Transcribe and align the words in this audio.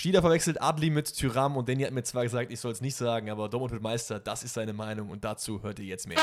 Schieder 0.00 0.22
verwechselt 0.22 0.62
Adli 0.62 0.88
mit 0.88 1.14
Tyram 1.14 1.58
und 1.58 1.68
Danny 1.68 1.82
hat 1.82 1.92
mir 1.92 2.02
zwar 2.02 2.22
gesagt, 2.22 2.50
ich 2.50 2.58
soll 2.58 2.72
es 2.72 2.80
nicht 2.80 2.96
sagen, 2.96 3.28
aber 3.28 3.50
Dortmund 3.50 3.72
wird 3.72 3.82
Meister, 3.82 4.18
das 4.18 4.42
ist 4.42 4.54
seine 4.54 4.72
Meinung 4.72 5.10
und 5.10 5.24
dazu 5.24 5.62
hört 5.62 5.78
ihr 5.78 5.84
jetzt 5.84 6.08
mehr. 6.08 6.16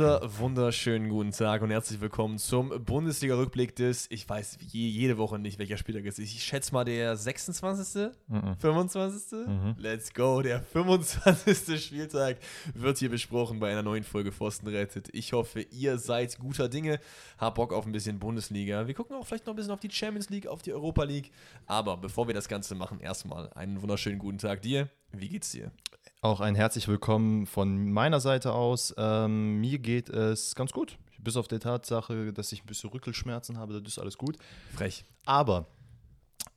Wunder, 0.00 0.38
wunderschönen 0.38 1.10
guten 1.10 1.30
Tag 1.30 1.60
und 1.60 1.68
herzlich 1.70 2.00
willkommen 2.00 2.38
zum 2.38 2.70
Bundesliga-Rückblick 2.70 3.76
des, 3.76 4.06
ich 4.10 4.26
weiß 4.26 4.56
je, 4.72 4.88
jede 4.88 5.18
Woche 5.18 5.38
nicht, 5.38 5.58
welcher 5.58 5.76
Spieltag 5.76 6.06
es 6.06 6.18
ist. 6.18 6.32
Ich 6.34 6.42
schätze 6.42 6.72
mal 6.72 6.84
der 6.84 7.16
26., 7.18 8.10
Mhm. 8.26 8.56
25. 8.58 9.76
Let's 9.76 10.14
go, 10.14 10.40
der 10.40 10.62
25. 10.62 11.84
Spieltag 11.84 12.38
wird 12.72 12.96
hier 12.96 13.10
besprochen 13.10 13.60
bei 13.60 13.70
einer 13.72 13.82
neuen 13.82 14.04
Folge 14.04 14.32
Pfosten 14.32 14.68
rettet. 14.68 15.10
Ich 15.12 15.34
hoffe, 15.34 15.60
ihr 15.60 15.98
seid 15.98 16.38
guter 16.38 16.70
Dinge, 16.70 16.98
habt 17.36 17.56
Bock 17.56 17.74
auf 17.74 17.84
ein 17.84 17.92
bisschen 17.92 18.18
Bundesliga. 18.18 18.86
Wir 18.86 18.94
gucken 18.94 19.16
auch 19.16 19.26
vielleicht 19.26 19.44
noch 19.46 19.52
ein 19.52 19.56
bisschen 19.56 19.72
auf 19.72 19.80
die 19.80 19.90
Champions 19.90 20.30
League, 20.30 20.46
auf 20.46 20.62
die 20.62 20.72
Europa 20.72 21.04
League. 21.04 21.30
Aber 21.66 21.98
bevor 21.98 22.26
wir 22.26 22.32
das 22.32 22.48
Ganze 22.48 22.74
machen, 22.74 23.00
erstmal 23.00 23.52
einen 23.52 23.82
wunderschönen 23.82 24.18
guten 24.18 24.38
Tag 24.38 24.62
dir. 24.62 24.88
Wie 25.12 25.28
geht's 25.28 25.50
dir? 25.50 25.72
Auch 26.22 26.40
ein 26.40 26.54
herzlich 26.54 26.86
willkommen 26.86 27.46
von 27.46 27.90
meiner 27.92 28.20
Seite 28.20 28.52
aus. 28.52 28.94
Ähm, 28.98 29.58
mir 29.58 29.78
geht 29.78 30.10
es 30.10 30.54
ganz 30.54 30.70
gut. 30.70 30.98
Bis 31.18 31.38
auf 31.38 31.48
die 31.48 31.58
Tatsache, 31.58 32.34
dass 32.34 32.52
ich 32.52 32.62
ein 32.62 32.66
bisschen 32.66 32.90
Rückelschmerzen 32.90 33.56
habe, 33.56 33.80
das 33.80 33.94
ist 33.94 33.98
alles 33.98 34.18
gut. 34.18 34.36
Frech. 34.74 35.06
Aber 35.24 35.66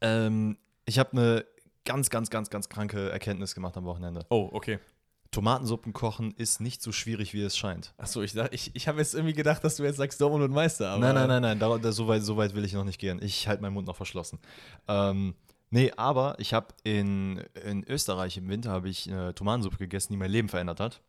ähm, 0.02 0.58
ich 0.84 1.00
habe 1.00 1.14
eine 1.14 1.46
ganz, 1.86 2.10
ganz, 2.10 2.30
ganz, 2.30 2.50
ganz 2.50 2.68
kranke 2.68 3.10
Erkenntnis 3.10 3.56
gemacht 3.56 3.78
am 3.78 3.86
Wochenende. 3.86 4.26
Oh, 4.28 4.50
okay. 4.52 4.80
Tomatensuppen 5.32 5.94
kochen 5.94 6.34
ist 6.36 6.60
nicht 6.60 6.82
so 6.82 6.92
schwierig, 6.92 7.34
wie 7.34 7.42
es 7.42 7.58
scheint. 7.58 7.94
Achso, 7.98 8.22
ich, 8.22 8.36
ich, 8.52 8.76
ich 8.76 8.88
habe 8.90 9.00
jetzt 9.00 9.16
irgendwie 9.16 9.34
gedacht, 9.34 9.64
dass 9.64 9.78
du 9.78 9.84
jetzt 9.84 9.96
sagst 9.96 10.20
Dortmund 10.20 10.44
und 10.44 10.52
Meister. 10.52 10.90
Aber 10.90 11.00
nein, 11.00 11.16
nein, 11.16 11.30
nein, 11.30 11.42
nein, 11.42 11.60
da, 11.60 11.78
da, 11.78 11.92
so, 11.94 12.10
weit, 12.10 12.24
so 12.24 12.36
weit 12.36 12.54
will 12.54 12.66
ich 12.66 12.74
noch 12.74 12.84
nicht 12.84 13.00
gehen. 13.00 13.22
Ich 13.24 13.48
halte 13.48 13.62
meinen 13.62 13.74
Mund 13.74 13.88
noch 13.88 13.96
verschlossen. 13.96 14.40
Ähm, 14.90 15.36
nee, 15.74 15.92
aber 15.98 16.36
ich 16.40 16.54
habe 16.54 16.68
in, 16.84 17.40
in 17.66 17.84
Österreich 17.88 18.38
im 18.38 18.48
Winter 18.48 18.72
habe 18.72 18.90
ich 18.90 19.10
eine 19.10 19.36
Tomatensuppe 19.36 19.78
gegessen, 19.78 20.14
die 20.14 20.18
mein 20.18 20.32
Leben 20.32 20.50
verändert 20.50 20.80
hat. 20.80 21.02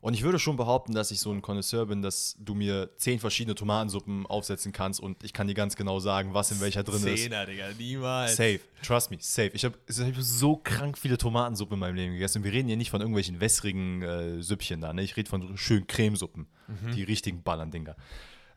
Und 0.00 0.14
ich 0.14 0.22
würde 0.22 0.38
schon 0.38 0.56
behaupten, 0.56 0.94
dass 0.94 1.10
ich 1.10 1.18
so 1.18 1.32
ein 1.32 1.42
Connoisseur 1.42 1.86
bin, 1.86 2.00
dass 2.00 2.36
du 2.38 2.54
mir 2.54 2.90
zehn 2.96 3.18
verschiedene 3.18 3.56
Tomatensuppen 3.56 4.24
aufsetzen 4.26 4.70
kannst 4.70 5.00
und 5.00 5.24
ich 5.24 5.32
kann 5.32 5.48
dir 5.48 5.54
ganz 5.54 5.74
genau 5.74 5.98
sagen, 5.98 6.32
was 6.32 6.52
in 6.52 6.60
welcher 6.60 6.84
drin 6.84 7.04
ist. 7.06 7.22
Zehner, 7.24 7.44
Digga, 7.44 7.70
niemals. 7.76 8.36
Safe, 8.36 8.60
trust 8.84 9.10
me, 9.10 9.16
safe. 9.20 9.50
Ich 9.54 9.64
habe 9.64 9.76
hab 9.88 10.14
so 10.18 10.56
krank 10.56 10.96
viele 10.96 11.18
Tomatensuppe 11.18 11.74
in 11.74 11.80
meinem 11.80 11.96
Leben 11.96 12.12
gegessen. 12.12 12.38
Und 12.38 12.44
wir 12.44 12.52
reden 12.52 12.68
hier 12.68 12.76
nicht 12.76 12.90
von 12.90 13.00
irgendwelchen 13.00 13.40
wässrigen 13.40 14.02
äh, 14.02 14.42
Süppchen 14.42 14.80
da. 14.80 14.92
Ne? 14.92 15.02
Ich 15.02 15.16
rede 15.16 15.28
von 15.28 15.56
schönen 15.56 15.86
Cremesuppen. 15.86 16.46
Die 16.94 17.02
richtigen 17.02 17.42
Ballern-Dinger. 17.42 17.96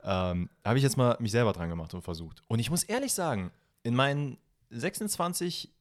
Ähm, 0.03 0.49
habe 0.63 0.77
ich 0.77 0.83
jetzt 0.83 0.97
mal 0.97 1.15
mich 1.19 1.31
selber 1.31 1.53
dran 1.53 1.69
gemacht 1.69 1.93
und 1.93 2.01
versucht. 2.01 2.41
Und 2.47 2.59
ich 2.59 2.69
muss 2.69 2.83
ehrlich 2.83 3.13
sagen, 3.13 3.51
in 3.83 3.95
meinen 3.95 4.37
26 4.69 5.71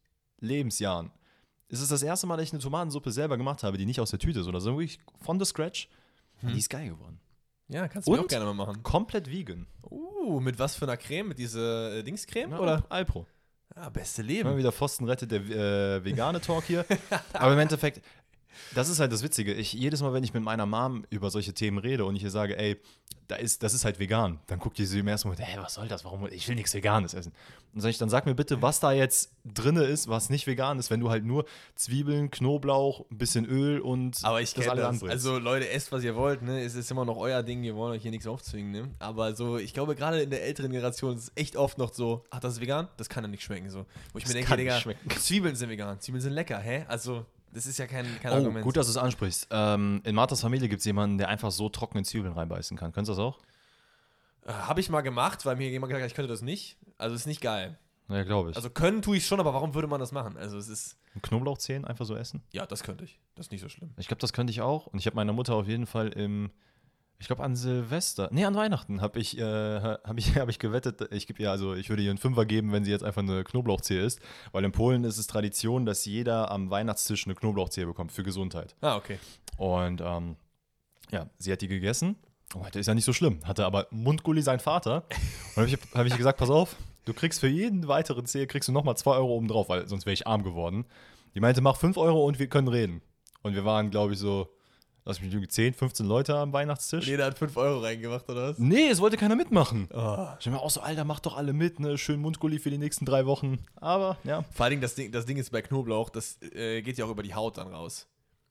Lebensjahren 0.41 1.11
ist 1.69 1.81
es 1.81 1.89
das 1.89 2.03
erste 2.03 2.27
Mal, 2.27 2.37
dass 2.37 2.47
ich 2.47 2.53
eine 2.53 2.63
Tomatensuppe 2.63 3.13
selber 3.13 3.37
gemacht 3.37 3.63
habe, 3.63 3.77
die 3.77 3.87
nicht 3.87 4.01
aus 4.01 4.11
der 4.11 4.19
Tüte 4.19 4.41
ist 4.41 4.47
oder 4.47 4.61
so, 4.61 4.73
wirklich 4.73 4.99
von 5.21 5.39
the 5.39 5.45
scratch. 5.45 5.89
Und 6.43 6.55
die 6.55 6.59
ist 6.59 6.71
geil 6.71 6.89
geworden. 6.89 7.21
Ja, 7.69 7.89
kannst 7.89 8.09
du 8.09 8.17
auch 8.17 8.27
gerne 8.27 8.47
mal 8.47 8.55
machen. 8.55 8.83
Komplett 8.83 9.31
vegan. 9.31 9.67
Uh, 9.91 10.41
mit 10.41 10.59
was 10.59 10.77
für 10.77 10.87
einer 10.87 10.97
Creme? 10.97 11.29
Mit 11.29 11.39
dieser 11.39 11.97
äh, 11.97 12.03
Dingscreme? 12.03 12.53
Ja, 12.53 12.59
Oder? 12.59 12.85
Alpro. 12.89 13.27
Ja, 13.77 13.91
beste 13.91 14.23
Immer 14.23 14.31
Leben. 14.31 14.57
wieder 14.57 14.73
Pfosten 14.73 15.05
rettet 15.05 15.31
der 15.31 15.41
äh, 15.41 16.05
vegane 16.05 16.41
Talk 16.41 16.65
hier. 16.65 16.87
Aber 17.35 17.53
im 17.53 17.59
Endeffekt, 17.59 18.03
das 18.75 18.89
ist 18.89 19.01
halt 19.01 19.13
das 19.13 19.23
Witzige. 19.23 19.55
Ich, 19.55 19.73
jedes 19.73 20.03
Mal, 20.03 20.13
wenn 20.13 20.25
ich 20.25 20.35
mit 20.35 20.43
meiner 20.43 20.67
Mom 20.67 21.05
über 21.11 21.31
solche 21.31 21.53
Themen 21.55 21.79
rede 21.79 22.05
und 22.05 22.17
ich 22.17 22.23
ihr 22.23 22.31
sage, 22.31 22.59
ey, 22.59 22.77
da 23.29 23.37
ist, 23.37 23.63
das 23.63 23.75
ist 23.75 23.85
halt 23.85 23.99
vegan, 23.99 24.41
dann 24.47 24.59
guckt 24.59 24.79
die 24.79 24.87
sie 24.87 25.01
im 25.01 25.09
ersten 25.09 25.29
Moment, 25.29 25.47
ey, 25.47 25.59
was 25.63 25.75
soll 25.75 25.87
das? 25.87 26.05
Warum? 26.05 26.27
Ich 26.31 26.49
will 26.49 26.55
nichts 26.55 26.73
Veganes 26.73 27.13
essen. 27.13 27.33
Und 27.75 27.83
sag 27.83 27.91
ich, 27.91 27.99
dann 27.99 28.09
sag 28.09 28.25
mir 28.25 28.35
bitte, 28.35 28.63
was 28.63 28.81
da 28.81 28.93
jetzt 28.93 29.33
drinne 29.45 29.85
ist, 29.85 30.09
was 30.09 30.31
nicht 30.31 30.47
vegan 30.47 30.79
ist, 30.79 30.91
wenn 30.91 31.01
du 31.01 31.11
halt 31.11 31.25
nur 31.25 31.45
Zwiebeln, 31.75 32.31
Knoblauch, 32.31 33.05
ein 33.11 33.19
bisschen 33.19 33.45
Öl 33.45 33.81
und 33.81 34.19
Aber 34.23 34.41
ich 34.41 34.55
kenne 34.55 34.75
das. 34.75 34.85
anbrätst. 34.85 35.13
Also, 35.13 35.39
Leute, 35.39 35.69
esst, 35.69 35.93
was 35.93 36.03
ihr 36.05 36.17
wollt, 36.17 36.41
ne? 36.41 36.63
Es 36.63 36.75
ist 36.75 36.91
immer 36.91 37.05
noch 37.05 37.19
euer 37.19 37.43
Ding, 37.43 37.63
wir 37.63 37.77
wollen 37.77 37.93
euch 37.93 38.03
hier 38.03 38.11
nichts 38.11 38.27
aufzwingen, 38.27 38.73
ne? 38.73 38.89
Aber 38.99 39.37
so, 39.37 39.59
ich 39.59 39.75
glaube, 39.75 39.95
gerade 39.95 40.23
in 40.23 40.31
der 40.31 40.43
älteren 40.45 40.71
Generation 40.71 41.15
ist 41.17 41.25
es 41.25 41.33
echt 41.35 41.57
oft 41.57 41.77
noch 41.77 41.93
so, 41.93 42.25
ach, 42.31 42.41
das 42.41 42.55
ist 42.55 42.61
vegan? 42.63 42.89
Das 42.97 43.11
kann 43.11 43.25
ja 43.25 43.29
nicht 43.29 43.43
schmecken, 43.43 43.69
so. 43.69 43.85
Wo 44.13 44.19
ich 44.19 44.25
Das 44.25 44.33
mir 44.33 44.41
denke, 44.41 44.57
Digga. 44.57 44.81
Zwiebeln 45.21 45.55
sind 45.55 45.69
vegan, 45.69 46.01
Zwiebeln 46.01 46.23
sind 46.23 46.33
lecker, 46.33 46.59
hä? 46.59 46.87
Also, 46.89 47.27
das 47.53 47.67
ist 47.67 47.79
ja 47.79 47.87
kein, 47.87 48.07
kein 48.21 48.33
Oh, 48.33 48.37
Argument. 48.37 48.65
gut, 48.65 48.77
dass 48.77 48.87
du 48.87 48.91
es 48.91 48.97
ansprichst. 48.97 49.49
Ähm, 49.51 50.01
in 50.05 50.15
Marthas 50.15 50.41
Familie 50.41 50.69
gibt 50.69 50.81
es 50.81 50.85
jemanden, 50.87 51.19
der 51.19 51.29
einfach 51.29 51.51
so 51.51 51.69
trockene 51.69 52.03
Zwiebeln 52.05 52.33
reinbeißen 52.35 52.77
kann. 52.77 52.93
Könntest 52.93 53.19
du 53.19 53.23
das 53.23 53.35
auch? 53.35 53.39
Äh, 54.47 54.53
Habe 54.53 54.81
ich 54.81 54.89
mal 54.91 55.01
gemacht, 55.03 55.45
weil 55.47 55.57
mir 55.57 55.69
jemand 55.69 55.91
gesagt 55.91 56.03
hat, 56.03 56.11
ich 56.11 56.15
könnte 56.15 56.31
das 56.31 56.43
nicht. 56.43 56.77
Also, 56.99 57.15
ist 57.15 57.27
nicht 57.27 57.41
geil. 57.41 57.79
Ja, 58.09 58.23
glaube 58.25 58.51
ich. 58.51 58.57
Also, 58.57 58.71
können 58.71 59.03
tue 59.03 59.17
ich 59.19 59.27
schon, 59.27 59.39
aber 59.41 59.53
warum 59.55 59.75
würde 59.75 59.89
man 59.89 60.01
das 60.01 60.13
machen? 60.13 60.37
Also, 60.37 60.57
es 60.59 60.69
ist, 60.69 60.97
Knoblauchzehen 61.23 61.85
einfach 61.85 62.07
so 62.07 62.15
essen? 62.17 62.43
ja, 62.53 62.65
das 62.67 62.83
könnte 62.83 63.05
ich. 63.05 63.19
Das 63.35 63.47
ist 63.47 63.53
nicht 63.53 63.61
so 63.61 63.69
schlimm. 63.69 63.91
Ich 63.97 64.07
glaube, 64.09 64.21
das 64.21 64.33
könnte 64.33 64.51
ich 64.51 64.61
auch. 64.61 64.87
Und 64.87 64.99
ich 64.99 65.07
habe 65.07 65.17
meiner 65.17 65.33
Mutter 65.33 65.55
auf 65.55 65.67
jeden 65.67 65.87
Fall 65.87 66.09
im, 66.09 66.51
ich 67.21 67.27
glaube 67.27 67.43
an 67.43 67.57
Silvester, 67.57 68.29
nee, 68.33 68.45
an 68.45 68.55
Weihnachten 68.55 69.01
habe 69.01 69.19
ich, 69.19 69.39
äh, 69.39 69.43
habe 69.83 70.19
ich, 70.19 70.37
hab 70.37 70.49
ich 70.49 70.59
gewettet, 70.59 71.13
ich 71.13 71.27
gebe 71.27 71.43
ihr, 71.43 71.51
also 71.51 71.75
ich 71.75 71.89
würde 71.89 72.03
ihr 72.03 72.11
einen 72.11 72.19
Fünfer 72.19 72.47
geben, 72.47 72.73
wenn 72.73 72.85
sie 72.85 72.91
jetzt 72.91 73.05
einfach 73.05 73.23
eine 73.23 73.45
Knoblauchzehe 73.45 74.03
isst. 74.03 74.21
Weil 74.53 74.65
in 74.65 74.73
Polen 74.73 75.05
ist 75.05 75.19
es 75.19 75.27
Tradition, 75.27 75.85
dass 75.85 76.05
jeder 76.05 76.51
am 76.51 76.71
Weihnachtstisch 76.71 77.27
eine 77.27 77.35
Knoblauchzehe 77.35 77.87
bekommt 77.87 78.13
für 78.13 78.23
Gesundheit. 78.23 78.77
Ah, 78.81 78.97
okay. 78.97 79.19
Und 79.57 80.01
ähm, 80.01 80.37
ja, 81.11 81.29
sie 81.39 81.51
hat 81.51 81.61
die 81.61 81.69
gegessen. 81.69 82.17
Oh, 82.55 82.65
das 82.65 82.77
ist 82.77 82.87
ja 82.87 82.95
nicht 82.95 83.05
so 83.05 83.13
schlimm. 83.13 83.41
Hatte 83.45 83.67
aber 83.67 83.89
Mundgulli 83.91 84.43
sein 84.43 84.61
Vater. 84.61 85.05
Und 85.55 85.63
habe 85.63 85.67
ich, 85.67 85.79
hab 85.95 86.07
ich 86.07 86.17
gesagt, 86.17 86.39
pass 86.39 86.51
auf, 86.51 86.77
du 87.05 87.13
kriegst 87.13 87.41
für 87.41 87.49
jeden 87.49 87.89
weiteren 87.89 88.27
Zehe 88.27 88.47
kriegst 88.47 88.69
du 88.69 88.73
nochmal 88.73 88.97
2 88.97 89.11
Euro 89.13 89.35
oben 89.35 89.49
drauf, 89.49 89.69
weil 89.69 89.89
sonst 89.89 90.07
wäre 90.07 90.15
ich 90.15 90.27
arm 90.27 90.45
geworden. 90.45 90.87
Die 91.35 91.41
meinte, 91.41 91.61
mach 91.61 91.77
5 91.77 91.97
Euro 91.97 92.25
und 92.27 92.39
wir 92.39 92.47
können 92.49 92.69
reden. 92.69 93.03
Und 93.43 93.55
wir 93.55 93.65
waren, 93.65 93.91
glaube 93.91 94.15
ich, 94.15 94.19
so, 94.19 94.49
lass 95.09 95.21
mich 95.21 95.33
lügen, 95.33 95.49
10, 95.49 95.75
15 95.75 96.07
Leute 96.07 96.37
am 96.37 96.51
Und 96.51 96.53
Weihnachtstisch. 96.53 97.07
jeder 97.07 97.25
hat 97.25 97.39
5 97.39 97.57
Euro 97.57 97.81
reingemacht, 97.81 98.29
oder 98.29 98.51
was? 98.51 98.59
Nee, 98.59 98.89
es 98.89 99.01
wollte 99.01 99.17
keiner 99.17 99.35
mitmachen. 99.37 99.89
Oh. 99.93 100.29
Ich 100.39 100.47
mir 100.47 100.61
auch 100.61 100.71
so, 100.71 100.81
Alter, 100.81 101.05
mach 101.05 101.21
doch 101.21 101.37
alle 101.37 101.53
mit, 101.53 101.81
ne? 101.81 101.99
Schön 101.99 102.21
Mundgulli 102.21 102.59
für 102.59 102.71
die 102.71 102.79
nächsten 102.79 103.05
drei 103.07 103.27
Wochen. 103.27 103.59
Aber, 103.77 104.19
ja. 104.25 104.43
Vor 104.53 104.65
allen 104.65 104.73
Dingen, 104.73 104.83
das 104.83 104.95
Ding, 104.95 105.11
das 105.11 105.25
Ding 105.27 105.39
ist 105.39 105.51
bei 105.51 105.63
Knoblauch, 105.63 106.11
das 106.11 106.39
äh, 106.55 106.83
geht 106.83 106.99
ja 106.99 107.07
auch 107.07 107.11
über 107.11 107.23
die 107.23 107.35
Haut 107.35 107.57
dann 107.59 107.69
raus. 107.69 108.07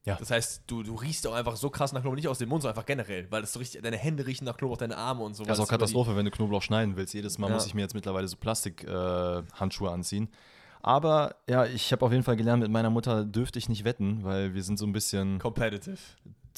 Ja. 0.06 0.16
Das 0.16 0.32
heißt, 0.32 0.64
du, 0.68 0.84
du 0.84 0.96
riechst 0.96 1.28
auch 1.28 1.34
einfach 1.34 1.58
so 1.58 1.70
krass 1.70 1.92
nach 1.94 2.02
Knoblauch, 2.02 2.16
nicht 2.16 2.28
aus 2.30 2.38
dem 2.40 2.50
Mund, 2.50 2.62
sondern 2.64 2.76
einfach 2.78 2.88
generell, 2.88 3.28
weil 3.30 3.42
das 3.42 3.54
so 3.54 3.60
richtig, 3.60 3.82
deine 3.82 3.98
Hände 3.98 4.26
riechen 4.26 4.46
nach 4.46 4.58
Knoblauch, 4.58 4.78
deine 4.78 4.98
Arme 4.98 5.22
und 5.24 5.36
so. 5.36 5.44
Das 5.44 5.60
ist 5.60 5.64
auch 5.64 5.70
Katastrophe, 5.70 6.16
wenn 6.16 6.26
du 6.26 6.32
Knoblauch 6.32 6.62
schneiden 6.64 6.96
willst. 6.96 7.14
Jedes 7.14 7.38
Mal 7.38 7.50
Ja. 7.50 7.54
muss 7.56 7.66
ich 7.68 7.74
mir 7.74 7.82
jetzt 7.82 7.94
mittlerweile 7.94 8.28
so 8.28 8.38
Plastik-Handschuhe 8.38 9.90
äh, 9.90 9.94
anziehen. 9.94 10.30
Aber 10.82 11.36
ja, 11.50 11.66
ich 11.66 11.92
habe 11.92 12.06
auf 12.06 12.12
jeden 12.14 12.24
Fall 12.24 12.38
gelernt, 12.38 12.62
mit 12.64 12.72
meiner 12.72 12.90
Mutter 12.90 13.26
dürfte 13.26 13.60
ich 13.60 13.68
nicht 13.68 13.84
wetten, 13.84 14.24
weil 14.24 14.54
wir 14.54 14.64
sind 14.64 14.80
so 14.80 14.86
ein 14.86 14.94
bisschen 14.94 15.40
Competitive. 15.40 15.98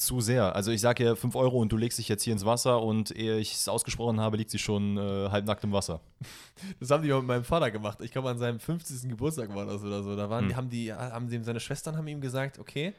Zu 0.00 0.20
sehr. 0.20 0.54
Also 0.56 0.70
ich 0.70 0.80
sage 0.80 1.04
ihr 1.04 1.16
5 1.16 1.34
Euro 1.36 1.58
und 1.58 1.70
du 1.72 1.76
legst 1.76 1.98
dich 1.98 2.08
jetzt 2.08 2.22
hier 2.22 2.32
ins 2.32 2.44
Wasser 2.44 2.82
und 2.82 3.10
ehe 3.16 3.38
ich 3.38 3.54
es 3.54 3.68
ausgesprochen 3.68 4.20
habe, 4.20 4.36
liegt 4.36 4.50
sie 4.50 4.58
schon 4.58 4.96
äh, 4.96 5.28
halbnackt 5.30 5.64
im 5.64 5.72
Wasser. 5.72 6.00
Das 6.80 6.90
haben 6.90 7.02
die 7.02 7.12
auch 7.12 7.18
mit 7.20 7.28
meinem 7.28 7.44
Vater 7.44 7.70
gemacht. 7.70 8.00
Ich 8.02 8.10
glaube, 8.12 8.28
an 8.30 8.38
seinem 8.38 8.60
50. 8.60 9.08
Geburtstag 9.08 9.54
war 9.54 9.64
das 9.66 9.82
oder 9.82 10.02
so. 10.02 10.14
Da 10.16 10.28
waren, 10.28 10.42
Hm. 10.44 10.48
die, 10.48 10.56
haben 10.56 10.70
die, 10.70 10.92
haben 10.92 11.28
dem, 11.30 11.42
seine 11.44 11.60
Schwestern 11.60 11.96
haben 11.96 12.06
ihm 12.08 12.20
gesagt, 12.20 12.58
okay, 12.58 12.92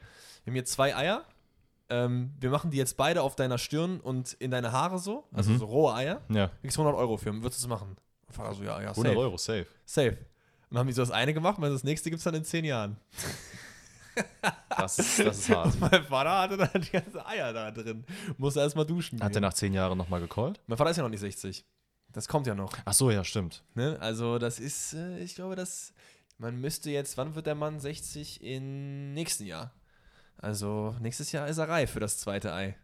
wir 0.44 0.50
haben 0.50 0.54
hier 0.54 0.64
zwei 0.64 0.96
Eier. 0.96 1.24
Ähm, 1.90 2.32
wir 2.40 2.50
machen 2.50 2.70
die 2.70 2.78
jetzt 2.78 2.96
beide 2.96 3.22
auf 3.22 3.36
deiner 3.36 3.58
Stirn 3.58 4.00
und 4.00 4.32
in 4.34 4.50
deine 4.50 4.72
Haare 4.72 4.98
so, 4.98 5.24
also 5.32 5.50
Mhm. 5.52 5.58
so 5.58 5.64
rohe 5.66 5.94
Eier. 5.94 6.20
Ja, 6.30 6.46
Du 6.48 6.52
kriegst 6.62 6.78
100 6.78 6.96
Euro 6.98 7.16
für. 7.18 7.32
Würdest 7.34 7.62
du 7.62 7.66
es 7.66 7.68
machen? 7.68 7.96
Vater 8.30 8.54
so, 8.54 8.62
ja, 8.64 8.80
ja, 8.80 8.90
100 8.90 8.96
safe. 9.12 9.18
Euro, 9.18 9.36
safe. 9.36 9.66
Safe. 9.84 10.08
Und 10.10 10.16
dann 10.70 10.78
haben 10.80 10.86
die 10.86 10.92
so 10.94 11.02
das 11.02 11.10
eine 11.10 11.34
gemacht, 11.34 11.58
und 11.58 11.64
das 11.70 11.84
nächste 11.84 12.08
gibt 12.10 12.18
es 12.18 12.24
dann 12.24 12.34
in 12.34 12.44
10 12.44 12.64
Jahren. 12.64 12.96
Das 14.68 14.98
ist, 14.98 15.18
das 15.20 15.38
ist 15.38 15.50
hart. 15.50 15.74
Und 15.74 15.80
mein 15.92 16.04
Vater 16.04 16.38
hatte 16.40 16.56
dann 16.56 16.82
die 16.82 16.90
ganzen 16.90 17.20
Eier 17.20 17.52
da 17.52 17.70
drin. 17.70 18.04
Musste 18.38 18.60
erstmal 18.60 18.86
duschen. 18.86 19.22
Hat 19.22 19.34
er 19.34 19.40
nach 19.40 19.54
10 19.54 19.74
Jahren 19.74 19.98
nochmal 19.98 20.20
gecallt? 20.20 20.60
mein 20.66 20.78
Vater 20.78 20.90
ist 20.90 20.96
ja 20.96 21.02
noch 21.02 21.10
nicht 21.10 21.20
60. 21.20 21.64
Das 22.12 22.28
kommt 22.28 22.46
ja 22.46 22.54
noch. 22.54 22.72
Ach 22.84 22.92
so, 22.92 23.10
ja, 23.10 23.24
stimmt. 23.24 23.64
Ne? 23.74 23.96
Also, 24.00 24.38
das 24.38 24.58
ist, 24.58 24.94
äh, 24.94 25.18
ich 25.18 25.34
glaube, 25.34 25.56
das. 25.56 25.92
Man 26.38 26.60
müsste 26.60 26.90
jetzt, 26.90 27.16
wann 27.16 27.34
wird 27.34 27.46
der 27.46 27.54
Mann 27.54 27.78
60? 27.78 28.42
Im 28.42 29.12
nächsten 29.14 29.46
Jahr. 29.46 29.72
Also, 30.38 30.96
nächstes 31.00 31.30
Jahr 31.30 31.46
ist 31.46 31.58
er 31.58 31.68
reif 31.68 31.92
für 31.92 32.00
das 32.00 32.18
zweite 32.18 32.52
Ei. 32.52 32.76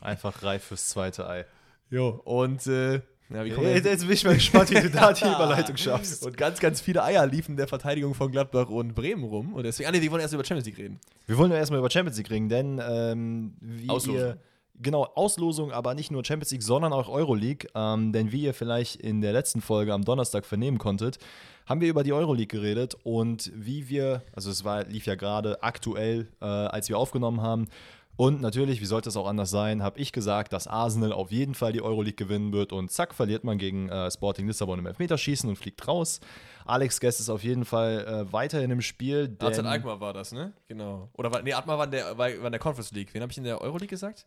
Einfach 0.00 0.42
reif 0.42 0.64
fürs 0.64 0.88
zweite 0.88 1.28
Ei. 1.28 1.44
Jo. 1.90 2.08
Und, 2.24 2.66
äh, 2.66 3.02
ja, 3.28 3.42
Jetzt, 3.44 3.86
jetzt 3.86 4.02
bin 4.02 4.12
ich 4.12 4.24
mal 4.24 4.34
gespannt, 4.34 4.70
wie 4.70 4.80
du 4.80 4.90
da 4.90 5.12
die 5.12 5.24
Überleitung 5.34 5.76
schaffst. 5.76 6.24
Und 6.24 6.36
ganz, 6.36 6.60
ganz 6.60 6.80
viele 6.80 7.02
Eier 7.02 7.26
liefen 7.26 7.56
der 7.56 7.66
Verteidigung 7.66 8.14
von 8.14 8.30
Gladbach 8.30 8.68
und 8.68 8.94
Bremen 8.94 9.24
rum. 9.24 9.54
Und 9.54 9.64
deswegen, 9.64 9.88
ah, 9.88 9.92
nee, 9.92 10.00
wir 10.00 10.10
wollen 10.10 10.22
erst 10.22 10.34
über 10.34 10.44
Champions 10.44 10.66
League 10.66 10.78
reden. 10.78 11.00
Wir 11.26 11.36
wollen 11.36 11.50
ja 11.50 11.58
erstmal 11.58 11.80
über 11.80 11.90
Champions 11.90 12.16
League 12.18 12.30
reden, 12.30 12.48
denn 12.48 12.80
ähm, 12.86 13.54
wie 13.60 13.88
Auslosung. 13.88 14.20
ihr, 14.20 14.38
Genau, 14.78 15.04
Auslosung, 15.14 15.72
aber 15.72 15.94
nicht 15.94 16.10
nur 16.10 16.24
Champions 16.24 16.50
League, 16.50 16.62
sondern 16.62 16.92
auch 16.92 17.08
Euroleague. 17.08 17.68
Ähm, 17.74 18.12
denn 18.12 18.30
wie 18.30 18.42
ihr 18.42 18.52
vielleicht 18.52 18.96
in 18.96 19.22
der 19.22 19.32
letzten 19.32 19.62
Folge 19.62 19.94
am 19.94 20.04
Donnerstag 20.04 20.44
vernehmen 20.44 20.78
konntet, 20.78 21.18
haben 21.66 21.80
wir 21.80 21.88
über 21.88 22.04
die 22.04 22.12
Euroleague 22.12 22.46
geredet 22.46 22.94
und 23.02 23.50
wie 23.54 23.88
wir, 23.88 24.22
also 24.34 24.50
es 24.50 24.64
war, 24.64 24.84
lief 24.84 25.06
ja 25.06 25.14
gerade 25.14 25.62
aktuell, 25.62 26.28
äh, 26.40 26.44
als 26.44 26.88
wir 26.88 26.98
aufgenommen 26.98 27.40
haben. 27.40 27.68
Und 28.16 28.40
natürlich, 28.40 28.80
wie 28.80 28.86
sollte 28.86 29.10
es 29.10 29.16
auch 29.16 29.26
anders 29.26 29.50
sein, 29.50 29.82
habe 29.82 29.98
ich 29.98 30.10
gesagt, 30.10 30.52
dass 30.52 30.66
Arsenal 30.66 31.12
auf 31.12 31.30
jeden 31.30 31.54
Fall 31.54 31.72
die 31.72 31.82
Euroleague 31.82 32.16
gewinnen 32.16 32.52
wird 32.52 32.72
und 32.72 32.90
zack, 32.90 33.14
verliert 33.14 33.44
man 33.44 33.58
gegen 33.58 33.90
äh, 33.90 34.10
Sporting 34.10 34.46
Lissabon 34.46 34.78
im 34.78 34.86
Elfmeterschießen 34.86 35.48
und 35.48 35.56
fliegt 35.56 35.86
raus. 35.86 36.20
Alex 36.64 36.98
Guest 36.98 37.20
ist 37.20 37.28
auf 37.28 37.44
jeden 37.44 37.64
Fall 37.64 38.06
äh, 38.06 38.32
weiterhin 38.32 38.70
im 38.70 38.80
Spiel. 38.80 39.36
AZ 39.38 39.58
Alkmaar 39.58 40.00
war 40.00 40.14
das, 40.14 40.32
ne? 40.32 40.52
Genau. 40.66 41.10
Oder 41.12 41.30
war, 41.30 41.42
nee, 41.42 41.52
Alkmaar 41.52 41.78
war 41.78 41.84
in 41.84 41.90
der, 41.90 42.16
war, 42.16 42.28
war 42.28 42.46
in 42.46 42.52
der 42.52 42.58
Conference 42.58 42.90
League. 42.92 43.12
Wen 43.12 43.20
habe 43.20 43.30
ich 43.30 43.38
in 43.38 43.44
der 43.44 43.60
Euroleague 43.60 43.88
gesagt? 43.88 44.26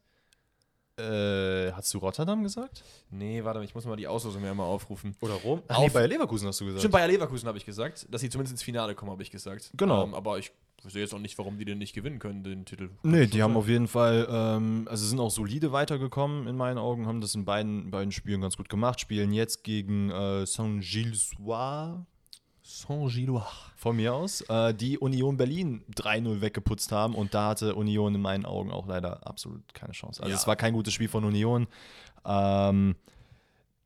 Äh, 0.99 1.71
hast 1.71 1.93
du 1.93 1.97
Rotterdam 1.97 2.43
gesagt? 2.43 2.83
Nee, 3.09 3.43
warte, 3.43 3.63
ich 3.63 3.73
muss 3.73 3.85
mal 3.85 3.95
die 3.95 4.07
Auslosung 4.07 4.41
mir 4.41 4.53
mal 4.53 4.65
aufrufen. 4.65 5.15
Oder 5.21 5.33
Rom? 5.35 5.63
Ach, 5.67 5.79
nee, 5.79 5.89
Bayer 5.89 6.07
Leverkusen 6.07 6.47
hast 6.47 6.59
du 6.59 6.65
gesagt. 6.65 6.81
Stimmt, 6.81 6.91
Bayer 6.91 7.07
Leverkusen 7.07 7.47
habe 7.47 7.57
ich 7.57 7.65
gesagt, 7.65 8.05
dass 8.09 8.21
sie 8.21 8.29
zumindest 8.29 8.53
ins 8.53 8.63
Finale 8.63 8.95
kommen, 8.95 9.11
habe 9.11 9.23
ich 9.23 9.31
gesagt. 9.31 9.71
Genau. 9.77 10.03
Ähm, 10.03 10.13
aber 10.13 10.37
ich 10.39 10.51
wüsste 10.85 10.99
jetzt 10.99 11.13
auch 11.13 11.19
nicht, 11.19 11.37
warum 11.37 11.57
die 11.57 11.65
denn 11.65 11.77
nicht 11.77 11.93
gewinnen 11.93 12.19
können, 12.19 12.43
den 12.43 12.65
Titel. 12.65 12.89
Nee, 13.03 13.27
die 13.27 13.43
haben 13.43 13.57
auf 13.57 13.67
jeden 13.67 13.87
Fall, 13.87 14.27
ähm, 14.29 14.87
also 14.89 15.05
sind 15.05 15.19
auch 15.19 15.31
solide 15.31 15.71
weitergekommen 15.71 16.47
in 16.47 16.55
meinen 16.55 16.77
Augen, 16.77 17.07
haben 17.07 17.21
das 17.21 17.35
in 17.35 17.45
beiden, 17.45 17.91
beiden 17.91 18.11
Spielen 18.11 18.41
ganz 18.41 18.57
gut 18.57 18.69
gemacht, 18.69 18.99
spielen 18.99 19.31
jetzt 19.33 19.63
gegen 19.63 20.09
äh, 20.09 20.45
Saint-Gilles-Soir. 20.45 22.05
Saint-Gillois. 22.61 23.47
Von 23.75 23.95
mir 23.95 24.13
aus, 24.13 24.41
äh, 24.41 24.73
die 24.73 24.97
Union 24.97 25.37
Berlin 25.37 25.83
3-0 25.95 26.41
weggeputzt 26.41 26.91
haben 26.91 27.15
und 27.15 27.33
da 27.33 27.49
hatte 27.49 27.75
Union 27.75 28.13
in 28.13 28.21
meinen 28.21 28.45
Augen 28.45 28.71
auch 28.71 28.87
leider 28.87 29.25
absolut 29.25 29.73
keine 29.73 29.93
Chance. 29.93 30.21
Also 30.21 30.31
ja. 30.31 30.37
es 30.37 30.45
war 30.47 30.55
kein 30.55 30.73
gutes 30.73 30.93
Spiel 30.93 31.07
von 31.07 31.23
Union. 31.23 31.67
Ähm, 32.25 32.95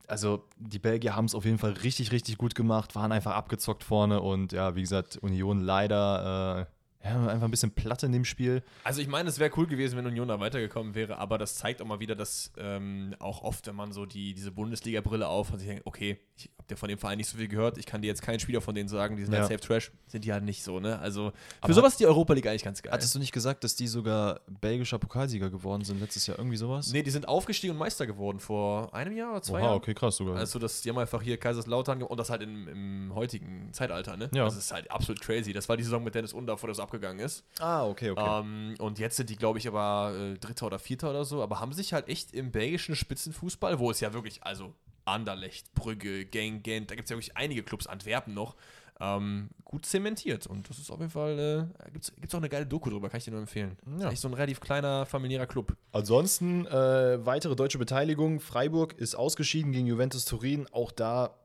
also 0.08 0.44
die 0.58 0.80
Belgier 0.80 1.16
haben 1.16 1.26
es 1.26 1.36
auf 1.36 1.46
jeden 1.46 1.58
Fall 1.58 1.72
richtig, 1.72 2.12
richtig 2.12 2.38
gut 2.38 2.56
gemacht, 2.56 2.96
waren 2.96 3.12
einfach 3.12 3.34
abgezockt 3.36 3.84
vorne 3.84 4.22
und 4.22 4.52
ja, 4.52 4.76
wie 4.76 4.82
gesagt, 4.82 5.18
Union 5.18 5.62
leider 5.62 6.68
äh, 6.68 6.73
ja, 7.04 7.28
einfach 7.28 7.46
ein 7.46 7.52
bisschen 7.52 7.72
platt 7.72 8.04
in 8.04 8.14
dem 8.14 8.24
Spiel. 8.24 8.64
Also 8.84 9.02
ich 9.02 9.08
meine, 9.08 9.28
es 9.28 9.38
wäre 9.38 9.52
cool 9.58 9.68
gewesen, 9.68 9.98
wenn 9.98 10.06
Union 10.06 10.28
da 10.28 10.40
weitergekommen 10.40 10.96
wäre, 10.96 11.18
aber 11.18 11.38
das 11.38 11.56
zeigt 11.56 11.82
auch 11.82 11.86
mal 11.86 12.00
wieder, 12.00 12.16
dass 12.16 12.54
ähm, 12.58 13.14
auch 13.20 13.44
oft, 13.44 13.68
wenn 13.68 13.76
man 13.76 13.92
so 13.92 14.06
die, 14.06 14.34
diese 14.34 14.52
Bundesliga-Brille 14.52 15.28
auf 15.28 15.52
und 15.52 15.60
sich 15.60 15.68
denkt, 15.68 15.86
okay, 15.86 16.18
ich 16.38 16.50
ja 16.70 16.78
von 16.78 16.90
dem 16.90 16.98
Verein 16.98 17.18
nicht 17.18 17.30
so 17.30 17.38
viel 17.38 17.48
gehört, 17.48 17.78
ich 17.78 17.86
kann 17.86 18.02
dir 18.02 18.08
jetzt 18.08 18.22
keinen 18.22 18.40
Spieler 18.40 18.62
von 18.62 18.74
denen 18.74 18.90
sagen, 18.90 19.18
die 19.18 19.24
sind 19.24 19.34
ja. 19.34 19.42
halt 19.42 19.50
safe 19.50 19.60
Trash, 19.60 19.92
sind 20.08 20.24
die 20.24 20.32
halt 20.32 20.44
nicht 20.44 20.64
so, 20.64 20.80
ne? 20.80 20.98
Also 21.00 21.32
für 21.32 21.36
aber 21.62 21.74
sowas 21.74 21.94
ist 21.94 22.00
die 22.00 22.06
Europa 22.06 22.34
League 22.34 22.48
eigentlich 22.48 22.64
ganz 22.64 22.82
geil. 22.82 22.94
Hattest 22.94 23.14
du 23.14 23.20
nicht 23.20 23.34
gesagt, 23.34 23.64
dass 23.64 23.76
die 23.76 23.88
sogar 23.88 24.40
belgischer 24.48 24.98
Pokalsieger 25.00 25.50
geworden 25.50 25.84
sind 25.84 26.00
letztes 26.00 26.26
Jahr, 26.26 26.38
irgendwie 26.40 26.58
sowas? 26.58 26.92
Nee, 26.94 27.04
die 27.04 27.12
sind 27.12 27.28
aufgestiegen 27.28 27.74
und 27.74 27.80
Meister 27.80 28.08
geworden 28.08 28.40
vor 28.40 28.94
einem 28.94 29.16
Jahr 29.16 29.32
oder 29.32 29.42
zwei 29.42 29.60
Oha, 29.60 29.66
Jahren. 29.66 29.78
okay, 29.78 29.94
krass 29.94 30.16
sogar. 30.16 30.38
Also 30.38 30.58
das, 30.58 30.82
die 30.82 30.90
haben 30.90 30.98
einfach 30.98 31.22
hier 31.22 31.38
Kaiserslautern 31.38 32.02
und 32.02 32.18
das 32.18 32.30
halt 32.30 32.42
im, 32.42 32.68
im 32.68 33.12
heutigen 33.14 33.74
Zeitalter, 33.74 34.16
ne? 34.18 34.30
Ja. 34.34 34.46
Das 34.46 34.56
ist 34.56 34.72
halt 34.72 34.90
absolut 34.90 35.22
crazy. 35.22 35.54
Das 35.54 35.68
war 35.70 35.78
die 35.78 35.84
Saison 35.84 36.04
mit 36.04 36.16
Dennis 36.16 36.34
Under, 36.34 36.54
bevor 36.54 36.70
das 36.70 36.80
abgegangen 36.80 37.20
ist. 37.20 37.44
Ah, 37.60 37.74
Ah, 37.74 37.86
okay, 37.88 38.12
okay. 38.12 38.40
Ähm, 38.40 38.76
und 38.80 39.00
jetzt 39.00 39.18
sind 39.18 39.30
die, 39.30 39.36
glaube 39.36 39.58
ich, 39.58 39.68
aber 39.68 40.14
äh, 40.16 40.38
Dritter 40.38 40.68
oder 40.68 40.78
Vierter 40.78 41.10
oder 41.10 41.26
so, 41.26 41.42
aber 41.42 41.60
haben 41.60 41.74
sich 41.74 41.92
halt 41.92 42.08
echt 42.08 42.34
im 42.34 42.52
belgischen 42.52 42.96
Spitzenfußball, 42.96 43.80
wo 43.80 43.90
es 43.90 44.00
ja 44.00 44.14
wirklich, 44.14 44.44
also 44.44 44.74
Anderlecht, 45.06 45.74
Brügge, 45.74 46.26
Gang, 46.26 46.64
Gent, 46.64 46.92
da 46.92 46.96
gibt 46.96 47.06
es 47.06 47.10
ja 47.10 47.18
wirklich 47.18 47.38
einige 47.38 47.64
Clubs, 47.64 47.88
Antwerpen 47.88 48.34
noch, 48.34 48.56
ähm, 49.00 49.50
gut 49.66 49.86
zementiert. 49.86 50.48
Und 50.48 50.70
das 50.70 50.78
ist 50.78 50.92
auf 50.92 51.00
jeden 51.00 51.12
Fall, 51.12 51.72
äh, 51.86 51.92
gibt 51.92 52.06
es 52.06 52.34
auch 52.34 52.40
eine 52.40 52.50
geile 52.50 52.66
Doku 52.66 52.90
drüber, 52.90 53.10
kann 53.10 53.18
ich 53.18 53.26
dir 53.26 53.32
nur 53.32 53.42
empfehlen. 53.42 53.78
Ja. 54.00 54.12
Echt 54.12 54.22
so 54.22 54.28
ein 54.28 54.34
relativ 54.34 54.60
kleiner, 54.60 55.06
familiärer 55.06 55.48
Club. 55.48 55.76
Ansonsten, 55.92 56.66
äh, 56.68 57.26
weitere 57.26 57.56
deutsche 57.56 57.78
Beteiligung. 57.78 58.40
Freiburg 58.40 58.94
ist 58.94 59.16
ausgeschieden 59.16 59.72
gegen 59.72 59.88
Juventus 59.88 60.26
Turin. 60.26 60.68
Auch 60.72 60.92
da 60.92 61.36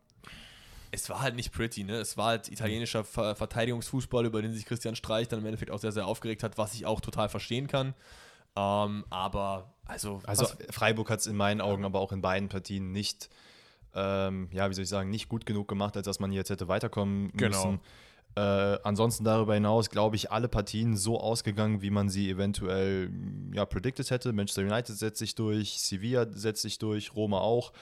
es 0.90 1.08
war 1.10 1.20
halt 1.20 1.36
nicht 1.36 1.52
pretty, 1.52 1.84
ne? 1.84 1.96
Es 1.96 2.16
war 2.16 2.28
halt 2.28 2.48
italienischer 2.50 3.04
Ver 3.04 3.34
Verteidigungsfußball, 3.34 4.24
über 4.24 4.40
den 4.42 4.52
sich 4.52 4.64
Christian 4.64 4.96
Streich 4.96 5.28
dann 5.28 5.40
im 5.40 5.46
Endeffekt 5.46 5.70
auch 5.70 5.78
sehr, 5.78 5.92
sehr 5.92 6.06
aufgeregt 6.06 6.42
hat, 6.42 6.56
was 6.56 6.74
ich 6.74 6.86
auch 6.86 7.00
total 7.00 7.28
verstehen 7.28 7.66
kann. 7.66 7.94
Ähm, 8.56 9.04
aber, 9.10 9.74
also. 9.86 10.22
Also, 10.24 10.46
Freiburg 10.70 11.10
hat 11.10 11.20
es 11.20 11.26
in 11.26 11.36
meinen 11.36 11.60
Augen 11.60 11.84
aber 11.84 12.00
auch 12.00 12.12
in 12.12 12.22
beiden 12.22 12.48
Partien 12.48 12.92
nicht, 12.92 13.28
ähm, 13.98 14.48
ja, 14.52 14.70
wie 14.70 14.74
soll 14.74 14.84
ich 14.84 14.88
sagen, 14.88 15.10
nicht 15.10 15.28
gut 15.28 15.44
genug 15.44 15.66
gemacht, 15.66 15.96
als 15.96 16.04
dass 16.04 16.20
man 16.20 16.30
jetzt 16.30 16.50
hätte 16.50 16.68
weiterkommen 16.68 17.32
genau. 17.34 17.56
müssen. 17.56 17.80
Äh, 18.36 18.78
ansonsten 18.84 19.24
darüber 19.24 19.54
hinaus, 19.54 19.90
glaube 19.90 20.14
ich, 20.14 20.30
alle 20.30 20.46
Partien 20.48 20.96
so 20.96 21.18
ausgegangen, 21.18 21.82
wie 21.82 21.90
man 21.90 22.08
sie 22.08 22.30
eventuell 22.30 23.10
ja, 23.52 23.66
predicted 23.66 24.10
hätte. 24.10 24.32
Manchester 24.32 24.62
United 24.62 24.96
setzt 24.96 25.18
sich 25.18 25.34
durch, 25.34 25.80
Sevilla 25.80 26.26
setzt 26.30 26.62
sich 26.62 26.78
durch, 26.78 27.16
Roma 27.16 27.38
auch. 27.38 27.72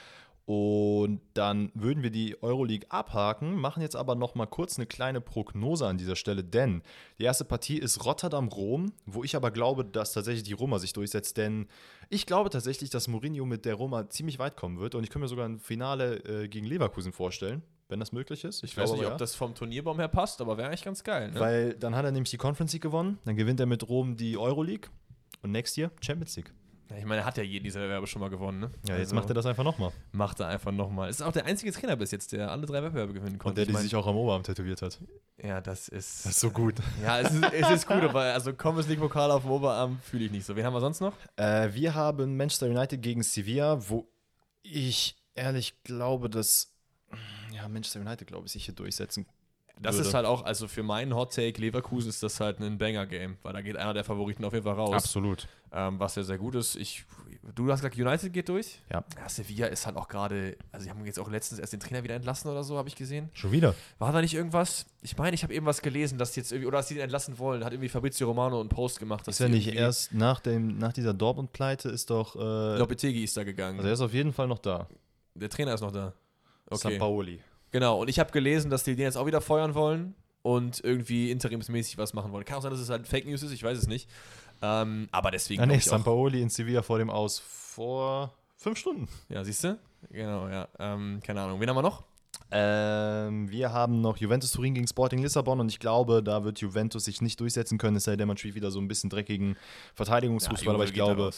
Und 0.47 1.19
dann 1.33 1.71
würden 1.73 2.03
wir 2.03 2.09
die 2.09 2.41
Euroleague 2.41 2.89
abhaken, 2.89 3.55
machen 3.55 3.81
jetzt 3.81 3.97
aber 3.97 4.15
noch 4.15 4.33
mal 4.33 4.45
kurz 4.45 4.77
eine 4.77 4.85
kleine 4.85 5.19
Prognose 5.19 5.85
an 5.85 5.97
dieser 5.97 6.15
Stelle, 6.15 6.41
denn 6.41 6.83
die 7.19 7.25
erste 7.25 7.43
Partie 7.43 7.77
ist 7.77 8.05
Rotterdam-Rom, 8.05 8.93
wo 9.05 9.25
ich 9.25 9.35
aber 9.35 9.51
glaube, 9.51 9.83
dass 9.83 10.13
tatsächlich 10.13 10.43
die 10.43 10.53
Roma 10.53 10.79
sich 10.79 10.93
durchsetzt, 10.93 11.35
denn 11.35 11.67
ich 12.07 12.25
glaube 12.25 12.49
tatsächlich, 12.49 12.89
dass 12.89 13.09
Mourinho 13.09 13.45
mit 13.45 13.65
der 13.65 13.75
Roma 13.75 14.07
ziemlich 14.07 14.39
weit 14.39 14.55
kommen 14.55 14.79
wird 14.79 14.95
und 14.95 15.03
ich 15.03 15.09
könnte 15.09 15.25
mir 15.25 15.27
sogar 15.27 15.49
ein 15.49 15.59
Finale 15.59 16.23
äh, 16.23 16.47
gegen 16.47 16.65
Leverkusen 16.65 17.11
vorstellen, 17.11 17.61
wenn 17.89 17.99
das 17.99 18.13
möglich 18.13 18.45
ist. 18.45 18.63
Ich, 18.63 18.71
ich 18.71 18.77
weiß 18.77 18.93
nicht, 18.93 19.03
ob 19.03 19.11
ja. 19.11 19.17
das 19.17 19.35
vom 19.35 19.53
Turnierbaum 19.53 19.99
her 19.99 20.07
passt, 20.07 20.39
aber 20.39 20.57
wäre 20.57 20.69
eigentlich 20.69 20.85
ganz 20.85 21.03
geil. 21.03 21.29
Ne? 21.29 21.41
Weil 21.41 21.73
dann 21.73 21.93
hat 21.93 22.05
er 22.05 22.11
nämlich 22.13 22.31
die 22.31 22.37
Conference 22.37 22.71
League 22.71 22.83
gewonnen, 22.83 23.19
dann 23.25 23.35
gewinnt 23.35 23.59
er 23.59 23.65
mit 23.65 23.89
Rom 23.89 24.15
die 24.15 24.37
Euroleague 24.37 24.89
und 25.41 25.51
next 25.51 25.77
year 25.77 25.91
Champions 25.99 26.37
League. 26.37 26.53
Ja, 26.89 26.97
ich 26.97 27.05
meine, 27.05 27.21
er 27.21 27.25
hat 27.25 27.37
ja 27.37 27.43
jeden 27.43 27.63
dieser 27.65 27.81
Wettbewerbe 27.81 28.07
schon 28.07 28.21
mal 28.21 28.29
gewonnen, 28.29 28.59
ne? 28.59 28.71
Ja, 28.87 28.95
jetzt 28.95 29.07
also 29.07 29.15
macht 29.15 29.29
er 29.29 29.33
das 29.33 29.45
einfach 29.45 29.63
nochmal. 29.63 29.91
Macht 30.13 30.39
er 30.39 30.47
einfach 30.47 30.71
nochmal. 30.71 31.09
Ist 31.09 31.21
auch 31.21 31.33
der 31.33 31.45
einzige 31.45 31.71
Trainer 31.71 31.97
bis 31.97 32.11
jetzt, 32.11 32.31
der 32.31 32.49
alle 32.49 32.65
drei 32.65 32.81
Wettbewerbe 32.81 33.13
gewinnen 33.13 33.37
konnte. 33.37 33.61
Und 33.61 33.67
der, 33.67 33.73
der 33.73 33.81
sich 33.81 33.95
auch 33.95 34.07
am 34.07 34.15
Oberarm 34.15 34.43
tätowiert 34.43 34.81
hat. 34.81 34.99
Ja, 35.43 35.59
das 35.59 35.89
ist. 35.89 36.25
Das 36.25 36.33
ist 36.33 36.39
so 36.39 36.49
gut. 36.49 36.75
Ja, 37.03 37.19
es 37.19 37.31
ist, 37.31 37.43
es 37.53 37.69
ist 37.69 37.87
gut, 37.87 38.01
aber 38.03 38.21
also 38.21 38.53
Conference 38.53 38.87
League 38.87 38.99
Pokal 38.99 39.31
auf 39.31 39.41
dem 39.41 39.51
Oberarm 39.51 39.99
fühle 40.01 40.25
ich 40.25 40.31
nicht 40.31 40.45
so. 40.45 40.55
Wen 40.55 40.65
haben 40.65 40.73
wir 40.73 40.79
sonst 40.79 41.01
noch? 41.01 41.13
Äh, 41.35 41.73
wir 41.73 41.93
haben 41.93 42.37
Manchester 42.37 42.67
United 42.67 43.01
gegen 43.01 43.21
Sevilla, 43.21 43.89
wo 43.89 44.07
ich 44.63 45.17
ehrlich 45.35 45.83
glaube, 45.83 46.29
dass. 46.29 46.73
Ja, 47.53 47.67
Manchester 47.67 47.99
United, 47.99 48.27
glaube 48.27 48.45
ich, 48.45 48.51
sich 48.53 48.65
hier 48.65 48.75
durchsetzen 48.75 49.25
das 49.81 49.95
würde. 49.95 50.07
ist 50.07 50.13
halt 50.13 50.25
auch, 50.25 50.43
also 50.43 50.67
für 50.67 50.83
meinen 50.83 51.13
Hot 51.13 51.33
Take 51.33 51.61
Leverkusen 51.61 52.09
ist 52.09 52.23
das 52.23 52.39
halt 52.39 52.59
ein 52.59 52.77
Banger-Game, 52.77 53.37
weil 53.43 53.53
da 53.53 53.61
geht 53.61 53.77
einer 53.77 53.93
der 53.93 54.03
Favoriten 54.03 54.43
auf 54.43 54.53
jeden 54.53 54.65
Fall 54.65 54.75
raus. 54.75 54.93
Absolut. 54.93 55.47
Ähm, 55.71 55.99
was 55.99 56.15
ja 56.15 56.23
sehr 56.23 56.37
gut 56.37 56.55
ist. 56.55 56.75
Ich, 56.75 57.05
du 57.53 57.69
hast 57.71 57.81
gesagt, 57.81 57.97
United 57.97 58.31
geht 58.31 58.49
durch. 58.49 58.79
Ja. 58.91 59.03
ja 59.17 59.29
Sevilla 59.29 59.67
ist 59.67 59.85
halt 59.85 59.97
auch 59.97 60.07
gerade, 60.07 60.57
also 60.71 60.85
sie 60.85 60.89
haben 60.89 61.05
jetzt 61.05 61.19
auch 61.19 61.29
letztens 61.29 61.59
erst 61.59 61.73
den 61.73 61.79
Trainer 61.79 62.03
wieder 62.03 62.15
entlassen 62.15 62.49
oder 62.49 62.63
so, 62.63 62.77
habe 62.77 62.87
ich 62.87 62.95
gesehen. 62.95 63.29
Schon 63.33 63.51
wieder? 63.51 63.75
War 63.99 64.11
da 64.11 64.21
nicht 64.21 64.33
irgendwas? 64.33 64.85
Ich 65.01 65.17
meine, 65.17 65.35
ich 65.35 65.43
habe 65.43 65.53
irgendwas 65.53 65.81
gelesen, 65.81 66.17
dass 66.17 66.35
jetzt 66.35 66.51
irgendwie, 66.51 66.67
oder 66.67 66.77
dass 66.77 66.87
sie 66.87 66.95
den 66.95 67.03
entlassen 67.03 67.37
wollen, 67.37 67.63
hat 67.63 67.73
irgendwie 67.73 67.89
Fabrizio 67.89 68.27
Romano 68.27 68.59
einen 68.59 68.69
Post 68.69 68.99
gemacht. 68.99 69.27
Dass 69.27 69.35
ist 69.35 69.39
ja 69.39 69.49
nicht 69.49 69.67
erst 69.73 70.13
nach, 70.13 70.39
dem, 70.39 70.77
nach 70.77 70.93
dieser 70.93 71.13
Dortmund-Pleite 71.13 71.89
ist 71.89 72.09
doch. 72.09 72.35
Äh, 72.35 72.77
Lopetegi 72.77 73.23
ist 73.23 73.35
da 73.35 73.43
gegangen. 73.43 73.77
Also 73.77 73.87
er 73.87 73.93
ist 73.93 74.01
auf 74.01 74.13
jeden 74.13 74.33
Fall 74.33 74.47
noch 74.47 74.59
da. 74.59 74.87
Der 75.35 75.49
Trainer 75.49 75.73
ist 75.73 75.81
noch 75.81 75.91
da. 75.91 76.13
Okay. 76.69 76.77
San 76.77 76.97
Paoli. 76.97 77.41
Genau, 77.71 78.01
und 78.01 78.09
ich 78.09 78.19
habe 78.19 78.31
gelesen, 78.31 78.69
dass 78.69 78.83
die 78.83 78.95
den 78.95 79.03
jetzt 79.03 79.17
auch 79.17 79.25
wieder 79.25 79.41
feuern 79.41 79.75
wollen 79.75 80.15
und 80.41 80.81
irgendwie 80.83 81.31
interimsmäßig 81.31 81.97
was 81.97 82.13
machen 82.13 82.31
wollen. 82.31 82.45
Kann 82.45 82.57
auch 82.57 82.61
sein, 82.61 82.71
dass 82.71 82.79
es 82.79 82.89
halt 82.89 83.07
Fake 83.07 83.25
News 83.25 83.43
ist, 83.43 83.51
ich 83.51 83.63
weiß 83.63 83.77
es 83.77 83.87
nicht. 83.87 84.09
Ähm, 84.61 85.07
aber 85.11 85.31
deswegen. 85.31 85.59
Ja, 85.59 85.65
nee, 85.65 85.79
Sampaoli 85.79 86.41
in 86.41 86.49
Sevilla 86.49 86.81
vor 86.81 86.97
dem 86.97 87.09
Aus 87.09 87.39
vor 87.39 88.33
fünf 88.55 88.77
Stunden. 88.77 89.07
Ja, 89.29 89.43
siehst 89.43 89.63
du? 89.63 89.77
Genau, 90.09 90.47
ja. 90.47 90.67
Ähm, 90.79 91.19
keine 91.23 91.41
Ahnung. 91.41 91.59
Wen 91.59 91.69
haben 91.69 91.75
wir 91.75 91.81
noch? 91.81 92.03
Ähm, 92.49 93.51
wir 93.51 93.73
haben 93.73 93.99
noch 93.99 94.17
Juventus 94.17 94.51
Turin 94.51 94.73
gegen 94.73 94.87
Sporting 94.87 95.21
Lissabon 95.21 95.59
und 95.59 95.69
ich 95.69 95.79
glaube, 95.79 96.23
da 96.23 96.45
wird 96.45 96.59
Juventus 96.59 97.03
sich 97.03 97.21
nicht 97.21 97.39
durchsetzen 97.41 97.77
können, 97.77 97.97
es 97.97 98.05
sei 98.05 98.15
denn, 98.15 98.27
man 98.27 98.37
spielt 98.37 98.55
wieder 98.55 98.71
so 98.71 98.79
ein 98.79 98.87
bisschen 98.87 99.09
dreckigen 99.09 99.57
Verteidigungsfußball, 99.95 100.73
ja, 100.73 100.75
aber 100.75 100.85
ich 100.85 100.93
glaube. 100.93 101.31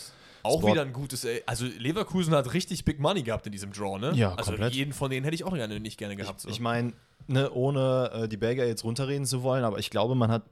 Auch 0.44 0.60
Sport 0.60 0.74
wieder 0.74 0.82
ein 0.84 0.94
gutes, 0.94 1.28
also 1.46 1.66
Leverkusen 1.66 2.34
hat 2.34 2.54
richtig 2.54 2.86
Big 2.86 3.00
Money 3.00 3.24
gehabt 3.24 3.46
in 3.46 3.52
diesem 3.52 3.72
Draw, 3.72 4.00
ne? 4.00 4.14
Ja, 4.16 4.34
also 4.36 4.52
komplett. 4.52 4.74
jeden 4.74 4.94
von 4.94 5.12
denen 5.12 5.24
hätte 5.24 5.36
ich 5.36 5.44
auch 5.44 5.54
gerne, 5.54 5.80
nicht 5.80 5.98
gerne 5.98 6.16
gehabt. 6.16 6.40
Ich, 6.40 6.44
so. 6.44 6.50
ich 6.50 6.60
meine, 6.60 6.94
ne, 7.28 7.52
ohne 7.52 8.12
äh, 8.14 8.28
die 8.28 8.38
Belgier 8.38 8.68
jetzt 8.68 8.84
runterreden 8.84 9.26
zu 9.26 9.44
wollen, 9.44 9.64
aber 9.64 9.80
ich 9.80 9.90
glaube, 9.90 10.16
man 10.16 10.32
hat 10.32 10.44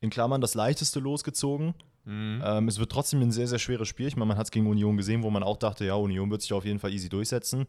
in 0.00 0.10
Klammern 0.10 0.40
das 0.40 0.54
leichteste 0.54 1.00
losgezogen. 1.00 1.74
Mhm. 2.04 2.42
Ähm, 2.44 2.68
es 2.68 2.78
wird 2.78 2.92
trotzdem 2.92 3.22
ein 3.22 3.32
sehr, 3.32 3.46
sehr 3.46 3.58
schweres 3.58 3.88
Spiel. 3.88 4.06
Ich 4.06 4.16
meine, 4.16 4.28
man 4.28 4.36
hat 4.36 4.46
es 4.46 4.50
gegen 4.50 4.66
Union 4.66 4.96
gesehen, 4.96 5.22
wo 5.22 5.30
man 5.30 5.42
auch 5.42 5.56
dachte, 5.56 5.84
ja, 5.84 5.94
Union 5.94 6.30
wird 6.30 6.42
sich 6.42 6.52
auf 6.52 6.64
jeden 6.64 6.78
Fall 6.78 6.92
easy 6.92 7.08
durchsetzen. 7.08 7.66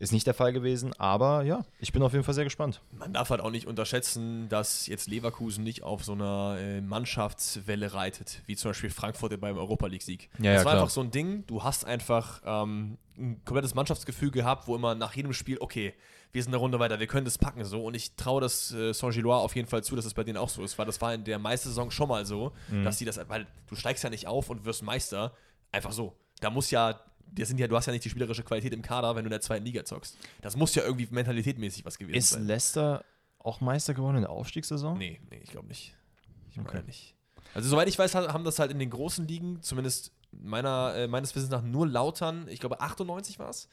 Ist 0.00 0.12
nicht 0.12 0.26
der 0.26 0.32
Fall 0.32 0.54
gewesen, 0.54 0.94
aber 0.98 1.42
ja, 1.42 1.62
ich 1.78 1.92
bin 1.92 2.02
auf 2.02 2.12
jeden 2.12 2.24
Fall 2.24 2.32
sehr 2.32 2.44
gespannt. 2.44 2.80
Man 2.90 3.12
darf 3.12 3.28
halt 3.28 3.42
auch 3.42 3.50
nicht 3.50 3.66
unterschätzen, 3.66 4.48
dass 4.48 4.86
jetzt 4.86 5.08
Leverkusen 5.08 5.62
nicht 5.62 5.82
auf 5.82 6.02
so 6.04 6.12
einer 6.12 6.56
äh, 6.58 6.80
Mannschaftswelle 6.80 7.92
reitet, 7.92 8.40
wie 8.46 8.56
zum 8.56 8.70
Beispiel 8.70 8.88
Frankfurt 8.88 9.38
beim 9.38 9.58
Europa 9.58 9.86
League-Sieg. 9.86 10.30
Ja, 10.38 10.54
das 10.54 10.62
ja, 10.62 10.64
war 10.64 10.72
klar. 10.72 10.74
einfach 10.76 10.90
so 10.90 11.02
ein 11.02 11.10
Ding, 11.10 11.44
du 11.46 11.62
hast 11.62 11.84
einfach 11.84 12.40
ähm, 12.46 12.96
ein 13.18 13.44
komplettes 13.44 13.74
Mannschaftsgefühl 13.74 14.30
gehabt, 14.30 14.68
wo 14.68 14.74
immer 14.74 14.94
nach 14.94 15.14
jedem 15.14 15.34
Spiel, 15.34 15.58
okay, 15.60 15.92
wir 16.32 16.42
sind 16.42 16.54
eine 16.54 16.58
Runde 16.58 16.78
weiter, 16.78 16.98
wir 16.98 17.06
können 17.06 17.26
das 17.26 17.36
packen 17.36 17.62
so. 17.64 17.84
Und 17.84 17.94
ich 17.94 18.14
traue 18.16 18.40
das 18.40 18.72
äh, 18.72 18.94
Saint-Gillois 18.94 19.36
auf 19.36 19.54
jeden 19.54 19.68
Fall 19.68 19.84
zu, 19.84 19.96
dass 19.96 20.06
es 20.06 20.12
das 20.12 20.14
bei 20.14 20.24
denen 20.24 20.38
auch 20.38 20.48
so 20.48 20.62
ist, 20.62 20.78
weil 20.78 20.86
das 20.86 21.00
war 21.02 21.12
in 21.12 21.24
der 21.24 21.38
Meistersaison 21.38 21.90
schon 21.90 22.08
mal 22.08 22.24
so, 22.24 22.52
mhm. 22.70 22.84
dass 22.84 22.98
sie 22.98 23.04
das, 23.04 23.20
weil 23.28 23.46
du 23.66 23.76
steigst 23.76 24.02
ja 24.02 24.10
nicht 24.10 24.26
auf 24.26 24.48
und 24.48 24.64
wirst 24.64 24.82
Meister, 24.82 25.34
einfach 25.72 25.92
so. 25.92 26.16
Da 26.40 26.48
muss 26.48 26.70
ja, 26.70 27.00
das 27.34 27.48
sind 27.48 27.58
ja, 27.60 27.66
du 27.68 27.76
hast 27.76 27.86
ja 27.86 27.92
nicht 27.92 28.04
die 28.04 28.10
spielerische 28.10 28.42
Qualität 28.42 28.72
im 28.72 28.82
Kader, 28.82 29.14
wenn 29.16 29.24
du 29.24 29.28
in 29.28 29.32
der 29.32 29.40
zweiten 29.40 29.64
Liga 29.64 29.84
zockst. 29.84 30.16
Das 30.42 30.56
muss 30.56 30.74
ja 30.74 30.82
irgendwie 30.82 31.08
mentalitätmäßig 31.10 31.84
was 31.84 31.98
gewesen 31.98 32.16
Ist 32.16 32.30
sein. 32.30 32.46
Leicester 32.46 33.04
auch 33.38 33.60
Meister 33.60 33.94
geworden 33.94 34.16
in 34.16 34.22
der 34.22 34.30
Aufstiegssaison? 34.30 34.98
Nee, 34.98 35.20
nee, 35.30 35.40
ich 35.42 35.50
glaube 35.50 35.68
nicht. 35.68 35.94
Ich 36.50 36.58
Okay. 36.58 36.68
meine 36.74 36.86
nicht. 36.86 37.14
Also 37.54 37.68
soweit 37.68 37.88
ich 37.88 37.98
weiß, 37.98 38.14
ha- 38.14 38.32
haben 38.32 38.44
das 38.44 38.58
halt 38.58 38.70
in 38.70 38.78
den 38.78 38.90
großen 38.90 39.26
Ligen, 39.26 39.62
zumindest 39.62 40.12
meiner, 40.30 40.94
äh, 40.94 41.08
meines 41.08 41.34
Wissens 41.34 41.50
nach, 41.50 41.62
nur 41.62 41.86
Lautern, 41.86 42.46
ich 42.48 42.60
glaube 42.60 42.80
98 42.80 43.38
war 43.38 43.48
es. 43.50 43.68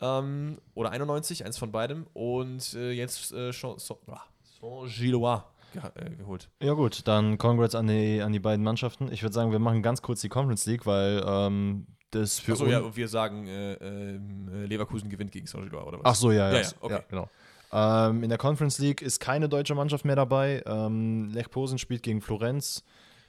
Ähm, 0.00 0.58
oder 0.74 0.90
91, 0.90 1.44
eins 1.44 1.58
von 1.58 1.70
beidem. 1.72 2.06
Und 2.14 2.74
äh, 2.74 2.92
jetzt 2.92 3.32
äh, 3.32 3.48
ah, 3.50 3.52
Saint-Gillois 3.52 5.42
geha- 5.74 5.92
äh, 5.96 6.14
geholt. 6.16 6.48
Ja 6.62 6.72
gut, 6.72 7.06
dann 7.06 7.36
Congrats 7.38 7.74
an 7.74 7.86
die, 7.88 8.20
an 8.22 8.32
die 8.32 8.38
beiden 8.40 8.64
Mannschaften. 8.64 9.10
Ich 9.12 9.22
würde 9.22 9.34
sagen, 9.34 9.52
wir 9.52 9.58
machen 9.58 9.82
ganz 9.82 10.02
kurz 10.02 10.20
die 10.20 10.28
Conference 10.28 10.66
League, 10.66 10.86
weil 10.86 11.22
ähm, 11.26 11.86
das 12.10 12.38
für 12.38 12.52
Achso, 12.52 12.66
ja, 12.66 12.80
und 12.80 12.96
wir 12.96 13.08
sagen, 13.08 13.46
äh, 13.46 13.74
ähm, 13.74 14.48
äh, 14.52 14.66
Leverkusen 14.66 15.08
gewinnt 15.10 15.32
gegen 15.32 15.46
Saint-Gillois, 15.46 15.84
oder 15.84 15.98
was? 15.98 16.04
Ach 16.04 16.14
so, 16.14 16.30
ja, 16.32 16.50
ja, 16.50 16.56
Ja, 16.56 16.60
ja, 16.62 16.68
okay. 16.80 17.00
genau. 17.08 17.28
Ähm, 17.70 18.22
in 18.22 18.28
der 18.30 18.38
Conference 18.38 18.78
League 18.78 19.02
ist 19.02 19.20
keine 19.20 19.48
deutsche 19.48 19.74
Mannschaft 19.74 20.04
mehr 20.04 20.16
dabei. 20.16 20.62
Ähm, 20.66 21.30
Lech 21.32 21.50
Posen 21.50 21.78
spielt 21.78 22.02
gegen 22.02 22.22
Florenz, 22.22 22.82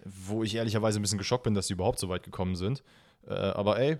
wo 0.05 0.43
ich 0.43 0.55
ehrlicherweise 0.55 0.99
ein 0.99 1.01
bisschen 1.01 1.17
geschockt 1.17 1.43
bin, 1.43 1.53
dass 1.53 1.67
sie 1.67 1.73
überhaupt 1.73 1.99
so 1.99 2.07
weit 2.07 2.23
gekommen 2.23 2.55
sind. 2.55 2.83
Äh, 3.27 3.33
aber 3.33 3.79
ey, 3.79 3.97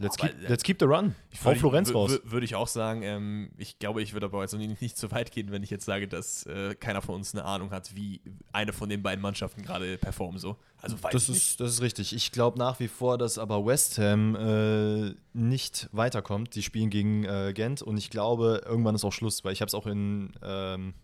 let's, 0.00 0.18
Aber, 0.18 0.28
keep, 0.28 0.42
äh, 0.42 0.48
let's 0.48 0.62
keep 0.64 0.78
the 0.80 0.86
run. 0.86 1.14
Hau 1.44 1.54
Florenz 1.54 1.94
raus. 1.94 2.10
wür- 2.10 2.20
Würde 2.32 2.44
ich 2.44 2.54
auch 2.56 2.66
sagen. 2.66 3.02
Ähm, 3.02 3.50
ich 3.56 3.78
glaube, 3.78 4.02
ich 4.02 4.12
würde 4.12 4.26
aber 4.26 4.40
jetzt 4.42 4.52
nicht, 4.54 4.80
nicht 4.82 4.98
so 4.98 5.10
weit 5.12 5.30
gehen, 5.30 5.52
wenn 5.52 5.62
ich 5.62 5.70
jetzt 5.70 5.84
sage, 5.84 6.08
dass 6.08 6.44
äh, 6.46 6.74
keiner 6.74 7.00
von 7.02 7.14
uns 7.14 7.32
eine 7.34 7.44
Ahnung 7.44 7.70
hat, 7.70 7.94
wie 7.94 8.20
eine 8.52 8.72
von 8.72 8.88
den 8.88 9.02
beiden 9.02 9.22
Mannschaften 9.22 9.62
gerade 9.62 9.96
performen. 9.98 10.38
So. 10.40 10.56
Also 10.82 10.96
Das 11.12 11.28
ich 11.28 11.36
ist, 11.36 11.60
das 11.60 11.70
ist 11.74 11.80
richtig. 11.82 12.12
Ich 12.14 12.32
glaube 12.32 12.58
nach 12.58 12.80
wie 12.80 12.88
vor, 12.88 13.16
dass 13.18 13.38
aber 13.38 13.64
West 13.64 13.98
Ham 13.98 14.34
äh, 14.34 15.14
nicht 15.32 15.88
weiterkommt. 15.92 16.54
Die 16.56 16.62
spielen 16.62 16.90
gegen 16.90 17.24
äh, 17.24 17.52
Gent 17.54 17.82
und 17.82 17.96
ich 17.96 18.10
glaube, 18.10 18.62
irgendwann 18.66 18.94
ist 18.94 19.04
auch 19.04 19.12
Schluss, 19.12 19.44
weil 19.44 19.52
ich 19.52 19.60
habe 19.60 19.68
es 19.68 19.74
auch 19.74 19.86
in, 19.86 20.32
ähm, 20.42 20.94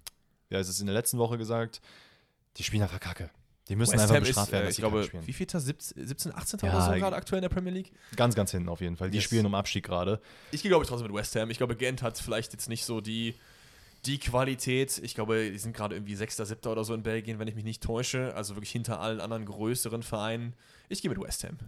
ja, 0.51 0.59
es 0.59 0.69
ist 0.69 0.81
in 0.81 0.87
der 0.87 0.95
letzten 0.95 1.19
Woche 1.19 1.39
gesagt, 1.39 1.81
die 2.57 2.63
spielen 2.65 2.83
einfach 2.83 3.01
Kacke. 3.01 3.31
Die 3.69 3.77
müssen 3.77 3.95
West 3.95 4.03
einfach 4.03 4.15
Ham 4.17 4.23
ist, 4.23 4.29
bestraft 4.29 4.53
werden, 4.53 4.63
äh, 4.63 4.67
dass 4.67 4.75
ich 4.75 4.79
glaube, 4.81 5.05
spielen. 5.05 5.27
wie 5.27 5.33
viel 5.33 5.47
17, 5.51 6.07
17 6.07 6.35
18. 6.35 6.61
Ja, 6.63 6.69
oder 6.77 6.85
so 6.87 6.93
gerade 7.01 7.17
aktuell 7.17 7.39
in 7.39 7.43
der 7.43 7.49
Premier 7.49 7.73
League? 7.73 7.93
Ganz, 8.15 8.35
ganz 8.35 8.53
hinten 8.53 8.69
auf 8.69 8.81
jeden 8.81 8.97
Fall. 8.97 9.11
Die 9.11 9.17
Yes. 9.17 9.25
spielen 9.25 9.45
um 9.47 9.55
Abstieg 9.55 9.85
gerade. 9.85 10.21
Ich 10.53 10.63
gehe, 10.63 10.69
glaube 10.71 10.85
ich, 10.85 10.89
trotzdem 10.89 11.09
mit 11.09 11.17
West 11.17 11.35
Ham. 11.37 11.51
Ich 11.51 11.59
glaube, 11.59 11.75
Gent 11.77 12.03
hat 12.03 12.17
vielleicht 12.19 12.53
jetzt 12.53 12.69
nicht 12.69 12.85
so 12.85 13.01
die, 13.01 13.35
die 14.05 14.19
Qualität. 14.19 14.99
Ich 15.03 15.15
glaube, 15.17 15.51
die 15.51 15.59
sind 15.59 15.75
gerade 15.77 15.97
irgendwie 15.97 16.15
Sechster, 16.15 16.47
Siebter 16.47 16.71
oder 16.71 16.85
so 16.85 16.95
in 16.95 17.03
Belgien, 17.03 17.39
wenn 17.41 17.49
ich 17.49 17.57
mich 17.57 17.65
nicht 17.65 17.83
täusche. 17.83 18.35
Also 18.37 18.55
wirklich 18.55 18.71
hinter 18.71 19.01
allen 19.01 19.21
anderen 19.21 19.45
größeren 19.47 20.03
Vereinen. 20.05 20.55
Ich 20.89 21.03
gehe 21.03 21.11
mit 21.11 21.21
West 21.21 21.43
Ham. 21.43 21.59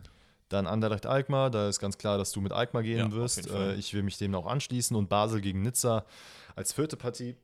Dann 0.50 0.66
Anderlecht 0.66 1.04
Alkmaar, 1.04 1.50
da 1.50 1.68
ist 1.68 1.78
ganz 1.80 1.98
klar, 1.98 2.16
dass 2.16 2.30
du 2.32 2.40
mit 2.40 2.52
Alkmaar 2.52 2.82
gehen 2.82 2.98
Ja, 3.10 3.12
wirst. 3.12 3.50
Äh, 3.50 3.74
ich 3.74 3.92
will 3.92 4.02
mich 4.02 4.16
dem 4.18 4.34
auch 4.34 4.46
anschließen. 4.46 4.96
Und 4.96 5.08
Basel 5.08 5.40
gegen 5.40 5.62
Nizza 5.62 6.06
als 6.54 6.72
vierte 6.72 6.96
Partie. 6.96 7.36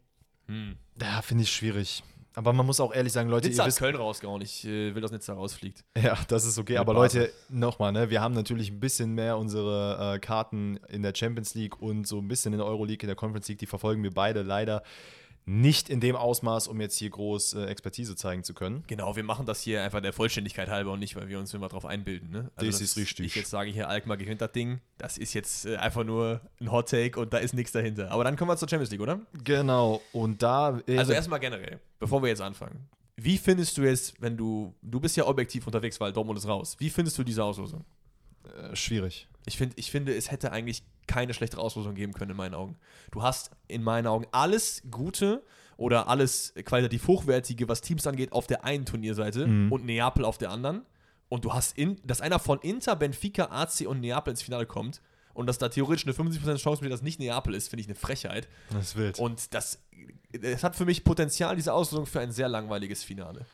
Hm. 0.46 0.76
Da 0.96 1.20
finde 1.22 1.42
ich 1.44 1.50
schwierig. 1.52 2.02
Aber 2.36 2.52
man 2.52 2.66
muss 2.66 2.80
auch 2.80 2.92
ehrlich 2.92 3.12
sagen, 3.12 3.28
Leute, 3.28 3.48
Nizza 3.48 3.62
ihr 3.62 3.66
wisst, 3.68 3.78
Köln 3.78 3.94
rausgehauen. 3.94 4.42
Ich 4.42 4.64
äh, 4.64 4.94
will, 4.94 5.00
dass 5.00 5.12
Nizza 5.12 5.34
rausfliegt. 5.34 5.84
Ja, 5.96 6.18
das 6.28 6.44
ist 6.44 6.58
okay. 6.58 6.72
Mit 6.72 6.80
Aber. 6.80 6.94
Leute, 6.94 7.32
nochmal, 7.48 7.92
ne, 7.92 8.10
wir 8.10 8.20
haben 8.20 8.34
natürlich 8.34 8.70
ein 8.70 8.80
bisschen 8.80 9.12
mehr 9.14 9.38
unsere 9.38 10.14
äh, 10.14 10.18
Karten 10.18 10.78
in 10.88 11.02
der 11.02 11.14
Champions 11.14 11.54
League 11.54 11.80
und 11.80 12.06
so 12.06 12.18
ein 12.18 12.28
bisschen 12.28 12.52
in 12.52 12.58
der 12.58 12.66
Euroleague, 12.66 13.02
in 13.02 13.06
der 13.06 13.16
Conference 13.16 13.48
League, 13.48 13.58
die 13.58 13.66
verfolgen 13.66 14.02
wir 14.02 14.12
beide 14.12 14.42
leider 14.42 14.82
nicht 15.46 15.90
in 15.90 16.00
dem 16.00 16.16
Ausmaß, 16.16 16.68
um 16.68 16.80
jetzt 16.80 16.96
hier 16.96 17.10
groß 17.10 17.54
äh, 17.54 17.66
Expertise 17.66 18.16
zeigen 18.16 18.44
zu 18.44 18.54
können. 18.54 18.82
Genau, 18.86 19.14
wir 19.14 19.24
machen 19.24 19.44
das 19.46 19.60
hier 19.60 19.82
einfach 19.82 20.00
der 20.00 20.12
Vollständigkeit 20.12 20.68
halber 20.68 20.92
und 20.92 21.00
nicht, 21.00 21.16
weil 21.16 21.28
wir 21.28 21.38
uns 21.38 21.52
immer 21.52 21.68
drauf 21.68 21.84
einbilden. 21.84 22.30
Ne? 22.30 22.50
Das 22.56 22.80
ist 22.80 22.96
richtig. 22.96 23.26
Ich 23.26 23.34
jetzt 23.34 23.50
sage 23.50 23.70
hier, 23.70 23.88
Alkmaar 23.88 24.16
gewinnt 24.16 24.40
das 24.40 24.52
Ding. 24.52 24.80
Das 24.96 25.18
ist 25.18 25.34
jetzt 25.34 25.66
äh, 25.66 25.76
einfach 25.76 26.04
nur 26.04 26.40
ein 26.60 26.72
Hot 26.72 26.88
Take 26.88 27.20
und 27.20 27.32
da 27.32 27.38
ist 27.38 27.52
nichts 27.52 27.72
dahinter. 27.72 28.10
Aber 28.10 28.24
dann 28.24 28.36
kommen 28.36 28.50
wir 28.50 28.56
zur 28.56 28.68
Champions 28.68 28.90
League, 28.90 29.02
oder? 29.02 29.20
Genau, 29.44 30.00
und 30.12 30.42
da. 30.42 30.80
Äh, 30.86 30.98
Also 30.98 31.12
erstmal 31.12 31.40
generell, 31.40 31.78
bevor 31.98 32.22
wir 32.22 32.28
jetzt 32.28 32.40
anfangen. 32.42 32.88
Wie 33.16 33.38
findest 33.38 33.76
du 33.78 33.82
jetzt, 33.82 34.20
wenn 34.20 34.36
du, 34.36 34.74
du 34.82 34.98
bist 34.98 35.16
ja 35.16 35.26
objektiv 35.26 35.66
unterwegs, 35.66 36.00
weil 36.00 36.12
Dortmund 36.12 36.38
ist 36.38 36.48
raus. 36.48 36.76
Wie 36.80 36.90
findest 36.90 37.16
du 37.16 37.22
diese 37.22 37.44
Auslosung? 37.44 37.84
Äh, 38.44 38.74
schwierig. 38.76 39.28
Ich, 39.46 39.56
find, 39.58 39.72
ich 39.76 39.90
finde, 39.90 40.14
es 40.14 40.30
hätte 40.30 40.52
eigentlich 40.52 40.82
keine 41.06 41.34
schlechtere 41.34 41.60
Auslosung 41.60 41.94
geben 41.94 42.12
können 42.14 42.30
in 42.30 42.36
meinen 42.36 42.54
Augen. 42.54 42.76
Du 43.10 43.22
hast 43.22 43.50
in 43.68 43.82
meinen 43.82 44.06
Augen 44.06 44.26
alles 44.32 44.82
Gute 44.90 45.42
oder 45.76 46.08
alles 46.08 46.54
qualitativ 46.64 47.06
Hochwertige, 47.08 47.68
was 47.68 47.80
Teams 47.82 48.06
angeht, 48.06 48.32
auf 48.32 48.46
der 48.46 48.64
einen 48.64 48.86
Turnierseite 48.86 49.46
Mhm. 49.46 49.72
und 49.72 49.84
Neapel 49.84 50.24
auf 50.24 50.38
der 50.38 50.50
anderen. 50.50 50.82
Und 51.28 51.44
du 51.44 51.52
hast, 51.52 51.76
in, 51.76 52.00
dass 52.04 52.20
einer 52.20 52.38
von 52.38 52.58
Inter, 52.60 52.96
Benfica, 52.96 53.46
AC 53.50 53.86
und 53.86 54.00
Neapel 54.00 54.30
ins 54.30 54.42
Finale 54.42 54.66
kommt 54.66 55.00
und 55.34 55.46
dass 55.46 55.58
da 55.58 55.68
theoretisch 55.68 56.06
eine 56.06 56.14
75% 56.14 56.56
Chance 56.56 56.80
besteht, 56.80 56.92
dass 56.92 57.02
nicht 57.02 57.18
Neapel 57.18 57.54
ist, 57.54 57.68
finde 57.68 57.80
ich 57.82 57.88
eine 57.88 57.96
Frechheit. 57.96 58.48
Das 58.70 58.88
ist 58.90 58.96
wild. 58.96 59.18
Und 59.18 59.52
das, 59.52 59.80
es 60.30 60.62
hat 60.62 60.76
für 60.76 60.84
mich 60.84 61.02
Potenzial, 61.04 61.56
diese 61.56 61.72
Auslosung, 61.72 62.06
für 62.06 62.20
ein 62.20 62.30
sehr 62.30 62.48
langweiliges 62.48 63.02
Finale. 63.02 63.44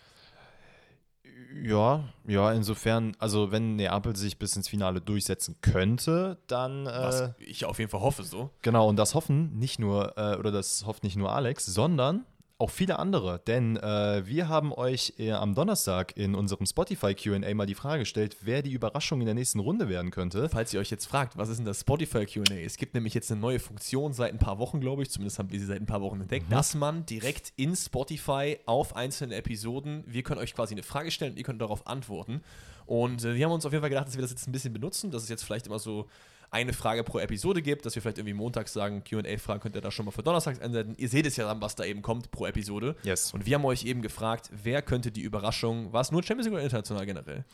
Ja, 1.62 2.04
ja, 2.26 2.52
insofern, 2.52 3.16
also 3.18 3.50
wenn 3.50 3.76
Neapel 3.76 4.14
sich 4.16 4.38
bis 4.38 4.54
ins 4.56 4.68
Finale 4.68 5.00
durchsetzen 5.00 5.56
könnte, 5.60 6.38
dann. 6.46 6.86
Was 6.86 7.20
Äh, 7.20 7.30
ich 7.40 7.64
auf 7.64 7.78
jeden 7.78 7.90
Fall 7.90 8.00
hoffe 8.00 8.22
so. 8.24 8.50
Genau, 8.62 8.88
und 8.88 8.96
das 8.96 9.14
hoffen 9.14 9.58
nicht 9.58 9.78
nur, 9.78 10.16
äh, 10.16 10.36
oder 10.36 10.52
das 10.52 10.86
hofft 10.86 11.02
nicht 11.02 11.16
nur 11.16 11.32
Alex, 11.32 11.66
sondern 11.66 12.24
auch 12.60 12.70
viele 12.70 12.98
andere. 12.98 13.40
Denn 13.46 13.76
äh, 13.76 14.26
wir 14.26 14.48
haben 14.48 14.72
euch 14.72 15.14
äh, 15.18 15.32
am 15.32 15.54
Donnerstag 15.54 16.16
in 16.16 16.34
unserem 16.34 16.66
Spotify 16.66 17.14
QA 17.14 17.54
mal 17.54 17.66
die 17.66 17.74
Frage 17.74 18.00
gestellt, 18.00 18.36
wer 18.42 18.62
die 18.62 18.72
Überraschung 18.72 19.20
in 19.20 19.26
der 19.26 19.34
nächsten 19.34 19.60
Runde 19.60 19.88
werden 19.88 20.10
könnte. 20.10 20.48
Falls 20.48 20.72
ihr 20.74 20.80
euch 20.80 20.90
jetzt 20.90 21.06
fragt, 21.06 21.36
was 21.36 21.48
ist 21.48 21.58
denn 21.58 21.66
das 21.66 21.80
Spotify 21.80 22.26
QA? 22.26 22.54
Es 22.64 22.76
gibt 22.76 22.94
nämlich 22.94 23.14
jetzt 23.14 23.30
eine 23.30 23.40
neue 23.40 23.58
Funktion 23.58 24.12
seit 24.12 24.32
ein 24.32 24.38
paar 24.38 24.58
Wochen, 24.58 24.80
glaube 24.80 25.02
ich, 25.02 25.10
zumindest 25.10 25.38
haben 25.38 25.50
wir 25.50 25.58
sie 25.58 25.66
seit 25.66 25.80
ein 25.80 25.86
paar 25.86 26.02
Wochen 26.02 26.20
entdeckt, 26.20 26.52
dass 26.52 26.74
man 26.74 27.06
direkt 27.06 27.52
in 27.56 27.74
Spotify 27.74 28.58
auf 28.66 28.94
einzelne 28.94 29.34
Episoden, 29.36 30.04
wir 30.06 30.22
können 30.22 30.40
euch 30.40 30.54
quasi 30.54 30.74
eine 30.74 30.82
Frage 30.82 31.10
stellen 31.10 31.32
und 31.32 31.38
ihr 31.38 31.44
könnt 31.44 31.62
darauf 31.62 31.86
antworten. 31.86 32.42
Und 32.86 33.24
äh, 33.24 33.34
wir 33.34 33.44
haben 33.46 33.52
uns 33.52 33.64
auf 33.64 33.72
jeden 33.72 33.82
Fall 33.82 33.90
gedacht, 33.90 34.08
dass 34.08 34.16
wir 34.16 34.22
das 34.22 34.32
jetzt 34.32 34.48
ein 34.48 34.52
bisschen 34.52 34.72
benutzen, 34.72 35.10
dass 35.10 35.22
es 35.22 35.28
jetzt 35.28 35.44
vielleicht 35.44 35.66
immer 35.66 35.78
so 35.78 36.08
eine 36.50 36.72
Frage 36.72 37.04
pro 37.04 37.18
Episode 37.20 37.62
gibt, 37.62 37.86
dass 37.86 37.94
wir 37.94 38.02
vielleicht 38.02 38.18
irgendwie 38.18 38.34
montags 38.34 38.72
sagen, 38.72 39.04
QA-Fragen 39.04 39.60
könnt 39.60 39.76
ihr 39.76 39.80
da 39.80 39.90
schon 39.90 40.04
mal 40.04 40.10
für 40.10 40.22
Donnerstags 40.22 40.60
einsenden. 40.60 40.96
Ihr 40.98 41.08
seht 41.08 41.26
es 41.26 41.36
ja 41.36 41.46
dann, 41.46 41.60
was 41.60 41.76
da 41.76 41.84
eben 41.84 42.02
kommt 42.02 42.30
pro 42.32 42.46
Episode. 42.46 42.96
Yes. 43.04 43.32
Und 43.32 43.46
wir 43.46 43.54
haben 43.54 43.64
euch 43.64 43.84
eben 43.84 44.02
gefragt, 44.02 44.50
wer 44.62 44.82
könnte 44.82 45.12
die 45.12 45.20
Überraschung, 45.22 45.92
war 45.92 46.00
es 46.00 46.10
nur 46.10 46.22
Champions 46.22 46.46
League 46.46 46.54
oder 46.54 46.62
international 46.64 47.06
generell? 47.06 47.44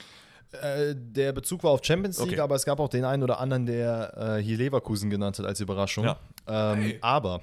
Äh, 0.62 0.94
der 0.96 1.32
Bezug 1.32 1.62
war 1.64 1.72
auf 1.72 1.80
Champions 1.84 2.18
League, 2.20 2.32
Okay. 2.32 2.40
aber 2.40 2.54
es 2.54 2.64
gab 2.64 2.78
auch 2.80 2.88
den 2.88 3.04
einen 3.04 3.22
oder 3.22 3.38
anderen, 3.40 3.66
der 3.66 4.36
äh, 4.38 4.42
hier 4.42 4.56
Leverkusen 4.56 5.10
genannt 5.10 5.38
hat 5.38 5.44
als 5.46 5.60
Überraschung. 5.60 6.04
Ja. 6.04 6.18
Ähm, 6.46 6.80
Hey. 6.80 6.98
Aber 7.02 7.42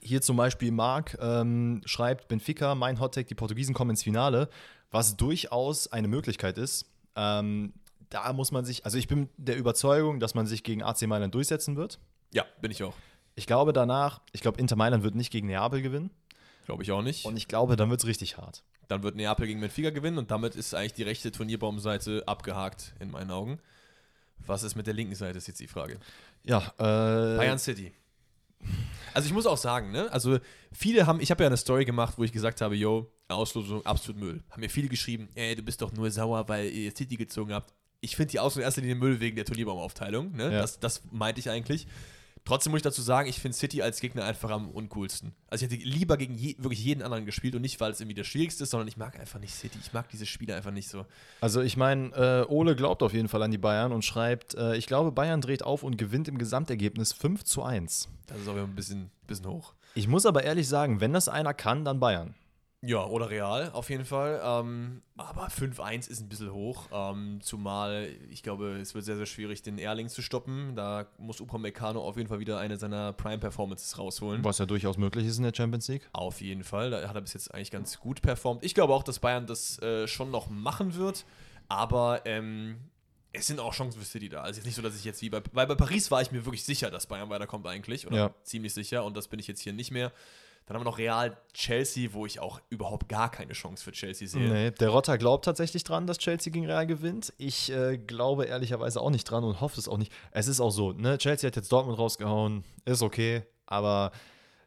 hier 0.00 0.20
zum 0.22 0.36
Beispiel 0.36 0.70
Marc 0.70 1.18
ähm, 1.20 1.80
schreibt, 1.84 2.28
Benfica, 2.28 2.74
mein 2.74 3.00
Hottake, 3.00 3.26
die 3.26 3.34
Portugiesen 3.34 3.74
kommen 3.74 3.90
ins 3.90 4.02
Finale, 4.02 4.48
was 4.90 5.16
durchaus 5.16 5.90
eine 5.90 6.08
Möglichkeit 6.08 6.58
ist. 6.58 6.86
Ähm, 7.16 7.72
da 8.10 8.32
muss 8.32 8.52
man 8.52 8.64
sich, 8.64 8.84
also 8.84 8.98
ich 8.98 9.08
bin 9.08 9.28
der 9.36 9.56
Überzeugung, 9.56 10.20
dass 10.20 10.34
man 10.34 10.46
sich 10.46 10.62
gegen 10.62 10.82
AC 10.82 11.02
Mailand 11.02 11.34
durchsetzen 11.34 11.76
wird. 11.76 11.98
Ja, 12.32 12.44
bin 12.60 12.70
ich 12.70 12.82
auch. 12.82 12.94
Ich 13.36 13.46
glaube 13.46 13.72
danach, 13.72 14.20
ich 14.32 14.40
glaube 14.40 14.60
Inter 14.60 14.76
Mailand 14.76 15.02
wird 15.02 15.14
nicht 15.14 15.30
gegen 15.30 15.46
Neapel 15.46 15.80
gewinnen 15.80 16.10
Glaube 16.66 16.82
ich 16.82 16.92
auch 16.92 17.02
nicht. 17.02 17.24
und 17.24 17.36
ich 17.36 17.48
glaube, 17.48 17.76
dann 17.76 17.88
wird 17.90 18.00
es 18.00 18.06
richtig 18.06 18.36
hart. 18.36 18.62
Dann 18.88 19.02
wird 19.02 19.14
Neapel 19.16 19.46
gegen 19.46 19.60
Benfica 19.60 19.90
gewinnen 19.90 20.18
und 20.18 20.30
damit 20.30 20.56
ist 20.56 20.74
eigentlich 20.74 20.94
die 20.94 21.04
rechte 21.04 21.30
Turnierbaumseite 21.30 22.24
abgehakt, 22.26 22.94
in 22.98 23.10
meinen 23.10 23.30
Augen. 23.30 23.60
Was 24.46 24.62
ist 24.62 24.74
mit 24.74 24.86
der 24.86 24.94
linken 24.94 25.14
Seite, 25.14 25.38
ist 25.38 25.46
jetzt 25.46 25.60
die 25.60 25.68
Frage. 25.68 25.98
Ja, 26.42 26.58
äh, 26.78 27.36
Bayern 27.36 27.58
City. 27.58 27.92
Also 29.14 29.26
ich 29.26 29.32
muss 29.32 29.46
auch 29.46 29.56
sagen, 29.56 29.90
ne, 29.90 30.10
also 30.12 30.38
viele 30.72 31.06
haben, 31.06 31.20
ich 31.20 31.30
habe 31.30 31.42
ja 31.42 31.48
eine 31.48 31.56
Story 31.56 31.84
gemacht, 31.84 32.14
wo 32.18 32.24
ich 32.24 32.32
gesagt 32.32 32.60
habe, 32.60 32.76
yo, 32.76 33.10
Auslosung 33.28 33.84
absolut 33.86 34.20
Müll. 34.20 34.42
Haben 34.50 34.60
mir 34.60 34.70
viele 34.70 34.88
geschrieben, 34.88 35.28
ey, 35.34 35.54
du 35.54 35.62
bist 35.62 35.80
doch 35.82 35.92
nur 35.92 36.10
sauer, 36.10 36.48
weil 36.48 36.68
ihr 36.68 36.94
City 36.94 37.16
gezogen 37.16 37.52
habt. 37.54 37.72
Ich 38.00 38.16
finde 38.16 38.30
die 38.30 38.40
Auslosung 38.40 38.62
in 38.62 38.64
erster 38.64 38.80
Linie 38.80 38.96
Müll 38.96 39.20
wegen 39.20 39.36
der 39.36 39.44
Turnierbaumaufteilung, 39.44 40.32
ne? 40.32 40.44
Ja. 40.44 40.60
Das, 40.62 40.80
das 40.80 41.02
meinte 41.10 41.40
ich 41.40 41.50
eigentlich. 41.50 41.86
Trotzdem 42.44 42.70
muss 42.70 42.78
ich 42.78 42.84
dazu 42.84 43.02
sagen, 43.02 43.28
ich 43.28 43.38
finde 43.38 43.56
City 43.56 43.82
als 43.82 44.00
Gegner 44.00 44.24
einfach 44.24 44.50
am 44.50 44.70
uncoolsten. 44.70 45.34
Also 45.48 45.64
ich 45.66 45.72
hätte 45.72 45.84
lieber 45.84 46.16
gegen 46.16 46.34
je, 46.34 46.56
wirklich 46.58 46.82
jeden 46.82 47.02
anderen 47.02 47.26
gespielt 47.26 47.54
und 47.54 47.62
nicht, 47.62 47.78
weil 47.80 47.92
es 47.92 48.00
irgendwie 48.00 48.14
das 48.14 48.26
Schwierigste 48.26 48.64
ist, 48.64 48.70
sondern 48.70 48.88
ich 48.88 48.96
mag 48.96 49.20
einfach 49.20 49.38
nicht 49.38 49.54
City. 49.54 49.78
Ich 49.82 49.92
mag 49.92 50.08
diese 50.08 50.26
Spiele 50.26 50.56
einfach 50.56 50.70
nicht 50.70 50.88
so. 50.88 51.04
Also 51.40 51.60
ich 51.60 51.76
meine, 51.76 52.12
äh, 52.14 52.50
Ole 52.50 52.76
glaubt 52.76 53.02
auf 53.02 53.12
jeden 53.12 53.28
Fall 53.28 53.42
an 53.42 53.50
die 53.50 53.58
Bayern 53.58 53.92
und 53.92 54.04
schreibt, 54.04 54.54
äh, 54.54 54.76
ich 54.76 54.86
glaube, 54.86 55.12
Bayern 55.12 55.40
dreht 55.42 55.62
auf 55.62 55.82
und 55.82 55.98
gewinnt 55.98 56.28
im 56.28 56.38
Gesamtergebnis 56.38 57.12
5 57.12 57.44
zu 57.44 57.62
1. 57.62 58.08
Das 58.26 58.38
ist 58.38 58.48
auch 58.48 58.54
immer 58.54 58.64
ein 58.64 58.74
bisschen, 58.74 59.10
bisschen 59.26 59.46
hoch. 59.46 59.74
Ich 59.94 60.08
muss 60.08 60.24
aber 60.24 60.42
ehrlich 60.42 60.66
sagen, 60.66 61.00
wenn 61.00 61.12
das 61.12 61.28
einer 61.28 61.52
kann, 61.52 61.84
dann 61.84 62.00
Bayern. 62.00 62.34
Ja, 62.82 63.04
oder 63.04 63.28
Real 63.28 63.70
auf 63.72 63.90
jeden 63.90 64.06
Fall. 64.06 64.40
Ähm, 64.42 65.02
aber 65.18 65.48
5-1 65.48 66.08
ist 66.08 66.20
ein 66.22 66.30
bisschen 66.30 66.50
hoch. 66.50 66.86
Ähm, 66.90 67.40
zumal 67.42 68.08
ich 68.30 68.42
glaube, 68.42 68.78
es 68.80 68.94
wird 68.94 69.04
sehr, 69.04 69.16
sehr 69.16 69.26
schwierig, 69.26 69.60
den 69.62 69.78
Erling 69.78 70.08
zu 70.08 70.22
stoppen. 70.22 70.74
Da 70.76 71.06
muss 71.18 71.42
Upamecano 71.42 72.00
auf 72.00 72.16
jeden 72.16 72.28
Fall 72.30 72.40
wieder 72.40 72.58
eine 72.58 72.78
seiner 72.78 73.12
Prime-Performances 73.12 73.98
rausholen. 73.98 74.42
Was 74.44 74.58
ja 74.58 74.64
durchaus 74.66 74.96
möglich 74.96 75.26
ist 75.26 75.36
in 75.36 75.44
der 75.44 75.52
Champions 75.54 75.88
League. 75.88 76.08
Auf 76.14 76.40
jeden 76.40 76.64
Fall. 76.64 76.90
Da 76.90 77.06
hat 77.06 77.14
er 77.14 77.20
bis 77.20 77.34
jetzt 77.34 77.52
eigentlich 77.52 77.70
ganz 77.70 78.00
gut 78.00 78.22
performt. 78.22 78.64
Ich 78.64 78.74
glaube 78.74 78.94
auch, 78.94 79.02
dass 79.02 79.18
Bayern 79.18 79.46
das 79.46 79.78
äh, 79.82 80.08
schon 80.08 80.30
noch 80.30 80.48
machen 80.48 80.94
wird. 80.94 81.26
Aber 81.68 82.22
ähm, 82.24 82.78
es 83.34 83.46
sind 83.46 83.60
auch 83.60 83.74
Chancen 83.74 84.00
für 84.00 84.06
City 84.06 84.30
da. 84.30 84.40
Also 84.40 84.56
jetzt 84.58 84.66
nicht 84.66 84.74
so, 84.74 84.82
dass 84.82 84.96
ich 84.96 85.04
jetzt 85.04 85.20
wie 85.20 85.28
bei, 85.28 85.42
weil 85.52 85.66
bei 85.66 85.74
Paris 85.74 86.10
war 86.10 86.22
ich 86.22 86.32
mir 86.32 86.46
wirklich 86.46 86.64
sicher, 86.64 86.90
dass 86.90 87.06
Bayern 87.06 87.28
weiterkommt 87.28 87.66
eigentlich. 87.66 88.06
Oder 88.06 88.16
Ja. 88.16 88.34
ziemlich 88.42 88.72
sicher. 88.72 89.04
Und 89.04 89.18
das 89.18 89.28
bin 89.28 89.38
ich 89.38 89.46
jetzt 89.46 89.60
hier 89.60 89.74
nicht 89.74 89.90
mehr. 89.90 90.12
Dann 90.70 90.76
haben 90.76 90.84
wir 90.84 90.90
noch 90.92 90.98
Real 90.98 91.36
Chelsea, 91.52 92.12
wo 92.12 92.26
ich 92.26 92.38
auch 92.38 92.60
überhaupt 92.68 93.08
gar 93.08 93.28
keine 93.28 93.54
Chance 93.54 93.82
für 93.82 93.90
Chelsea 93.90 94.28
sehe. 94.28 94.48
Nee, 94.48 94.70
der 94.70 94.90
Rotter 94.90 95.18
glaubt 95.18 95.44
tatsächlich 95.44 95.82
dran, 95.82 96.06
dass 96.06 96.18
Chelsea 96.18 96.52
gegen 96.52 96.64
Real 96.64 96.86
gewinnt. 96.86 97.32
Ich 97.38 97.72
äh, 97.72 97.98
glaube 97.98 98.44
ehrlicherweise 98.44 99.00
auch 99.00 99.10
nicht 99.10 99.24
dran 99.24 99.42
und 99.42 99.60
hoffe 99.60 99.80
es 99.80 99.88
auch 99.88 99.98
nicht. 99.98 100.12
Es 100.30 100.46
ist 100.46 100.60
auch 100.60 100.70
so, 100.70 100.92
ne? 100.92 101.18
Chelsea 101.18 101.48
hat 101.48 101.56
jetzt 101.56 101.72
Dortmund 101.72 101.98
rausgehauen, 101.98 102.62
ist 102.84 103.02
okay, 103.02 103.42
aber 103.66 104.12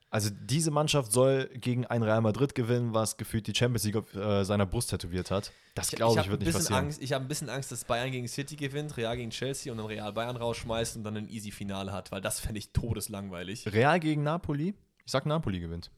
also 0.09 0.29
diese 0.29 0.71
Mannschaft 0.71 1.13
soll 1.13 1.49
gegen 1.53 1.85
ein 1.85 2.03
Real 2.03 2.19
Madrid 2.19 2.53
gewinnen, 2.53 2.93
was 2.93 3.15
gefühlt 3.15 3.47
die 3.47 3.55
Champions 3.55 3.85
League 3.85 3.95
auf 3.95 4.13
äh, 4.13 4.43
seiner 4.43 4.65
Brust 4.65 4.89
tätowiert 4.89 5.31
hat. 5.31 5.53
Das 5.73 5.89
glaube 5.89 6.19
ich, 6.19 6.25
hab 6.25 6.31
wird 6.31 6.41
nicht 6.41 6.51
passieren. 6.51 6.83
Angst, 6.83 7.01
ich 7.01 7.13
habe 7.13 7.23
ein 7.23 7.29
bisschen 7.29 7.49
Angst, 7.49 7.71
dass 7.71 7.85
Bayern 7.85 8.11
gegen 8.11 8.27
City 8.27 8.57
gewinnt, 8.57 8.97
Real 8.97 9.15
gegen 9.15 9.29
Chelsea 9.29 9.71
und 9.71 9.77
dann 9.77 9.87
Real 9.87 10.11
Bayern 10.11 10.35
rausschmeißt 10.35 10.97
und 10.97 11.05
dann 11.05 11.15
ein 11.15 11.29
easy 11.29 11.51
Finale 11.51 11.93
hat, 11.93 12.11
weil 12.11 12.19
das 12.19 12.41
fände 12.41 12.59
ich 12.59 12.73
todeslangweilig. 12.73 13.71
Real 13.71 14.01
gegen 14.01 14.23
Napoli? 14.23 14.73
Ich 15.05 15.11
sag 15.11 15.25
Napoli 15.25 15.59
gewinnt. 15.59 15.91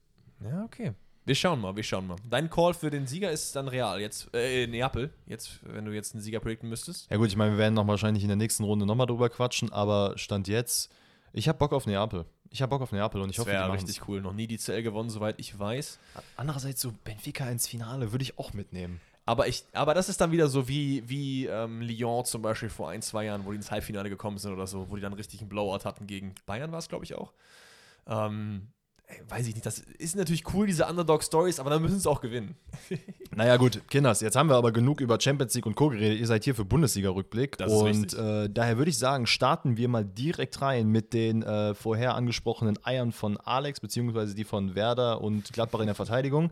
Ja, 0.43 0.63
okay. 0.63 0.93
Wir 1.25 1.35
schauen 1.35 1.59
mal, 1.59 1.75
wir 1.75 1.83
schauen 1.83 2.05
mal. 2.07 2.17
Dein 2.29 2.49
Call 2.49 2.73
für 2.75 2.89
den 2.91 3.07
Sieger 3.07 3.31
ist 3.31 3.55
dann 3.55 3.67
Real, 3.67 3.99
jetzt, 3.99 4.29
äh, 4.33 4.67
Neapel, 4.67 5.11
jetzt, 5.25 5.59
wenn 5.63 5.85
du 5.85 5.91
jetzt 5.91 6.13
einen 6.13 6.21
Sieger 6.21 6.39
predikten 6.39 6.69
müsstest. 6.69 7.09
Ja 7.09 7.17
gut, 7.17 7.29
ich 7.29 7.35
meine, 7.35 7.51
wir 7.51 7.57
werden 7.57 7.73
noch 7.73 7.87
wahrscheinlich 7.87 8.23
in 8.23 8.29
der 8.29 8.35
nächsten 8.35 8.63
Runde 8.63 8.85
nochmal 8.85 9.07
drüber 9.07 9.29
quatschen, 9.29 9.71
aber 9.73 10.17
Stand 10.17 10.47
jetzt, 10.47 10.91
ich 11.33 11.47
habe 11.47 11.57
Bock 11.57 11.73
auf 11.73 11.87
Neapel. 11.87 12.25
Ich 12.51 12.61
habe 12.61 12.69
Bock 12.69 12.81
auf 12.83 12.91
Neapel 12.91 13.21
und 13.21 13.29
ich 13.31 13.37
Das 13.37 13.45
hoffe, 13.45 13.51
die 13.51 13.57
wäre 13.57 13.67
machen's. 13.69 13.89
richtig 13.89 14.07
cool. 14.07 14.21
Noch 14.21 14.33
nie 14.33 14.45
die 14.47 14.57
CL 14.57 14.83
gewonnen, 14.83 15.09
soweit 15.09 15.39
ich 15.39 15.57
weiß. 15.57 15.97
Andererseits 16.37 16.79
so 16.81 16.93
Benfica 17.03 17.49
ins 17.49 17.67
Finale 17.67 18.11
würde 18.11 18.23
ich 18.23 18.37
auch 18.37 18.53
mitnehmen. 18.53 19.01
Aber, 19.25 19.47
ich, 19.47 19.63
aber 19.73 19.95
das 19.95 20.09
ist 20.09 20.21
dann 20.21 20.31
wieder 20.31 20.47
so 20.47 20.67
wie, 20.67 21.09
wie 21.09 21.47
ähm, 21.47 21.81
Lyon 21.81 22.23
zum 22.25 22.43
Beispiel 22.43 22.69
vor 22.69 22.91
ein, 22.91 23.01
zwei 23.01 23.25
Jahren, 23.25 23.45
wo 23.45 23.49
die 23.51 23.57
ins 23.57 23.71
Halbfinale 23.71 24.09
gekommen 24.09 24.37
sind 24.37 24.53
oder 24.53 24.67
so, 24.67 24.91
wo 24.91 24.95
die 24.95 25.01
dann 25.01 25.13
richtig 25.13 25.41
einen 25.41 25.49
Blowout 25.49 25.83
hatten 25.85 26.05
gegen 26.05 26.35
Bayern, 26.45 26.71
war 26.71 26.77
es, 26.79 26.87
glaube 26.87 27.03
ich, 27.03 27.15
auch. 27.15 27.33
Ähm, 28.05 28.67
ey, 29.07 29.21
weiß 29.27 29.47
ich 29.47 29.53
nicht, 29.53 29.65
das 29.65 29.79
ist 29.79 30.15
natürlich 30.15 30.43
cool, 30.53 30.67
diese 30.67 30.85
Underdog-Stories, 30.85 31.59
aber 31.59 31.69
dann 31.69 31.81
müssen 31.81 31.99
sie 31.99 32.09
auch 32.09 32.21
gewinnen. 32.21 32.55
Naja, 33.37 33.57
gut, 33.57 33.81
Kinders, 33.89 34.21
jetzt 34.21 34.37
haben 34.37 34.47
wir 34.47 34.55
aber 34.55 34.71
genug 34.71 35.01
über 35.01 35.19
Champions 35.19 35.53
League 35.55 35.65
und 35.65 35.75
Co. 35.75 35.89
geredet. 35.89 36.19
Ihr 36.19 36.25
seid 36.25 36.45
hier 36.45 36.55
für 36.55 36.63
Bundesliga-Rückblick. 36.63 37.57
Und 37.67 38.13
äh, 38.13 38.49
daher 38.49 38.77
würde 38.77 38.89
ich 38.89 38.97
sagen, 38.97 39.27
starten 39.27 39.75
wir 39.75 39.89
mal 39.89 40.05
direkt 40.05 40.61
rein 40.61 40.87
mit 40.87 41.11
den 41.11 41.43
äh, 41.43 41.73
vorher 41.73 42.15
angesprochenen 42.15 42.79
Eiern 42.85 43.11
von 43.11 43.35
Alex, 43.35 43.81
beziehungsweise 43.81 44.35
die 44.35 44.45
von 44.45 44.73
Werder 44.75 45.19
und 45.19 45.51
Gladbach 45.51 45.81
in 45.81 45.87
der 45.87 45.95
Verteidigung. 45.95 46.49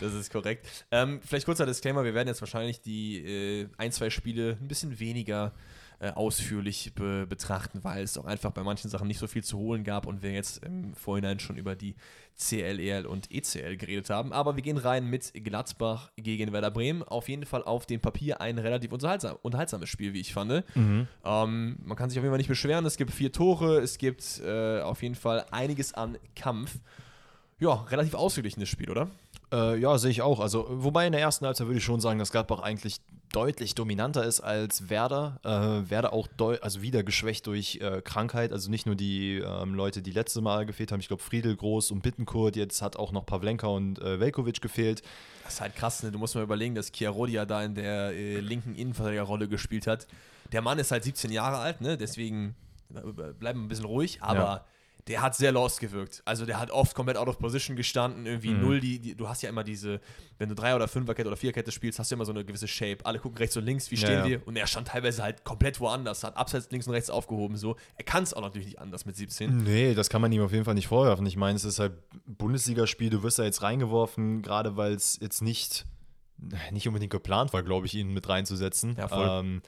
Das 0.00 0.12
ist 0.12 0.30
korrekt. 0.30 0.66
Ähm, 0.90 1.20
vielleicht 1.24 1.46
kurzer 1.46 1.64
Disclaimer: 1.64 2.04
Wir 2.04 2.12
werden 2.12 2.28
jetzt 2.28 2.42
wahrscheinlich 2.42 2.82
die 2.82 3.24
äh, 3.24 3.68
ein, 3.78 3.90
zwei 3.90 4.10
Spiele 4.10 4.58
ein 4.60 4.68
bisschen 4.68 5.00
weniger 5.00 5.52
äh, 6.00 6.10
ausführlich 6.10 6.92
be 6.94 7.26
betrachten, 7.26 7.82
weil 7.82 8.04
es 8.04 8.16
auch 8.16 8.24
einfach 8.24 8.52
bei 8.52 8.62
manchen 8.62 8.88
Sachen 8.88 9.08
nicht 9.08 9.18
so 9.18 9.26
viel 9.26 9.42
zu 9.42 9.58
holen 9.58 9.82
gab 9.82 10.06
und 10.06 10.22
wir 10.22 10.32
jetzt 10.32 10.64
im 10.64 10.94
Vorhinein 10.94 11.40
schon 11.40 11.56
über 11.56 11.74
die 11.74 11.96
CL, 12.36 12.78
EL 12.78 13.06
und 13.06 13.32
ECL 13.32 13.76
geredet 13.76 14.08
haben. 14.08 14.32
Aber 14.32 14.54
wir 14.54 14.62
gehen 14.62 14.76
rein 14.76 15.06
mit 15.06 15.32
Gladbach 15.34 16.12
gegen 16.16 16.52
Werder 16.52 16.70
Bremen. 16.70 17.02
Auf 17.02 17.28
jeden 17.28 17.44
Fall 17.44 17.64
auf 17.64 17.84
dem 17.84 18.00
Papier 18.00 18.40
ein 18.40 18.58
relativ 18.58 18.92
unterhaltsam, 18.92 19.36
unterhaltsames 19.42 19.88
Spiel, 19.88 20.12
wie 20.12 20.20
ich 20.20 20.32
fand. 20.32 20.62
Ähm, 21.24 21.76
man 21.84 21.96
kann 21.96 22.10
sich 22.10 22.18
auf 22.18 22.22
jeden 22.22 22.32
Fall 22.32 22.38
nicht 22.38 22.48
beschweren. 22.48 22.86
Es 22.86 22.96
gibt 22.96 23.10
vier 23.10 23.32
Tore, 23.32 23.80
es 23.80 23.98
gibt 23.98 24.40
äh, 24.44 24.80
auf 24.80 25.02
jeden 25.02 25.16
Fall 25.16 25.46
einiges 25.50 25.94
an 25.94 26.16
Kampf. 26.36 26.78
Ja, 27.58 27.74
relativ 27.90 28.14
ausgeglichenes 28.14 28.68
Spiel, 28.68 28.88
oder? 28.88 29.08
Äh, 29.52 29.80
ja, 29.80 29.98
sehe 29.98 30.12
ich 30.12 30.22
auch. 30.22 30.38
Also, 30.38 30.66
wobei 30.70 31.06
in 31.06 31.12
der 31.12 31.20
ersten 31.20 31.44
Halbzeit 31.44 31.66
würde 31.66 31.78
ich 31.78 31.84
schon 31.84 32.00
sagen, 32.00 32.20
dass 32.20 32.30
Gladbach 32.30 32.60
eigentlich 32.60 33.00
deutlich 33.32 33.74
dominanter 33.74 34.24
ist 34.24 34.40
als 34.40 34.88
Werder. 34.90 35.40
Äh, 35.44 35.90
Werder 35.90 36.12
auch 36.12 36.28
also 36.60 36.82
wieder 36.82 37.02
geschwächt 37.02 37.46
durch 37.46 37.76
äh, 37.80 38.00
Krankheit. 38.02 38.52
Also 38.52 38.70
nicht 38.70 38.86
nur 38.86 38.94
die 38.94 39.36
ähm, 39.38 39.74
Leute, 39.74 40.02
die 40.02 40.10
letzte 40.10 40.40
Mal 40.40 40.66
gefehlt 40.66 40.92
haben. 40.92 41.00
Ich 41.00 41.08
glaube, 41.08 41.22
Friedel, 41.22 41.56
Groß 41.56 41.90
und 41.90 42.02
Bittenkurt. 42.02 42.56
Jetzt 42.56 42.82
hat 42.82 42.96
auch 42.96 43.12
noch 43.12 43.26
Pavlenka 43.26 43.66
und 43.66 44.00
äh, 44.00 44.20
Velkovic 44.20 44.60
gefehlt. 44.60 45.02
Das 45.44 45.54
ist 45.54 45.60
halt 45.60 45.76
krass, 45.76 46.02
ne? 46.02 46.10
Du 46.10 46.18
musst 46.18 46.34
mal 46.34 46.42
überlegen, 46.42 46.74
dass 46.74 46.92
Chiarodia 46.92 47.46
da 47.46 47.62
in 47.62 47.74
der 47.74 48.12
äh, 48.12 48.40
linken 48.40 48.74
Innenverteidigerrolle 48.74 49.48
gespielt 49.48 49.86
hat. 49.86 50.06
Der 50.52 50.62
Mann 50.62 50.78
ist 50.78 50.90
halt 50.90 51.04
17 51.04 51.30
Jahre 51.30 51.58
alt, 51.58 51.80
ne? 51.80 51.96
Deswegen 51.96 52.54
äh, 52.94 53.00
bleiben 53.32 53.60
wir 53.60 53.66
ein 53.66 53.68
bisschen 53.68 53.84
ruhig, 53.84 54.22
aber 54.22 54.38
Ja. 54.40 54.64
Der 55.08 55.22
hat 55.22 55.34
sehr 55.34 55.50
lost 55.52 55.80
gewirkt. 55.80 56.22
Also 56.26 56.44
der 56.46 56.60
hat 56.60 56.70
oft 56.70 56.94
komplett 56.94 57.16
out 57.16 57.28
of 57.28 57.38
position 57.38 57.76
gestanden, 57.76 58.26
irgendwie 58.26 58.50
Mhm. 58.50 58.60
null, 58.60 58.80
die, 58.80 58.98
die, 58.98 59.14
du 59.14 59.28
hast 59.28 59.42
ja 59.42 59.48
immer 59.48 59.64
diese, 59.64 60.00
wenn 60.38 60.48
du 60.48 60.54
Drei- 60.54 60.76
oder 60.76 60.86
Fünferkette 60.86 61.26
oder 61.28 61.36
Viererkette 61.36 61.72
spielst, 61.72 61.98
hast 61.98 62.10
du 62.10 62.14
immer 62.14 62.24
so 62.26 62.32
eine 62.32 62.44
gewisse 62.44 62.68
Shape. 62.68 62.98
Alle 63.04 63.18
gucken 63.18 63.38
rechts 63.38 63.56
und 63.56 63.64
links, 63.64 63.90
wie 63.90 63.96
Ja, 63.96 64.00
stehen 64.02 64.18
ja. 64.18 64.26
wir? 64.26 64.46
Und 64.46 64.56
er 64.56 64.66
stand 64.66 64.88
teilweise 64.88 65.22
halt 65.22 65.44
komplett 65.44 65.80
woanders, 65.80 66.22
hat 66.24 66.36
abseits 66.36 66.70
links 66.70 66.86
und 66.86 66.92
rechts 66.92 67.10
aufgehoben, 67.10 67.56
so. 67.56 67.76
Er 67.96 68.04
kann 68.04 68.22
es 68.22 68.34
auch 68.34 68.42
natürlich 68.42 68.66
nicht 68.66 68.78
anders 68.78 69.06
mit 69.06 69.16
17. 69.16 69.56
Nee, 69.64 69.94
das 69.94 70.10
kann 70.10 70.20
man 70.20 70.30
ihm 70.30 70.42
auf 70.42 70.52
jeden 70.52 70.64
Fall 70.64 70.74
nicht 70.74 70.88
vorwerfen. 70.88 71.24
Ich 71.26 71.36
meine, 71.36 71.56
es 71.56 71.64
ist 71.64 71.78
halt 71.78 71.92
Bundesligaspiel, 72.26 73.10
du 73.10 73.22
wirst 73.22 73.38
da 73.38 73.44
jetzt 73.44 73.62
reingeworfen, 73.62 74.42
gerade 74.42 74.76
weil 74.76 74.92
es 74.92 75.18
jetzt 75.20 75.42
nicht, 75.42 75.86
nicht 76.70 76.86
unbedingt 76.86 77.10
geplant 77.12 77.52
war, 77.52 77.62
glaube 77.62 77.86
ich, 77.86 77.94
ihn 77.94 78.12
mit 78.12 78.28
reinzusetzen. 78.28 78.94
Ja, 78.96 79.08
voll. 79.08 79.26
Ähm, 79.28 79.62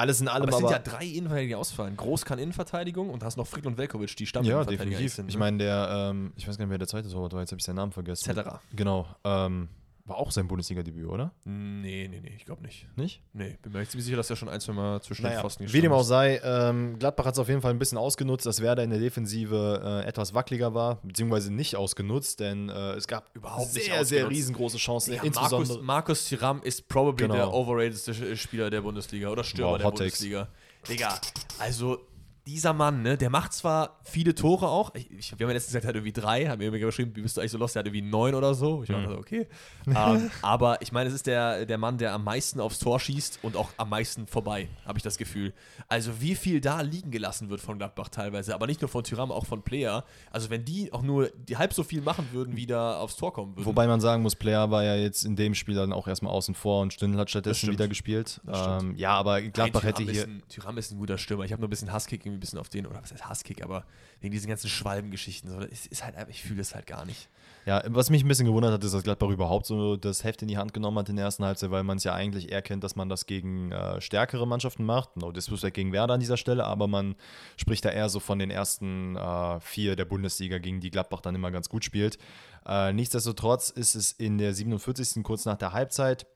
alles 0.00 0.20
in 0.20 0.28
allem 0.28 0.42
Aber 0.44 0.52
es 0.52 0.58
sind 0.58 0.70
ja 0.70 0.78
drei 0.78 1.04
Innenverteidiger, 1.04 1.48
die 1.48 1.54
ausfallen. 1.54 1.96
Groß 1.96 2.24
kann 2.24 2.38
Innenverteidigung 2.38 3.10
und 3.10 3.22
hast 3.22 3.36
noch 3.36 3.46
Friedel 3.46 3.68
und 3.68 3.78
Velkovic, 3.78 4.16
die 4.16 4.24
ja, 4.24 4.28
Stamminnenverteidiger 4.28 4.84
definitiv. 4.84 5.14
sind. 5.14 5.28
Ich 5.28 5.34
ne? 5.34 5.38
meine, 5.38 5.58
der, 5.58 6.10
ähm, 6.10 6.32
ich 6.36 6.48
weiß 6.48 6.56
gar 6.58 6.64
nicht, 6.64 6.70
wer 6.70 6.78
der 6.78 6.88
zweite 6.88 7.10
Torwart 7.10 7.32
war, 7.32 7.40
jetzt 7.40 7.52
habe 7.52 7.60
ich 7.60 7.64
seinen 7.64 7.76
Namen 7.76 7.92
vergessen. 7.92 8.24
Cetera. 8.24 8.60
Genau. 8.74 9.06
Ähm, 9.24 9.68
war 10.10 10.18
auch 10.18 10.30
sein 10.30 10.46
Bundesliga-Debüt, 10.48 11.06
oder? 11.06 11.32
Nee, 11.44 12.08
nee, 12.10 12.20
nee, 12.20 12.34
ich 12.36 12.44
glaube 12.44 12.62
nicht. 12.62 12.86
Nicht? 12.96 13.22
Nee, 13.32 13.56
bin 13.62 13.72
mir 13.72 13.86
ziemlich 13.86 14.04
sicher, 14.04 14.16
dass 14.18 14.28
er 14.28 14.36
schon 14.36 14.48
ein, 14.50 14.60
zwei 14.60 14.72
Mal 14.74 15.00
zwischen 15.00 15.22
den 15.22 15.30
Naja, 15.30 15.40
Pfosten 15.40 15.72
wie 15.72 15.80
dem 15.80 15.92
auch 15.92 16.02
sei, 16.02 16.40
ähm, 16.44 16.98
Gladbach 16.98 17.24
hat 17.24 17.34
es 17.34 17.38
auf 17.38 17.48
jeden 17.48 17.62
Fall 17.62 17.70
ein 17.70 17.78
bisschen 17.78 17.96
ausgenutzt, 17.96 18.44
dass 18.44 18.60
Werder 18.60 18.82
in 18.84 18.90
der 18.90 18.98
Defensive 18.98 20.02
äh, 20.04 20.08
etwas 20.08 20.34
wackeliger 20.34 20.74
war, 20.74 20.96
beziehungsweise 21.02 21.52
nicht 21.52 21.76
ausgenutzt, 21.76 22.40
denn 22.40 22.68
äh, 22.68 22.92
es 22.92 23.06
gab 23.08 23.34
Überhaupt 23.34 23.72
nicht 23.74 23.84
sehr, 23.86 24.04
sehr 24.04 24.18
ausgenutzt. 24.24 24.30
riesengroße 24.30 24.76
Chancen. 24.78 25.14
Ja, 25.14 25.22
insbesondere 25.22 25.74
Markus, 25.82 25.86
Markus 25.86 26.28
Thuram 26.28 26.62
ist 26.62 26.88
probably 26.88 27.22
Genau. 27.26 27.34
der 27.36 27.52
overratedste 27.52 28.36
Spieler 28.36 28.68
der 28.70 28.80
Bundesliga 28.82 29.28
oder 29.28 29.44
Stürmer 29.44 29.72
Wow, 29.72 29.78
der. 29.78 29.84
Bundesliga. 29.90 30.48
Digga, 30.88 31.20
also 31.58 32.00
dieser 32.46 32.72
Mann, 32.72 33.02
ne, 33.02 33.16
der 33.16 33.30
macht 33.30 33.52
zwar 33.52 33.98
viele 34.02 34.34
Tore 34.34 34.68
auch. 34.68 34.94
Ich, 34.94 35.10
ich, 35.10 35.38
wir 35.38 35.44
haben 35.44 35.50
ja 35.50 35.54
letztens 35.54 35.72
gesagt, 35.72 35.84
er 35.84 35.88
hat 35.88 35.94
irgendwie 35.96 36.12
drei, 36.12 36.46
haben 36.46 36.58
mir 36.58 36.70
geschrieben, 36.70 37.14
wie 37.14 37.22
bist 37.22 37.36
du 37.36 37.40
eigentlich 37.40 37.52
so 37.52 37.58
lost? 37.58 37.76
Er 37.76 37.80
hat 37.80 37.86
irgendwie 37.86 38.02
neun 38.02 38.34
oder 38.34 38.54
so. 38.54 38.82
Ich 38.82 38.88
Mhm. 38.88 38.94
dachte, 39.04 39.18
okay. 39.18 39.46
ähm, 39.86 40.30
aber 40.42 40.80
ich 40.82 40.90
meine, 40.92 41.08
es 41.08 41.14
ist 41.14 41.26
der, 41.26 41.66
der 41.66 41.78
Mann, 41.78 41.98
der 41.98 42.12
am 42.14 42.24
meisten 42.24 42.60
aufs 42.60 42.78
Tor 42.78 42.98
schießt 42.98 43.40
und 43.42 43.56
auch 43.56 43.70
am 43.76 43.90
meisten 43.90 44.26
vorbei, 44.26 44.68
habe 44.84 44.98
ich 44.98 45.02
das 45.02 45.18
Gefühl. 45.18 45.52
Also 45.88 46.20
wie 46.20 46.34
viel 46.34 46.60
da 46.60 46.80
liegen 46.80 47.10
gelassen 47.10 47.50
wird 47.50 47.60
von 47.60 47.78
Gladbach 47.78 48.08
teilweise, 48.08 48.54
aber 48.54 48.66
nicht 48.66 48.80
nur 48.80 48.88
von 48.88 49.04
Thuram, 49.04 49.30
auch 49.30 49.46
von 49.46 49.62
Player. 49.62 50.04
Also 50.30 50.50
wenn 50.50 50.64
die 50.64 50.92
auch 50.92 51.02
nur 51.02 51.28
die 51.48 51.56
halb 51.56 51.72
so 51.72 51.82
viel 51.82 52.00
machen 52.00 52.28
würden, 52.32 52.56
wie 52.56 52.66
da 52.66 52.98
aufs 52.98 53.16
Tor 53.16 53.32
kommen 53.32 53.54
würden. 53.56 53.66
Wobei 53.66 53.86
man 53.86 54.00
sagen 54.00 54.22
muss, 54.22 54.34
Player 54.34 54.70
war 54.70 54.82
ja 54.84 54.96
jetzt 54.96 55.24
in 55.24 55.36
dem 55.36 55.54
Spiel 55.54 55.74
dann 55.74 55.92
auch 55.92 56.08
erstmal 56.08 56.32
außen 56.32 56.54
vor 56.54 56.80
und 56.82 56.92
Stündel 56.92 57.20
hat 57.20 57.30
stattdessen 57.30 57.70
wieder 57.70 57.86
gespielt. 57.88 58.40
Ähm, 58.50 58.94
ja, 58.96 59.12
aber 59.12 59.42
Gladbach 59.42 59.82
Nein, 59.82 59.92
hätte 59.94 60.02
hier. 60.04 60.12
Ist 60.22 60.26
ein, 60.26 60.42
Thuram 60.48 60.78
ist 60.78 60.90
ein 60.92 60.98
guter 60.98 61.18
Stürmer. 61.18 61.44
Ich 61.44 61.52
habe 61.52 61.60
nur 61.60 61.68
ein 61.68 61.70
bisschen 61.70 61.92
Hasskick 61.92 62.29
irgendwie 62.30 62.38
ein 62.38 62.40
bisschen 62.40 62.58
auf 62.58 62.68
den, 62.68 62.86
oder 62.86 63.02
was 63.02 63.12
heißt 63.12 63.28
Hasskick, 63.28 63.62
aber 63.62 63.84
wegen 64.20 64.32
diesen 64.32 64.48
ganzen 64.48 64.68
Schwalbengeschichten. 64.68 65.50
So, 65.50 65.60
es 65.60 65.86
ist 65.86 66.04
halt, 66.04 66.14
ich 66.28 66.42
fühle 66.42 66.60
es 66.60 66.74
halt 66.74 66.86
gar 66.86 67.04
nicht. 67.04 67.28
Ja, 67.66 67.82
was 67.86 68.08
mich 68.08 68.24
ein 68.24 68.28
bisschen 68.28 68.46
gewundert 68.46 68.72
hat, 68.72 68.82
ist, 68.84 68.94
dass 68.94 69.02
Gladbach 69.02 69.28
überhaupt 69.28 69.66
so 69.66 69.96
das 69.96 70.24
Heft 70.24 70.40
in 70.40 70.48
die 70.48 70.56
Hand 70.56 70.72
genommen 70.72 70.98
hat 70.98 71.08
in 71.08 71.16
der 71.16 71.26
ersten 71.26 71.44
Halbzeit, 71.44 71.70
weil 71.70 71.82
man 71.82 71.98
es 71.98 72.04
ja 72.04 72.14
eigentlich 72.14 72.50
eher 72.50 72.62
kennt, 72.62 72.82
dass 72.82 72.96
man 72.96 73.08
das 73.08 73.26
gegen 73.26 73.70
äh, 73.70 74.00
stärkere 74.00 74.46
Mannschaften 74.46 74.84
macht. 74.84 75.16
No 75.16 75.30
disrespect 75.30 75.74
gegen 75.74 75.92
Werder 75.92 76.14
an 76.14 76.20
dieser 76.20 76.38
Stelle, 76.38 76.64
aber 76.64 76.88
man 76.88 77.16
spricht 77.56 77.84
da 77.84 77.90
eher 77.90 78.08
so 78.08 78.18
von 78.18 78.38
den 78.38 78.50
ersten 78.50 79.16
äh, 79.16 79.60
vier 79.60 79.94
der 79.94 80.06
Bundesliga, 80.06 80.58
gegen 80.58 80.80
die 80.80 80.90
Gladbach 80.90 81.20
dann 81.20 81.34
immer 81.34 81.50
ganz 81.50 81.68
gut 81.68 81.84
spielt. 81.84 82.18
Äh, 82.66 82.92
nichtsdestotrotz 82.92 83.70
ist 83.70 83.94
es 83.94 84.12
in 84.12 84.38
der 84.38 84.54
47. 84.54 85.22
kurz 85.22 85.44
nach 85.44 85.56
der 85.56 85.72
Halbzeit, 85.72 86.26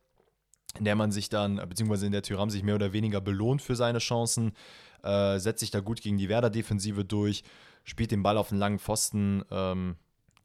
in 0.78 0.85
der 0.85 0.96
man 0.96 1.11
sich 1.11 1.28
dann, 1.28 1.59
äh, 1.59 1.66
beziehungsweise 1.66 2.07
in 2.07 2.12
der 2.12 2.22
Tyram 2.22 2.50
sich 2.50 2.62
mehr 2.62 2.74
oder 2.74 2.92
weniger 2.92 3.20
belohnt 3.20 3.62
für 3.62 3.76
seine 3.76 3.98
Chancen, 3.98 4.52
äh, 5.04 5.38
setzt 5.38 5.60
sich 5.60 5.70
da 5.70 5.80
gut 5.80 6.00
gegen 6.00 6.16
die 6.18 6.28
Werder-Defensive 6.28 7.04
durch, 7.04 7.44
spielt 7.84 8.10
den 8.10 8.22
Ball 8.22 8.36
auf 8.38 8.48
den 8.48 8.58
langen 8.58 8.78
Pfosten. 8.78 9.44
Ähm, 9.50 9.96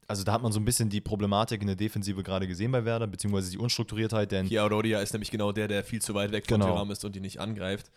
also 0.06 0.24
da 0.24 0.32
hat 0.32 0.42
man 0.42 0.52
so 0.52 0.58
ein 0.60 0.64
bisschen 0.64 0.88
die 0.90 1.00
Problematik 1.00 1.60
in 1.60 1.68
der 1.68 1.76
Defensive 1.76 2.22
gerade 2.22 2.46
gesehen 2.48 2.72
bei 2.72 2.84
Werder, 2.84 3.06
beziehungsweise 3.06 3.50
die 3.50 3.58
Unstrukturiertheit, 3.58 4.32
denn 4.32 4.48
Kia 4.48 4.66
Rodia 4.66 5.00
ist 5.00 5.12
nämlich 5.12 5.30
genau 5.30 5.52
der, 5.52 5.68
der 5.68 5.84
viel 5.84 6.02
zu 6.02 6.14
weit 6.14 6.32
weg 6.32 6.46
von 6.48 6.60
Genau. 6.60 6.72
Thuram 6.72 6.90
ist 6.90 7.04
und 7.04 7.14
die 7.14 7.20
nicht 7.20 7.38
angreift. 7.40 7.90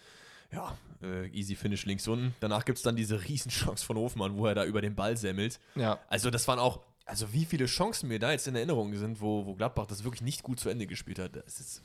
Ja, 0.52 0.78
äh, 1.02 1.28
easy 1.30 1.56
Finish 1.56 1.86
links 1.88 2.08
unten. 2.08 2.36
Danach 2.40 2.66
gibt 2.66 2.78
es 2.78 2.84
dann 2.84 2.96
diese 2.96 3.24
Riesenchance 3.28 3.84
von 3.84 3.98
Hofmann, 3.98 4.38
wo 4.38 4.46
er 4.46 4.54
da 4.54 4.64
über 4.66 4.82
den 4.82 4.94
Ball 4.94 5.18
semmelt. 5.18 5.60
ja, 5.76 5.98
Also 6.08 6.30
das 6.30 6.48
waren 6.48 6.60
auch, 6.60 6.82
also 7.06 7.34
wie 7.34 7.46
viele 7.46 7.66
Chancen 7.66 8.08
mir 8.08 8.20
da 8.20 8.32
jetzt 8.32 8.48
in 8.48 8.56
Erinnerung 8.56 8.94
sind, 8.96 9.20
wo, 9.20 9.48
wo 9.48 9.56
Gladbach 9.56 9.88
das 9.88 10.04
wirklich 10.04 10.22
nicht 10.22 10.44
gut 10.44 10.60
zu 10.60 10.70
Ende 10.70 10.86
gespielt 10.86 11.18
hat. 11.18 11.36
Das 11.36 11.60
ist, 11.60 11.82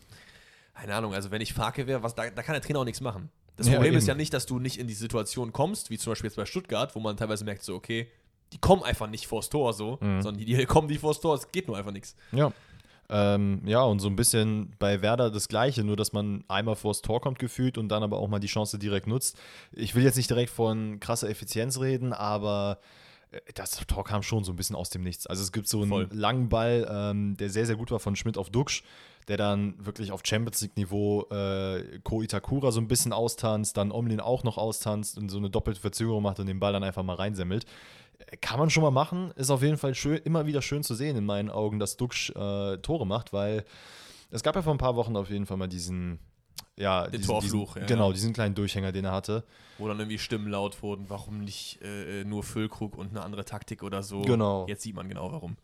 keine 0.74 0.94
Ahnung, 0.94 1.14
also 1.14 1.30
wenn 1.30 1.40
ich 1.40 1.54
Farke 1.54 1.86
wäre, 1.86 2.02
was, 2.02 2.14
da, 2.14 2.28
da 2.28 2.42
kann 2.42 2.52
der 2.52 2.60
Trainer 2.60 2.80
auch 2.80 2.84
nichts 2.84 3.00
machen. 3.00 3.30
Das 3.59 3.66
Ja, 3.66 3.75
Problem 3.75 3.94
ist 3.94 4.05
eben. 4.05 4.09
ja 4.09 4.14
nicht, 4.14 4.33
dass 4.33 4.47
du 4.47 4.59
nicht 4.59 4.79
in 4.79 4.87
die 4.87 4.94
Situation 4.94 5.53
kommst, 5.53 5.90
wie 5.90 5.99
zum 5.99 6.12
Beispiel 6.12 6.29
jetzt 6.29 6.37
bei 6.37 6.47
Stuttgart, 6.47 6.94
wo 6.94 7.01
man 7.01 7.16
teilweise 7.16 7.44
merkt, 7.44 7.62
so, 7.64 7.75
okay, 7.75 8.09
die 8.55 8.59
kommen 8.59 8.83
einfach 8.83 9.09
nicht 9.09 9.27
vors 9.27 9.51
Tor 9.51 9.75
so, 9.75 9.99
Mhm. 10.01 10.23
sondern 10.23 10.38
die, 10.38 10.47
die 10.57 10.64
kommen 10.64 10.88
nicht 10.88 11.01
vors 11.01 11.21
Tor, 11.21 11.35
es 11.35 11.53
geht 11.53 11.68
nur 11.68 11.77
einfach 11.77 11.92
nichts. 11.92 12.14
ja. 12.33 12.51
Ähm, 13.11 13.62
ja, 13.64 13.81
und 13.85 14.01
so 14.01 14.09
ein 14.09 14.16
bisschen 14.16 14.75
bei 14.79 15.01
Werder 15.01 15.31
das 15.31 15.49
Gleiche, 15.49 15.83
nur 15.83 15.97
dass 15.97 16.12
man 16.12 16.44
einmal 16.47 16.77
vors 16.77 17.01
Tor 17.01 17.23
kommt 17.23 17.38
gefühlt 17.38 17.79
und 17.79 17.88
dann 17.88 18.03
aber 18.03 18.18
auch 18.18 18.29
mal 18.29 18.38
die 18.38 18.49
Chance 18.49 18.79
direkt 18.79 19.07
nutzt. 19.07 19.38
Ich 19.73 19.94
will 19.94 20.03
jetzt 20.05 20.16
nicht 20.16 20.29
direkt 20.29 20.51
von 20.51 21.01
krasser 21.01 21.27
Effizienz 21.31 21.81
reden, 21.81 22.12
aber 22.12 22.81
äh, 23.31 23.40
das 23.55 23.81
Tor 23.87 24.05
kam 24.05 24.23
schon 24.23 24.44
so 24.44 24.53
ein 24.53 24.57
bisschen 24.57 24.77
aus 24.77 24.90
dem 24.90 25.03
Nichts. 25.05 25.27
Also 25.27 25.42
es 25.42 25.53
gibt 25.53 25.68
so 25.68 25.81
einen 25.81 25.88
Voll. 25.88 26.09
langen 26.12 26.51
Ball, 26.51 26.87
ähm, 26.90 27.35
der 27.38 27.49
sehr, 27.49 27.64
sehr 27.64 27.77
gut 27.77 27.90
war 27.90 27.99
von 27.99 28.14
Schmidt 28.14 28.37
auf 28.37 28.51
Duxch, 28.51 28.83
der 29.28 29.36
dann 29.36 29.74
wirklich 29.84 30.10
auf 30.10 30.22
Champions 30.24 30.60
League-Niveau 30.62 31.26
äh, 31.30 32.00
Ko 32.02 32.22
Itakura 32.22 32.72
so 32.72 32.80
ein 32.80 32.88
bisschen 32.88 33.12
austanzt, 33.12 33.76
dann 33.76 33.92
Omlin 33.92 34.20
auch 34.20 34.42
noch 34.42 34.56
austanzt 34.56 35.18
und 35.18 35.28
so 35.28 35.38
eine 35.38 35.50
doppelte 35.50 35.80
Verzögerung 35.80 36.22
macht 36.22 36.40
und 36.40 36.46
den 36.46 36.58
Ball 36.58 36.72
dann 36.72 36.82
einfach 36.82 37.02
mal 37.02 37.14
reinsemmelt. 37.14 37.66
Äh, 38.18 38.36
Kann 38.38 38.58
man 38.58 38.70
schon 38.70 38.82
mal 38.82 38.90
machen. 38.90 39.30
Ist 39.36 39.50
auf 39.50 39.62
jeden 39.62 39.76
Fall 39.76 39.94
schön, 39.94 40.18
immer 40.24 40.46
wieder 40.46 40.62
schön 40.62 40.82
zu 40.82 40.94
sehen 40.94 41.16
in 41.16 41.26
meinen 41.26 41.50
Augen, 41.50 41.78
dass 41.78 41.96
Duxch 41.96 42.30
äh, 42.30 42.78
Tore 42.78 43.06
macht, 43.06 43.32
weil 43.32 43.64
es 44.30 44.42
gab 44.42 44.56
ja 44.56 44.62
vor 44.62 44.72
ein 44.72 44.78
paar 44.78 44.96
Wochen 44.96 45.16
auf 45.16 45.30
jeden 45.30 45.46
Fall 45.46 45.58
mal 45.58 45.68
diesen, 45.68 46.18
ja, 46.76 47.04
Den 47.04 47.20
diesen, 47.20 47.26
Torfluch, 47.30 47.74
diesen, 47.74 47.80
ja, 47.82 47.86
genau, 47.86 48.12
diesen 48.12 48.32
kleinen 48.32 48.54
Durchhänger, 48.54 48.92
den 48.92 49.04
er 49.04 49.12
hatte. 49.12 49.44
Wo 49.76 49.88
dann 49.88 49.98
irgendwie 49.98 50.18
Stimmen 50.18 50.48
laut 50.48 50.82
wurden, 50.82 51.06
warum 51.08 51.40
nicht 51.40 51.80
äh, 51.82 52.24
nur 52.24 52.42
Füllkrug 52.42 52.96
und 52.96 53.10
eine 53.10 53.22
andere 53.22 53.44
Taktik 53.44 53.82
oder 53.82 54.02
so. 54.02 54.22
Genau. 54.22 54.66
Jetzt 54.68 54.82
sieht 54.82 54.96
man 54.96 55.08
genau 55.08 55.30
warum. 55.32 55.56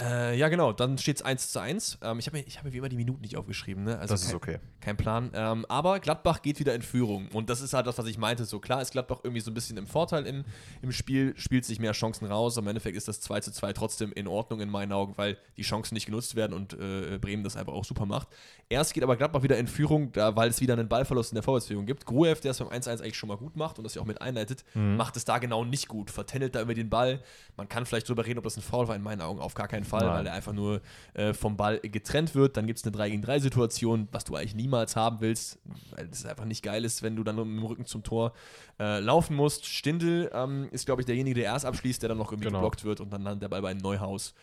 Äh, 0.00 0.38
ja, 0.38 0.48
genau, 0.48 0.72
dann 0.72 0.96
steht 0.96 1.16
es 1.16 1.22
1 1.22 1.52
zu 1.52 1.60
1. 1.60 1.98
Ähm, 2.02 2.18
ich 2.18 2.26
habe 2.26 2.38
mir, 2.38 2.44
ich 2.46 2.56
hab 2.56 2.64
mir 2.64 2.72
wie 2.72 2.78
immer 2.78 2.88
die 2.88 2.96
Minuten 2.96 3.20
nicht 3.20 3.36
aufgeschrieben, 3.36 3.84
ne? 3.84 3.98
Also 3.98 4.14
Das 4.14 4.22
ist 4.22 4.28
kein, 4.28 4.36
okay. 4.36 4.58
Kein 4.80 4.96
Plan. 4.96 5.30
Ähm, 5.34 5.66
aber 5.68 6.00
Gladbach 6.00 6.40
geht 6.40 6.58
wieder 6.58 6.74
in 6.74 6.80
Führung. 6.80 7.28
Und 7.32 7.50
das 7.50 7.60
ist 7.60 7.74
halt 7.74 7.86
das, 7.86 7.98
was 7.98 8.06
ich 8.06 8.16
meinte. 8.16 8.46
So 8.46 8.58
klar 8.58 8.80
ist 8.80 8.92
Gladbach 8.92 9.20
irgendwie 9.22 9.40
so 9.40 9.50
ein 9.50 9.54
bisschen 9.54 9.76
im 9.76 9.86
Vorteil 9.86 10.26
im, 10.26 10.44
im 10.80 10.92
Spiel, 10.92 11.34
spielt 11.36 11.66
sich 11.66 11.78
mehr 11.78 11.92
Chancen 11.92 12.24
raus. 12.26 12.56
Im 12.56 12.66
Endeffekt 12.66 12.96
ist 12.96 13.06
das 13.06 13.20
2 13.20 13.40
zu 13.40 13.52
2 13.52 13.74
trotzdem 13.74 14.12
in 14.12 14.26
Ordnung 14.26 14.60
in 14.60 14.70
meinen 14.70 14.92
Augen, 14.92 15.12
weil 15.18 15.36
die 15.58 15.62
Chancen 15.62 15.94
nicht 15.94 16.06
genutzt 16.06 16.36
werden 16.36 16.54
und 16.54 16.72
äh, 16.72 17.18
Bremen 17.18 17.44
das 17.44 17.56
einfach 17.56 17.74
auch 17.74 17.84
super 17.84 18.06
macht. 18.06 18.28
Erst 18.70 18.94
geht 18.94 19.02
aber 19.02 19.16
Gladbach 19.16 19.42
wieder 19.42 19.58
in 19.58 19.66
Führung, 19.66 20.10
da, 20.12 20.34
weil 20.34 20.48
es 20.48 20.62
wieder 20.62 20.72
einen 20.72 20.88
Ballverlust 20.88 21.32
in 21.32 21.36
der 21.36 21.42
Vorwärtsbewegung 21.42 21.84
gibt. 21.84 22.06
Gruev, 22.06 22.40
der 22.40 22.52
es 22.52 22.58
beim 22.58 22.68
1-1 22.68 23.02
eigentlich 23.02 23.18
schon 23.18 23.28
mal 23.28 23.36
gut 23.36 23.56
macht 23.56 23.76
und 23.78 23.84
das 23.84 23.94
ja 23.94 24.00
auch 24.00 24.06
mit 24.06 24.22
einleitet, 24.22 24.64
macht 24.74 25.16
es 25.18 25.26
da 25.26 25.36
genau 25.36 25.64
nicht 25.66 25.86
gut. 25.88 26.10
Vertändelt 26.10 26.54
da 26.54 26.62
über 26.62 26.72
den 26.74 26.88
Ball. 26.88 27.20
Man 27.58 27.68
kann 27.68 27.84
vielleicht 27.84 28.08
drüber 28.08 28.24
reden, 28.24 28.38
ob 28.38 28.44
das 28.44 28.56
ein 28.56 28.62
Foul 28.62 28.88
war. 28.88 28.96
In 28.96 29.02
meinen 29.02 29.20
Augen 29.20 29.38
auf 29.38 29.52
gar 29.54 29.68
keinen 29.68 29.81
Fall, 29.84 30.00
Nein. 30.06 30.14
weil 30.18 30.26
er 30.26 30.32
einfach 30.34 30.52
nur 30.52 30.80
äh, 31.14 31.32
vom 31.34 31.56
Ball 31.56 31.78
getrennt 31.80 32.34
wird. 32.34 32.56
Dann 32.56 32.66
gibt 32.66 32.78
es 32.78 32.84
eine 32.84 32.92
3 32.92 33.10
gegen 33.10 33.22
3 33.22 33.38
Situation, 33.40 34.08
was 34.12 34.24
du 34.24 34.34
eigentlich 34.36 34.54
niemals 34.54 34.96
haben 34.96 35.20
willst, 35.20 35.58
weil 35.94 36.08
es 36.10 36.24
einfach 36.26 36.44
nicht 36.44 36.62
geil 36.62 36.84
ist, 36.84 37.02
wenn 37.02 37.16
du 37.16 37.24
dann 37.24 37.36
mit 37.36 37.44
dem 37.44 37.62
Rücken 37.64 37.84
zum 37.86 38.02
Tor 38.02 38.32
äh, 38.78 39.00
laufen 39.00 39.36
musst. 39.36 39.66
Stindl 39.66 40.30
ähm, 40.32 40.68
ist, 40.70 40.86
glaube 40.86 41.02
ich, 41.02 41.06
derjenige, 41.06 41.34
der 41.34 41.44
erst 41.44 41.64
abschließt, 41.64 42.02
der 42.02 42.08
dann 42.08 42.18
noch 42.18 42.30
irgendwie 42.32 42.48
Genau. 42.48 42.58
geblockt 42.58 42.84
wird 42.84 43.00
und 43.00 43.10
dann 43.12 43.22
landet 43.22 43.42
der 43.42 43.48
Ball 43.48 43.62
bei 43.62 43.74
Neuhaus, 43.74 44.34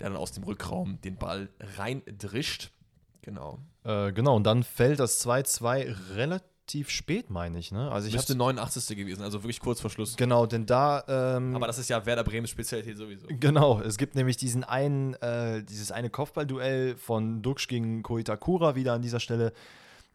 der 0.00 0.08
dann 0.08 0.16
aus 0.18 0.32
dem 0.32 0.44
Rückraum 0.44 1.00
den 1.02 1.16
Ball 1.16 1.48
reindrischt. 1.76 2.70
Genau. 3.22 3.58
Äh, 3.84 4.12
genau, 4.12 4.36
und 4.36 4.44
dann 4.44 4.62
fällt 4.62 5.00
das 5.00 5.24
2-2 5.26 6.14
relativ 6.14 6.48
spät, 6.88 7.30
meine 7.30 7.58
ich. 7.58 7.72
Ne? 7.72 7.90
Also 7.90 8.08
ich 8.08 8.14
Müsste 8.14 8.32
hab's- 8.34 8.38
89. 8.38 8.96
gewesen, 8.96 9.22
also 9.22 9.42
wirklich 9.42 9.60
kurz 9.60 9.80
vor 9.80 9.90
Schluss. 9.90 10.16
Genau, 10.16 10.46
denn 10.46 10.66
da. 10.66 11.02
Ähm, 11.08 11.54
Aber 11.56 11.66
das 11.66 11.78
ist 11.78 11.88
ja 11.88 12.04
Werder 12.06 12.24
Bremens 12.24 12.50
Spezialität 12.50 12.96
sowieso. 12.96 13.26
Genau, 13.28 13.80
es 13.80 13.96
gibt 13.98 14.14
nämlich 14.14 14.36
diesen 14.36 14.64
einen, 14.64 15.14
äh, 15.14 15.62
dieses 15.64 15.90
eine 15.92 16.10
Kopfballduell 16.10 16.96
von 16.96 17.42
Duxch 17.42 17.68
gegen 17.68 18.02
Koitakura 18.02 18.74
wieder 18.74 18.92
an 18.94 19.02
dieser 19.02 19.20
Stelle, 19.20 19.52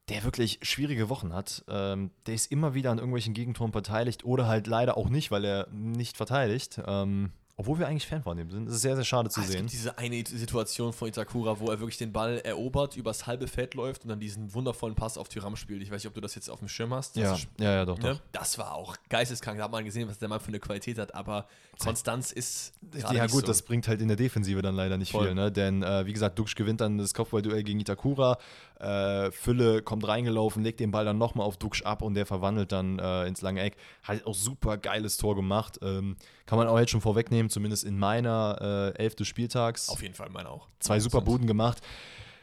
der 0.10 0.24
wirklich 0.24 0.60
schwierige 0.64 1.10
Wochen 1.10 1.34
hat. 1.34 1.64
Ähm, 1.70 2.12
der 2.28 2.36
ist 2.36 2.52
immer 2.52 2.74
wieder 2.74 2.92
an 2.92 2.98
irgendwelchen 2.98 3.34
Gegentoren 3.34 3.72
beteiligt 3.72 4.26
oder 4.26 4.48
halt 4.48 4.68
leider 4.68 4.98
auch 4.98 5.10
nicht, 5.10 5.32
weil 5.32 5.46
er 5.46 5.68
nicht 5.72 6.18
verteidigt. 6.18 6.82
Ähm, 6.86 7.32
obwohl 7.56 7.78
wir 7.78 7.88
eigentlich 7.88 8.08
Fan 8.08 8.24
von 8.24 8.36
dem 8.36 8.50
sind. 8.50 8.66
Das 8.66 8.76
ist 8.76 8.82
sehr, 8.82 8.96
sehr 8.96 9.06
schade 9.06 9.30
zu 9.30 9.40
Ah, 9.40 9.44
es 9.44 9.50
sehen. 9.52 9.62
gibt 9.62 9.74
diese 9.74 9.98
eine 9.98 10.24
Situation 10.26 10.92
von 10.92 11.08
Itakura, 11.08 11.60
wo 11.60 11.70
er 11.70 11.80
wirklich 11.80 11.98
den 12.00 12.12
Ball 12.12 12.40
erobert, 12.40 12.96
übers 12.98 13.28
halbe 13.28 13.48
Feld 13.48 13.76
läuft 13.76 14.04
und 14.04 14.10
dann 14.10 14.20
diesen 14.20 14.54
wundervollen 14.56 14.96
Pass 14.96 15.18
auf 15.20 15.30
Tyram 15.30 15.56
spielt. 15.56 15.82
Ich 15.84 15.92
weiß 15.92 16.02
nicht, 16.04 16.08
ob 16.08 16.16
du 16.16 16.22
das 16.22 16.34
jetzt 16.34 16.50
auf 16.50 16.60
dem 16.60 16.68
Schirm 16.68 16.94
hast. 16.94 17.16
Ja, 17.16 17.38
ja, 17.60 17.72
ja, 17.72 17.86
doch, 17.86 18.00
Ne? 18.00 18.14
doch. 18.14 18.22
Das 18.32 18.58
war 18.58 18.74
auch 18.74 18.96
geisteskrank. 19.10 19.60
Da 19.60 19.66
hat 19.66 19.72
man 19.72 19.86
gesehen, 19.86 20.10
was 20.10 20.18
der 20.18 20.30
Mann 20.30 20.40
für 20.40 20.48
eine 20.48 20.60
Qualität 20.60 20.98
hat. 20.98 21.14
Aber 21.14 21.48
Konstanz 21.78 22.32
ist. 22.32 22.74
Ja, 22.96 23.28
gut, 23.28 23.42
so. 23.42 23.48
das 23.48 23.62
bringt 23.62 23.88
halt 23.88 24.02
in 24.02 24.08
der 24.08 24.18
Defensive 24.18 24.62
dann 24.64 24.76
leider 24.76 24.98
nicht 24.98 25.12
Voll. 25.12 25.28
viel, 25.28 25.36
ne? 25.36 25.52
Denn 25.52 25.84
äh, 25.84 26.06
wie 26.08 26.14
gesagt, 26.14 26.40
Duxch 26.40 26.56
gewinnt 26.56 26.82
dann 26.82 26.98
das 26.98 27.14
Kopfballduell 27.14 27.64
gegen 27.64 27.80
Itakura. 27.80 28.38
Äh, 28.84 29.32
Fülle 29.32 29.82
kommt 29.82 30.08
reingelaufen, 30.08 30.64
legt 30.64 30.80
den 30.80 30.92
Ball 30.92 31.06
dann 31.06 31.18
nochmal 31.18 31.48
auf 31.48 31.58
Duxch 31.58 31.84
ab 31.84 32.02
und 32.02 32.16
der 32.16 32.26
verwandelt 32.26 32.72
dann 32.72 33.00
äh, 33.00 33.26
ins 33.26 33.42
lange 33.42 33.62
Eck. 33.62 33.78
Halt 34.04 34.28
auch 34.28 34.36
super 34.36 34.78
geiles 34.78 35.18
Tor 35.18 35.36
gemacht. 35.36 35.80
Ähm, 35.82 36.18
kann 36.46 36.58
man 36.58 36.68
auch 36.68 36.78
jetzt 36.78 36.92
schon 36.92 37.02
vorwegnehmen, 37.02 37.50
zumindest 37.50 37.86
in 37.86 37.98
meiner 37.98 38.94
äh, 38.96 39.02
Elf 39.02 39.16
des 39.16 39.28
Spieltags. 39.28 39.90
Auf 39.90 40.02
jeden 40.02 40.16
Fall, 40.16 40.30
meine 40.30 40.50
auch. 40.50 40.68
Zwei 40.80 41.00
super 41.00 41.22
Buden 41.22 41.48
gemacht. 41.48 41.82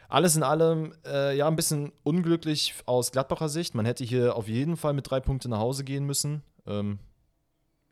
Alles 0.09 0.35
in 0.35 0.43
allem, 0.43 0.93
äh, 1.07 1.37
ja, 1.37 1.47
ein 1.47 1.57
bisschen 1.57 1.93
unglücklich 2.03 2.75
aus 2.87 3.13
Gladbacher 3.13 3.49
Sicht. 3.49 3.75
Man 3.75 3.87
hätte 3.87 4.03
hier 4.03 4.35
auf 4.35 4.49
jeden 4.49 4.77
Fall 4.77 4.93
mit 4.93 5.09
drei 5.09 5.21
Punkten 5.21 5.51
nach 5.51 5.61
Hause 5.61 5.85
gehen 5.85 6.05
müssen. 6.05 6.43
Ähm, 6.67 6.99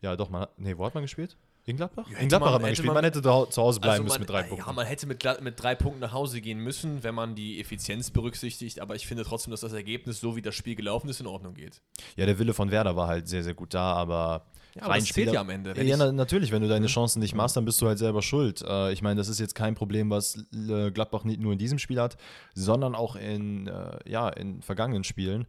ja, 0.01 0.15
doch, 0.15 0.29
man 0.29 0.41
hat, 0.41 0.59
nee, 0.59 0.77
wo 0.77 0.85
hat 0.85 0.95
man 0.95 1.03
gespielt? 1.03 1.37
In 1.69 1.77
Gladbach? 1.77 2.07
Ja, 2.09 2.17
in 2.17 2.29
Gladbach 2.29 2.47
man- 2.47 2.53
hat 2.55 2.61
man 2.61 2.67
hätte 2.69 2.71
gespielt. 2.71 2.87
man- 2.87 2.93
Man 2.95 3.03
hätte 3.03 3.21
zu 3.21 3.61
Hause 3.61 3.79
bleiben 3.79 3.91
Also 3.91 4.03
müssen 4.03 4.13
man, 4.13 4.19
mit 4.21 4.29
drei 4.29 4.41
Ja, 4.41 4.47
Punkten. 4.47 4.75
man 4.75 4.85
hätte 4.87 5.07
mit, 5.07 5.41
mit 5.43 5.61
drei 5.61 5.75
Punkten 5.75 5.99
nach 6.01 6.13
Hause 6.13 6.41
gehen 6.41 6.59
müssen, 6.59 7.03
wenn 7.03 7.13
man 7.13 7.35
die 7.35 7.59
Effizienz 7.61 8.09
berücksichtigt. 8.09 8.79
Aber 8.79 8.95
ich 8.95 9.05
finde 9.05 9.23
trotzdem, 9.23 9.51
dass 9.51 9.61
das 9.61 9.73
Ergebnis, 9.73 10.19
so 10.19 10.35
wie 10.35 10.41
das 10.41 10.55
Spiel 10.55 10.75
gelaufen 10.75 11.09
ist, 11.09 11.19
in 11.21 11.27
Ordnung 11.27 11.53
geht. 11.53 11.81
Ja, 12.15 12.25
der 12.25 12.39
Wille 12.39 12.53
von 12.53 12.71
Werder 12.71 12.95
war 12.95 13.07
halt 13.07 13.27
sehr, 13.27 13.43
sehr 13.43 13.53
gut 13.53 13.73
da, 13.73 13.93
aber. 13.93 14.45
Ja, 14.75 14.83
aber 14.83 14.95
das 14.95 15.05
zählt 15.05 15.31
ja 15.33 15.41
am 15.41 15.49
Ende. 15.49 15.73
Ja, 15.83 15.97
na, 15.97 16.11
natürlich, 16.11 16.51
wenn 16.51 16.61
du 16.61 16.67
deine 16.67 16.85
Chancen 16.87 17.19
nicht 17.19 17.33
machst, 17.35 17.55
dann 17.57 17.65
bist 17.65 17.81
du 17.81 17.87
halt 17.87 17.97
selber 17.97 18.21
schuld. 18.21 18.61
Äh, 18.61 18.91
ich 18.91 19.01
meine, 19.01 19.15
das 19.19 19.27
ist 19.27 19.39
jetzt 19.39 19.55
kein 19.55 19.73
Problem, 19.75 20.09
was 20.11 20.43
Gladbach 20.93 21.23
nicht 21.23 21.39
nur 21.39 21.53
in 21.53 21.59
diesem 21.59 21.79
Spiel 21.79 21.99
hat, 21.99 22.17
sondern 22.53 22.93
auch 22.95 23.15
in, 23.15 23.67
äh, 23.67 23.97
ja, 24.09 24.29
in 24.29 24.61
vergangenen 24.61 25.03
Spielen. 25.03 25.47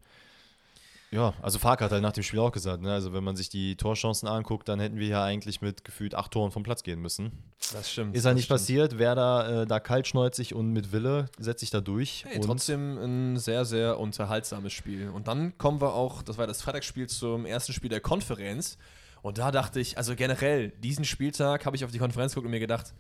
Ja, 1.13 1.35
also 1.43 1.59
Fark 1.59 1.81
hat 1.81 1.91
halt 1.91 2.03
nach 2.03 2.13
dem 2.13 2.23
Spiel 2.23 2.39
auch 2.39 2.53
gesagt, 2.53 2.83
ne? 2.83 2.93
also 2.93 3.13
wenn 3.13 3.25
man 3.25 3.35
sich 3.35 3.49
die 3.49 3.77
Torchancen 3.77 4.29
anguckt, 4.29 4.69
dann 4.69 4.79
hätten 4.79 4.97
wir 4.97 5.09
ja 5.09 5.25
eigentlich 5.25 5.61
mit 5.61 5.85
gefühlt 5.85 6.15
acht 6.15 6.31
Toren 6.31 6.53
vom 6.53 6.63
Platz 6.63 6.85
gehen 6.85 7.01
müssen. 7.01 7.33
das 7.73 7.91
stimmt. 7.91 8.15
Ist 8.15 8.27
halt 8.27 8.37
nicht 8.37 8.45
stimmt. 8.45 8.61
passiert. 8.61 8.99
Werder 8.99 9.63
äh, 9.63 9.67
da 9.67 9.81
kaltschneuzig 9.81 10.55
und 10.55 10.73
mit 10.73 10.93
Wille 10.93 11.27
setzt 11.37 11.61
sich 11.61 11.71
da 11.71 11.81
durch. 11.81 12.25
Hey, 12.27 12.37
und 12.37 12.45
trotzdem 12.45 12.97
ein 12.99 13.37
sehr, 13.39 13.65
sehr 13.65 13.99
unterhaltsames 13.99 14.73
Spiel. 14.73 15.09
Und 15.09 15.27
dann 15.27 15.59
kommen 15.59 15.81
wir 15.81 15.95
auch, 15.95 16.23
das 16.23 16.39
war 16.39 16.47
das 16.47 16.63
Freitagsspiel 16.63 17.09
zum 17.09 17.45
ersten 17.45 17.73
Spiel 17.73 17.91
der 17.91 18.01
Konferenz. 18.01 18.79
Und 19.23 19.39
da 19.39 19.51
dachte 19.51 19.81
ich, 19.81 19.99
also 19.99 20.15
generell, 20.15 20.71
diesen 20.71 21.05
Spieltag 21.05 21.67
habe 21.67 21.75
ich 21.75 21.85
auf 21.85 21.91
die 21.91 21.99
Konferenz 21.99 22.33
geguckt 22.33 22.47
und 22.47 22.53
mir 22.53 22.61
gedacht, 22.61 22.95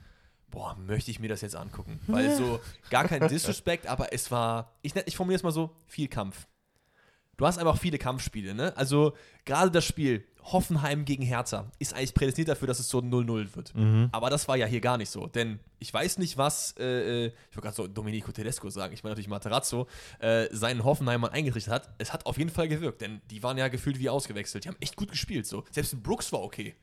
boah, 0.51 0.77
möchte 0.85 1.12
ich 1.12 1.20
mir 1.20 1.29
das 1.29 1.42
jetzt 1.42 1.55
angucken. 1.55 2.01
Weil 2.09 2.35
so 2.35 2.59
gar 2.90 3.07
kein 3.07 3.27
Disrespect, 3.29 3.87
aber 3.87 4.12
es 4.12 4.33
war, 4.33 4.73
ich, 4.83 4.96
ich 4.96 5.16
formuliere 5.16 5.37
es 5.37 5.42
mal 5.44 5.53
so, 5.53 5.70
viel 5.87 6.09
Kampf. 6.09 6.49
Du 7.40 7.46
hast 7.46 7.57
einfach 7.57 7.79
viele 7.79 7.96
Kampfspiele, 7.96 8.55
ne? 8.55 8.76
Also 8.76 9.14
gerade 9.46 9.70
das 9.70 9.87
Spiel 9.87 10.24
Hoffenheim 10.42 11.07
gegen 11.07 11.22
Hertha 11.22 11.70
ist 11.79 11.94
eigentlich 11.94 12.12
prädestiniert 12.12 12.50
dafür, 12.50 12.68
dass 12.68 12.81
es 12.81 12.90
so 12.90 12.98
ein 12.98 13.11
0-0 13.11 13.57
wird. 13.57 13.72
Aber 14.12 14.29
das 14.29 14.46
war 14.46 14.59
ja 14.59 14.66
hier 14.66 14.83
gar 14.83 14.98
nicht 14.98 15.09
so. 15.09 15.26
Denn 15.26 15.59
ich 15.79 15.92
weiß 15.92 16.18
nicht, 16.18 16.37
was, 16.37 16.74
äh, 16.79 16.85
äh, 16.85 17.26
ich 17.29 17.57
wollte 17.57 17.62
gerade 17.62 17.76
so 17.76 17.87
Domenico 17.87 18.31
Tedesco 18.31 18.68
sagen, 18.68 18.92
ich 18.92 19.03
meine 19.05 19.12
natürlich 19.12 19.29
Materazzo, 19.31 19.87
äh, 20.18 20.48
seinen 20.50 20.85
Hoffenheimern 20.85 21.31
eingerichtet 21.31 21.72
hat. 21.72 21.88
Es 21.96 22.12
hat 22.12 22.26
auf 22.26 22.37
jeden 22.37 22.50
Fall 22.50 22.68
gewirkt, 22.68 23.00
denn 23.00 23.22
die 23.31 23.42
waren 23.42 23.57
ja 23.57 23.68
gefühlt 23.68 23.98
wie 23.98 24.11
ausgewechselt. 24.11 24.64
Die 24.66 24.68
haben 24.68 24.76
echt 24.81 24.96
gut 24.96 25.11
gespielt. 25.11 25.46
So. 25.46 25.64
Selbst 25.70 26.03
Brooks 26.03 26.33
war 26.33 26.42
okay. 26.42 26.74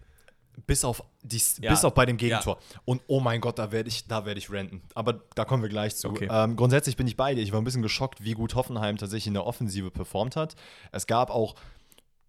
Bis 0.65 0.83
auf, 0.83 1.03
die, 1.21 1.39
Ja. 1.61 1.69
bis 1.71 1.85
auf 1.85 1.93
bei 1.93 2.05
dem 2.05 2.17
Gegentor. 2.17 2.57
Und 2.83 3.01
oh 3.07 3.19
mein 3.19 3.41
Gott, 3.41 3.59
da 3.59 3.71
werde 3.71 3.89
ich, 3.89 4.07
da 4.07 4.25
werde 4.25 4.39
ich 4.39 4.51
ranten. 4.51 4.81
Aber 4.95 5.21
da 5.35 5.45
kommen 5.45 5.61
wir 5.61 5.69
gleich 5.69 5.95
zu. 5.95 6.09
Okay. 6.09 6.27
Ähm, 6.31 6.55
grundsätzlich 6.55 6.97
bin 6.97 7.07
ich 7.07 7.15
bei 7.15 7.35
dir. 7.35 7.41
Ich 7.41 7.51
war 7.51 7.61
ein 7.61 7.63
bisschen 7.63 7.83
geschockt, 7.83 8.23
wie 8.23 8.33
gut 8.33 8.55
Hoffenheim 8.55 8.97
tatsächlich 8.97 9.27
in 9.27 9.33
der 9.35 9.45
Offensive 9.45 9.91
performt 9.91 10.35
hat. 10.35 10.55
Es 10.91 11.05
gab 11.07 11.29
auch 11.29 11.55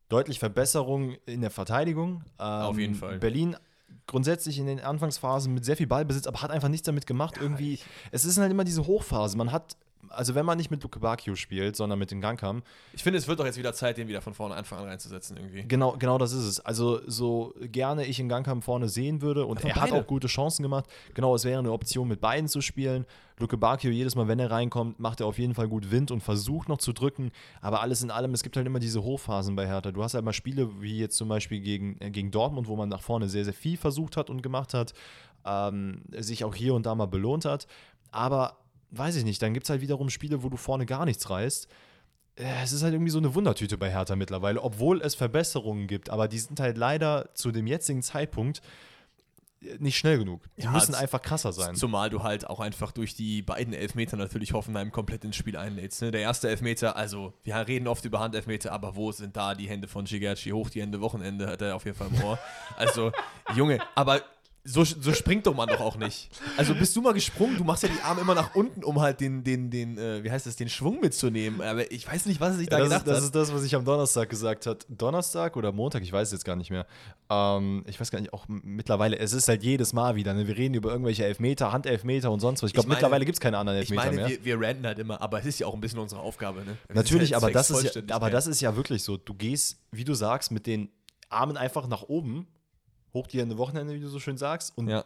deutlich 0.09 0.38
Verbesserungen 0.38 1.17
in 1.27 1.41
der 1.41 1.51
Verteidigung. 1.51 2.23
Ähm, 2.38 2.45
Auf 2.47 2.79
jeden 2.79 2.95
Fall. 2.95 3.19
Berlin 3.19 3.57
grundsätzlich 4.07 4.59
in 4.59 4.67
den 4.67 4.81
Anfangsphasen 4.81 5.53
mit 5.53 5.64
sehr 5.64 5.77
viel 5.77 5.87
Ballbesitz, 5.87 6.27
aber 6.27 6.43
hat 6.43 6.51
einfach 6.51 6.69
nichts 6.69 6.87
damit 6.87 7.07
gemacht. 7.07 7.37
Irgendwie, 7.41 7.79
es 8.11 8.25
ist 8.25 8.38
halt 8.38 8.51
immer 8.51 8.64
diese 8.64 8.87
Hochphase. 8.87 9.37
Man 9.37 9.53
hat, 9.53 9.77
also 10.11 10.35
wenn 10.35 10.44
man 10.47 10.59
nicht 10.59 10.71
mit 10.71 10.83
Luke 10.83 10.99
Bakio 10.99 11.35
spielt, 11.37 11.77
sondern 11.77 11.99
mit 11.99 12.11
den 12.11 12.21
Gankam, 12.21 12.62
Ich 12.92 13.03
finde, 13.03 13.18
es 13.18 13.29
wird 13.29 13.40
doch 13.40 13.44
jetzt 13.47 13.59
wieder 13.59 13.73
Zeit, 13.73 13.97
den 13.99 14.09
wieder 14.09 14.21
von 14.23 14.35
vorne 14.35 14.55
Anfang 14.55 14.81
an 14.81 14.85
reinzusetzen 14.87 15.37
irgendwie. 15.37 15.62
Genau, 15.68 15.97
genau 15.99 16.18
das 16.18 16.33
ist 16.33 16.44
es. 16.44 16.61
Also 16.61 17.01
so 17.07 17.55
gerne 17.61 18.05
ich 18.07 18.21
in 18.21 18.29
Gangkamp 18.29 18.64
vorne 18.64 18.88
sehen 18.88 19.23
würde 19.23 19.47
und 19.47 19.59
Einfach 19.59 19.68
er 19.68 19.83
hat 19.83 19.90
beide. 19.90 20.03
auch 20.03 20.07
gute 20.07 20.27
Chancen 20.29 20.62
gemacht. 20.62 20.87
Genau, 21.14 21.35
es 21.35 21.44
wäre 21.44 21.59
eine 21.59 21.73
Option 21.73 22.09
mit 22.09 22.21
beiden 22.21 22.49
zu 22.49 22.61
spielen. 22.61 23.07
Luke 23.40 23.57
Bakio 23.57 23.90
jedes 23.90 24.16
Mal, 24.16 24.27
wenn 24.27 24.40
er 24.40 24.51
reinkommt, 24.51 24.99
macht 24.99 25.21
er 25.21 25.27
auf 25.27 25.38
jeden 25.38 25.55
Fall 25.55 25.68
gut 25.68 25.92
Wind 25.92 26.11
und 26.11 26.23
versucht 26.23 26.68
noch 26.68 26.79
zu 26.79 26.92
drücken. 26.92 27.31
Aber 27.61 27.83
alles 27.83 28.03
in 28.03 28.11
allem, 28.11 28.35
es 28.35 28.42
gibt 28.42 28.57
halt 28.57 28.66
immer 28.66 28.81
diese 28.81 29.03
Hochphasen 29.05 29.55
bei 29.55 29.66
Hertha. 29.66 29.92
Du 29.92 30.03
hast 30.03 30.14
halt 30.14 30.25
mal 30.25 30.33
Spiele 30.33 30.68
wie 30.81 30.99
jetzt 30.99 31.16
zum 31.16 31.29
Beispiel 31.29 31.61
gegen, 31.61 31.97
äh, 32.01 32.11
gegen 32.11 32.31
Dortmund, 32.33 32.66
wo 32.66 32.75
man 32.75 32.88
nach 32.88 33.03
vorne 33.03 33.29
sehr, 33.29 33.44
sehr 33.44 33.55
viel 33.55 33.77
versucht 33.77 34.16
hat 34.16 34.29
und 34.29 34.42
gemacht 34.42 34.75
hat, 34.75 34.92
ähm, 35.44 36.03
sich 36.18 36.42
auch 36.44 36.55
hier 36.55 36.75
und 36.75 36.85
da 36.87 36.94
mal 36.97 37.07
belohnt 37.07 37.44
hat. 37.44 37.68
Aber 38.11 38.57
weiß 38.90 39.16
ich 39.16 39.24
nicht, 39.24 39.42
dann 39.42 39.55
gibt 39.55 39.64
es 39.64 39.70
halt 39.70 39.81
wiederum 39.81 40.11
Spiele, 40.11 40.42
wo 40.42 40.48
du 40.48 40.57
vorne 40.57 40.87
gar 40.87 41.05
nichts 41.05 41.29
reißt 41.29 41.68
äh, 42.37 42.62
es 42.62 42.72
ist 42.72 42.83
halt 42.83 42.92
irgendwie 42.92 43.11
so 43.11 43.18
eine 43.18 43.35
Wundertüte 43.35 43.77
bei 43.77 43.90
Hertha 43.90 44.14
mittlerweile, 44.14 44.62
obwohl 44.62 45.03
es 45.03 45.16
Verbesserungen 45.16 45.88
gibt, 45.88 46.09
aber 46.09 46.29
die 46.29 46.38
sind 46.38 46.61
halt 46.61 46.79
leider 46.79 47.31
zu 47.35 47.51
dem 47.51 47.66
jetzigen 47.66 48.01
Zeitpunkt 48.03 48.62
nicht 49.81 49.98
schnell 49.98 50.18
genug. 50.18 50.42
Die 50.57 50.62
Ja, 50.62 50.70
müssen 50.70 50.94
einfach 50.94 51.20
krasser 51.20 51.53
sein. 51.53 51.74
Zumal 51.74 52.11
du 52.11 52.22
halt 52.22 52.46
auch 52.46 52.61
einfach 52.61 52.92
durch 52.92 53.14
die 53.14 53.42
beiden 53.42 53.72
Elfmeter 53.74 54.16
natürlich 54.16 54.53
Hoffenheim 54.53 54.92
komplett 54.92 55.24
ins 55.24 55.35
Spiel 55.35 55.57
einlädst. 55.57 56.01
Ne? 56.01 56.12
Der 56.12 56.20
erste 56.20 56.48
Elfmeter, 56.48 56.94
also 56.96 57.33
wir 57.42 57.57
reden 57.66 57.88
oft 57.88 58.05
über 58.05 58.20
Handelfmeter, 58.20 58.70
aber 58.70 58.94
wo 58.94 59.11
sind 59.11 59.37
da 59.37 59.57
die 59.57 59.68
Hände 59.68 59.88
von 59.88 60.05
Gigerci 60.05 60.51
hoch? 60.51 60.70
Die 60.70 60.81
Hände 60.81 61.01
Wochenende 61.01 61.48
hat 61.48 61.61
er 61.61 61.74
auf 61.74 61.85
jeden 61.85 61.96
Fall 61.96 62.09
im 62.09 62.22
Ohr. 62.22 62.38
Also, 62.77 63.11
Junge, 63.57 63.81
aber 63.96 64.22
so, 64.68 64.85
so 64.85 65.12
springt 65.14 65.46
doch 65.46 65.54
man 65.54 65.68
doch 65.68 65.81
auch 65.81 65.96
nicht. 65.96 66.28
Also 66.57 66.74
bist 66.74 66.94
du 66.94 67.00
mal 67.00 67.14
gesprungen, 67.14 67.57
du 67.57 67.64
machst 67.64 67.83
ja 67.83 67.88
die 67.88 68.00
Arme 68.02 68.20
immer 68.20 68.35
nach 68.35 68.54
unten, 68.54 68.85
um 68.85 69.00
halt 69.00 69.20
den, 69.20 69.42
den, 69.42 69.70
den, 69.70 69.96
äh, 69.96 70.22
wie 70.22 70.31
heißt 70.31 70.46
das, 70.46 70.57
den 70.57 70.68
Schwung 70.68 71.00
mitzunehmen. 71.00 71.62
Aber 71.62 71.90
ich 71.90 72.07
weiß 72.07 72.26
nicht, 72.26 72.38
was 72.40 72.50
er 72.50 72.59
sich 72.59 72.68
da 72.68 72.78
Ja, 72.78 72.85
das, 72.85 72.88
gedacht 72.88 73.07
ist, 73.07 73.09
das 73.09 73.16
hat. 73.16 73.24
ist 73.24 73.35
das, 73.35 73.54
was 73.54 73.64
ich 73.64 73.74
am 73.74 73.85
Donnerstag 73.85 74.28
gesagt 74.28 74.66
hat. 74.66 74.85
Donnerstag 74.88 75.57
oder 75.57 75.72
Montag, 75.72 76.02
ich 76.02 76.12
weiß 76.12 76.28
es 76.28 76.33
jetzt 76.33 76.44
gar 76.44 76.57
nicht 76.57 76.70
mehr. 76.70 76.87
Ähm, 77.31 77.83
ich 77.87 77.98
weiß 77.98 78.11
gar 78.11 78.20
nicht, 78.20 78.33
auch 78.33 78.44
mittlerweile, 78.48 79.18
es 79.18 79.33
ist 79.33 79.48
halt 79.48 79.62
jedes 79.62 79.92
Mal 79.92 80.16
wieder. 80.16 80.35
Ne? 80.35 80.46
Wir 80.46 80.57
reden 80.57 80.74
über 80.74 80.90
irgendwelche 80.90 81.24
Elfmeter, 81.24 81.72
Handelfmeter 81.72 82.31
und 82.31 82.40
sonst 82.40 82.62
was. 82.62 82.68
Ich 82.68 82.74
glaube, 82.74 82.90
mittlerweile 82.90 83.24
gibt 83.24 83.37
es 83.37 83.40
keine 83.40 83.57
anderen 83.57 83.81
ich 83.81 83.90
Elfmeter 83.90 84.11
meine, 84.11 84.16
mehr. 84.16 84.28
wir, 84.28 84.44
wir 84.44 84.66
ranten 84.68 84.87
halt 84.87 84.98
immer, 84.98 85.20
aber 85.22 85.40
es 85.40 85.46
ist 85.46 85.59
ja 85.61 85.66
auch 85.66 85.74
ein 85.74 85.81
bisschen 85.81 85.98
unsere 85.98 86.20
Aufgabe. 86.20 86.61
Ne? 86.64 86.76
Natürlich, 86.92 87.31
sind 87.31 87.37
aber 87.37 87.46
halt 87.46 87.54
das, 87.54 87.70
ist 87.70 87.94
ja, 87.94 88.02
aber 88.11 88.31
das 88.31 88.46
ist 88.46 88.61
ja 88.61 88.76
wirklich 88.76 89.02
so. 89.02 89.16
Du 89.16 89.33
gehst, 89.35 89.78
wie 89.92 90.04
du 90.04 90.12
sagst, 90.14 90.50
mit 90.50 90.66
den 90.66 90.90
Armen 91.31 91.57
einfach 91.57 91.87
nach 91.88 92.02
oben, 92.02 92.46
hoch 93.14 93.27
die 93.27 93.40
Hände 93.40 93.59
Wochenende, 93.59 93.94
wie 93.94 94.01
du 94.01 94.09
so 94.09 94.18
schön 94.21 94.37
sagst, 94.37 94.77
und 94.77 94.88
Ja. 94.88 95.05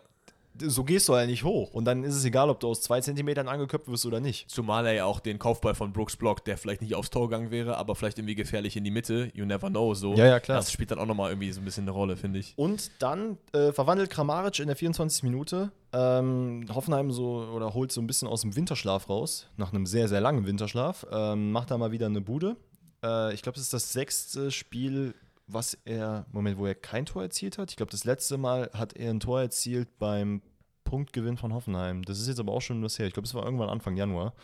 so 0.59 0.85
gehst 0.85 1.09
du 1.09 1.15
halt 1.15 1.31
nicht 1.31 1.45
hoch. 1.45 1.73
Und 1.73 1.87
dann 1.87 2.05
ist 2.05 2.15
es 2.15 2.25
egal, 2.27 2.51
ob 2.51 2.61
du 2.61 2.69
aus 2.69 2.83
zwei 2.83 3.01
Zentimetern 3.01 3.49
angeköpft 3.49 3.89
wirst 3.89 4.05
oder 4.05 4.21
nicht. 4.21 4.51
Zumal 4.51 4.85
er 4.87 4.93
ja 4.93 5.05
auch 5.07 5.19
den 5.21 5.39
Kopfball 5.39 5.75
von 5.75 5.93
Brooks 5.95 6.17
blockt, 6.17 6.47
der 6.47 6.59
vielleicht 6.59 6.83
nicht 6.83 6.95
aufs 6.95 7.09
Tor 7.09 7.31
gegangen 7.31 7.51
wäre, 7.51 7.79
aber 7.79 7.95
vielleicht 7.95 8.19
irgendwie 8.19 8.35
gefährlich 8.35 8.77
in 8.77 8.85
die 8.85 8.91
Mitte. 8.91 9.31
You 9.35 9.47
never 9.47 9.71
know. 9.71 9.95
So. 9.95 10.15
Ja, 10.15 10.27
ja, 10.27 10.41
klar. 10.41 10.59
Das 10.59 10.71
spielt 10.71 10.91
dann 10.91 10.99
auch 10.99 11.07
nochmal 11.07 11.31
irgendwie 11.31 11.51
so 11.53 11.61
ein 11.61 11.65
bisschen 11.65 11.85
eine 11.85 11.93
Rolle, 11.93 12.17
finde 12.19 12.39
ich. 12.39 12.53
Und 12.57 12.91
dann 12.99 13.39
äh, 13.55 13.73
verwandelt 13.73 14.11
Kramaric 14.11 14.59
in 14.59 14.67
der 14.67 14.77
24. 14.77 15.23
Minute 15.23 15.73
ähm, 15.95 16.67
Hoffenheim 16.75 17.11
so 17.13 17.49
oder 17.55 17.73
holt 17.73 17.91
so 17.93 18.01
ein 18.03 18.07
bisschen 18.07 18.29
aus 18.29 18.43
dem 18.43 18.55
Winterschlaf 18.55 19.09
raus, 19.09 19.47
nach 19.57 19.73
einem 19.73 19.87
sehr, 19.87 20.09
sehr 20.09 20.21
langen 20.21 20.45
Winterschlaf. 20.47 21.07
Ähm, 21.11 21.51
macht 21.53 21.71
da 21.71 21.79
mal 21.79 21.93
wieder 21.93 22.07
eine 22.07 22.21
Bude. 22.21 22.57
Äh, 23.03 23.33
ich 23.35 23.41
glaube, 23.43 23.57
es 23.57 23.63
ist 23.65 23.73
das 23.73 23.93
sechste 23.93 24.51
Spiel, 24.51 25.15
was 25.53 25.79
er, 25.85 26.27
Moment, 26.33 26.59
wo 26.59 26.67
er 26.67 26.75
kein 26.75 27.07
Tor 27.07 27.23
erzielt 27.23 27.59
hat. 27.59 27.71
Ich 27.71 27.77
glaube, 27.77 27.93
das 27.93 28.05
letzte 28.05 28.39
Mal 28.39 28.71
hat 28.75 28.95
er 28.95 29.11
ein 29.11 29.21
Tor 29.21 29.41
erzielt 29.41 29.99
beim 29.99 30.43
Punktgewinn 30.85 31.37
von 31.37 31.53
Hoffenheim. 31.55 32.03
Das 32.03 32.19
ist 32.19 32.29
jetzt 32.29 32.41
aber 32.41 32.53
auch 32.53 32.63
schon 32.63 32.83
was 32.83 32.99
her. 32.99 33.07
Ich 33.07 33.15
glaube, 33.15 33.27
es 33.27 33.35
war 33.35 33.45
irgendwann 33.45 33.69
Anfang 33.69 33.97
Januar. 33.97 34.35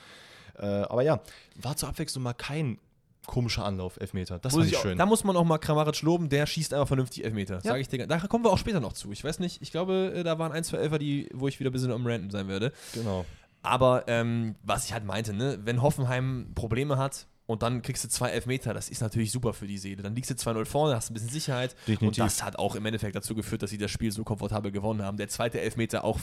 Äh, 0.56 0.66
aber 0.66 1.02
ja, 1.02 1.20
war 1.56 1.76
zur 1.76 1.88
Abwechslung 1.88 2.22
mal 2.24 2.32
kein 2.32 2.78
komischer 3.26 3.64
Anlauf, 3.64 4.00
Elfmeter. 4.00 4.38
Das 4.38 4.54
Muss 4.54 4.66
ich 4.66 4.76
auch, 4.76 4.82
schön. 4.82 4.96
da 4.96 5.04
muss 5.04 5.22
man 5.22 5.36
auch 5.36 5.44
mal 5.44 5.58
Kramaric 5.58 6.00
loben, 6.00 6.30
der 6.30 6.46
schießt 6.46 6.72
einfach 6.72 6.88
vernünftig 6.88 7.24
Elfmeter. 7.24 7.56
Ja. 7.56 7.60
Sag 7.60 7.80
ich 7.80 7.88
dir. 7.88 8.06
Da 8.06 8.18
kommen 8.20 8.44
wir 8.44 8.50
auch 8.50 8.58
später 8.58 8.80
noch 8.80 8.94
zu. 8.94 9.12
Ich 9.12 9.22
weiß 9.22 9.38
nicht, 9.38 9.60
ich 9.60 9.70
glaube, 9.70 10.12
äh, 10.16 10.22
da 10.24 10.38
waren 10.38 10.50
ein, 10.50 10.64
zwei 10.64 10.78
Elfer, 10.78 10.98
die, 10.98 11.28
wo 11.34 11.46
ich 11.46 11.60
wieder 11.60 11.70
ein 11.70 11.74
bisschen 11.74 11.92
am 11.92 12.06
Randen 12.06 12.30
sein 12.30 12.48
werde. 12.48 12.72
Genau. 12.94 13.26
Aber 13.62 14.04
ähm, 14.06 14.54
was 14.62 14.86
ich 14.86 14.94
halt 14.94 15.04
meinte, 15.04 15.34
ne, 15.34 15.58
wenn 15.64 15.82
Hoffenheim 15.82 16.52
Probleme 16.54 16.96
hat 16.96 17.26
und 17.48 17.62
dann 17.62 17.80
kriegst 17.80 18.04
du 18.04 18.08
zwei 18.08 18.28
Elfmeter, 18.28 18.74
das 18.74 18.90
ist 18.90 19.00
natürlich 19.00 19.32
super 19.32 19.54
für 19.54 19.66
die 19.66 19.78
Seele. 19.78 20.02
Dann 20.02 20.14
liegst 20.14 20.30
du 20.30 20.34
2-0 20.34 20.66
vorne, 20.66 20.94
hast 20.94 21.10
ein 21.10 21.14
bisschen 21.14 21.30
Sicherheit. 21.30 21.74
Definitiv. 21.86 22.06
Und 22.06 22.18
das 22.18 22.42
hat 22.42 22.58
auch 22.58 22.74
im 22.74 22.84
Endeffekt 22.84 23.16
dazu 23.16 23.34
geführt, 23.34 23.62
dass 23.62 23.70
sie 23.70 23.78
das 23.78 23.90
Spiel 23.90 24.12
so 24.12 24.22
komfortabel 24.22 24.70
gewonnen 24.70 25.02
haben. 25.02 25.16
Der 25.16 25.28
zweite 25.28 25.58
Elfmeter 25.58 26.04
auch 26.04 26.20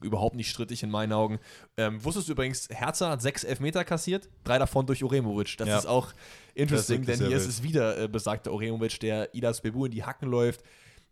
überhaupt 0.00 0.36
nicht 0.36 0.48
strittig 0.48 0.84
in 0.84 0.90
meinen 0.90 1.12
Augen. 1.12 1.40
Ähm, 1.76 2.04
wusstest 2.04 2.28
du 2.28 2.32
übrigens, 2.32 2.68
Hertha 2.70 3.10
hat 3.10 3.20
sechs 3.22 3.42
Elfmeter 3.42 3.84
kassiert, 3.84 4.28
drei 4.44 4.60
davon 4.60 4.86
durch 4.86 5.02
Oremovic. 5.02 5.56
Das 5.58 5.66
Ja. 5.66 5.78
ist 5.78 5.86
auch 5.86 6.12
interesting, 6.54 6.98
wirklich 7.00 7.18
denn 7.18 7.26
hier 7.26 7.40
sehr 7.40 7.48
ist 7.48 7.56
es 7.56 7.64
wieder 7.64 7.98
äh, 7.98 8.06
besagter 8.06 8.52
Oremovic, 8.52 9.00
der 9.00 9.34
Idas 9.34 9.60
Bebu 9.62 9.86
in 9.86 9.90
die 9.90 10.04
Hacken 10.04 10.30
läuft. 10.30 10.62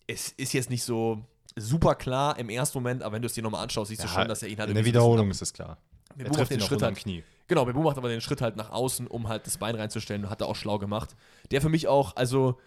Es 0.07 0.29
ist 0.29 0.53
jetzt 0.53 0.71
nicht 0.71 0.85
so 0.85 1.25
super 1.57 1.97
klar 1.97 2.39
im 2.39 2.51
ersten 2.51 2.79
Moment, 2.79 3.03
aber 3.03 3.17
wenn 3.17 3.23
du 3.23 3.27
es 3.27 3.35
dir 3.35 3.43
nochmal 3.43 3.65
anschaust, 3.65 3.89
siehst 3.89 4.05
du 4.05 4.07
schon, 4.07 4.29
dass 4.29 4.45
er 4.45 4.49
ihn 4.49 4.59
halt 4.61 4.69
in 4.69 4.77
der 4.77 4.85
Wiederholung 4.85 5.29
ist 5.29 5.43
es 5.43 5.53
klar. 5.53 5.79
Er 6.17 6.31
trifft 6.31 6.53
den 6.53 6.61
Schritt 6.61 6.75
unterm 6.75 6.95
halt, 6.95 7.03
Knie. 7.03 7.25
Genau, 7.49 7.65
Bebu 7.65 7.83
macht 7.83 7.99
aber 7.99 8.09
den 8.09 8.21
Schritt 8.21 8.41
halt 8.41 8.57
nach 8.57 8.71
außen, 8.71 9.07
um 9.07 9.29
halt 9.29 9.47
das 9.47 9.59
Bein 9.59 9.77
reinzustellen. 9.77 10.29
Hat 10.29 10.41
er 10.41 10.49
auch 10.49 10.57
schlau 10.57 10.79
gemacht. 10.79 11.15
Der 11.51 11.61
für 11.61 11.69
mich 11.69 11.87
auch, 11.87 12.17
also 12.17 12.59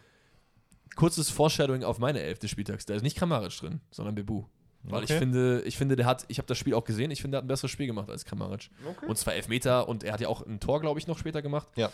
kurzes 0.96 1.30
Foreshadowing 1.30 1.84
auf 1.84 2.00
meine 2.00 2.22
Elf 2.22 2.40
des 2.40 2.50
Spieltags. 2.50 2.86
Da 2.86 2.94
ist 2.94 3.04
nicht 3.04 3.18
Kramaric 3.18 3.58
drin, 3.58 3.82
sondern 3.92 4.16
Bebu. 4.16 4.46
Weil 4.84 5.04
ich 5.04 5.10
Okay. 5.12 5.20
finde, 5.20 5.62
ich 5.66 5.78
finde, 5.78 5.96
der 5.96 6.06
hat, 6.06 6.26
ich 6.30 6.38
habe 6.38 6.48
das 6.48 6.58
Spiel 6.58 6.74
auch 6.74 6.86
gesehen, 6.86 7.12
ich 7.12 7.22
finde, 7.22 7.36
der 7.36 7.38
hat 7.40 7.46
ein 7.46 7.50
besseres 7.50 7.72
Spiel 7.72 7.86
gemacht 7.88 8.10
als 8.10 8.24
Kramaric. 8.26 8.70
Und 9.08 9.18
zwar 9.18 9.34
Elfmeter 9.34 9.88
und 9.90 10.04
er 10.04 10.14
hat 10.14 10.22
ja 10.22 10.30
auch 10.30 10.46
ein 10.46 10.60
Tor, 10.60 10.80
glaube 10.80 11.00
ich, 11.00 11.08
noch 11.08 11.18
später 11.18 11.42
gemacht. 11.42 11.68
Ja. 11.76 11.92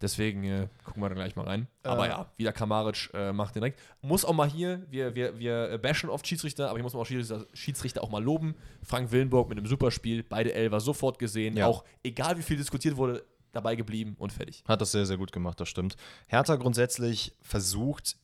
Deswegen 0.00 0.44
äh, 0.44 0.68
gucken 0.84 1.02
wir 1.02 1.08
da 1.08 1.16
gleich 1.16 1.34
mal 1.34 1.44
rein. 1.46 1.66
Aber 1.82 2.06
Äh. 2.06 2.10
ja, 2.10 2.26
wieder 2.36 2.52
Kramaric 2.52 3.10
äh, 3.14 3.32
macht 3.32 3.56
den 3.56 3.62
direkt. 3.62 3.80
Muss 4.00 4.24
auch 4.24 4.32
mal 4.32 4.48
hier, 4.48 4.86
wir, 4.90 5.16
wir, 5.16 5.40
wir 5.40 5.70
äh, 5.72 5.78
bashen 5.78 6.08
oft 6.08 6.24
Schiedsrichter, 6.24 6.68
aber 6.70 6.78
ich 6.78 6.84
muss 6.84 6.94
mal 6.94 7.00
auch 7.00 7.06
Schiedsrichter, 7.06 7.46
Schiedsrichter 7.52 8.04
auch 8.04 8.10
mal 8.10 8.22
loben. 8.22 8.54
Frank 8.84 9.10
Willenburg 9.10 9.48
mit 9.48 9.58
einem 9.58 9.66
Superspiel, 9.66 10.22
beide 10.22 10.52
Elfer 10.54 10.78
sofort 10.78 11.18
gesehen. 11.18 11.56
Ja. 11.56 11.66
Auch 11.66 11.82
egal 12.04 12.38
wie 12.38 12.42
viel 12.42 12.56
diskutiert 12.56 12.96
wurde, 12.96 13.24
dabei 13.52 13.76
geblieben 13.76 14.16
und 14.18 14.32
fertig. 14.32 14.62
Hat 14.66 14.80
das 14.80 14.92
sehr, 14.92 15.06
sehr 15.06 15.16
gut 15.16 15.32
gemacht, 15.32 15.60
das 15.60 15.68
stimmt. 15.68 15.96
Hertha 16.26 16.56
grundsätzlich 16.56 17.32
versucht, 17.40 18.16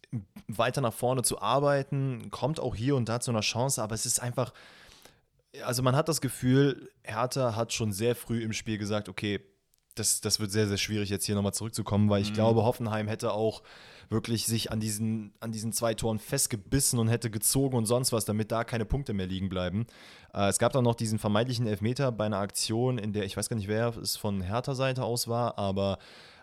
weiter 0.46 0.80
nach 0.80 0.92
vorne 0.92 1.22
zu 1.22 1.40
arbeiten, 1.40 2.30
kommt 2.30 2.60
auch 2.60 2.74
hier 2.74 2.96
und 2.96 3.08
da 3.08 3.20
zu 3.20 3.30
einer 3.30 3.40
Chance, 3.40 3.82
aber 3.82 3.94
es 3.94 4.06
ist 4.06 4.20
einfach, 4.20 4.52
also 5.64 5.82
man 5.82 5.96
hat 5.96 6.08
das 6.08 6.20
Gefühl, 6.20 6.90
Hertha 7.02 7.56
hat 7.56 7.72
schon 7.72 7.92
sehr 7.92 8.14
früh 8.14 8.42
im 8.42 8.52
Spiel 8.52 8.78
gesagt, 8.78 9.08
okay, 9.08 9.40
das, 9.94 10.20
das 10.20 10.40
wird 10.40 10.50
sehr, 10.50 10.66
sehr 10.66 10.76
schwierig, 10.76 11.08
jetzt 11.08 11.24
hier 11.24 11.34
nochmal 11.34 11.54
zurückzukommen, 11.54 12.10
weil 12.10 12.22
ich 12.22 12.32
glaube, 12.32 12.64
Hoffenheim 12.64 13.08
hätte 13.08 13.32
auch 13.32 13.62
wirklich 14.10 14.46
sich 14.46 14.70
an 14.70 14.80
diesen, 14.80 15.32
an 15.40 15.52
diesen 15.52 15.72
zwei 15.72 15.94
Toren 15.94 16.18
festgebissen 16.18 16.98
und 16.98 17.08
hätte 17.08 17.30
gezogen 17.30 17.76
und 17.76 17.86
sonst 17.86 18.12
was, 18.12 18.24
damit 18.24 18.52
da 18.52 18.64
keine 18.64 18.84
Punkte 18.84 19.14
mehr 19.14 19.26
liegen 19.26 19.48
bleiben. 19.48 19.86
Äh, 20.32 20.48
es 20.48 20.58
gab 20.58 20.72
dann 20.72 20.84
noch 20.84 20.94
diesen 20.94 21.18
vermeintlichen 21.18 21.66
Elfmeter 21.66 22.12
bei 22.12 22.26
einer 22.26 22.38
Aktion, 22.38 22.98
in 22.98 23.12
der 23.12 23.24
ich 23.24 23.36
weiß 23.36 23.48
gar 23.48 23.56
nicht, 23.56 23.68
wer 23.68 23.96
es 23.96 24.16
von 24.16 24.40
Hertha-Seite 24.40 25.04
aus 25.04 25.28
war, 25.28 25.58
aber 25.58 25.98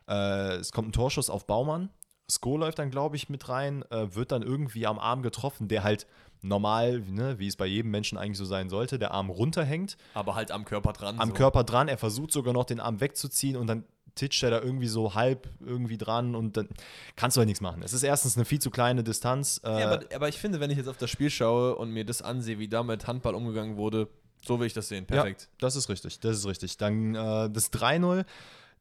äh, 0.07 0.55
es 0.55 0.71
kommt 0.71 0.89
ein 0.89 0.93
Torschuss 0.93 1.29
auf 1.29 1.45
Baumann. 1.45 1.89
Sko 2.29 2.57
läuft 2.57 2.79
dann, 2.79 2.91
glaube 2.91 3.17
ich, 3.17 3.29
mit 3.29 3.49
rein, 3.49 3.83
äh, 3.91 4.15
wird 4.15 4.31
dann 4.31 4.41
irgendwie 4.41 4.87
am 4.87 4.99
Arm 4.99 5.21
getroffen, 5.21 5.67
der 5.67 5.83
halt 5.83 6.07
normal, 6.41 6.99
ne, 7.01 7.37
wie 7.39 7.47
es 7.47 7.55
bei 7.55 7.65
jedem 7.65 7.91
Menschen 7.91 8.17
eigentlich 8.17 8.37
so 8.37 8.45
sein 8.45 8.69
sollte, 8.69 8.97
der 8.99 9.11
Arm 9.11 9.29
runterhängt, 9.29 9.97
Aber 10.13 10.35
halt 10.35 10.51
am 10.51 10.65
Körper 10.65 10.93
dran. 10.93 11.19
am 11.19 11.29
so. 11.29 11.33
Körper 11.35 11.63
dran, 11.63 11.87
er 11.87 11.97
versucht 11.97 12.31
sogar 12.31 12.53
noch 12.53 12.65
den 12.65 12.79
Arm 12.79 12.99
wegzuziehen 12.99 13.55
und 13.57 13.67
dann 13.67 13.83
titscht 14.15 14.43
er 14.43 14.49
da 14.51 14.59
irgendwie 14.59 14.87
so 14.87 15.15
halb 15.15 15.47
irgendwie 15.61 15.97
dran 15.97 16.35
und 16.35 16.57
dann 16.57 16.67
kannst 17.15 17.37
du 17.37 17.39
halt 17.39 17.47
nichts 17.47 17.61
machen. 17.61 17.81
Es 17.81 17.93
ist 17.93 18.03
erstens 18.03 18.35
eine 18.35 18.43
viel 18.45 18.59
zu 18.59 18.69
kleine 18.69 19.03
Distanz. 19.03 19.61
Äh, 19.63 19.79
Ja, 19.79 19.91
aber, 19.91 20.05
aber 20.13 20.27
ich 20.27 20.37
finde, 20.37 20.59
wenn 20.59 20.69
ich 20.69 20.77
jetzt 20.77 20.89
auf 20.89 20.97
das 20.97 21.09
Spiel 21.09 21.29
schaue 21.29 21.75
und 21.77 21.91
mir 21.91 22.03
das 22.03 22.21
ansehe, 22.21 22.59
wie 22.59 22.67
da 22.67 22.83
mit 22.83 23.07
Handball 23.07 23.35
umgegangen 23.35 23.77
wurde, 23.77 24.09
so 24.45 24.59
will 24.59 24.67
ich 24.67 24.73
das 24.73 24.89
sehen. 24.89 25.05
Perfekt. 25.05 25.43
Ja, 25.43 25.47
das 25.59 25.75
ist 25.77 25.87
richtig, 25.87 26.19
das 26.19 26.35
ist 26.37 26.45
richtig. 26.45 26.75
Dann 26.77 27.15
äh, 27.15 27.49
das 27.49 27.71
3-0, 27.71 28.25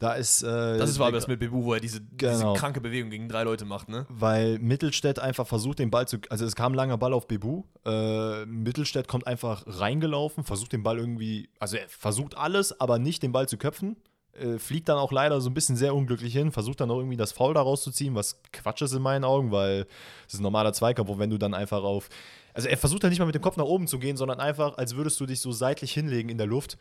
da 0.01 0.15
ist. 0.15 0.43
Äh, 0.43 0.79
Das 0.79 0.91
ist 0.91 0.99
war 0.99 1.13
das 1.13 1.29
mit 1.29 1.39
Bebu, 1.39 1.63
wo 1.63 1.75
er 1.75 1.81
diese, 1.81 2.01
Genau. 2.17 2.33
diese 2.33 2.53
kranke 2.61 2.81
Bewegung 2.81 3.11
gegen 3.11 3.29
drei 3.29 3.45
Leute 3.45 3.65
macht, 3.65 3.89
ne? 3.89 4.07
weil 4.09 4.59
Mittelstädt 4.59 5.21
einfach 5.21 5.47
versucht, 5.47 5.79
den 5.79 5.91
Ball 5.91 6.09
zu. 6.09 6.19
Also, 6.31 6.45
es 6.45 6.57
kam 6.57 6.73
ein 6.73 6.75
langer 6.75 6.99
Ball 6.99 7.13
auf 7.13 7.29
Bebu. 7.29 7.63
Äh, 7.85 8.45
Mittelstädt 8.47 9.07
kommt 9.07 9.27
einfach 9.27 9.63
reingelaufen, 9.67 10.43
versucht 10.43 10.73
den 10.73 10.83
Ball 10.83 10.99
irgendwie. 10.99 11.49
Also, 11.61 11.77
er 11.77 11.89
versucht 11.89 12.37
alles, 12.37 12.81
aber 12.81 12.99
nicht 12.99 13.23
den 13.23 13.31
Ball 13.31 13.47
zu 13.49 13.57
köpfen. 13.59 13.97
Äh, 14.33 14.59
fliegt 14.59 14.89
dann 14.89 14.97
auch 14.97 15.13
leider 15.13 15.41
so 15.41 15.51
ein 15.51 15.55
bisschen 15.55 15.77
sehr 15.77 15.95
unglücklich 15.95 16.33
hin, 16.33 16.51
versucht 16.53 16.81
dann 16.81 16.91
auch 16.91 16.99
irgendwie 16.99 17.17
das 17.17 17.33
Foul 17.33 17.53
daraus 17.53 17.83
zu 17.83 17.91
ziehen, 17.91 18.15
was 18.15 18.41
Quatsch 18.53 18.81
ist 18.81 18.93
in 18.95 19.03
meinen 19.03 19.25
Augen, 19.25 19.51
weil 19.51 19.87
es 20.27 20.35
ist 20.35 20.41
ein 20.41 20.45
normaler 20.45 20.73
Zweikampf, 20.73 21.11
und 21.11 21.19
wenn 21.19 21.31
du 21.31 21.37
dann 21.37 21.53
einfach 21.53 21.83
auf. 21.83 22.09
Also, 22.55 22.69
er 22.69 22.79
versucht 22.79 23.03
halt 23.03 23.11
nicht 23.11 23.19
mal 23.21 23.27
mit 23.27 23.35
dem 23.35 23.43
Kopf 23.43 23.57
nach 23.59 23.65
oben 23.67 23.87
zu 23.87 23.99
gehen, 23.99 24.17
sondern 24.17 24.41
einfach, 24.41 24.79
als 24.79 24.97
würdest 24.97 25.21
du 25.21 25.27
dich 25.27 25.41
so 25.41 25.53
seitlich 25.53 25.93
hinlegen 25.93 26.31
in 26.31 26.39
der 26.39 26.47
Luft. 26.47 26.79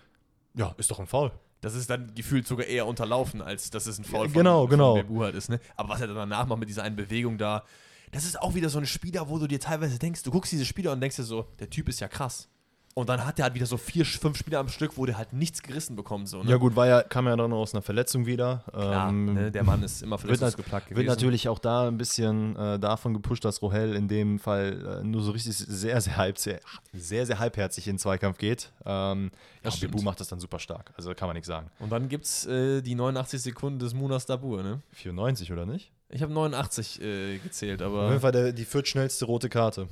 Ja, 0.56 0.74
ist 0.78 0.90
doch 0.90 1.00
ein 1.00 1.08
Foul. 1.08 1.32
Das 1.62 1.76
ist 1.76 1.90
dann 1.90 2.14
gefühlt 2.16 2.48
sogar 2.48 2.66
eher 2.68 2.88
unterlaufen, 2.88 3.42
als 3.42 3.70
dass 3.70 3.86
es 3.86 3.98
ein 4.00 4.06
Foul 4.06 4.30
genau, 4.30 4.62
von, 4.62 4.70
genau. 4.70 5.04
von 5.04 5.20
halt 5.20 5.36
ist, 5.36 5.50
ne? 5.50 5.60
Aber 5.76 5.90
was 5.90 6.02
er 6.02 6.08
dann 6.08 6.16
danach 6.16 6.48
macht 6.48 6.60
mit 6.60 6.70
dieser 6.70 6.84
einen 6.84 6.96
Bewegung 6.96 7.38
da, 7.38 7.66
das 8.12 8.26
ist 8.26 8.42
auch 8.42 8.56
wieder 8.56 8.70
so 8.70 8.80
ein 8.80 8.86
Spieler, 8.86 9.30
wo 9.30 9.40
du 9.40 9.48
dir 9.48 9.60
teilweise 9.60 10.00
denkst, 10.00 10.24
du 10.24 10.32
guckst 10.32 10.52
diese 10.52 10.66
Spieler 10.66 10.94
und 10.94 11.02
denkst 11.02 11.18
dir 11.18 11.24
so, 11.24 11.48
der 11.60 11.70
Typ 11.70 11.90
ist 11.90 12.00
ja 12.00 12.08
krass. 12.08 12.50
Und 12.96 13.08
dann 13.08 13.26
hat 13.26 13.40
er 13.40 13.44
halt 13.44 13.54
wieder 13.54 13.66
so 13.68 13.78
vier, 13.78 14.04
fünf 14.06 14.38
Spieler 14.38 14.60
am 14.60 14.68
Stück, 14.68 14.98
wo 14.98 15.06
der 15.06 15.18
halt 15.18 15.32
nichts 15.32 15.62
gerissen 15.64 15.96
bekommt, 15.96 16.28
so, 16.28 16.44
ne? 16.44 16.50
Ja, 16.50 16.58
gut, 16.58 16.76
war 16.76 16.88
ja, 16.88 17.02
kam 17.04 17.28
ja 17.28 17.36
dann 17.36 17.54
aus 17.54 17.74
einer 17.74 17.82
Verletzung 17.82 18.26
wieder. 18.26 18.64
Klar, 18.72 19.10
Ähm, 19.10 19.34
ne? 19.36 19.52
Der 19.52 19.64
Mann 19.64 19.84
ist 19.84 20.02
immer 20.02 20.18
Wird, 20.18 20.22
verletzungsgeplagt 20.38 20.90
wird 20.90 20.96
gewesen. 20.98 21.08
natürlich 21.10 21.48
auch 21.48 21.60
da 21.60 21.88
ein 21.88 21.98
bisschen 21.98 22.56
äh, 22.58 22.80
davon 22.80 23.14
gepusht, 23.14 23.46
dass 23.46 23.62
Rohel 23.62 23.96
in 23.96 24.08
dem 24.08 24.40
Fall 24.40 25.02
äh, 25.02 25.04
nur 25.06 25.22
so 25.22 25.32
richtig 25.32 25.56
sehr, 25.56 26.02
sehr 26.02 26.18
halb, 26.18 26.38
sehr, 26.40 26.60
sehr, 26.92 27.26
sehr 27.26 27.40
halbherzig 27.40 27.88
in 27.88 27.94
den 27.94 28.00
Zweikampf 28.00 28.38
geht. 28.38 28.72
Ähm, 28.86 29.32
ja. 29.64 29.72
Bebu 29.80 30.02
macht 30.02 30.20
das 30.20 30.28
dann 30.28 30.40
super 30.40 30.60
stark. 30.60 30.92
Also 30.98 31.14
kann 31.14 31.28
man 31.28 31.36
nichts 31.36 31.48
sagen. 31.48 31.70
Und 31.80 31.92
dann 31.92 32.10
gibt's 32.10 32.46
äh, 32.48 32.82
die 32.82 32.96
89 32.96 33.42
Sekunden 33.42 33.80
des 33.80 33.94
Munas 33.94 34.26
Dabur, 34.26 34.64
ne? 34.64 34.82
94 34.94 35.52
oder 35.54 35.66
nicht? 35.66 35.92
Ich 36.10 36.22
habe 36.24 36.34
89 36.34 37.02
äh, 37.02 37.38
gezählt, 37.38 37.82
Auf 37.84 37.94
jeden 37.94 38.06
aber, 38.08 38.20
Fall 38.20 38.32
der, 38.32 38.52
die 38.52 38.66
viertschnellste 38.66 39.26
rote 39.26 39.48
Karte. 39.48 39.88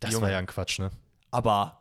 Das 0.00 0.12
Junge. 0.12 0.24
war 0.26 0.30
ja 0.32 0.38
ein 0.38 0.46
Quatsch, 0.46 0.78
ne? 0.78 0.90
aber 1.30 1.78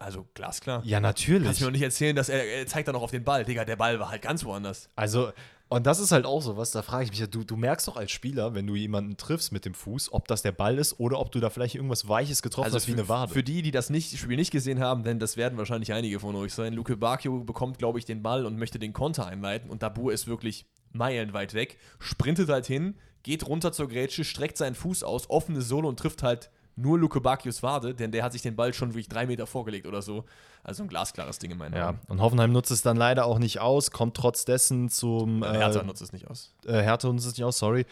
Also 0.00 0.26
glasklar. 0.32 0.82
Ja, 0.84 0.98
natürlich. 0.98 1.44
Kannst 1.44 1.60
du 1.60 1.64
mir 1.64 1.70
doch 1.70 1.72
nicht 1.72 1.82
erzählen, 1.82 2.16
dass 2.16 2.30
er, 2.30 2.42
er 2.42 2.66
zeigt 2.66 2.88
dann 2.88 2.94
noch 2.94 3.02
auf 3.02 3.10
den 3.10 3.22
Ball. 3.22 3.44
Digga, 3.44 3.66
der 3.66 3.76
Ball 3.76 4.00
war 4.00 4.10
halt 4.10 4.22
ganz 4.22 4.44
woanders. 4.44 4.88
Also, 4.96 5.30
und 5.68 5.86
das 5.86 6.00
ist 6.00 6.10
halt 6.10 6.24
auch 6.24 6.40
so 6.40 6.56
was, 6.56 6.70
da 6.70 6.80
frage 6.80 7.04
ich 7.04 7.10
mich 7.10 7.20
ja, 7.20 7.26
du, 7.26 7.44
du 7.44 7.54
merkst 7.54 7.86
doch 7.86 7.96
als 7.96 8.10
Spieler, 8.10 8.54
wenn 8.54 8.66
du 8.66 8.74
jemanden 8.74 9.18
triffst 9.18 9.52
mit 9.52 9.66
dem 9.66 9.74
Fuß, 9.74 10.12
ob 10.12 10.26
das 10.26 10.40
der 10.40 10.52
Ball 10.52 10.78
ist 10.78 10.98
oder 10.98 11.20
ob 11.20 11.30
du 11.30 11.38
da 11.38 11.50
vielleicht 11.50 11.74
irgendwas 11.74 12.08
Weiches 12.08 12.40
getroffen 12.40 12.72
hast 12.72 12.88
wie 12.88 12.92
für, 12.92 12.98
eine 12.98 13.08
Wade. 13.10 13.32
Für 13.32 13.42
die, 13.42 13.60
die 13.60 13.70
das 13.70 13.90
nicht, 13.90 14.18
Spiel 14.18 14.36
nicht 14.36 14.50
gesehen 14.50 14.80
haben, 14.80 15.04
denn 15.04 15.18
das 15.18 15.36
werden 15.36 15.58
wahrscheinlich 15.58 15.92
einige 15.92 16.18
von 16.18 16.34
euch 16.34 16.54
sein. 16.54 16.72
Luke 16.72 16.96
Bacchio 16.96 17.44
bekommt, 17.44 17.78
glaube 17.78 17.98
ich, 17.98 18.06
den 18.06 18.22
Ball 18.22 18.46
und 18.46 18.56
möchte 18.58 18.78
den 18.78 18.94
Konter 18.94 19.26
einleiten 19.26 19.68
und 19.68 19.82
Dabur 19.82 20.14
ist 20.14 20.26
wirklich 20.26 20.64
meilenweit 20.92 21.52
weg, 21.52 21.78
sprintet 21.98 22.48
halt 22.48 22.66
hin, 22.66 22.96
geht 23.22 23.46
runter 23.46 23.70
zur 23.70 23.88
Grätsche, 23.88 24.24
streckt 24.24 24.56
seinen 24.56 24.74
Fuß 24.74 25.04
aus, 25.04 25.28
offene 25.28 25.60
Sohle 25.60 25.86
und 25.86 25.98
trifft 25.98 26.22
halt 26.22 26.50
nur 26.80 26.98
Luke 26.98 27.20
Bacchios 27.20 27.62
Wade, 27.62 27.94
denn 27.94 28.12
der 28.12 28.24
hat 28.24 28.32
sich 28.32 28.42
den 28.42 28.56
Ball 28.56 28.74
schon 28.74 28.90
wirklich 28.90 29.08
drei 29.08 29.26
Meter 29.26 29.46
vorgelegt 29.46 29.86
oder 29.86 30.02
so. 30.02 30.24
Also 30.62 30.82
ein 30.82 30.88
glasklares 30.88 31.38
Ding 31.38 31.50
in 31.50 31.58
meinen 31.58 31.74
ja, 31.74 31.90
Augen. 31.90 32.00
und 32.08 32.20
Hoffenheim 32.20 32.52
nutzt 32.52 32.70
es 32.70 32.82
dann 32.82 32.96
leider 32.96 33.24
auch 33.24 33.38
nicht 33.38 33.60
aus, 33.60 33.90
kommt 33.90 34.16
trotz 34.16 34.44
dessen 34.44 34.88
zum. 34.88 35.42
Äh, 35.42 35.52
Hertha 35.52 35.82
nutzt 35.82 36.02
es 36.02 36.12
nicht 36.12 36.28
aus. 36.28 36.54
Äh, 36.66 36.82
Hertha 36.82 37.08
nutzt 37.08 37.26
es 37.26 37.36
nicht 37.36 37.44
aus, 37.44 37.58
sorry. 37.58 37.86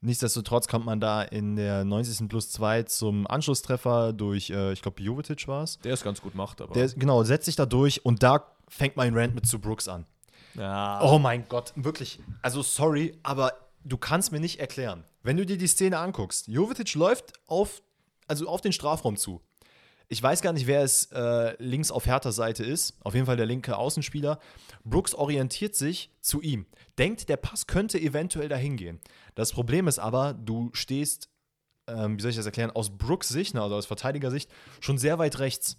Nichtsdestotrotz 0.00 0.68
kommt 0.68 0.84
man 0.84 1.00
da 1.00 1.22
in 1.22 1.56
der 1.56 1.84
90. 1.84 2.28
plus 2.28 2.50
2 2.50 2.82
zum 2.82 3.26
Anschlusstreffer 3.26 4.12
durch, 4.12 4.50
äh, 4.50 4.72
ich 4.72 4.82
glaube, 4.82 5.02
Jovetic 5.02 5.48
war 5.48 5.62
es. 5.62 5.78
Der 5.80 5.94
es 5.94 6.02
ganz 6.02 6.20
gut 6.20 6.34
macht, 6.34 6.60
aber. 6.60 6.74
Der, 6.74 6.88
genau, 6.88 7.22
setzt 7.24 7.46
sich 7.46 7.56
da 7.56 7.64
durch 7.64 8.04
und 8.04 8.22
da 8.22 8.44
fängt 8.68 8.96
mein 8.96 9.16
Rant 9.16 9.34
mit 9.34 9.46
zu 9.46 9.58
Brooks 9.58 9.88
an. 9.88 10.04
ja. 10.54 11.00
Oh 11.02 11.18
mein 11.18 11.48
Gott, 11.48 11.72
wirklich. 11.76 12.20
Also 12.42 12.62
sorry, 12.62 13.18
aber 13.22 13.52
du 13.84 13.96
kannst 13.96 14.32
mir 14.32 14.40
nicht 14.40 14.60
erklären. 14.60 15.04
Wenn 15.22 15.38
du 15.38 15.46
dir 15.46 15.56
die 15.56 15.66
Szene 15.66 15.98
anguckst, 15.98 16.48
Jovetic 16.48 16.94
läuft 16.94 17.32
auf, 17.46 17.82
also 18.26 18.48
auf 18.48 18.60
den 18.60 18.72
Strafraum 18.72 19.16
zu. 19.16 19.40
Ich 20.08 20.22
weiß 20.22 20.42
gar 20.42 20.52
nicht, 20.52 20.66
wer 20.66 20.82
es 20.82 21.10
äh, 21.12 21.56
links 21.62 21.90
auf 21.90 22.06
Hertha 22.06 22.30
Seite 22.30 22.62
ist. 22.62 22.94
Auf 23.00 23.14
jeden 23.14 23.26
Fall 23.26 23.36
der 23.36 23.46
linke 23.46 23.76
Außenspieler. 23.76 24.38
Brooks 24.84 25.14
orientiert 25.14 25.74
sich 25.74 26.10
zu 26.20 26.42
ihm. 26.42 26.66
Denkt, 26.98 27.28
der 27.28 27.38
Pass 27.38 27.66
könnte 27.66 27.98
eventuell 27.98 28.48
dahin 28.48 28.76
gehen. 28.76 29.00
Das 29.34 29.52
Problem 29.52 29.88
ist 29.88 29.98
aber, 29.98 30.34
du 30.34 30.70
stehst, 30.74 31.30
ähm, 31.86 32.18
wie 32.18 32.22
soll 32.22 32.30
ich 32.30 32.36
das 32.36 32.46
erklären, 32.46 32.70
aus 32.70 32.96
Brooks 32.96 33.28
Sicht, 33.28 33.54
ne, 33.54 33.62
also 33.62 33.76
aus 33.76 33.86
Verteidigersicht, 33.86 34.50
schon 34.80 34.98
sehr 34.98 35.18
weit 35.18 35.38
rechts. 35.38 35.78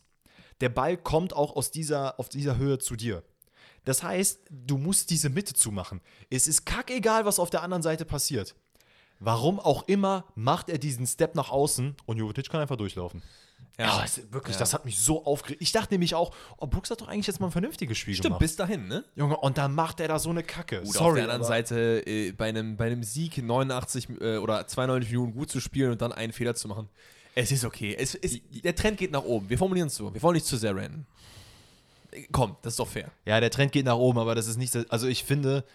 Der 0.59 0.69
Ball 0.69 0.97
kommt 0.97 1.33
auch 1.33 1.55
aus 1.55 1.69
dieser, 1.69 2.19
auf 2.19 2.29
dieser 2.29 2.57
Höhe 2.57 2.79
zu 2.79 2.95
dir. 2.95 3.23
Das 3.83 4.01
heißt, 4.01 4.39
du 4.49 4.77
musst 4.77 5.11
diese 5.11 5.29
Mitte 5.29 5.53
zumachen. 5.53 6.01
Es 6.31 6.47
ist 6.47 6.65
kackegal, 6.65 7.25
was 7.25 7.37
auf 7.37 7.51
der 7.51 7.61
anderen 7.61 7.83
Seite 7.83 8.05
passiert. 8.05 8.55
Warum 9.19 9.59
auch 9.59 9.87
immer 9.87 10.25
macht 10.35 10.69
er 10.69 10.77
diesen 10.77 11.07
Step 11.07 11.35
nach 11.35 11.49
außen 11.49 11.95
und 12.05 12.17
Jovetic 12.17 12.49
kann 12.49 12.61
einfach 12.61 12.75
durchlaufen. 12.77 13.21
Ja, 13.77 14.03
es- 14.05 14.21
wirklich, 14.31 14.55
Ja. 14.55 14.59
das 14.59 14.73
hat 14.73 14.85
mich 14.85 14.99
so 14.99 15.25
aufgeregt. 15.25 15.61
Ich 15.61 15.71
dachte 15.73 15.93
nämlich 15.93 16.15
auch, 16.15 16.33
oh, 16.57 16.67
Brooks 16.67 16.89
hat 16.91 17.01
doch 17.01 17.07
eigentlich 17.09 17.27
jetzt 17.27 17.39
mal 17.41 17.47
ein 17.47 17.51
vernünftiges 17.51 17.97
Spiel 17.97 18.13
Stimmt, 18.13 18.25
gemacht. 18.27 18.39
bis 18.39 18.55
dahin, 18.55 18.87
ne? 18.87 19.03
Junge, 19.15 19.35
und 19.37 19.57
dann 19.57 19.73
macht 19.75 19.99
er 19.99 20.07
da 20.07 20.17
so 20.19 20.29
eine 20.29 20.43
Kacke. 20.43 20.81
Gut, 20.83 20.93
Sorry. 20.93 21.07
auf 21.09 21.15
der 21.15 21.23
anderen 21.25 21.43
Seite 21.43 22.05
äh, 22.07 22.31
bei, 22.31 22.47
einem, 22.49 22.77
bei 22.77 22.85
einem 22.85 23.03
Sieg 23.03 23.37
89 23.41 24.09
äh, 24.21 24.37
oder 24.37 24.65
92 24.67 25.11
Minuten 25.11 25.33
gut 25.33 25.49
zu 25.49 25.59
spielen 25.59 25.91
und 25.91 26.01
dann 26.01 26.13
einen 26.13 26.31
Fehler 26.31 26.55
zu 26.55 26.67
machen. 26.69 26.87
Es 27.35 27.51
ist 27.51 27.65
okay. 27.65 27.95
Es 27.99 28.15
ist, 28.15 28.41
der 28.63 28.75
Trend 28.75 28.97
geht 28.97 29.11
nach 29.11 29.23
oben. 29.23 29.49
Wir 29.49 29.57
formulieren 29.57 29.87
es 29.87 29.95
so. 29.95 30.13
Wir 30.13 30.21
wollen 30.23 30.35
nicht 30.35 30.45
zu 30.45 30.55
sehr 30.55 30.73
rennen. 30.75 31.05
Äh, 32.11 32.23
Komm, 32.31 32.55
das 32.61 32.73
ist 32.73 32.79
doch 32.79 32.87
fair. 32.87 33.11
Ja, 33.25 33.41
der 33.41 33.51
Trend 33.51 33.73
geht 33.73 33.85
nach 33.85 33.97
oben, 33.97 34.19
aber 34.19 34.35
das 34.35 34.47
ist 34.47 34.55
nicht, 34.57 34.71
so- 34.71 34.83
also 34.87 35.07
ich 35.07 35.25
finde, 35.25 35.65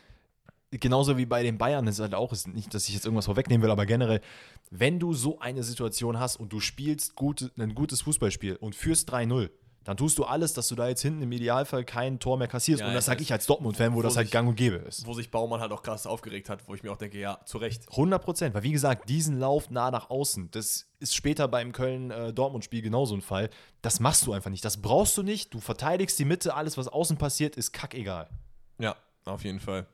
genauso 0.71 1.17
wie 1.17 1.27
bei 1.27 1.43
den 1.43 1.59
Bayern 1.59 1.87
ist 1.87 1.99
halt 2.01 2.15
auch, 2.15 2.33
ist 2.33 2.49
nicht, 2.49 2.73
dass 2.75 2.89
ich 2.89 2.95
jetzt 2.95 3.05
irgendwas 3.05 3.27
vorwegnehmen 3.27 3.63
will, 3.63 3.71
aber 3.71 3.87
generell, 3.87 4.21
wenn 4.71 4.99
du 4.99 5.13
so 5.15 5.39
eine 5.41 5.63
Situation 5.63 6.19
hast 6.21 6.37
und 6.37 6.53
du 6.53 6.61
spielst 6.61 7.17
gute, 7.17 7.51
ein 7.59 7.75
gutes 7.75 8.03
Fußballspiel 8.03 8.57
und 8.57 8.75
führst 8.75 9.11
3-0, 9.13 9.51
dann 9.83 9.97
tust 9.97 10.19
du 10.19 10.25
alles, 10.25 10.53
dass 10.53 10.69
du 10.69 10.75
da 10.75 10.89
jetzt 10.89 11.01
hinten 11.01 11.23
im 11.23 11.33
Idealfall 11.33 11.85
kein 11.85 12.21
Tor 12.21 12.37
mehr 12.37 12.47
kassierst. 12.49 12.83
Ja, 12.83 12.89
und 12.89 12.95
das 12.95 13.07
sage 13.07 13.23
ich 13.23 13.33
als 13.33 13.47
Dortmund-Fan, 13.47 13.93
wo 13.95 13.97
Wo 13.97 14.03
das 14.03 14.15
halt 14.15 14.27
sich- 14.27 14.33
gang 14.33 14.47
und 14.47 14.55
gäbe 14.55 14.77
ist. 14.77 15.07
Wo 15.07 15.15
sich 15.15 15.31
Baumann 15.31 15.59
halt 15.61 15.73
auch 15.73 15.83
krass 15.83 16.07
aufgeregt 16.07 16.51
hat, 16.51 16.69
wo 16.69 16.75
ich 16.75 16.83
mir 16.83 16.93
auch 16.93 16.99
denke, 16.99 17.19
ja, 17.19 17.41
zu 17.47 17.57
Recht. 17.57 17.89
100 17.91 18.23
Prozent, 18.23 18.55
weil 18.55 18.63
wie 18.63 18.73
gesagt, 18.73 19.09
diesen 19.09 19.41
Lauf 19.41 19.71
nah 19.71 19.91
nach 19.91 20.11
außen, 20.11 20.51
das 20.51 20.87
ist 21.01 21.15
später 21.17 21.49
beim 21.49 21.73
Köln-Dortmund-Spiel 21.73 22.83
genauso 22.83 23.15
ein 23.15 23.23
Fall. 23.23 23.49
Das 23.81 24.01
machst 24.01 24.27
du 24.27 24.35
einfach 24.35 24.51
nicht. 24.51 24.65
Das 24.67 24.83
brauchst 24.83 25.17
du 25.17 25.23
nicht. 25.23 25.55
Du 25.55 25.61
verteidigst 25.61 26.19
die 26.19 26.27
Mitte, 26.27 26.55
alles, 26.55 26.77
was 26.77 26.87
außen 26.87 27.17
passiert, 27.17 27.57
ist 27.57 27.73
kackegal. 27.73 28.29
Ja, 28.79 28.97
auf 29.25 29.45
jeden 29.45 29.61
Fall. 29.61 29.87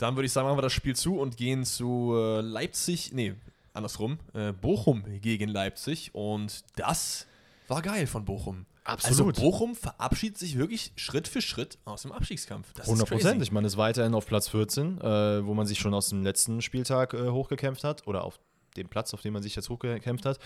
Dann 0.00 0.16
würde 0.16 0.26
ich 0.26 0.32
sagen, 0.32 0.46
machen 0.46 0.56
wir 0.58 0.62
das 0.62 0.72
Spiel 0.72 0.96
zu 0.96 1.18
und 1.18 1.36
gehen 1.36 1.64
zu 1.64 2.14
äh, 2.16 2.40
Leipzig, 2.40 3.12
nee, 3.12 3.34
andersrum, 3.74 4.18
äh, 4.32 4.52
Bochum 4.52 5.04
gegen 5.20 5.50
Leipzig 5.50 6.14
und 6.14 6.64
das 6.76 7.26
war 7.68 7.82
geil 7.82 8.06
von 8.06 8.24
Bochum. 8.24 8.64
Absolut. 8.84 9.36
Also 9.36 9.42
Bochum 9.44 9.76
verabschiedet 9.76 10.38
sich 10.38 10.56
wirklich 10.56 10.92
Schritt 10.96 11.28
für 11.28 11.42
Schritt 11.42 11.78
aus 11.84 12.02
dem 12.02 12.12
Abstiegskampf. 12.12 12.72
Das 12.72 12.86
100 12.86 13.06
ist 13.06 13.12
Prozent. 13.12 13.42
Ich 13.42 13.52
meine, 13.52 13.66
es 13.66 13.74
ist 13.74 13.76
weiterhin 13.76 14.14
auf 14.14 14.26
Platz 14.26 14.48
14, 14.48 14.98
äh, 14.98 15.46
wo 15.46 15.52
man 15.52 15.66
sich 15.66 15.78
schon 15.78 15.92
aus 15.92 16.08
dem 16.08 16.22
letzten 16.22 16.62
Spieltag 16.62 17.12
äh, 17.12 17.28
hochgekämpft 17.28 17.84
hat 17.84 18.06
oder 18.06 18.24
auf 18.24 18.40
dem 18.78 18.88
Platz, 18.88 19.12
auf 19.12 19.20
dem 19.20 19.34
man 19.34 19.42
sich 19.42 19.54
jetzt 19.54 19.68
hochgekämpft 19.68 20.24
hat. 20.24 20.38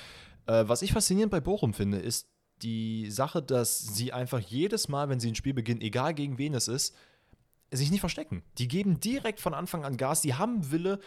Äh, 0.47 0.65
was 0.67 0.83
ich 0.83 0.93
faszinierend 0.93 1.31
bei 1.31 1.41
Bochum 1.41 1.75
finde, 1.75 1.99
ist 1.99 2.29
die 2.63 3.09
Sache, 3.11 3.41
dass 3.41 3.79
sie 3.79 4.13
einfach 4.13 4.41
jedes 4.41 4.89
Mal, 4.89 5.09
wenn 5.09 5.21
sie 5.21 5.29
ein 5.29 5.35
Spiel 5.37 5.55
beginnen, 5.55 5.81
egal 5.81 6.13
gegen 6.13 6.39
wen 6.39 6.55
es 6.55 6.67
ist, 6.67 6.95
sich 7.73 7.91
nicht 7.91 8.01
verstecken. 8.01 8.43
Die 8.59 8.69
geben 8.69 9.01
direkt 9.01 9.41
von 9.41 9.55
Anfang 9.55 9.85
an 9.85 9.97
Gas, 9.97 10.21
die 10.21 10.35
haben 10.35 10.71
Wille, 10.71 11.01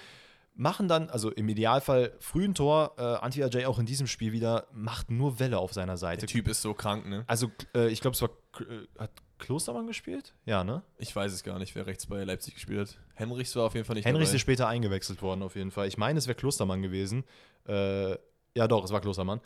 machen 0.56 0.88
dann, 0.88 1.10
also 1.10 1.32
im 1.32 1.48
Idealfall 1.48 2.14
frühen 2.20 2.56
Tor, 2.56 2.96
äh, 2.98 3.02
Anti 3.02 3.44
Ajay 3.44 3.66
auch 3.66 3.80
in 3.80 3.86
diesem 3.86 4.08
Spiel 4.08 4.32
wieder, 4.32 4.68
macht 4.74 5.12
nur 5.12 5.40
Welle 5.40 5.60
auf 5.60 5.74
seiner 5.74 5.98
Seite. 5.98 6.26
Der 6.26 6.30
Typ 6.30 6.48
ist 6.48 6.62
so 6.62 6.74
krank, 6.74 7.08
ne? 7.08 7.24
Also, 7.28 7.52
äh, 7.76 7.90
ich 7.90 8.02
glaube, 8.02 8.16
es 8.16 8.22
war, 8.22 8.30
äh, 8.60 8.88
hat 8.98 9.12
Klostermann 9.38 9.86
gespielt? 9.86 10.34
Ja, 10.46 10.64
ne? 10.64 10.82
Ich 10.98 11.16
weiß 11.16 11.32
es 11.32 11.44
gar 11.44 11.60
nicht, 11.60 11.76
wer 11.76 11.86
rechts 11.86 12.08
bei 12.08 12.24
Leipzig 12.24 12.56
gespielt 12.56 12.90
hat. 12.90 12.98
Henrichs 13.14 13.56
war 13.56 13.66
auf 13.66 13.76
jeden 13.76 13.86
Fall 13.86 13.96
nicht 13.96 14.06
Henrichs 14.06 14.30
dabei. 14.30 14.36
ist 14.36 14.42
später 14.42 14.68
eingewechselt 14.68 15.22
worden, 15.22 15.44
auf 15.44 15.56
jeden 15.56 15.72
Fall. 15.72 15.88
Ich 15.88 15.98
meine, 15.98 16.18
es 16.18 16.28
wäre 16.28 16.36
Klostermann 16.36 16.82
gewesen. 16.82 17.24
Äh, 17.68 18.18
ja, 18.56 18.68
doch, 18.68 18.84
es 18.84 18.92
war 18.92 19.02
Klostermann. 19.02 19.42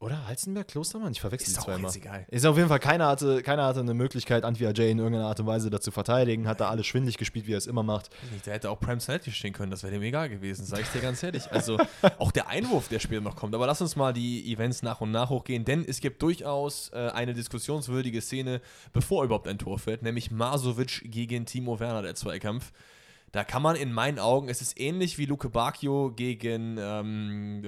Oder 0.00 0.26
Halzenberg, 0.26 0.68
Klostermann? 0.68 1.12
Ich 1.12 1.20
verwechsel 1.20 1.48
Ist 1.48 1.56
die 1.56 1.64
zweimal. 1.64 1.84
jetzt 1.84 1.96
egal. 1.96 2.26
Ist 2.28 2.44
auf 2.44 2.56
jeden 2.56 2.68
Fall, 2.68 2.80
keiner 2.80 3.06
hatte, 3.06 3.42
keiner 3.42 3.64
hatte 3.64 3.80
eine 3.80 3.94
Möglichkeit, 3.94 4.44
Antwi 4.44 4.66
Ajay 4.66 4.90
in 4.90 4.98
irgendeiner 4.98 5.28
Art 5.28 5.40
und 5.40 5.46
Weise 5.46 5.70
dazu 5.70 5.90
verteidigen. 5.90 6.46
Hat 6.46 6.60
da 6.60 6.68
alles 6.68 6.86
schwindlig 6.86 7.16
gespielt, 7.16 7.46
wie 7.46 7.54
er 7.54 7.58
es 7.58 7.66
immer 7.66 7.82
macht. 7.82 8.10
Der 8.44 8.54
hätte 8.54 8.70
auch 8.70 8.78
Prime 8.78 9.00
Salty 9.00 9.30
stehen 9.30 9.54
können, 9.54 9.70
das 9.70 9.82
wäre 9.82 9.92
dem 9.92 10.02
egal 10.02 10.28
gewesen, 10.28 10.66
sage 10.66 10.82
ich 10.82 10.88
dir 10.88 11.00
ganz 11.00 11.22
ehrlich. 11.22 11.50
Also 11.50 11.78
auch 12.18 12.32
der 12.32 12.48
Einwurf, 12.48 12.88
der 12.88 12.98
später 12.98 13.22
noch 13.22 13.36
kommt. 13.36 13.54
Aber 13.54 13.66
lass 13.66 13.80
uns 13.80 13.96
mal 13.96 14.12
die 14.12 14.52
Events 14.52 14.82
nach 14.82 15.00
und 15.00 15.10
nach 15.10 15.30
hochgehen, 15.30 15.64
denn 15.64 15.84
es 15.88 16.00
gibt 16.00 16.20
durchaus 16.20 16.90
äh, 16.92 17.10
eine 17.14 17.32
diskussionswürdige 17.32 18.20
Szene, 18.20 18.60
bevor 18.92 19.24
überhaupt 19.24 19.48
ein 19.48 19.58
Tor 19.58 19.78
fällt, 19.78 20.02
nämlich 20.02 20.30
Masovic 20.30 21.02
gegen 21.10 21.46
Timo 21.46 21.80
Werner, 21.80 22.02
der 22.02 22.14
Zweikampf. 22.14 22.72
Da 23.32 23.42
kann 23.42 23.62
man 23.62 23.74
in 23.74 23.92
meinen 23.92 24.20
Augen, 24.20 24.48
es 24.48 24.60
ist 24.60 24.78
ähnlich 24.78 25.18
wie 25.18 25.26
Luke 25.26 25.48
Bacchio 25.48 26.12
gegen, 26.14 26.76
ähm, 26.78 27.62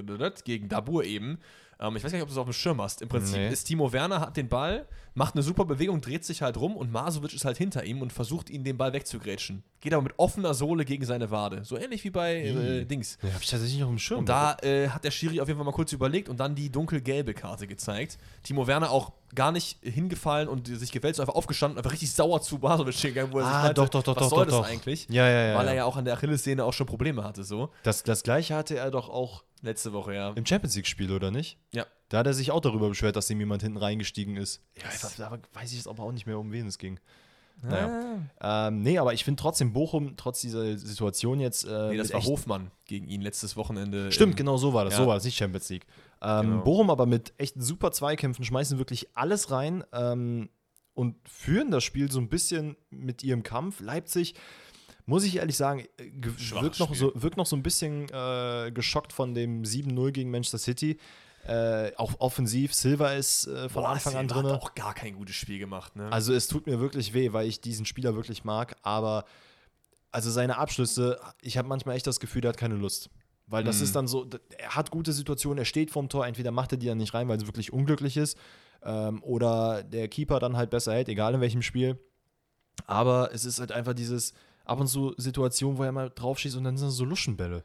gegen 0.44 0.68
Dabur 0.68 1.02
eben. 1.02 1.38
Ähm, 1.80 1.96
ich 1.96 2.02
weiß 2.04 2.10
gar 2.12 2.16
nicht, 2.18 2.22
ob 2.22 2.28
du 2.28 2.32
es 2.34 2.38
auf 2.38 2.46
dem 2.46 2.52
Schirm 2.52 2.80
hast. 2.80 3.02
Im 3.02 3.08
Prinzip 3.08 3.36
Nee. 3.36 3.48
ist 3.50 3.64
Timo 3.64 3.92
Werner, 3.92 4.20
hat 4.20 4.36
den 4.36 4.48
Ball, 4.48 4.86
macht 5.14 5.34
eine 5.34 5.42
super 5.42 5.64
Bewegung, 5.64 6.00
dreht 6.00 6.24
sich 6.24 6.42
halt 6.42 6.56
rum 6.56 6.76
und 6.76 6.90
Masovic 6.90 7.34
ist 7.34 7.44
halt 7.44 7.56
hinter 7.58 7.84
ihm 7.84 8.00
und 8.02 8.12
versucht 8.12 8.48
ihn 8.50 8.64
den 8.64 8.76
Ball 8.76 8.92
wegzugrätschen. 8.92 9.62
Geht 9.86 9.94
aber 9.94 10.02
mit 10.02 10.14
offener 10.16 10.52
Sohle 10.52 10.84
gegen 10.84 11.04
seine 11.04 11.30
Wade. 11.30 11.64
So 11.64 11.78
ähnlich 11.78 12.02
wie 12.02 12.10
bei 12.10 12.42
äh, 12.42 12.84
Dings. 12.84 13.18
Ja, 13.22 13.28
habe 13.28 13.44
ich 13.44 13.48
tatsächlich 13.48 13.78
noch 13.78 13.88
im 13.88 14.00
Schirm. 14.00 14.18
Und 14.18 14.28
da 14.28 14.56
äh, 14.64 14.88
hat 14.88 15.04
der 15.04 15.12
Schiri 15.12 15.40
auf 15.40 15.46
jeden 15.46 15.58
Fall 15.58 15.64
mal 15.64 15.70
kurz 15.70 15.92
überlegt 15.92 16.28
und 16.28 16.40
dann 16.40 16.56
die 16.56 16.72
dunkelgelbe 16.72 17.34
Karte 17.34 17.68
gezeigt. 17.68 18.18
Timo 18.42 18.66
Werner 18.66 18.90
auch 18.90 19.12
gar 19.36 19.52
nicht 19.52 19.78
hingefallen 19.82 20.48
und 20.48 20.66
sich 20.66 20.90
gewälzt, 20.90 21.20
einfach 21.20 21.36
aufgestanden, 21.36 21.78
einfach 21.78 21.92
richtig 21.92 22.10
sauer 22.10 22.42
zu 22.42 22.58
Masovic 22.58 23.00
gegangen, 23.00 23.32
wo 23.32 23.38
er 23.38 23.44
Ah, 23.44 23.52
sich 23.52 23.62
meinte, 23.62 23.74
doch, 23.74 23.88
doch, 23.88 24.02
doch, 24.02 24.16
was 24.16 24.22
doch, 24.24 24.30
soll 24.30 24.46
doch, 24.46 24.58
das 24.58 24.66
doch. 24.66 24.68
eigentlich? 24.68 25.06
Ja, 25.08 25.28
ja, 25.28 25.46
ja. 25.50 25.56
Weil 25.56 25.68
er 25.68 25.74
ja. 25.74 25.76
ja 25.78 25.84
auch 25.84 25.96
an 25.96 26.04
der 26.04 26.14
Achillessehne 26.14 26.64
auch 26.64 26.72
schon 26.72 26.88
Probleme 26.88 27.22
hatte, 27.22 27.44
so. 27.44 27.70
Das, 27.84 28.02
das 28.02 28.24
gleiche 28.24 28.56
hatte 28.56 28.76
er 28.76 28.90
doch 28.90 29.08
auch 29.08 29.44
Letzte 29.62 29.92
Woche, 29.92 30.14
ja. 30.14 30.30
im 30.30 30.44
Champions 30.44 30.76
League-Spiel, 30.76 31.10
oder 31.10 31.30
nicht? 31.30 31.58
Ja. 31.72 31.86
Da 32.08 32.18
hat 32.18 32.26
er 32.26 32.34
sich 32.34 32.50
auch 32.50 32.60
darüber 32.60 32.88
beschwert, 32.88 33.16
dass 33.16 33.30
ihm 33.30 33.40
jemand 33.40 33.62
hinten 33.62 33.78
reingestiegen 33.78 34.36
ist. 34.36 34.62
Ja, 34.76 34.84
da 35.16 35.38
weiß 35.54 35.70
ich 35.70 35.78
jetzt 35.78 35.88
aber 35.88 36.02
auch 36.02 36.12
nicht 36.12 36.26
mehr, 36.26 36.38
um 36.38 36.52
wen 36.52 36.66
es 36.66 36.78
ging. 36.78 37.00
Naja. 37.62 38.18
Ähm, 38.40 38.82
nee, 38.82 38.98
aber 38.98 39.14
ich 39.14 39.24
finde 39.24 39.40
trotzdem 39.40 39.72
Bochum, 39.72 40.16
trotz 40.16 40.40
dieser 40.40 40.76
Situation 40.78 41.40
jetzt. 41.40 41.64
Äh, 41.64 41.88
Nee, 41.90 41.96
das 41.96 42.12
war 42.12 42.22
Hofmann 42.24 42.70
gegen 42.84 43.08
ihn 43.08 43.22
letztes 43.22 43.56
Wochenende. 43.56 44.12
Stimmt, 44.12 44.32
im- 44.32 44.36
genau 44.36 44.56
so 44.56 44.72
war 44.74 44.84
das. 44.84 44.94
ja. 44.94 45.00
So 45.00 45.06
war 45.06 45.14
das, 45.14 45.24
nicht 45.24 45.36
Champions 45.36 45.68
League. 45.70 45.86
Ähm, 46.22 46.42
Genau. 46.50 46.64
Bochum 46.64 46.90
aber 46.90 47.06
mit 47.06 47.32
echt 47.38 47.54
super 47.58 47.92
Zweikämpfen, 47.92 48.44
schmeißen 48.44 48.78
wirklich 48.78 49.08
alles 49.14 49.50
rein 49.50 49.84
ähm, 49.92 50.48
und 50.94 51.16
führen 51.28 51.70
das 51.70 51.82
Spiel 51.84 52.10
so 52.10 52.20
ein 52.20 52.28
bisschen 52.28 52.76
mit 52.90 53.22
ihrem 53.24 53.42
Kampf. 53.42 53.80
Leipzig, 53.80 54.34
muss 55.06 55.24
ich 55.24 55.36
ehrlich 55.36 55.56
sagen, 55.56 55.80
äh, 55.98 56.04
wirkt 56.60 56.78
noch, 56.78 56.94
so, 56.94 57.12
wirkt 57.14 57.36
noch 57.36 57.46
so 57.46 57.56
ein 57.56 57.62
bisschen 57.62 58.08
äh, 58.10 58.70
geschockt 58.72 59.12
von 59.12 59.34
dem 59.34 59.62
7-0 59.62 60.10
gegen 60.12 60.30
Manchester 60.30 60.58
City. 60.58 60.98
Äh, 61.48 61.92
auch 61.96 62.14
offensiv, 62.20 62.74
Silva 62.74 63.12
ist 63.12 63.46
äh, 63.46 63.68
von 63.68 63.82
Boah, 63.82 63.90
Anfang 63.90 64.16
an 64.16 64.28
drin. 64.28 64.46
hat 64.46 64.52
auch 64.60 64.74
gar 64.74 64.94
kein 64.94 65.14
gutes 65.14 65.36
Spiel 65.36 65.58
gemacht, 65.58 65.94
ne? 65.96 66.10
Also 66.10 66.32
es 66.34 66.48
tut 66.48 66.66
mir 66.66 66.80
wirklich 66.80 67.14
weh, 67.14 67.32
weil 67.32 67.46
ich 67.48 67.60
diesen 67.60 67.86
Spieler 67.86 68.14
wirklich 68.16 68.44
mag, 68.44 68.76
aber 68.82 69.24
also 70.10 70.30
seine 70.30 70.56
Abschlüsse, 70.58 71.20
ich 71.42 71.58
habe 71.58 71.68
manchmal 71.68 71.96
echt 71.96 72.06
das 72.06 72.20
Gefühl, 72.20 72.44
er 72.44 72.48
hat 72.50 72.56
keine 72.56 72.74
Lust. 72.76 73.10
Weil 73.48 73.62
das 73.62 73.78
Mhm. 73.78 73.84
ist 73.84 73.94
dann 73.96 74.06
so, 74.08 74.26
er 74.58 74.74
hat 74.74 74.90
gute 74.90 75.12
Situationen, 75.12 75.58
er 75.58 75.64
steht 75.66 75.90
vorm 75.92 76.08
Tor, 76.08 76.26
entweder 76.26 76.50
macht 76.50 76.72
er 76.72 76.78
die 76.78 76.86
dann 76.86 76.98
nicht 76.98 77.14
rein, 77.14 77.28
weil 77.28 77.36
es 77.38 77.46
wirklich 77.46 77.72
unglücklich 77.72 78.16
ist. 78.16 78.36
ähm, 78.82 79.22
oder 79.24 79.82
der 79.82 80.06
Keeper 80.08 80.38
dann 80.38 80.56
halt 80.56 80.70
besser 80.70 80.92
hält, 80.94 81.08
egal 81.08 81.34
in 81.34 81.40
welchem 81.40 81.62
Spiel. 81.62 81.98
Aber 82.86 83.30
es 83.32 83.44
ist 83.44 83.58
halt 83.58 83.72
einfach 83.72 83.94
dieses 83.94 84.32
ab 84.64 84.78
und 84.80 84.86
zu 84.86 85.14
Situation, 85.16 85.78
wo 85.78 85.82
er 85.82 85.92
mal 85.92 86.10
drauf 86.10 86.38
schießt 86.38 86.56
und 86.56 86.64
dann 86.64 86.76
sind 86.76 86.88
das 86.88 86.96
so 86.96 87.04
Luschenbälle. 87.04 87.64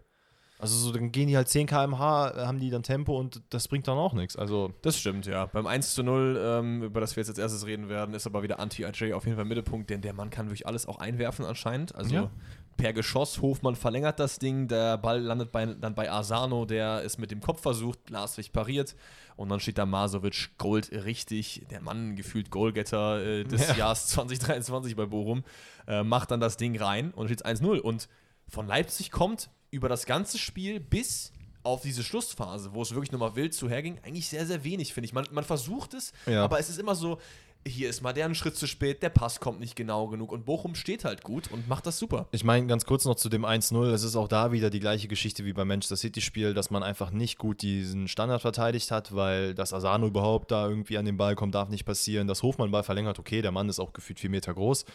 Also 0.62 0.76
so, 0.76 0.92
dann 0.92 1.12
gehen 1.12 1.28
die 1.28 1.36
halt 1.36 1.50
10 1.50 1.66
km/h, 1.66 2.34
haben 2.46 2.60
die 2.60 2.70
dann 2.70 2.84
Tempo 2.84 3.20
und 3.20 3.42
das 3.50 3.68
bringt 3.68 3.88
dann 3.88 3.98
auch 3.98 4.14
nichts. 4.14 4.36
Also 4.36 4.72
das 4.84 4.96
stimmt, 5.00 5.26
ja. 5.26 5.48
Beim 5.48 5.66
1 5.66 5.96
zu 5.96 6.04
0, 6.04 6.40
ähm, 6.40 6.84
über 6.84 7.02
das 7.02 7.16
wir 7.16 7.22
jetzt 7.22 7.30
als 7.30 7.40
erstes 7.40 7.66
reden 7.66 7.90
werden, 7.90 8.14
ist 8.14 8.28
aber 8.28 8.44
wieder 8.44 8.60
Anti-IJ 8.60 9.14
auf 9.14 9.26
jeden 9.26 9.38
Fall 9.38 9.46
Mittelpunkt, 9.46 9.90
denn 9.90 10.02
der 10.02 10.14
Mann 10.14 10.30
kann 10.30 10.46
wirklich 10.48 10.68
alles 10.68 10.86
auch 10.86 11.00
einwerfen 11.00 11.46
anscheinend. 11.46 11.96
Also 11.96 12.14
ja. 12.14 12.32
per 12.78 12.94
Geschoss, 12.94 13.42
Hofmann 13.42 13.76
verlängert 13.76 14.20
das 14.20 14.38
Ding, 14.38 14.68
der 14.68 15.00
Ball 15.00 15.20
landet 15.20 15.52
bei, 15.52 15.66
dann 15.66 15.96
bei 15.96 16.12
Asano, 16.12 16.66
der 16.66 17.02
ist 17.02 17.18
mit 17.18 17.32
dem 17.32 17.42
Kopf 17.42 17.64
versucht, 17.64 18.06
Glaswig 18.06 18.54
pariert 18.54 18.96
und 19.38 19.50
dann 19.50 19.60
steht 19.60 19.80
da 19.80 19.88
Masovic 19.88 20.52
Gold 20.60 20.92
richtig, 20.92 21.66
der 21.72 21.82
Mann 21.82 22.16
gefühlt 22.16 22.52
Goalgetter 22.52 23.26
äh, 23.26 23.44
des 23.46 23.68
ja. 23.70 23.76
Jahres 23.78 24.06
2023 24.10 24.96
bei 24.96 25.08
Bochum, 25.08 25.44
äh, 25.88 26.04
macht 26.04 26.30
dann 26.30 26.40
das 26.40 26.58
Ding 26.58 26.78
rein 26.78 27.12
und 27.16 27.30
steht 27.30 27.48
1-0 27.48 27.80
und 27.80 28.08
von 28.48 28.68
Leipzig 28.68 29.10
kommt 29.10 29.50
über 29.72 29.90
das 29.90 30.06
ganze 30.06 30.38
Spiel 30.38 30.80
bis 30.80 31.32
auf 31.64 31.82
diese 31.82 32.04
Schlussphase, 32.04 32.74
wo 32.74 32.82
es 32.82 32.92
wirklich 32.92 33.12
nochmal 33.12 33.36
wild 33.36 33.54
zuherging, 33.54 34.00
eigentlich 34.04 34.28
sehr, 34.28 34.46
sehr 34.46 34.64
wenig, 34.64 34.94
finde 34.94 35.06
ich. 35.06 35.14
Man, 35.14 35.28
man 35.32 35.44
versucht 35.44 35.94
es, 35.94 36.12
ja. 36.26 36.44
aber 36.44 36.60
es 36.60 36.70
ist 36.70 36.80
immer 36.80 36.96
so, 36.96 37.20
hier 37.68 37.90
ist 37.90 38.02
mal 38.02 38.14
der 38.14 38.26
einen 38.26 38.36
Schritt 38.36 38.56
zu 38.56 38.66
spät, 38.66 39.04
der 39.04 39.10
Pass 39.10 39.40
kommt 39.40 39.60
nicht 39.60 39.76
genau 39.76 40.08
genug 40.08 40.32
und 40.32 40.46
Bochum 40.46 40.74
steht 40.74 41.06
halt 41.06 41.24
gut 41.24 41.52
und 41.52 41.68
macht 41.68 41.86
das 41.86 42.00
super. 42.00 42.28
Ich 42.32 42.44
meine, 42.44 42.66
ganz 42.66 42.86
kurz 42.86 43.06
noch 43.06 43.16
zu 43.16 43.30
dem 43.30 43.46
1-0, 43.46 43.92
es 43.92 44.04
ist 44.04 44.16
auch 44.16 44.28
da 44.28 44.52
wieder 44.52 44.72
die 44.72 44.80
gleiche 44.80 45.08
Geschichte 45.08 45.46
wie 45.46 45.54
beim 45.54 45.68
Manchester 45.68 45.96
City-Spiel, 45.96 46.56
dass 46.56 46.72
man 46.72 46.82
einfach 46.82 47.12
nicht 47.12 47.38
gut 47.38 47.62
diesen 47.62 48.08
Standard 48.08 48.42
verteidigt 48.42 48.90
hat, 48.90 49.16
weil 49.16 49.54
das 49.54 49.74
Asano 49.74 50.08
überhaupt 50.08 50.50
da 50.52 50.68
irgendwie 50.68 50.98
an 50.98 51.06
den 51.06 51.18
Ball 51.18 51.36
kommt, 51.36 51.54
darf 51.54 51.70
nicht 51.70 51.86
passieren. 51.86 52.28
Das 52.28 52.42
Hofmann 52.42 52.72
Ball 52.72 52.84
verlängert, 52.84 53.20
okay, 53.20 53.44
der 53.44 53.52
Mann 53.52 53.70
ist 53.70 53.80
auch 53.80 53.94
gefühlt 53.94 54.20
vier 54.20 54.32
Meter 54.32 54.56
groß. 54.56 54.86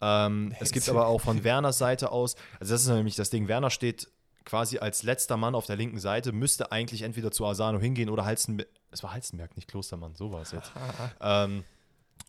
Ähm, 0.00 0.54
es 0.60 0.70
gibt 0.70 0.88
aber 0.88 1.06
auch 1.08 1.20
von 1.20 1.42
Werners 1.42 1.78
Seite 1.78 2.12
aus, 2.12 2.36
also 2.60 2.74
das 2.74 2.82
ist 2.82 2.88
nämlich 2.88 3.16
das 3.16 3.30
Ding, 3.30 3.48
Werner 3.48 3.70
steht 3.70 4.08
quasi 4.44 4.78
als 4.78 5.02
letzter 5.02 5.36
Mann 5.36 5.54
auf 5.54 5.66
der 5.66 5.76
linken 5.76 5.98
Seite, 5.98 6.32
müsste 6.32 6.72
eigentlich 6.72 7.02
entweder 7.02 7.30
zu 7.30 7.46
Asano 7.46 7.78
hingehen 7.78 8.08
oder 8.08 8.24
Halstenberg. 8.24 8.68
Es 8.90 9.02
war 9.02 9.12
Halstenberg, 9.12 9.56
nicht 9.56 9.68
Klostermann, 9.68 10.14
so 10.14 10.32
war 10.32 10.42
es 10.42 10.52
jetzt. 10.52 10.72
ähm, 11.20 11.64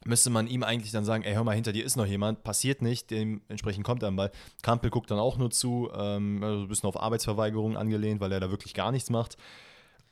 müsste 0.05 0.29
man 0.29 0.47
ihm 0.47 0.63
eigentlich 0.63 0.91
dann 0.91 1.05
sagen, 1.05 1.23
ey, 1.23 1.33
hör 1.33 1.43
mal, 1.43 1.55
hinter 1.55 1.73
dir 1.73 1.85
ist 1.85 1.95
noch 1.95 2.05
jemand, 2.05 2.43
passiert 2.43 2.81
nicht, 2.81 3.11
dementsprechend 3.11 3.85
kommt 3.85 4.03
er 4.03 4.09
am 4.09 4.15
Ball. 4.15 4.31
Kampel 4.61 4.89
guckt 4.89 5.11
dann 5.11 5.19
auch 5.19 5.37
nur 5.37 5.51
zu, 5.51 5.89
ähm, 5.95 6.43
also 6.43 6.63
ein 6.63 6.67
bisschen 6.67 6.87
auf 6.87 6.99
Arbeitsverweigerung 6.99 7.77
angelehnt, 7.77 8.21
weil 8.21 8.31
er 8.31 8.39
da 8.39 8.49
wirklich 8.49 8.73
gar 8.73 8.91
nichts 8.91 9.09
macht. 9.09 9.37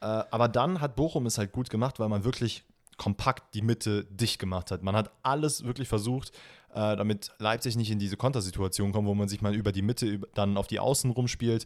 Äh, 0.01 0.05
aber 0.05 0.47
dann 0.47 0.81
hat 0.81 0.95
Bochum 0.95 1.25
es 1.25 1.37
halt 1.37 1.51
gut 1.51 1.69
gemacht, 1.69 1.99
weil 1.99 2.09
man 2.09 2.23
wirklich 2.23 2.63
kompakt 2.97 3.53
die 3.53 3.61
Mitte 3.61 4.05
dicht 4.05 4.39
gemacht 4.39 4.71
hat. 4.71 4.83
Man 4.83 4.95
hat 4.95 5.11
alles 5.23 5.63
wirklich 5.63 5.87
versucht, 5.87 6.31
äh, 6.73 6.95
damit 6.95 7.31
Leipzig 7.39 7.75
nicht 7.75 7.91
in 7.91 7.99
diese 7.99 8.17
Kontersituation 8.17 8.91
kommt, 8.91 9.07
wo 9.07 9.15
man 9.15 9.27
sich 9.27 9.41
mal 9.41 9.55
über 9.55 9.71
die 9.71 9.81
Mitte 9.81 10.19
dann 10.33 10.57
auf 10.57 10.67
die 10.67 10.79
Außen 10.79 11.11
rumspielt. 11.11 11.65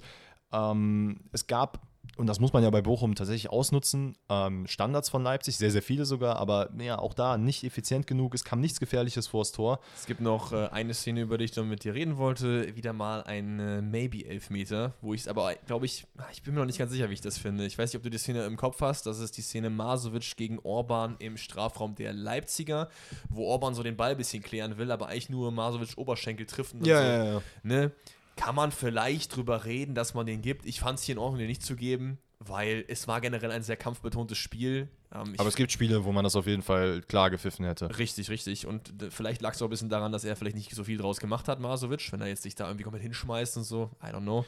Ähm, 0.52 1.20
es 1.32 1.48
gab 1.48 1.82
und 2.16 2.28
das 2.28 2.40
muss 2.40 2.54
man 2.54 2.64
ja 2.64 2.70
bei 2.70 2.82
Bochum 2.82 3.16
tatsächlich 3.16 3.50
ausnutzen. 3.50 4.18
Ähm, 4.30 4.68
Standards 4.68 5.10
von 5.10 5.24
Leipzig, 5.24 5.58
sehr, 5.58 5.72
sehr 5.72 5.82
viele 5.82 6.06
sogar, 6.06 6.38
aber 6.38 6.70
ja, 6.80 6.98
auch 6.98 7.14
da 7.14 7.38
nicht 7.38 7.64
effizient 7.64 8.08
genug. 8.08 8.34
Es 8.34 8.44
kam 8.44 8.62
nichts 8.62 8.80
Gefährliches 8.80 9.28
vors 9.28 9.52
Tor. 9.52 9.80
Es 9.96 10.06
gibt 10.06 10.22
noch 10.22 10.54
äh, 10.54 10.68
eine 10.68 10.94
Szene, 10.94 11.22
über 11.22 11.38
die 11.38 11.46
ich 11.46 11.56
noch 11.56 11.66
mit 11.66 11.84
dir 11.84 11.94
reden 11.94 12.18
wollte. 12.18 12.76
Wieder 12.76 12.94
mal 12.94 13.24
ein 13.24 13.60
äh, 13.60 13.82
Maybe-Elfmeter, 13.82 14.94
wo 15.02 15.14
ich 15.14 15.22
es 15.22 15.28
aber, 15.28 15.54
glaube 15.68 15.86
ich, 15.86 16.06
ich 16.32 16.44
bin 16.44 16.54
mir 16.54 16.62
noch 16.62 16.68
nicht 16.68 16.80
ganz 16.80 16.92
sicher, 16.92 17.10
wie 17.10 17.14
ich 17.14 17.22
das 17.22 17.38
finde. 17.38 17.66
Ich 17.66 17.78
weiß 17.78 17.92
nicht, 17.92 17.98
ob 17.98 18.04
du 18.04 18.10
die 18.10 18.18
Szene 18.18 18.46
im 18.46 18.56
Kopf 18.58 18.82
hast. 18.82 19.06
Das 19.06 19.20
ist 19.20 19.38
die 19.38 19.42
Szene 19.42 19.70
Masovic 19.70 20.38
gegen 20.38 20.60
Orban 20.60 21.16
im 21.20 21.38
Strafraum 21.38 21.96
der 21.96 22.14
Leipziger, 22.14 22.90
wo 23.30 23.46
Orban 23.46 23.74
so 23.74 23.84
den 23.84 23.98
Ball 23.98 24.12
ein 24.12 24.18
bisschen 24.18 24.42
klären 24.42 24.78
will, 24.78 24.92
aber 24.92 25.08
eigentlich 25.08 25.30
nur 25.30 25.52
Masovic 25.52 25.98
Oberschenkel 25.98 26.46
trifft. 26.46 26.76
ja, 26.86 26.98
so, 26.98 27.04
ja, 27.04 27.26
ja. 27.26 27.42
Ne? 27.64 27.92
Kann 28.36 28.56
man 28.56 28.72
vielleicht 28.72 29.36
drüber 29.36 29.66
reden, 29.66 29.96
dass 29.96 30.14
man 30.14 30.26
den 30.26 30.42
gibt. 30.42 30.66
Ich 30.66 30.80
fand 30.80 31.00
es 31.00 31.06
hier 31.06 31.14
in 31.14 31.20
Ordnung, 31.20 31.40
den 31.40 31.48
nicht 31.48 31.64
zu 31.64 31.76
geben, 31.76 32.18
weil 32.40 32.86
es 32.88 33.08
war 33.08 33.22
generell 33.22 33.52
ein 33.52 33.64
sehr 33.64 33.78
kampfbetontes 33.78 34.38
Spiel. 34.38 34.90
Ähm, 35.14 35.34
Aber 35.38 35.48
es 35.48 35.56
gibt 35.56 35.72
Spiele, 35.72 36.04
wo 36.04 36.12
man 36.12 36.24
das 36.24 36.36
auf 36.36 36.48
jeden 36.48 36.62
Fall 36.62 37.02
klar 37.02 37.30
gepfiffen 37.30 37.66
hätte. 37.66 37.98
Richtig, 37.98 38.30
richtig. 38.30 38.68
Und 38.68 38.94
vielleicht 39.10 39.42
lag 39.42 39.54
es 39.54 39.62
auch 39.62 39.68
ein 39.68 39.70
bisschen 39.70 39.90
daran, 39.90 40.12
dass 40.12 40.24
er 40.24 40.36
vielleicht 40.36 40.58
nicht 40.58 40.74
so 40.74 40.84
viel 40.84 40.98
draus 40.98 41.20
gemacht 41.20 41.48
hat, 41.48 41.60
Masovic, 41.60 42.12
wenn 42.12 42.22
er 42.22 42.28
jetzt 42.28 42.44
sich 42.44 42.56
da 42.56 42.68
irgendwie 42.68 42.84
komplett 42.84 43.04
hinschmeißt 43.04 43.58
und 43.58 43.64
so. 43.64 43.92
I 44.04 44.08
don't 44.08 44.22
know. 44.22 44.46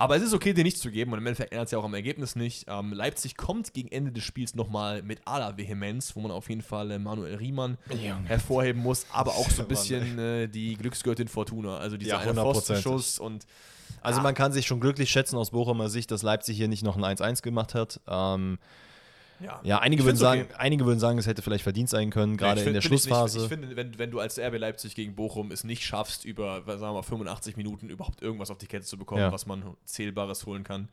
Aber 0.00 0.16
es 0.16 0.22
ist 0.22 0.32
okay, 0.32 0.54
den 0.54 0.64
nicht 0.64 0.78
zu 0.78 0.90
geben 0.90 1.12
und 1.12 1.18
im 1.18 1.26
Endeffekt 1.26 1.52
ändert 1.52 1.66
es 1.66 1.72
ja 1.72 1.78
auch 1.78 1.84
am 1.84 1.92
Ergebnis 1.92 2.34
nicht. 2.34 2.64
Ähm, 2.68 2.94
Leipzig 2.94 3.36
kommt 3.36 3.74
gegen 3.74 3.88
Ende 3.88 4.12
des 4.12 4.24
Spiels 4.24 4.54
nochmal 4.54 5.02
mit 5.02 5.20
aller 5.26 5.58
Vehemenz, 5.58 6.16
wo 6.16 6.20
man 6.20 6.30
auf 6.30 6.48
jeden 6.48 6.62
Fall 6.62 6.90
äh, 6.90 6.98
Manuel 6.98 7.34
Riemann 7.34 7.76
ja. 8.02 8.18
hervorheben 8.24 8.80
muss, 8.80 9.04
aber 9.12 9.32
auch 9.32 9.50
so 9.50 9.60
ein 9.60 9.68
bisschen 9.68 10.18
äh, 10.18 10.48
die 10.48 10.76
Glücksgöttin 10.76 11.28
Fortuna. 11.28 11.76
Also 11.76 11.98
dieser 11.98 12.24
ja, 12.24 12.32
Pfostenschuss 12.32 13.18
und 13.18 13.46
also 14.00 14.22
man 14.22 14.34
kann 14.34 14.52
sich 14.52 14.66
schon 14.66 14.80
glücklich 14.80 15.10
schätzen 15.10 15.36
aus 15.36 15.50
Bochumer 15.50 15.90
Sicht, 15.90 16.10
dass 16.10 16.22
Leipzig 16.22 16.56
hier 16.56 16.68
nicht 16.68 16.82
noch 16.82 16.96
ein 16.96 17.04
1-1 17.04 17.42
gemacht 17.42 17.74
hat. 17.74 18.00
Ähm, 18.08 18.58
ja, 19.42 19.60
ja 19.62 19.78
einige, 19.78 20.04
würden 20.04 20.16
sagen, 20.16 20.42
okay. 20.42 20.54
einige 20.58 20.84
würden 20.86 21.00
sagen, 21.00 21.18
es 21.18 21.26
hätte 21.26 21.42
vielleicht 21.42 21.64
verdient 21.64 21.88
sein 21.88 22.10
können, 22.10 22.36
gerade 22.36 22.60
ja, 22.60 22.66
in 22.66 22.74
der 22.74 22.80
Schlussphase. 22.80 23.38
Ich, 23.38 23.44
ich, 23.44 23.48
finde, 23.48 23.76
wenn, 23.76 23.98
wenn 23.98 24.10
du 24.10 24.20
als 24.20 24.38
RB 24.38 24.58
Leipzig 24.58 24.94
gegen 24.94 25.14
Bochum 25.14 25.50
es 25.50 25.64
nicht 25.64 25.84
schaffst, 25.84 26.24
über 26.24 26.62
sagen 26.66 26.80
wir 26.80 26.92
mal, 26.92 27.02
85 27.02 27.56
Minuten 27.56 27.88
überhaupt 27.88 28.22
irgendwas 28.22 28.50
auf 28.50 28.58
die 28.58 28.66
Kette 28.66 28.84
zu 28.84 28.98
bekommen, 28.98 29.22
ja. 29.22 29.32
was 29.32 29.46
man 29.46 29.62
Zählbares 29.84 30.46
holen 30.46 30.64
kann, 30.64 30.88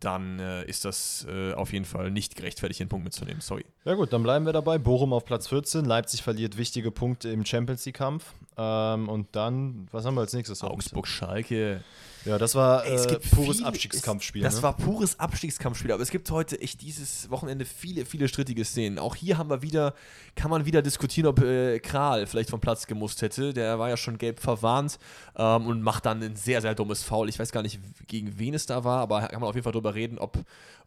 dann 0.00 0.38
äh, 0.38 0.64
ist 0.64 0.84
das 0.84 1.26
äh, 1.28 1.52
auf 1.52 1.72
jeden 1.72 1.84
Fall 1.84 2.10
nicht 2.10 2.36
gerechtfertigt, 2.36 2.80
den 2.80 2.88
Punkt 2.88 3.04
mitzunehmen. 3.04 3.40
Sorry. 3.40 3.64
Ja 3.84 3.94
gut, 3.94 4.12
dann 4.12 4.22
bleiben 4.22 4.44
wir 4.46 4.52
dabei. 4.52 4.78
Bochum 4.78 5.12
auf 5.12 5.24
Platz 5.24 5.48
14. 5.48 5.84
Leipzig 5.84 6.22
verliert 6.22 6.56
wichtige 6.56 6.90
Punkte 6.90 7.30
im 7.30 7.44
Champions 7.44 7.84
League-Kampf. 7.86 8.32
Ähm, 8.56 9.08
und 9.08 9.28
dann, 9.32 9.88
was 9.92 10.04
haben 10.04 10.14
wir 10.14 10.22
als 10.22 10.32
nächstes? 10.32 10.62
Augsburg-Schalke. 10.62 11.82
Ja, 12.24 12.38
das 12.38 12.54
war 12.54 12.84
Ey, 12.84 12.94
äh, 12.94 13.18
pures 13.34 13.58
viel, 13.58 13.66
Abstiegskampfspiel. 13.66 14.42
das 14.42 14.56
ne? 14.56 14.62
war 14.62 14.76
pures 14.76 15.20
Abstiegskampfspiel. 15.20 15.92
Aber 15.92 16.02
es 16.02 16.10
gibt 16.10 16.30
heute 16.30 16.60
echt 16.60 16.80
dieses 16.80 17.30
Wochenende 17.30 17.64
viele, 17.64 18.06
viele 18.06 18.28
strittige 18.28 18.64
Szenen. 18.64 18.98
Auch 18.98 19.14
hier 19.14 19.36
haben 19.36 19.50
wir 19.50 19.62
wieder, 19.62 19.94
kann 20.34 20.50
man 20.50 20.64
wieder 20.64 20.80
diskutieren, 20.80 21.26
ob 21.26 21.42
äh, 21.42 21.78
Kral 21.80 22.26
vielleicht 22.26 22.50
vom 22.50 22.60
Platz 22.60 22.86
gemusst 22.86 23.20
hätte. 23.22 23.52
Der 23.52 23.78
war 23.78 23.90
ja 23.90 23.96
schon 23.96 24.16
gelb 24.16 24.40
verwarnt 24.40 24.98
ähm, 25.36 25.66
und 25.66 25.82
macht 25.82 26.06
dann 26.06 26.22
ein 26.22 26.36
sehr, 26.36 26.62
sehr 26.62 26.74
dummes 26.74 27.02
Foul. 27.02 27.28
Ich 27.28 27.38
weiß 27.38 27.52
gar 27.52 27.62
nicht, 27.62 27.78
gegen 28.06 28.38
wen 28.38 28.54
es 28.54 28.66
da 28.66 28.84
war, 28.84 29.00
aber 29.00 29.28
kann 29.28 29.40
man 29.40 29.48
auf 29.48 29.54
jeden 29.54 29.64
Fall 29.64 29.72
drüber 29.72 29.94
reden, 29.94 30.18
ob, 30.18 30.38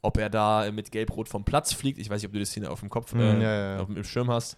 ob 0.02 0.18
er 0.18 0.30
da 0.30 0.72
mit 0.72 0.92
Gelb-Rot 0.92 1.30
vom 1.30 1.44
Platz 1.44 1.74
fliegt. 1.74 2.00
Ich 2.00 2.10
weiß 2.10 2.22
nicht, 2.22 2.28
ob 2.28 2.34
du 2.34 2.40
die 2.40 2.46
Szene 2.46 2.70
auf 2.70 2.80
dem 2.80 2.90
Kopf, 2.90 3.12
hm, 3.12 3.20
äh, 3.20 3.44
ja, 3.44 3.76
ja. 3.76 3.80
Auf 3.80 3.88
dem 3.88 4.04
Schirm 4.04 4.32
hast. 4.32 4.58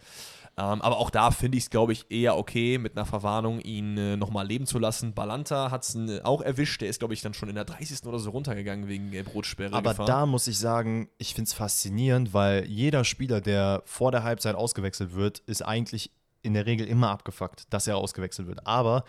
Ähm, 0.59 0.81
aber 0.81 0.97
auch 0.97 1.09
da 1.09 1.31
finde 1.31 1.57
ich 1.57 1.65
es, 1.65 1.69
glaube 1.69 1.93
ich, 1.93 2.11
eher 2.11 2.37
okay, 2.37 2.77
mit 2.77 2.97
einer 2.97 3.05
Verwarnung 3.05 3.61
ihn 3.61 3.97
äh, 3.97 4.17
nochmal 4.17 4.45
leben 4.45 4.65
zu 4.65 4.77
lassen. 4.77 5.13
Balanta 5.13 5.71
hat 5.71 5.83
es 5.83 5.95
äh, 5.95 6.19
auch 6.23 6.41
erwischt. 6.41 6.81
Der 6.81 6.89
ist, 6.89 6.99
glaube 6.99 7.13
ich, 7.13 7.21
dann 7.21 7.33
schon 7.33 7.47
in 7.47 7.55
der 7.55 7.63
30. 7.63 8.05
oder 8.05 8.19
so 8.19 8.31
runtergegangen 8.31 8.89
wegen 8.89 9.09
Gelb-Rot-Sperre. 9.09 9.73
Aber 9.73 9.91
Gefahr. 9.91 10.05
da 10.05 10.25
muss 10.25 10.47
ich 10.47 10.59
sagen, 10.59 11.07
ich 11.17 11.33
finde 11.33 11.47
es 11.47 11.53
faszinierend, 11.53 12.33
weil 12.33 12.65
jeder 12.65 13.05
Spieler, 13.05 13.39
der 13.39 13.83
vor 13.85 14.11
der 14.11 14.23
Halbzeit 14.23 14.55
ausgewechselt 14.55 15.15
wird, 15.15 15.39
ist 15.39 15.61
eigentlich 15.61 16.11
in 16.41 16.53
der 16.53 16.65
Regel 16.65 16.87
immer 16.87 17.09
abgefuckt, 17.09 17.73
dass 17.73 17.87
er 17.87 17.95
ausgewechselt 17.95 18.47
wird. 18.49 18.67
Aber 18.67 19.05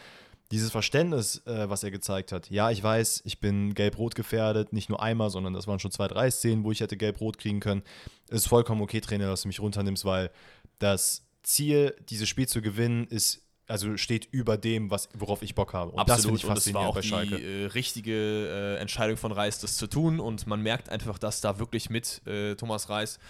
dieses 0.53 0.71
Verständnis, 0.71 1.45
äh, 1.47 1.69
was 1.69 1.83
er 1.83 1.91
gezeigt 1.91 2.31
hat, 2.31 2.49
ja, 2.49 2.71
ich 2.71 2.81
weiß, 2.81 3.23
ich 3.25 3.41
bin 3.41 3.75
gelb-rot 3.75 4.15
gefährdet, 4.15 4.73
nicht 4.73 4.89
nur 4.89 5.03
einmal, 5.03 5.31
sondern 5.31 5.55
das 5.55 5.67
waren 5.67 5.81
schon 5.81 5.91
zwei, 5.91 6.07
drei 6.07 6.31
Szenen, 6.31 6.63
wo 6.63 6.71
ich 6.71 6.81
hätte 6.81 6.97
gelb-rot 6.97 7.39
kriegen 7.39 7.59
können, 7.59 7.83
ist 8.29 8.47
vollkommen 8.47 8.83
okay, 8.83 9.01
Trainer, 9.01 9.27
dass 9.27 9.43
du 9.43 9.49
mich 9.49 9.61
runternimmst, 9.61 10.05
weil 10.05 10.31
das 10.79 11.25
Ziel, 11.43 11.95
dieses 12.09 12.29
Spiel 12.29 12.49
zu 12.49 12.63
gewinnen, 12.63 13.07
ist 13.07 13.43
also 13.71 13.97
steht 13.97 14.27
über 14.33 14.59
dem, 14.59 14.91
was, 14.91 15.09
worauf 15.17 15.43
ich 15.43 15.55
Bock 15.55 15.73
habe. 15.75 15.93
Und 15.93 16.01
Absolut, 16.01 16.43
das 16.43 16.49
und 16.49 16.59
es 16.59 16.75
war 16.75 16.89
auch 16.89 17.01
die 17.01 17.13
äh, 17.13 17.67
richtige 17.67 18.77
äh, 18.77 18.81
Entscheidung 18.81 19.17
von 19.17 19.31
Reis, 19.31 19.61
das 19.61 19.77
zu 19.77 19.87
tun. 19.87 20.19
Und 20.19 20.47
man 20.49 20.61
merkt 20.61 20.89
einfach, 20.89 21.19
dass 21.19 21.41
da 21.41 21.61
wirklich 21.61 21.89
mit 21.89 22.27
äh, 22.27 22.57
Thomas 22.57 22.89
Reis 22.89 23.21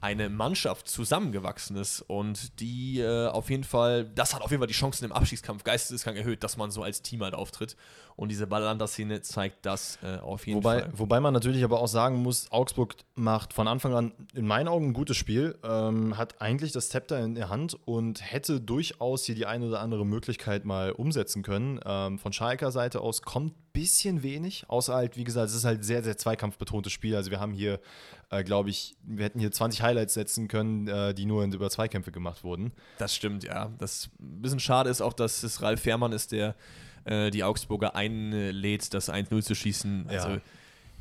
eine 0.00 0.28
Mannschaft 0.28 0.88
zusammengewachsen 0.88 1.76
ist 1.76 2.02
und 2.02 2.60
die 2.60 3.00
äh, 3.00 3.28
auf 3.28 3.50
jeden 3.50 3.64
Fall, 3.64 4.04
das 4.04 4.34
hat 4.34 4.42
auf 4.42 4.50
jeden 4.50 4.60
Fall 4.60 4.68
die 4.68 4.74
Chancen 4.74 5.04
im 5.04 5.12
Abstiegskampf 5.12 5.64
geisteskrank 5.64 6.16
erhöht, 6.16 6.44
dass 6.44 6.56
man 6.56 6.70
so 6.70 6.82
als 6.82 7.02
Team 7.02 7.22
halt 7.22 7.34
auftritt. 7.34 7.76
Und 8.18 8.30
diese 8.30 8.48
Ballanda-Szene 8.48 9.22
zeigt 9.22 9.64
das 9.64 10.00
äh, 10.02 10.18
auf 10.18 10.44
jeden 10.48 10.58
wobei, 10.58 10.80
Fall. 10.80 10.90
Wobei 10.92 11.20
man 11.20 11.32
natürlich 11.32 11.62
aber 11.62 11.80
auch 11.80 11.86
sagen 11.86 12.16
muss, 12.16 12.50
Augsburg 12.50 12.96
macht 13.14 13.52
von 13.52 13.68
Anfang 13.68 13.94
an 13.94 14.12
in 14.34 14.44
meinen 14.44 14.66
Augen 14.66 14.88
ein 14.88 14.92
gutes 14.92 15.16
Spiel, 15.16 15.56
ähm, 15.62 16.18
hat 16.18 16.40
eigentlich 16.40 16.72
das 16.72 16.88
Zepter 16.88 17.20
in 17.20 17.36
der 17.36 17.48
Hand 17.48 17.76
und 17.86 18.20
hätte 18.20 18.60
durchaus 18.60 19.24
hier 19.24 19.36
die 19.36 19.46
eine 19.46 19.68
oder 19.68 19.78
andere 19.78 20.04
Möglichkeit 20.04 20.64
mal 20.64 20.90
umsetzen 20.90 21.44
können. 21.44 21.78
Ähm, 21.84 22.18
von 22.18 22.32
Schalker 22.32 22.72
Seite 22.72 23.02
aus 23.02 23.22
kommt 23.22 23.52
ein 23.52 23.68
bisschen 23.72 24.24
wenig, 24.24 24.64
außer 24.66 24.94
halt, 24.94 25.16
wie 25.16 25.22
gesagt, 25.22 25.50
es 25.50 25.54
ist 25.54 25.64
halt 25.64 25.84
sehr, 25.84 26.02
sehr 26.02 26.18
zweikampfbetontes 26.18 26.92
Spiel. 26.92 27.14
Also 27.14 27.30
wir 27.30 27.38
haben 27.38 27.52
hier, 27.52 27.78
äh, 28.30 28.44
glaube 28.44 28.70
ich, 28.70 28.96
wir 29.02 29.24
hätten 29.24 29.40
hier 29.40 29.50
20 29.50 29.82
Highlights 29.82 30.14
setzen 30.14 30.48
können, 30.48 30.86
äh, 30.88 31.14
die 31.14 31.24
nur 31.24 31.44
über 31.44 31.70
Zweikämpfe 31.70 32.12
gemacht 32.12 32.44
wurden. 32.44 32.72
Das 32.98 33.14
stimmt, 33.14 33.44
ja. 33.44 33.70
Das 33.78 34.10
ein 34.20 34.42
bisschen 34.42 34.60
schade 34.60 34.90
ist 34.90 35.00
auch, 35.00 35.12
dass 35.12 35.42
es 35.42 35.62
Ralf 35.62 35.80
Fährmann 35.80 36.12
ist, 36.12 36.32
der 36.32 36.54
äh, 37.04 37.30
die 37.30 37.44
Augsburger 37.44 37.94
einlädt, 37.94 38.92
das 38.92 39.10
1-0 39.10 39.42
zu 39.42 39.54
schießen. 39.54 40.06
Also, 40.08 40.38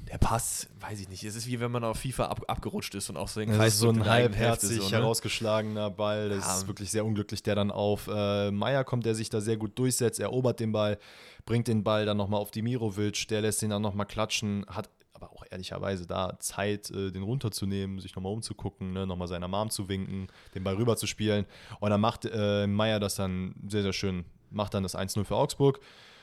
der 0.10 0.20
Pass, 0.20 0.70
weiß 0.80 1.02
ich 1.02 1.10
nicht. 1.10 1.24
Es 1.26 1.36
ist 1.36 1.48
wie 1.48 1.60
wenn 1.60 1.70
man 1.72 1.84
auf 1.84 2.00
FIFA 2.00 2.28
ab, 2.28 2.44
abgerutscht 2.48 2.96
ist 2.96 3.10
und 3.10 3.18
auch 3.18 3.28
so 3.28 3.42
den 3.42 3.50
Das 3.50 3.58
Kreis 3.58 3.74
ist 3.74 3.80
so 3.80 3.90
ein 3.90 3.96
in 3.98 4.06
halbherzig 4.06 4.78
so, 4.82 4.90
ne? 4.90 4.96
herausgeschlagener 4.98 5.90
Ball. 5.90 6.30
Das 6.30 6.46
Ja. 6.46 6.58
ist 6.58 6.68
wirklich 6.68 6.92
sehr 6.92 7.04
unglücklich, 7.04 7.44
der 7.44 7.56
dann 7.56 7.72
auf 7.72 8.08
äh, 8.08 8.50
Meier 8.52 8.86
kommt, 8.86 9.06
der 9.06 9.16
sich 9.16 9.30
da 9.30 9.42
sehr 9.42 9.58
gut 9.58 9.78
durchsetzt, 9.78 10.22
erobert 10.22 10.62
den 10.62 10.72
Ball, 10.72 10.98
bringt 11.46 11.68
den 11.68 11.84
Ball 11.84 12.06
dann 12.06 12.16
nochmal 12.16 12.40
auf 12.40 12.52
Dimirovic, 12.52 13.28
der 13.28 13.42
lässt 13.42 13.62
den 13.62 13.70
dann 13.72 13.82
nochmal 13.82 14.06
klatschen, 14.06 14.66
hat 14.68 14.90
ehrlicherweise 15.52 16.08
da 16.08 16.38
Zeit, 16.40 16.90
äh, 16.92 17.12
den 17.12 17.24
runterzunehmen, 17.24 18.00
sich 18.00 18.16
nochmal 18.16 18.34
umzugucken, 18.34 18.94
ne, 18.94 19.06
nochmal 19.08 19.28
seiner 19.28 19.48
Mom 19.48 19.70
zu 19.70 19.90
winken, 19.90 20.28
den 20.56 20.64
Ball 20.64 20.76
rüber 20.76 20.98
zu 20.98 21.08
spielen. 21.08 21.46
Und 21.80 21.90
dann 21.90 22.02
macht 22.02 22.26
äh, 22.26 22.68
Meier 22.68 23.00
das 23.00 23.16
dann 23.16 23.56
sehr, 23.68 23.84
sehr 23.84 23.94
schön, 23.94 24.26
macht 24.50 24.74
dann 24.74 24.84
das 24.84 24.96
1-0 24.98 25.24
für 25.24 25.36
Augsburg. 25.36 25.80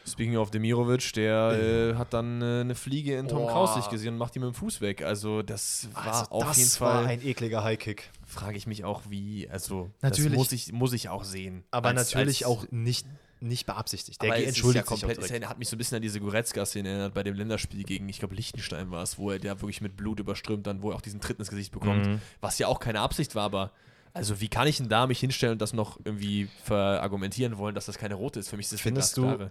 Speaking 0.07 0.37
of 0.37 0.51
Demirovic, 0.51 1.15
der 1.15 1.53
äh, 1.53 1.95
hat 1.97 2.13
dann 2.13 2.43
äh, 2.43 2.61
eine 2.61 2.75
Fliege 2.75 3.17
in 3.17 3.27
Tom 3.27 3.39
Boah. 3.39 3.51
Kraus 3.53 3.89
gesehen 3.89 4.13
und 4.15 4.19
macht 4.19 4.37
ihn 4.37 4.43
mit 4.43 4.53
dem 4.53 4.55
Fuß 4.55 4.83
weg. 4.83 5.03
Also 5.03 5.41
das 5.43 5.89
war 5.95 6.07
Also 6.07 6.31
auf 6.31 6.45
das 6.45 6.59
jeden 6.59 6.81
war 6.81 7.05
Fall, 7.05 7.07
ein 7.07 7.23
ekliger 7.27 7.65
Highkick. 7.65 8.11
Frage 8.35 8.57
ich 8.59 8.67
mich 8.67 8.85
auch, 8.85 9.03
wie, 9.09 9.49
also 9.49 9.91
Natürlich. 10.03 10.31
das 10.33 10.37
muss 10.37 10.53
ich, 10.53 10.73
muss 10.73 10.93
ich 10.93 11.09
auch 11.09 11.25
sehen. 11.25 11.65
Aber 11.71 11.89
Als- 11.89 12.13
natürlich 12.15 12.45
als- 12.47 12.53
auch 12.59 12.67
nicht, 12.71 13.07
nicht 13.41 13.67
beabsichtigt. 13.67 14.21
Der 14.23 14.35
entschuldigt 14.35 14.85
ist 14.85 14.91
ja 14.91 14.97
sich 14.97 15.05
auch 15.05 15.09
komplett, 15.17 15.43
es 15.43 15.49
hat 15.49 15.59
mich 15.59 15.69
so 15.69 15.77
ein 15.77 15.79
bisschen 15.79 15.97
an 15.97 16.03
diese 16.03 16.21
Goretzka-Szene 16.21 16.89
erinnert 16.89 17.15
bei 17.15 17.23
dem 17.23 17.35
Länderspiel 17.35 17.83
gegen, 17.85 18.09
ich 18.09 18.19
glaube, 18.19 18.35
Liechtenstein 18.35 18.91
war 18.91 19.03
es, 19.03 19.19
wo 19.19 19.31
er 19.31 19.39
der 19.39 19.61
wirklich 19.61 19.81
mit 19.81 19.97
Blut 19.97 20.21
überströmt 20.21 20.67
dann, 20.67 20.83
wo 20.83 20.91
er 20.91 20.97
auch 20.97 21.01
diesen 21.03 21.21
Tritt 21.21 21.39
ins 21.39 21.49
Gesicht 21.51 21.73
bekommt, 21.73 22.07
Mhm. 22.07 22.21
was 22.41 22.59
ja 22.59 22.69
auch 22.69 22.81
keine 22.81 23.01
Absicht 23.01 23.35
war, 23.35 23.45
aber 23.45 23.73
also 24.15 24.41
wie 24.41 24.49
kann 24.49 24.69
ich 24.69 24.77
denn 24.79 24.89
da 24.89 25.07
mich 25.07 25.19
hinstellen 25.21 25.53
und 25.55 25.61
das 25.63 25.73
noch 25.73 25.99
irgendwie 26.05 26.49
verargumentieren 26.63 27.59
wollen, 27.59 27.75
dass 27.75 27.87
das 27.87 27.99
keine 27.99 28.15
rote 28.15 28.41
ist? 28.41 28.49
Für 28.49 28.57
mich 28.57 28.67
ist 28.67 28.73
das 28.75 28.81
Findest 28.81 29.17
du-. 29.17 29.51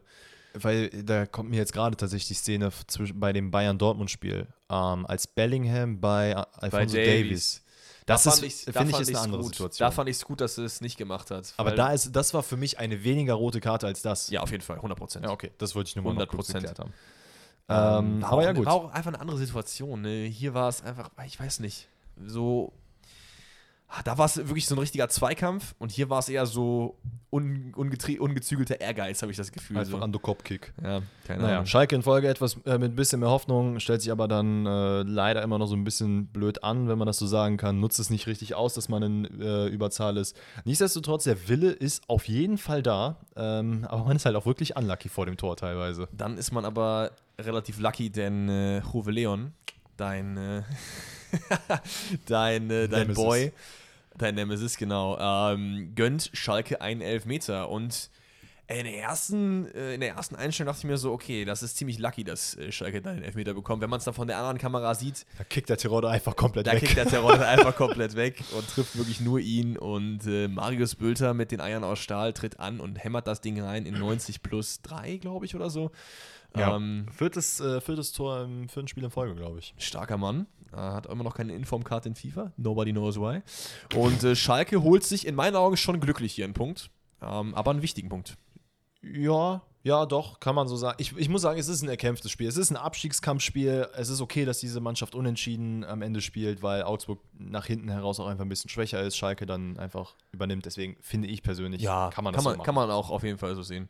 Weil 0.55 0.89
da 1.03 1.25
kommt 1.25 1.49
mir 1.49 1.57
jetzt 1.57 1.73
gerade 1.73 1.97
tatsächlich 1.97 2.27
die 2.27 2.33
Szene 2.35 2.71
zwischen, 2.87 3.19
bei 3.19 3.33
dem 3.33 3.49
Bayern-Dortmund-Spiel, 3.49 4.47
ähm, 4.69 5.05
als 5.07 5.25
Bellingham 5.25 5.99
bei 5.99 6.35
Alfonso 6.35 6.95
Davies. 6.95 7.07
Davies. 7.23 7.62
Das 8.05 8.23
Da 8.23 8.31
ist, 8.31 8.39
finde 8.39 8.47
ich, 8.47 8.99
ist 8.99 9.09
eine 9.09 9.19
andere 9.19 9.41
gut. 9.41 9.53
Situation. 9.53 9.85
Da 9.85 9.91
fand 9.91 10.09
ich 10.09 10.17
es 10.17 10.25
gut, 10.25 10.41
dass 10.41 10.57
es 10.57 10.81
nicht 10.81 10.97
gemacht 10.97 11.31
hat. 11.31 11.53
Aber 11.57 11.71
da 11.71 11.91
ist, 11.91 12.11
das 12.11 12.33
war 12.33 12.43
für 12.43 12.57
mich 12.57 12.79
eine 12.79 13.03
weniger 13.03 13.33
rote 13.33 13.61
Karte 13.61 13.87
als 13.87 14.01
das. 14.01 14.29
Ja, 14.29 14.41
auf 14.41 14.51
jeden 14.51 14.63
Fall, 14.63 14.77
100 14.77 14.97
Prozent. 14.97 15.25
Ja, 15.25 15.31
okay, 15.31 15.51
das 15.57 15.75
wollte 15.75 15.89
ich 15.89 15.95
nur 15.95 16.05
mal 16.05 16.13
noch 16.13 16.27
kurz 16.27 16.49
100%. 16.49 16.53
geklärt 16.53 16.79
haben. 16.79 16.93
Ähm, 17.69 18.21
war 18.21 18.33
aber 18.33 18.43
ja, 18.43 18.51
gut. 18.51 18.65
War 18.65 18.73
auch 18.73 18.91
einfach 18.91 19.11
eine 19.11 19.21
andere 19.21 19.37
Situation. 19.37 20.01
Ne? 20.01 20.25
Hier 20.25 20.53
war 20.53 20.67
es 20.67 20.81
einfach, 20.83 21.09
ich 21.25 21.39
weiß 21.39 21.59
nicht, 21.59 21.87
so. 22.25 22.73
Da 24.03 24.17
war 24.17 24.25
es 24.25 24.37
wirklich 24.37 24.65
so 24.67 24.75
ein 24.75 24.79
richtiger 24.79 25.07
Zweikampf 25.09 25.75
und 25.79 25.91
hier 25.91 26.09
war 26.09 26.19
es 26.19 26.29
eher 26.29 26.45
so 26.45 26.97
un, 27.33 27.73
ungezügelter 27.75 28.79
Ehrgeiz, 28.79 29.21
habe 29.21 29.31
ich 29.31 29.37
das 29.37 29.51
Gefühl. 29.51 29.77
Einfach 29.77 29.99
so. 29.99 30.03
Undercop-Kick. 30.03 30.73
Ja, 30.83 31.01
keine 31.25 31.41
Naja, 31.41 31.53
Ahnung. 31.55 31.65
Schalke 31.65 31.95
in 31.95 32.03
Folge 32.03 32.27
etwas 32.27 32.57
äh, 32.65 32.77
mit 32.77 32.93
ein 32.93 32.95
bisschen 32.95 33.19
mehr 33.19 33.29
Hoffnung, 33.29 33.79
stellt 33.79 34.01
sich 34.01 34.11
aber 34.11 34.27
dann 34.27 34.65
äh, 34.65 35.01
leider 35.01 35.41
immer 35.41 35.57
noch 35.57 35.67
so 35.67 35.75
ein 35.75 35.83
bisschen 35.83 36.27
blöd 36.27 36.63
an, 36.63 36.87
wenn 36.87 36.97
man 36.97 37.07
das 37.07 37.17
so 37.17 37.25
sagen 37.27 37.57
kann, 37.57 37.79
nutzt 37.79 37.99
es 37.99 38.09
nicht 38.09 38.27
richtig 38.27 38.55
aus, 38.55 38.73
dass 38.73 38.87
man 38.89 39.03
in 39.03 39.41
äh, 39.41 39.67
Überzahl 39.67 40.17
ist. 40.17 40.35
Nichtsdestotrotz, 40.65 41.23
der 41.23 41.47
Wille 41.49 41.71
ist 41.71 42.07
auf 42.07 42.27
jeden 42.27 42.57
Fall 42.57 42.83
da, 42.83 43.17
ähm, 43.35 43.85
aber 43.89 44.05
man 44.05 44.15
ist 44.15 44.25
halt 44.25 44.35
auch 44.35 44.45
wirklich 44.45 44.75
unlucky 44.75 45.09
vor 45.09 45.25
dem 45.25 45.37
Tor 45.37 45.57
teilweise. 45.57 46.07
Dann 46.11 46.37
ist 46.37 46.51
man 46.51 46.65
aber 46.65 47.11
relativ 47.39 47.79
lucky, 47.79 48.09
denn 48.09 48.47
äh, 48.49 48.79
Juve 48.79 49.11
Leon, 49.11 49.53
dein, 49.97 50.37
äh, 50.37 50.61
dein, 52.27 52.69
äh, 52.69 52.87
dein. 52.87 53.13
Boy, 53.13 53.51
dein 54.17 54.35
Nemesis, 54.35 54.77
genau, 54.77 55.17
ähm, 55.19 55.93
gönnt 55.95 56.29
Schalke 56.33 56.81
einen 56.81 57.01
Elfmeter. 57.01 57.69
Und 57.69 58.09
in 58.67 58.85
der, 58.85 58.97
ersten, 58.97 59.67
äh, 59.73 59.93
in 59.95 59.99
der 59.99 60.15
ersten 60.15 60.35
Einstellung 60.35 60.67
dachte 60.71 60.79
ich 60.85 60.89
mir 60.89 60.97
so, 60.97 61.11
okay, 61.11 61.43
das 61.43 61.63
ist 61.63 61.75
ziemlich 61.75 61.99
lucky, 61.99 62.23
dass 62.23 62.55
äh, 62.55 62.71
Schalke 62.71 63.01
da 63.01 63.11
einen 63.11 63.23
Elfmeter 63.23 63.53
bekommt. 63.53 63.81
Wenn 63.81 63.89
man 63.89 63.99
es 63.99 64.05
dann 64.05 64.13
von 64.13 64.27
der 64.27 64.37
anderen 64.37 64.57
Kamera 64.57 64.95
sieht, 64.95 65.25
Da 65.37 65.43
kickt 65.43 65.69
der 65.69 65.77
Tirol 65.77 66.05
einfach 66.05 66.35
komplett 66.35 66.67
da 66.67 66.71
weg. 66.71 66.79
kickt 66.79 66.95
der 66.97 67.05
Terror 67.05 67.39
einfach 67.39 67.75
komplett 67.75 68.15
weg 68.15 68.41
und 68.57 68.67
trifft 68.67 68.97
wirklich 68.97 69.19
nur 69.19 69.39
ihn. 69.39 69.77
Und 69.77 70.25
äh, 70.25 70.47
Marius 70.47 70.95
Bülter 70.95 71.33
mit 71.33 71.51
den 71.51 71.59
Eiern 71.59 71.83
aus 71.83 71.99
Stahl 71.99 72.31
tritt 72.33 72.59
an 72.59 72.79
und 72.79 73.03
hämmert 73.03 73.27
das 73.27 73.41
Ding 73.41 73.61
rein 73.61 73.85
in 73.85 73.99
90 73.99 74.41
plus 74.41 74.81
3, 74.81 75.17
glaube 75.17 75.45
ich, 75.45 75.55
oder 75.55 75.69
so. 75.69 75.91
ja. 76.55 76.75
Ähm, 76.75 77.07
viertes, 77.11 77.59
äh, 77.59 77.81
viertes 77.81 78.13
Tor 78.13 78.43
im 78.43 78.69
vierten 78.69 78.87
Spiel 78.87 79.03
in 79.03 79.11
Folge, 79.11 79.35
glaube 79.35 79.59
ich. 79.59 79.75
starker 79.77 80.17
Mann. 80.17 80.47
Äh, 80.73 80.77
hat 80.77 81.05
immer 81.05 81.23
noch 81.23 81.35
keine 81.35 81.53
Informkarte 81.53 82.09
in 82.09 82.15
FIFA. 82.15 82.51
Nobody 82.57 82.91
knows 82.91 83.19
why. 83.19 83.41
Und 83.95 84.23
äh, 84.23 84.35
Schalke 84.35 84.81
holt 84.81 85.03
sich 85.03 85.27
in 85.27 85.35
meinen 85.35 85.55
Augen 85.55 85.77
schon 85.77 85.99
glücklich 85.99 86.33
hier 86.33 86.45
einen 86.45 86.53
Punkt. 86.53 86.89
Ähm, 87.21 87.55
aber 87.55 87.71
einen 87.71 87.81
wichtigen 87.81 88.09
Punkt. 88.09 88.35
Ja, 89.01 89.61
ja, 89.85 90.05
doch, 90.05 90.39
kann 90.39 90.55
man 90.55 90.69
so 90.69 90.77
sagen. 90.77 90.95
Ich, 90.99 91.15
ich 91.17 91.27
muss 91.27 91.41
sagen, 91.41 91.59
es 91.59 91.67
ist 91.67 91.81
ein 91.81 91.89
erkämpftes 91.89 92.31
Spiel. 92.31 92.47
Es 92.47 92.55
ist 92.55 92.71
ein 92.71 92.77
Abstiegskampfspiel. 92.77 93.89
Es 93.95 94.07
ist 94.07 94.21
okay, 94.21 94.45
dass 94.45 94.59
diese 94.59 94.79
Mannschaft 94.79 95.13
unentschieden 95.13 95.83
am 95.83 96.01
Ende 96.01 96.21
spielt, 96.21 96.63
weil 96.63 96.83
Augsburg 96.83 97.19
nach 97.37 97.65
hinten 97.65 97.89
heraus 97.89 98.17
auch 98.21 98.27
einfach 98.27 98.45
ein 98.45 98.49
bisschen 98.49 98.69
schwächer 98.69 99.01
ist, 99.01 99.17
Schalke 99.17 99.45
dann 99.45 99.77
einfach 99.77 100.15
übernimmt. 100.31 100.65
Deswegen 100.65 100.95
finde 101.01 101.27
ich 101.27 101.43
persönlich, 101.43 101.83
kann 102.11 102.23
man 102.23 102.33
das 102.33 102.37
kann 102.37 102.43
man, 102.45 102.53
so 102.53 102.57
machen. 102.57 102.65
kann 102.65 102.75
man 102.75 102.91
auch 102.91 103.09
auf 103.09 103.23
jeden 103.23 103.37
Fall 103.37 103.55
so 103.55 103.61
sehen. 103.61 103.89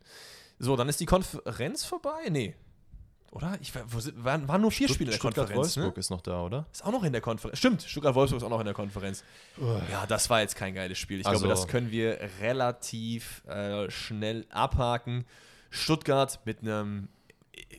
So, 0.58 0.74
dann 0.74 0.88
ist 0.88 0.98
die 0.98 1.06
Konferenz 1.06 1.84
vorbei? 1.84 2.28
Nee. 2.28 2.56
Oder? 3.34 3.58
Ich, 3.60 3.72
wo 3.74 3.98
waren, 4.24 4.46
waren 4.48 4.60
nur 4.62 4.70
vier 4.70 4.88
Spiele 4.88 5.10
in 5.10 5.10
der 5.10 5.18
Konferenz. 5.20 5.48
Stuttgart-Wolfsburg 5.50 5.96
Ne? 5.96 6.00
ist 6.00 6.10
noch 6.10 6.20
da, 6.20 6.40
oder? 6.42 6.66
Ist 6.72 6.84
auch 6.84 6.92
noch 6.92 7.02
in 7.02 7.12
der 7.12 7.20
Konferenz. 7.20 7.58
Stimmt, 7.58 7.82
Stuttgart-Wolfsburg 7.82 8.40
ist 8.40 8.44
auch 8.46 8.50
noch 8.50 8.60
in 8.60 8.64
der 8.66 8.74
Konferenz. 8.74 9.24
Ja, 9.90 10.06
das 10.06 10.30
war 10.30 10.40
jetzt 10.40 10.54
kein 10.56 10.72
geiles 10.74 10.96
Spiel. 10.98 11.20
Ich 11.20 11.26
Also- 11.26 11.40
glaube, 11.40 11.54
das 11.54 11.66
können 11.68 11.90
wir 11.90 12.18
relativ 12.40 13.42
äh, 13.46 13.90
schnell 13.90 14.46
abhaken. 14.50 15.24
Stuttgart 15.70 16.38
mit 16.44 16.60
einem 16.62 17.08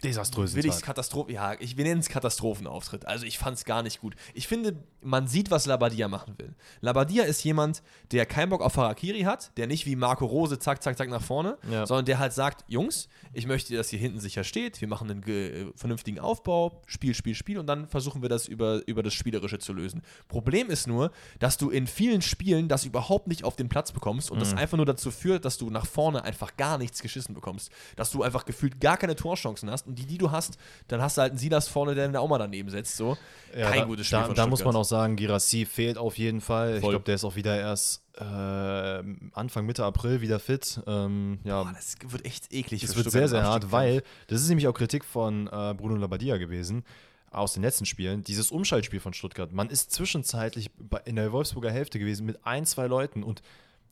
Desaströsen 0.06 0.56
will 0.58 0.66
ich's 0.66 0.78
Tag. 0.78 0.86
Katastrophe, 0.88 1.32
ja, 1.34 1.54
ich, 1.60 1.78
wir 1.78 1.84
nennen 1.84 2.00
es 2.00 2.10
Katastrophenauftritt. 2.10 3.06
Also 3.08 3.26
ich 3.26 3.38
fand 3.38 3.58
es 3.58 3.66
gar 3.66 3.84
nicht 3.84 4.02
gut. 4.02 4.16
Ich 4.34 4.48
finde, 4.48 4.76
man 5.02 5.28
sieht, 5.28 5.52
was 5.52 5.66
Labadia 5.66 6.08
machen 6.08 6.36
will. 6.38 6.54
Labadia 6.82 7.24
ist 7.24 7.44
jemand, 7.44 7.82
der 8.12 8.26
keinen 8.26 8.50
Bock 8.50 8.62
auf 8.62 8.76
Harakiri 8.78 9.22
hat, 9.22 9.52
der 9.58 9.68
nicht 9.68 9.86
wie 9.86 9.96
Marco 9.96 10.26
Rose 10.26 10.60
zack, 10.60 10.82
zack, 10.84 10.98
zack 10.98 11.10
nach 11.10 11.22
vorne, 11.22 11.58
Ja. 11.70 11.86
sondern 11.86 12.06
der 12.06 12.20
halt 12.20 12.34
sagt, 12.34 12.64
Jungs, 12.68 13.08
ich 13.34 13.48
möchte, 13.48 13.76
dass 13.76 13.92
ihr 13.94 14.00
hinten 14.00 14.20
sicher 14.20 14.44
steht, 14.44 14.82
wir 14.82 14.88
machen 14.88 15.10
einen 15.10 15.24
äh, 15.24 15.66
vernünftigen 15.76 16.20
Aufbau, 16.20 16.82
Spiel, 16.88 17.14
Spiel, 17.14 17.36
Spiel 17.36 17.60
und 17.60 17.68
dann 17.68 17.88
versuchen 17.88 18.22
wir 18.22 18.30
das 18.30 18.48
über, 18.48 18.82
über 18.88 19.04
das 19.04 19.14
Spielerische 19.14 19.60
zu 19.60 19.74
lösen. 19.74 20.02
Problem 20.28 20.70
ist 20.70 20.88
nur, 20.88 21.12
dass 21.40 21.58
du 21.58 21.70
in 21.70 21.88
vielen 21.88 22.22
Spielen 22.22 22.68
das 22.68 22.86
überhaupt 22.86 23.28
nicht 23.28 23.44
auf 23.44 23.56
den 23.56 23.70
Platz 23.70 23.92
bekommst 23.92 24.32
und 24.32 24.40
das 24.40 24.54
einfach 24.54 24.78
nur 24.78 24.86
dazu 24.86 25.12
führt, 25.12 25.46
dass 25.46 25.58
du 25.58 25.70
nach 25.70 25.86
vorne 25.86 26.24
einfach 26.24 26.56
gar 26.58 26.78
nichts 26.78 27.02
geschissen 27.02 27.34
bekommst. 27.36 27.72
Dass 27.96 28.12
du 28.12 28.24
einfach 28.24 28.46
gefühlt 28.46 28.80
gar 28.80 28.98
keine 28.98 29.16
Torchancen 29.16 29.70
hast 29.70 29.88
und 29.88 29.95
die, 29.96 30.06
die 30.06 30.18
du 30.18 30.32
hast, 30.32 30.58
dann 30.88 31.02
hast 31.02 31.18
du 31.18 31.22
halt 31.22 31.32
einen 31.32 31.40
Silas 31.40 31.68
vorne, 31.68 31.96
der 31.96 32.06
in 32.06 32.12
der 32.12 32.24
Oma 32.24 32.38
daneben 32.38 32.70
setzt. 32.70 32.98
So. 32.98 33.18
Ja, 33.56 33.70
Kein 33.70 33.80
da, 33.80 33.86
gutes 33.86 34.08
Spiel 34.08 34.20
Da, 34.20 34.34
da 34.34 34.48
muss 34.48 34.64
man 34.64 34.76
auch 34.76 34.84
sagen, 34.84 35.16
Girassi 35.16 35.66
fehlt 35.66 35.98
auf 35.98 36.18
jeden 36.18 36.42
Fall. 36.42 36.76
Ich 36.76 36.82
Voll. 36.82 36.92
glaube, 36.92 37.06
der 37.06 37.16
ist 37.16 37.24
auch 37.24 37.36
wieder 37.36 37.58
erst 37.58 38.04
äh, 38.18 38.24
Anfang, 38.24 39.66
Mitte 39.66 39.84
April 39.84 40.22
wieder 40.22 40.40
fit. 40.40 40.82
Ähm, 40.88 41.40
ja, 41.44 41.64
Boah, 41.64 41.74
das 41.74 41.96
wird 42.06 42.26
echt 42.26 42.54
eklig. 42.54 42.84
Es 42.84 42.92
für 42.92 42.98
wird 42.98 43.06
Stuttgart 43.06 43.30
sehr, 43.30 43.42
sehr 43.42 43.44
hart, 43.44 43.72
weil 43.72 44.04
das 44.28 44.42
ist 44.42 44.50
nämlich 44.50 44.68
auch 44.68 44.74
Kritik 44.74 45.04
von 45.04 45.48
äh, 45.48 45.74
Bruno 45.74 45.96
Labbadia 45.96 46.38
gewesen 46.38 46.84
aus 47.32 47.54
den 47.54 47.64
letzten 47.64 47.86
Spielen. 47.86 48.24
Dieses 48.24 48.52
Umschaltspiel 48.52 49.00
von 49.00 49.14
Stuttgart. 49.14 49.52
Man 49.52 49.70
ist 49.70 49.92
zwischenzeitlich 49.92 50.72
in 51.06 51.18
der 51.18 51.32
Wolfsburger 51.32 51.72
Hälfte 51.72 52.00
gewesen 52.00 52.26
mit 52.26 52.46
ein, 52.46 52.66
zwei 52.66 52.88
Leuten 52.88 53.24
und 53.24 53.42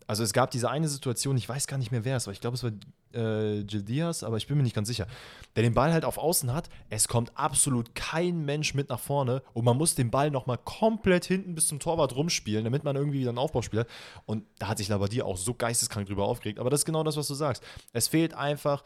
also 0.08 0.24
es 0.24 0.34
gab 0.34 0.52
diese 0.52 0.70
eine 0.70 0.88
Situation, 0.88 1.38
ich 1.38 1.48
weiß 1.48 1.68
gar 1.68 1.78
nicht 1.78 1.92
mehr 1.92 2.06
wer 2.06 2.18
es 2.18 2.28
war, 2.28 2.34
ich 2.34 2.42
glaube 2.42 2.56
es 2.56 2.64
war 2.64 2.72
äh, 3.14 3.64
Gil 3.64 3.84
Diaz, 3.84 4.24
aber 4.24 4.38
ich 4.38 4.48
bin 4.48 4.58
mir 4.58 4.64
nicht 4.64 4.76
ganz 4.76 4.88
sicher, 4.88 5.08
der 5.56 5.64
den 5.64 5.74
Ball 5.74 5.94
halt 5.94 6.06
auf 6.06 6.18
Außen 6.18 6.54
hat, 6.54 6.70
es 6.90 7.08
kommt 7.08 7.32
absolut 7.36 7.96
kein 7.96 8.46
Mensch 8.46 8.74
mit 8.74 8.90
nach 8.90 9.00
vorne 9.00 9.42
und 9.54 9.66
man 9.66 9.78
muss 9.78 9.96
den 9.96 10.12
Ball 10.12 10.32
nochmal 10.32 10.58
komplett 10.58 11.26
hinten 11.26 11.56
bis 11.56 11.68
zum 11.68 11.80
Torwart 11.80 12.16
rumspielen, 12.16 12.64
damit 12.64 12.84
man 12.84 12.96
irgendwie 12.96 13.20
wieder 13.20 13.32
ein 13.32 13.38
Aufbauspiel 13.38 13.82
hat 13.82 13.88
und 14.26 14.46
da 14.60 14.68
hat 14.70 14.78
sich 14.78 14.88
Labbadia 14.88 15.26
auch 15.26 15.38
so 15.38 15.54
geisteskrank 15.54 16.08
drüber 16.08 16.26
aufgeregt, 16.26 16.60
aber 16.60 16.70
das 16.70 16.82
ist 16.82 16.86
genau 16.86 17.04
das, 17.04 17.18
was 17.18 17.28
du 17.28 17.34
sagst. 17.34 17.64
Es 17.94 18.08
fehlt 18.08 18.34
einfach 18.34 18.84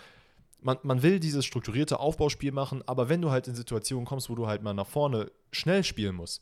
man, 0.61 0.77
man 0.83 1.03
will 1.03 1.19
dieses 1.19 1.45
strukturierte 1.45 1.99
Aufbauspiel 1.99 2.51
machen, 2.51 2.83
aber 2.87 3.09
wenn 3.09 3.21
du 3.21 3.31
halt 3.31 3.47
in 3.47 3.55
Situationen 3.55 4.05
kommst, 4.05 4.29
wo 4.29 4.35
du 4.35 4.47
halt 4.47 4.63
mal 4.63 4.73
nach 4.73 4.87
vorne 4.87 5.31
schnell 5.51 5.83
spielen 5.83 6.15
musst, 6.15 6.41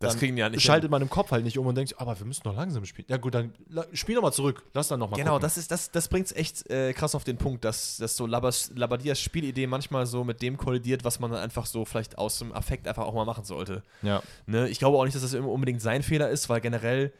Das 0.00 0.16
kriegen 0.16 0.36
die 0.36 0.40
ja 0.40 0.48
nicht 0.48 0.62
schaltet 0.62 0.90
man 0.90 1.02
im 1.02 1.10
Kopf 1.10 1.30
halt 1.32 1.44
nicht 1.44 1.58
um 1.58 1.66
und 1.66 1.74
denkt, 1.74 2.00
aber 2.00 2.18
wir 2.18 2.24
müssen 2.24 2.42
noch 2.44 2.54
langsam 2.54 2.84
spielen. 2.84 3.06
Ja 3.08 3.16
gut, 3.16 3.34
dann 3.34 3.52
spiel 3.92 4.14
noch 4.14 4.22
mal 4.22 4.32
zurück. 4.32 4.62
Lass 4.72 4.88
dann 4.88 5.00
noch 5.00 5.10
mal 5.10 5.16
Genau, 5.16 5.32
gucken. 5.32 5.42
das, 5.42 5.56
ist, 5.56 5.70
das, 5.70 5.90
das 5.90 6.08
bringt 6.08 6.26
es 6.26 6.32
echt 6.32 6.70
äh, 6.70 6.92
krass 6.92 7.14
auf 7.14 7.24
den 7.24 7.36
Punkt, 7.36 7.64
dass, 7.64 7.96
dass 7.96 8.16
so 8.16 8.26
Labas, 8.26 8.70
Labadias 8.76 9.20
Spielidee 9.20 9.66
manchmal 9.66 10.06
so 10.06 10.22
mit 10.22 10.40
dem 10.40 10.56
kollidiert, 10.56 11.04
was 11.04 11.18
man 11.18 11.32
dann 11.32 11.40
einfach 11.40 11.66
so 11.66 11.84
vielleicht 11.84 12.16
aus 12.16 12.38
dem 12.38 12.52
Affekt 12.52 12.86
einfach 12.86 13.04
auch 13.04 13.14
mal 13.14 13.24
machen 13.24 13.44
sollte. 13.44 13.82
Ja. 14.02 14.22
Ne? 14.46 14.68
Ich 14.68 14.78
glaube 14.78 14.98
auch 14.98 15.04
nicht, 15.04 15.14
dass 15.14 15.22
das 15.22 15.34
immer 15.34 15.48
unbedingt 15.48 15.82
sein 15.82 16.02
Fehler 16.04 16.30
ist, 16.30 16.48
weil 16.48 16.60
generell 16.60 17.12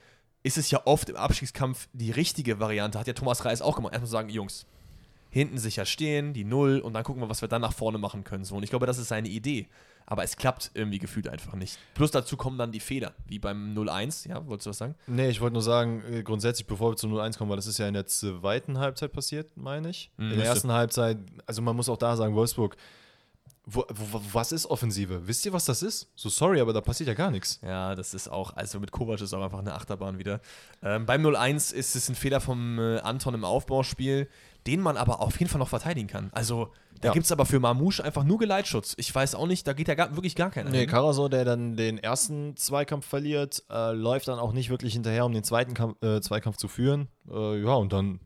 ist 0.44 0.56
es 0.56 0.70
ja 0.70 0.80
oft 0.84 1.08
im 1.08 1.16
Abstiegskampf 1.16 1.88
die 1.92 2.12
richtige 2.12 2.60
Variante. 2.60 2.98
Hat 2.98 3.08
ja 3.08 3.12
Thomas 3.12 3.44
Reis 3.44 3.60
auch 3.60 3.74
gemacht. 3.74 3.92
Erstmal 3.92 4.10
sagen, 4.10 4.28
Jungs, 4.28 4.66
hinten 5.30 5.58
sicher 5.58 5.84
stehen, 5.84 6.32
die 6.32 6.44
Null 6.44 6.78
und 6.78 6.94
dann 6.94 7.02
gucken 7.04 7.20
wir, 7.22 7.28
was 7.28 7.40
wir 7.42 7.48
dann 7.48 7.60
nach 7.62 7.72
vorne 7.72 7.98
machen 7.98 8.24
können. 8.24 8.44
So. 8.44 8.56
Und 8.56 8.62
ich 8.62 8.70
glaube, 8.70 8.86
das 8.86 8.98
ist 8.98 9.08
seine 9.08 9.28
Idee. 9.28 9.66
Aber 10.10 10.24
es 10.24 10.38
klappt 10.38 10.70
irgendwie 10.72 10.98
gefühlt 10.98 11.28
einfach 11.28 11.54
nicht. 11.54 11.78
Plus 11.92 12.10
dazu 12.10 12.38
kommen 12.38 12.56
dann 12.56 12.72
die 12.72 12.80
Fehler, 12.80 13.12
wie 13.26 13.38
beim 13.38 13.74
0-1. 13.74 14.26
Ja, 14.26 14.46
wolltest 14.46 14.64
du 14.64 14.70
was 14.70 14.78
sagen? 14.78 14.94
Nee, 15.06 15.28
ich 15.28 15.42
wollte 15.42 15.52
nur 15.52 15.62
sagen, 15.62 16.02
äh, 16.10 16.22
grundsätzlich, 16.22 16.66
bevor 16.66 16.92
wir 16.92 16.96
zum 16.96 17.12
0-1 17.12 17.36
kommen, 17.36 17.50
weil 17.50 17.56
das 17.56 17.66
ist 17.66 17.76
ja 17.76 17.86
in 17.86 17.92
der 17.92 18.06
zweiten 18.06 18.78
Halbzeit 18.78 19.12
passiert, 19.12 19.54
meine 19.54 19.90
ich. 19.90 20.10
Mhm, 20.16 20.30
in 20.30 20.38
der 20.38 20.46
ersten 20.46 20.72
Halbzeit, 20.72 21.18
also 21.44 21.60
man 21.60 21.76
muss 21.76 21.90
auch 21.90 21.98
da 21.98 22.16
sagen, 22.16 22.34
Wolfsburg, 22.34 22.78
wo, 23.70 23.84
wo, 23.90 24.22
was 24.32 24.50
ist 24.52 24.64
Offensive? 24.64 25.26
Wisst 25.26 25.44
ihr, 25.44 25.52
was 25.52 25.66
das 25.66 25.82
ist? 25.82 26.10
So 26.16 26.30
sorry, 26.30 26.58
aber 26.58 26.72
da 26.72 26.80
passiert 26.80 27.08
ja 27.08 27.14
gar 27.14 27.30
nichts. 27.30 27.60
Ja, 27.62 27.94
das 27.94 28.14
ist 28.14 28.28
auch, 28.28 28.56
also 28.56 28.80
mit 28.80 28.92
Kovac 28.92 29.20
ist 29.20 29.34
auch 29.34 29.42
einfach 29.42 29.58
eine 29.58 29.74
Achterbahn 29.74 30.18
wieder. 30.18 30.40
Ähm, 30.82 31.04
beim 31.04 31.22
0-1 31.24 31.74
ist 31.74 31.94
es 31.94 32.08
ein 32.08 32.14
Fehler 32.14 32.40
vom 32.40 32.78
äh, 32.78 33.00
Anton 33.00 33.34
im 33.34 33.44
Aufbauspiel, 33.44 34.26
den 34.66 34.80
man 34.80 34.96
aber 34.96 35.20
auf 35.20 35.38
jeden 35.38 35.50
Fall 35.50 35.58
noch 35.58 35.68
verteidigen 35.68 36.08
kann. 36.08 36.30
Also 36.32 36.70
da 37.00 37.08
ja. 37.08 37.14
gibt 37.14 37.26
es 37.26 37.32
aber 37.32 37.46
für 37.46 37.60
Mamouche 37.60 38.04
einfach 38.04 38.24
nur 38.24 38.38
Geleitschutz. 38.38 38.94
Ich 38.98 39.14
weiß 39.14 39.34
auch 39.34 39.46
nicht, 39.46 39.66
da 39.66 39.72
geht 39.72 39.88
ja 39.88 39.94
gar, 39.94 40.16
wirklich 40.16 40.34
gar 40.34 40.50
keiner. 40.50 40.70
Nee, 40.70 40.86
Karasor, 40.86 41.30
der 41.30 41.44
dann 41.44 41.76
den 41.76 41.98
ersten 41.98 42.56
Zweikampf 42.56 43.06
verliert, 43.06 43.64
äh, 43.70 43.92
läuft 43.92 44.28
dann 44.28 44.38
auch 44.38 44.52
nicht 44.52 44.70
wirklich 44.70 44.94
hinterher, 44.94 45.24
um 45.24 45.32
den 45.32 45.44
zweiten 45.44 45.74
Kampf, 45.74 46.02
äh, 46.02 46.20
Zweikampf 46.20 46.56
zu 46.56 46.66
führen. 46.66 47.08
Äh, 47.30 47.62
ja, 47.62 47.74
und 47.74 47.92
dann 47.92 48.20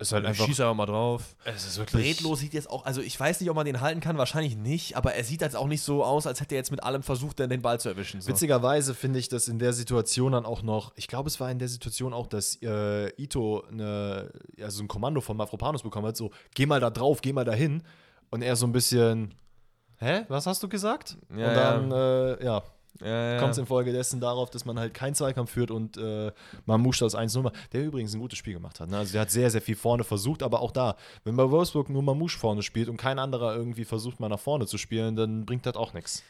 ist 0.00 0.12
halt 0.12 0.24
einfach. 0.24 0.46
Schießt 0.46 0.60
aber 0.60 0.74
mal 0.74 0.86
drauf. 0.86 1.36
Es 1.44 1.66
ist 1.66 1.78
wirklich. 1.78 2.16
Bredlo 2.16 2.34
sieht 2.34 2.54
jetzt 2.54 2.70
auch, 2.70 2.84
also 2.84 3.00
ich 3.00 3.18
weiß 3.18 3.40
nicht, 3.40 3.50
ob 3.50 3.56
man 3.56 3.66
den 3.66 3.80
halten 3.80 4.00
kann, 4.00 4.18
wahrscheinlich 4.18 4.56
nicht, 4.56 4.96
aber 4.96 5.14
er 5.14 5.24
sieht 5.24 5.40
jetzt 5.42 5.56
auch 5.56 5.66
nicht 5.66 5.82
so 5.82 6.04
aus, 6.04 6.26
als 6.26 6.40
hätte 6.40 6.54
er 6.54 6.58
jetzt 6.58 6.70
mit 6.70 6.82
allem 6.82 7.02
versucht, 7.02 7.38
den 7.38 7.62
Ball 7.62 7.78
zu 7.78 7.88
erwischen. 7.88 8.20
So. 8.20 8.28
Witzigerweise 8.28 8.94
finde 8.94 9.18
ich, 9.18 9.28
dass 9.28 9.48
in 9.48 9.58
der 9.58 9.72
Situation 9.72 10.32
dann 10.32 10.46
auch 10.46 10.62
noch, 10.62 10.92
ich 10.96 11.06
glaube, 11.06 11.28
es 11.28 11.38
war 11.40 11.50
in 11.50 11.58
der 11.58 11.68
Situation 11.68 12.12
auch, 12.12 12.26
dass 12.26 12.60
äh, 12.62 13.08
Ito 13.20 13.64
eine, 13.70 14.32
also 14.60 14.82
ein 14.82 14.88
Kommando 14.88 15.20
von 15.20 15.36
Mafropanus 15.36 15.82
bekommen 15.82 16.06
hat, 16.06 16.16
so, 16.16 16.30
geh 16.54 16.66
mal 16.66 16.80
da 16.80 16.90
drauf, 16.90 17.20
geh 17.20 17.32
mal 17.32 17.44
da 17.44 17.52
hin. 17.52 17.82
Und 18.30 18.42
er 18.42 18.54
so 18.56 18.66
ein 18.66 18.72
bisschen, 18.72 19.34
hä, 19.98 20.24
was 20.28 20.46
hast 20.46 20.62
du 20.62 20.68
gesagt? 20.68 21.18
Ja, 21.36 21.48
und 21.48 21.54
dann, 21.54 21.90
ja, 21.90 22.32
äh, 22.34 22.44
ja 22.44 22.62
ja, 23.00 23.34
ja. 23.34 23.38
kommt 23.38 23.52
es 23.52 23.58
infolgedessen 23.58 24.20
darauf, 24.20 24.50
dass 24.50 24.64
man 24.64 24.78
halt 24.78 24.94
keinen 24.94 25.14
Zweikampf 25.14 25.50
führt 25.50 25.70
und 25.70 25.96
äh, 25.96 26.32
Mamouche 26.66 27.04
das 27.04 27.14
1 27.14 27.34
0 27.34 27.50
der 27.72 27.84
übrigens 27.84 28.14
ein 28.14 28.20
gutes 28.20 28.38
Spiel 28.38 28.54
gemacht 28.54 28.80
hat. 28.80 28.90
Ne? 28.90 28.98
Also 28.98 29.12
der 29.12 29.22
hat 29.22 29.30
sehr, 29.30 29.50
sehr 29.50 29.62
viel 29.62 29.76
vorne 29.76 30.04
versucht, 30.04 30.42
aber 30.42 30.60
auch 30.60 30.72
da, 30.72 30.96
wenn 31.24 31.36
bei 31.36 31.50
Wolfsburg 31.50 31.88
nur 31.88 32.02
Mamouche 32.02 32.38
vorne 32.38 32.62
spielt 32.62 32.88
und 32.88 32.96
kein 32.96 33.18
anderer 33.18 33.54
irgendwie 33.54 33.84
versucht, 33.84 34.20
mal 34.20 34.28
nach 34.28 34.40
vorne 34.40 34.66
zu 34.66 34.78
spielen, 34.78 35.16
dann 35.16 35.46
bringt 35.46 35.66
das 35.66 35.76
auch 35.76 35.94
nichts. 35.94 36.22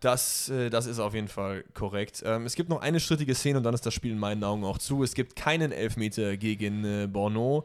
Das, 0.00 0.48
äh, 0.50 0.68
das 0.68 0.86
ist 0.86 0.98
auf 0.98 1.14
jeden 1.14 1.28
Fall 1.28 1.64
korrekt. 1.74 2.22
Ähm, 2.26 2.44
es 2.46 2.54
gibt 2.54 2.68
noch 2.68 2.80
eine 2.80 3.00
strittige 3.00 3.34
Szene 3.34 3.58
und 3.58 3.64
dann 3.64 3.74
ist 3.74 3.86
das 3.86 3.94
Spiel 3.94 4.12
in 4.12 4.18
meinen 4.18 4.44
Augen 4.44 4.64
auch 4.64 4.78
zu. 4.78 5.02
Es 5.02 5.14
gibt 5.14 5.36
keinen 5.36 5.72
Elfmeter 5.72 6.36
gegen 6.36 6.84
äh, 6.84 7.06
Borneau. 7.06 7.64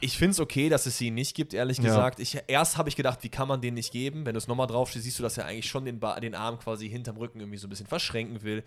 Ich 0.00 0.16
finde 0.16 0.32
es 0.32 0.40
okay, 0.40 0.68
dass 0.68 0.86
es 0.86 0.96
sie 0.96 1.10
nicht 1.10 1.34
gibt, 1.34 1.54
ehrlich 1.54 1.80
gesagt. 1.80 2.20
Ich, 2.20 2.38
erst 2.46 2.76
habe 2.76 2.88
ich 2.88 2.96
gedacht, 2.96 3.18
wie 3.22 3.28
kann 3.28 3.48
man 3.48 3.60
den 3.60 3.74
nicht 3.74 3.92
geben? 3.92 4.26
Wenn 4.26 4.34
du 4.34 4.38
es 4.38 4.46
nochmal 4.46 4.66
drauf 4.66 4.90
stehst, 4.90 5.04
siehst 5.04 5.18
du, 5.18 5.22
dass 5.22 5.38
er 5.38 5.46
eigentlich 5.46 5.68
schon 5.68 5.84
den, 5.84 6.00
den 6.22 6.34
Arm 6.34 6.58
quasi 6.58 6.88
hinterm 6.88 7.16
Rücken 7.16 7.40
irgendwie 7.40 7.58
so 7.58 7.66
ein 7.66 7.70
bisschen 7.70 7.86
verschränken 7.86 8.42
will. 8.42 8.62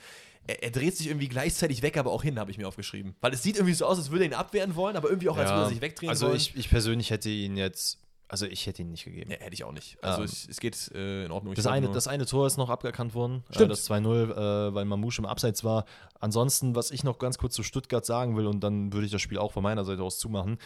Er, 0.45 0.63
er 0.63 0.71
dreht 0.71 0.97
sich 0.97 1.07
irgendwie 1.07 1.29
gleichzeitig 1.29 1.81
weg, 1.81 1.97
aber 1.97 2.11
auch 2.11 2.23
hin, 2.23 2.37
habe 2.37 2.51
ich 2.51 2.57
mir 2.57 2.67
aufgeschrieben. 2.67 3.15
Weil 3.21 3.33
es 3.33 3.43
sieht 3.43 3.55
irgendwie 3.55 3.73
so 3.73 3.85
aus, 3.85 3.97
als 3.97 4.11
würde 4.11 4.25
er 4.25 4.31
ihn 4.31 4.33
abwehren 4.33 4.75
wollen, 4.75 4.97
aber 4.97 5.09
irgendwie 5.09 5.29
auch, 5.29 5.37
als 5.37 5.49
ja. 5.49 5.55
würde 5.55 5.67
er 5.67 5.69
sich 5.69 5.81
wegdrehen 5.81 6.09
also 6.09 6.25
wollen. 6.25 6.33
Also 6.33 6.49
ich, 6.49 6.57
ich 6.57 6.69
persönlich 6.69 7.09
hätte 7.11 7.29
ihn 7.29 7.55
jetzt 7.55 7.99
also 8.31 8.45
ich 8.45 8.65
hätte 8.65 8.81
ihn 8.81 8.91
nicht 8.91 9.03
gegeben. 9.03 9.29
Ja, 9.29 9.37
hätte 9.39 9.53
ich 9.53 9.65
auch 9.65 9.73
nicht. 9.73 10.01
Also 10.01 10.19
ähm, 10.19 10.23
es, 10.23 10.47
es, 10.47 10.61
geht 10.61 10.89
äh, 10.95 11.25
in 11.25 11.31
Ordnung. 11.31 11.53
Das 11.53 11.67
eine, 11.67 11.91
das 11.91 12.07
eine 12.07 12.25
Tor 12.25 12.47
ist 12.47 12.55
noch 12.55 12.69
abgekannt 12.69 13.13
worden, 13.13 13.43
äh, 13.49 13.55
Stimmt. 13.55 13.71
das 13.71 13.89
2-0, 13.89 14.69
äh, 14.69 14.73
weil 14.73 14.85
Mamouche 14.85 15.19
im 15.19 15.25
Abseits 15.25 15.65
war. 15.65 15.83
Ansonsten, 16.21 16.73
was 16.73 16.91
ich 16.91 17.03
noch 17.03 17.19
ganz 17.19 17.37
kurz 17.37 17.55
zu 17.55 17.63
Stuttgart 17.63 18.05
sagen 18.05 18.37
will, 18.37 18.47
und 18.47 18.61
dann 18.61 18.93
würde 18.93 19.05
ich 19.05 19.11
das 19.11 19.21
Spiel 19.21 19.37
auch 19.37 19.51
von 19.51 19.63
meiner 19.63 19.83
Seite 19.83 20.01
aus 20.01 20.17
zumachen 20.17 20.59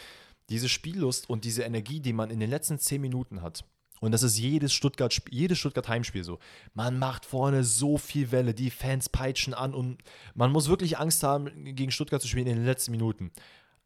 diese 0.50 0.68
Spiellust 0.68 1.28
und 1.28 1.44
diese 1.44 1.62
Energie, 1.62 2.00
die 2.00 2.12
man 2.12 2.30
in 2.30 2.40
den 2.40 2.50
letzten 2.50 2.78
zehn 2.78 3.00
Minuten 3.00 3.42
hat. 3.42 3.64
Und 4.00 4.12
das 4.12 4.22
ist 4.22 4.38
jedes 4.38 4.72
Stuttgart, 4.72 5.16
jedes 5.30 5.58
Stuttgart 5.58 5.88
Heimspiel 5.88 6.22
so. 6.22 6.38
Man 6.74 6.98
macht 6.98 7.24
vorne 7.24 7.64
so 7.64 7.96
viel 7.96 8.30
Welle, 8.30 8.52
die 8.52 8.70
Fans 8.70 9.08
peitschen 9.08 9.54
an 9.54 9.74
und 9.74 10.02
man 10.34 10.52
muss 10.52 10.68
wirklich 10.68 10.98
Angst 10.98 11.22
haben, 11.22 11.74
gegen 11.74 11.90
Stuttgart 11.90 12.20
zu 12.20 12.28
spielen 12.28 12.46
in 12.46 12.56
den 12.56 12.66
letzten 12.66 12.90
Minuten. 12.90 13.32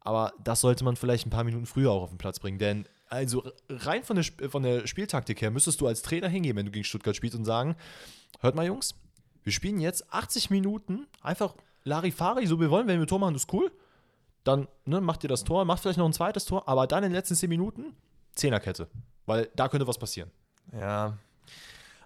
Aber 0.01 0.33
das 0.43 0.61
sollte 0.61 0.83
man 0.83 0.95
vielleicht 0.95 1.25
ein 1.25 1.29
paar 1.29 1.43
Minuten 1.43 1.65
früher 1.65 1.91
auch 1.91 2.03
auf 2.03 2.09
den 2.09 2.17
Platz 2.17 2.39
bringen, 2.39 2.59
denn 2.59 2.85
also 3.07 3.43
rein 3.69 4.03
von 4.03 4.15
der, 4.15 4.49
von 4.49 4.63
der 4.63 4.87
Spieltaktik 4.87 5.41
her 5.41 5.51
müsstest 5.51 5.81
du 5.81 5.87
als 5.87 6.01
Trainer 6.01 6.29
hingehen, 6.29 6.55
wenn 6.55 6.65
du 6.65 6.71
gegen 6.71 6.85
Stuttgart 6.85 7.15
spielst 7.15 7.35
und 7.35 7.45
sagen, 7.45 7.75
hört 8.39 8.55
mal 8.55 8.65
Jungs, 8.65 8.95
wir 9.43 9.51
spielen 9.51 9.79
jetzt 9.79 10.11
80 10.13 10.49
Minuten 10.49 11.07
einfach 11.21 11.55
Larifari, 11.83 12.47
so 12.47 12.59
wir 12.59 12.69
wollen, 12.69 12.87
wenn 12.87 12.99
wir 12.99 13.07
Tor 13.07 13.19
machen, 13.19 13.33
das 13.33 13.43
ist 13.43 13.53
cool 13.53 13.71
dann 14.43 14.67
ne, 14.85 15.01
macht 15.01 15.23
ihr 15.23 15.29
das 15.29 15.43
Tor, 15.43 15.65
macht 15.65 15.81
vielleicht 15.81 15.99
noch 15.99 16.05
ein 16.05 16.13
zweites 16.13 16.45
Tor, 16.45 16.67
aber 16.67 16.87
dann 16.87 17.03
in 17.03 17.09
den 17.09 17.15
letzten 17.15 17.35
10 17.35 17.49
Minuten 17.49 17.95
Zehnerkette. 18.35 18.87
Weil 19.25 19.49
da 19.55 19.67
könnte 19.67 19.87
was 19.87 19.97
passieren. 19.97 20.31
Ja. 20.73 21.17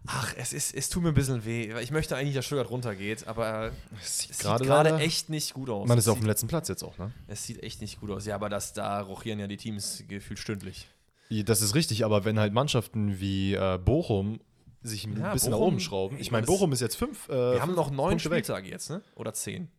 Ach, 0.08 0.34
es, 0.38 0.54
ist, 0.54 0.76
es 0.76 0.90
tut 0.90 1.02
mir 1.02 1.10
ein 1.10 1.16
bisschen 1.16 1.46
weh. 1.46 1.74
Ich 1.82 1.90
möchte 1.90 2.16
eigentlich, 2.16 2.36
dass 2.36 2.46
Stuttgart 2.46 2.70
runtergeht, 2.70 3.28
aber 3.28 3.72
es 4.00 4.20
sieht 4.20 4.40
gerade 4.40 4.98
echt 4.98 5.30
nicht 5.30 5.54
gut 5.54 5.70
aus. 5.70 5.88
Man 5.88 5.98
ist 5.98 6.08
auf 6.08 6.20
dem 6.20 6.28
letzten 6.28 6.48
Platz 6.48 6.68
jetzt 6.68 6.84
auch, 6.84 6.98
ne? 6.98 7.12
Es 7.28 7.46
sieht 7.46 7.64
echt 7.64 7.82
nicht 7.82 8.00
gut 8.00 8.12
aus. 8.12 8.26
Ja, 8.26 8.36
aber 8.36 8.50
das, 8.50 8.74
da 8.74 9.02
rochieren 9.02 9.40
ja 9.40 9.48
die 9.48 9.58
Teams 9.58 10.04
gefühlt 10.08 10.40
stündlich. 10.40 10.88
Das 11.30 11.62
ist 11.62 11.74
richtig, 11.74 12.06
aber 12.06 12.24
wenn 12.24 12.40
halt 12.40 12.54
Mannschaften 12.54 13.20
wie 13.20 13.56
äh, 13.56 13.80
Bochum 13.84 14.40
sich 14.84 15.06
ein 15.06 15.20
ja, 15.20 15.34
bisschen 15.34 15.52
Bochum, 15.52 15.62
nach 15.62 15.68
oben 15.68 15.80
schrauben. 15.80 16.18
Ich 16.20 16.32
meine, 16.32 16.46
Bochum 16.46 16.72
ist 16.72 16.82
jetzt 16.82 16.96
fünf. 16.96 17.28
Äh, 17.30 17.54
wir 17.54 17.62
haben 17.62 17.74
noch 17.74 17.90
neun 17.90 18.20
Spieltage 18.20 18.70
jetzt, 18.70 18.92
ne? 18.92 19.02
Oder 19.16 19.34
zehn. 19.34 19.70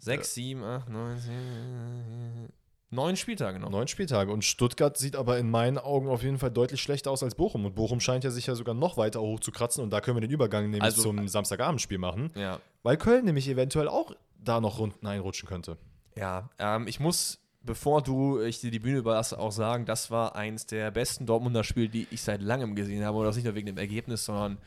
Sechs, 0.00 0.34
sieben, 0.34 0.64
acht, 0.64 0.88
neun, 0.88 1.18
zehn. 1.18 2.48
Neun 2.92 3.16
Spieltage 3.16 3.60
noch. 3.60 3.70
Neun 3.70 3.86
Spieltage. 3.86 4.32
Und 4.32 4.44
Stuttgart 4.44 4.96
sieht 4.96 5.14
aber 5.14 5.38
in 5.38 5.48
meinen 5.48 5.78
Augen 5.78 6.08
auf 6.08 6.24
jeden 6.24 6.38
Fall 6.38 6.50
deutlich 6.50 6.82
schlechter 6.82 7.10
aus 7.12 7.22
als 7.22 7.36
Bochum. 7.36 7.64
Und 7.64 7.76
Bochum 7.76 8.00
scheint 8.00 8.24
ja 8.24 8.30
sich 8.30 8.46
ja 8.46 8.56
sogar 8.56 8.74
noch 8.74 8.96
weiter 8.96 9.20
hochzukratzen. 9.20 9.84
Und 9.84 9.90
da 9.90 10.00
können 10.00 10.16
wir 10.16 10.22
den 10.22 10.30
Übergang 10.30 10.64
nämlich 10.64 10.82
also, 10.82 11.02
zum 11.02 11.28
Samstagabendspiel 11.28 11.98
machen. 11.98 12.32
Ja. 12.34 12.58
Weil 12.82 12.96
Köln 12.96 13.26
nämlich 13.26 13.48
eventuell 13.48 13.86
auch 13.86 14.12
da 14.42 14.60
noch 14.60 14.80
unten 14.80 15.06
einrutschen 15.06 15.48
könnte. 15.48 15.76
Ja, 16.16 16.50
ähm, 16.58 16.88
ich 16.88 16.98
muss, 16.98 17.38
bevor 17.62 18.02
du 18.02 18.40
ich 18.40 18.60
dir 18.60 18.72
die 18.72 18.80
Bühne 18.80 18.98
überlasse, 18.98 19.38
auch 19.38 19.52
sagen, 19.52 19.84
das 19.84 20.10
war 20.10 20.34
eins 20.34 20.66
der 20.66 20.90
besten 20.90 21.26
Dortmunder 21.26 21.62
Spiele, 21.62 21.90
die 21.90 22.08
ich 22.10 22.22
seit 22.22 22.42
langem 22.42 22.74
gesehen 22.74 23.04
habe. 23.04 23.18
Und 23.18 23.24
das 23.24 23.36
nicht 23.36 23.44
nur 23.44 23.54
wegen 23.54 23.66
dem 23.66 23.78
Ergebnis, 23.78 24.24
sondern 24.24 24.58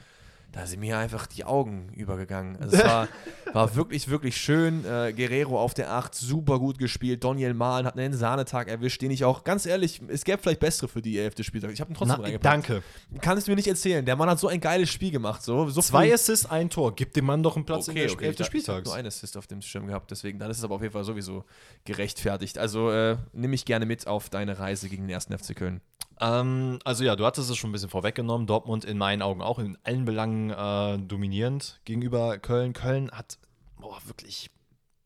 da 0.54 0.68
sind 0.68 0.82
mir 0.82 1.00
einfach 1.00 1.26
die 1.26 1.46
Augen 1.46 1.90
übergegangen. 1.96 2.58
Also 2.62 2.78
es 2.78 2.84
war, 2.84 3.08
war 3.54 3.76
wirklich, 3.76 4.08
wirklich 4.08 4.38
schön. 4.38 4.86
Äh, 4.86 5.12
Guerrero 5.12 5.60
auf 5.60 5.74
der 5.74 5.92
8, 5.92 6.14
super 6.14 6.60
gut 6.60 6.78
gespielt. 6.78 7.24
Daniel 7.24 7.56
Mahlen 7.56 7.88
hat 7.88 7.98
einen 7.98 8.14
Sahnetag 8.14 8.68
erwischt, 8.68 9.02
den 9.02 9.10
ich 9.10 9.26
auch, 9.26 9.44
ganz 9.44 9.66
ehrlich, 9.66 10.00
es 10.08 10.24
gäbe 10.24 10.38
vielleicht 10.38 10.60
bessere 10.60 10.88
für 10.88 11.02
die 11.02 11.18
11. 11.18 11.44
Spieltag. 11.44 11.72
Ich 11.72 11.82
habe 11.82 11.92
ihn 11.92 11.96
trotzdem 11.96 12.18
Na, 12.20 12.24
reingepackt. 12.24 12.70
Danke. 12.70 12.84
Kannst 13.20 13.48
du 13.48 13.52
mir 13.52 13.56
nicht 13.56 13.68
erzählen. 13.68 14.06
Der 14.06 14.16
Mann 14.16 14.30
hat 14.30 14.40
so 14.40 14.48
ein 14.48 14.62
geiles 14.62 14.92
Spiel 14.92 15.10
gemacht. 15.10 15.42
So, 15.42 15.68
so 15.70 15.82
Zwei 15.82 16.14
Assists, 16.14 16.46
ein 16.46 16.70
Tor. 16.70 16.94
Gib 16.96 17.14
dem 17.14 17.26
Mann 17.26 17.42
doch 17.42 17.56
einen 17.56 17.66
Platz 17.66 17.90
okay, 17.90 18.04
in 18.04 18.08
der 18.08 18.16
okay, 18.16 18.26
11. 18.28 18.46
Spieltags. 18.46 18.60
Ich 18.62 18.70
habe 18.70 18.84
nur 18.84 18.96
einen 18.96 19.08
Assist 19.08 19.36
auf 19.38 19.48
dem 19.48 19.62
Schirm 19.64 19.88
gehabt, 19.88 20.12
deswegen, 20.12 20.38
dann 20.38 20.52
ist 20.52 20.60
es 20.60 20.64
aber 20.64 20.76
auf 20.76 20.82
jeden 20.84 20.94
Fall 20.94 21.04
sowieso 21.04 21.46
gerechtfertigt. 21.84 22.60
Also 22.60 22.92
äh, 22.92 23.18
nimm 23.34 23.50
mich 23.50 23.66
gerne 23.66 23.88
mit 23.88 24.06
auf 24.06 24.30
deine 24.30 24.60
Reise 24.60 24.88
gegen 24.88 25.08
den 25.08 25.16
1. 25.16 25.26
FC 25.26 25.56
Köln. 25.56 25.82
Ähm, 26.20 26.80
also 26.84 27.04
ja, 27.04 27.16
du 27.16 27.26
hattest 27.26 27.50
es 27.50 27.58
schon 27.58 27.70
ein 27.70 27.74
bisschen 27.74 27.90
vorweggenommen. 27.90 28.48
Dortmund 28.48 28.86
in 28.86 28.98
meinen 28.98 29.22
Augen 29.22 29.42
auch 29.42 29.60
in 29.60 29.78
allen 29.84 30.06
Belangen 30.06 30.50
äh, 30.50 31.00
dominierend 31.00 31.80
gegenüber 31.86 32.38
Köln. 32.38 32.74
Köln 32.74 33.12
hat 33.12 33.38
boah, 33.84 34.00
wirklich 34.06 34.50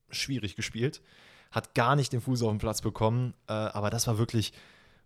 schwierig 0.10 0.55
gespielt, 0.55 1.01
hat 1.51 1.74
gar 1.74 1.95
nicht 1.95 2.14
den 2.14 2.22
Fuß 2.22 2.43
auf 2.43 2.49
den 2.49 2.60
Platz 2.60 2.82
bekommen, 2.82 3.34
äh, 3.47 3.53
aber 3.53 3.89
das 3.89 4.08
war 4.08 4.18
wirklich, 4.18 4.53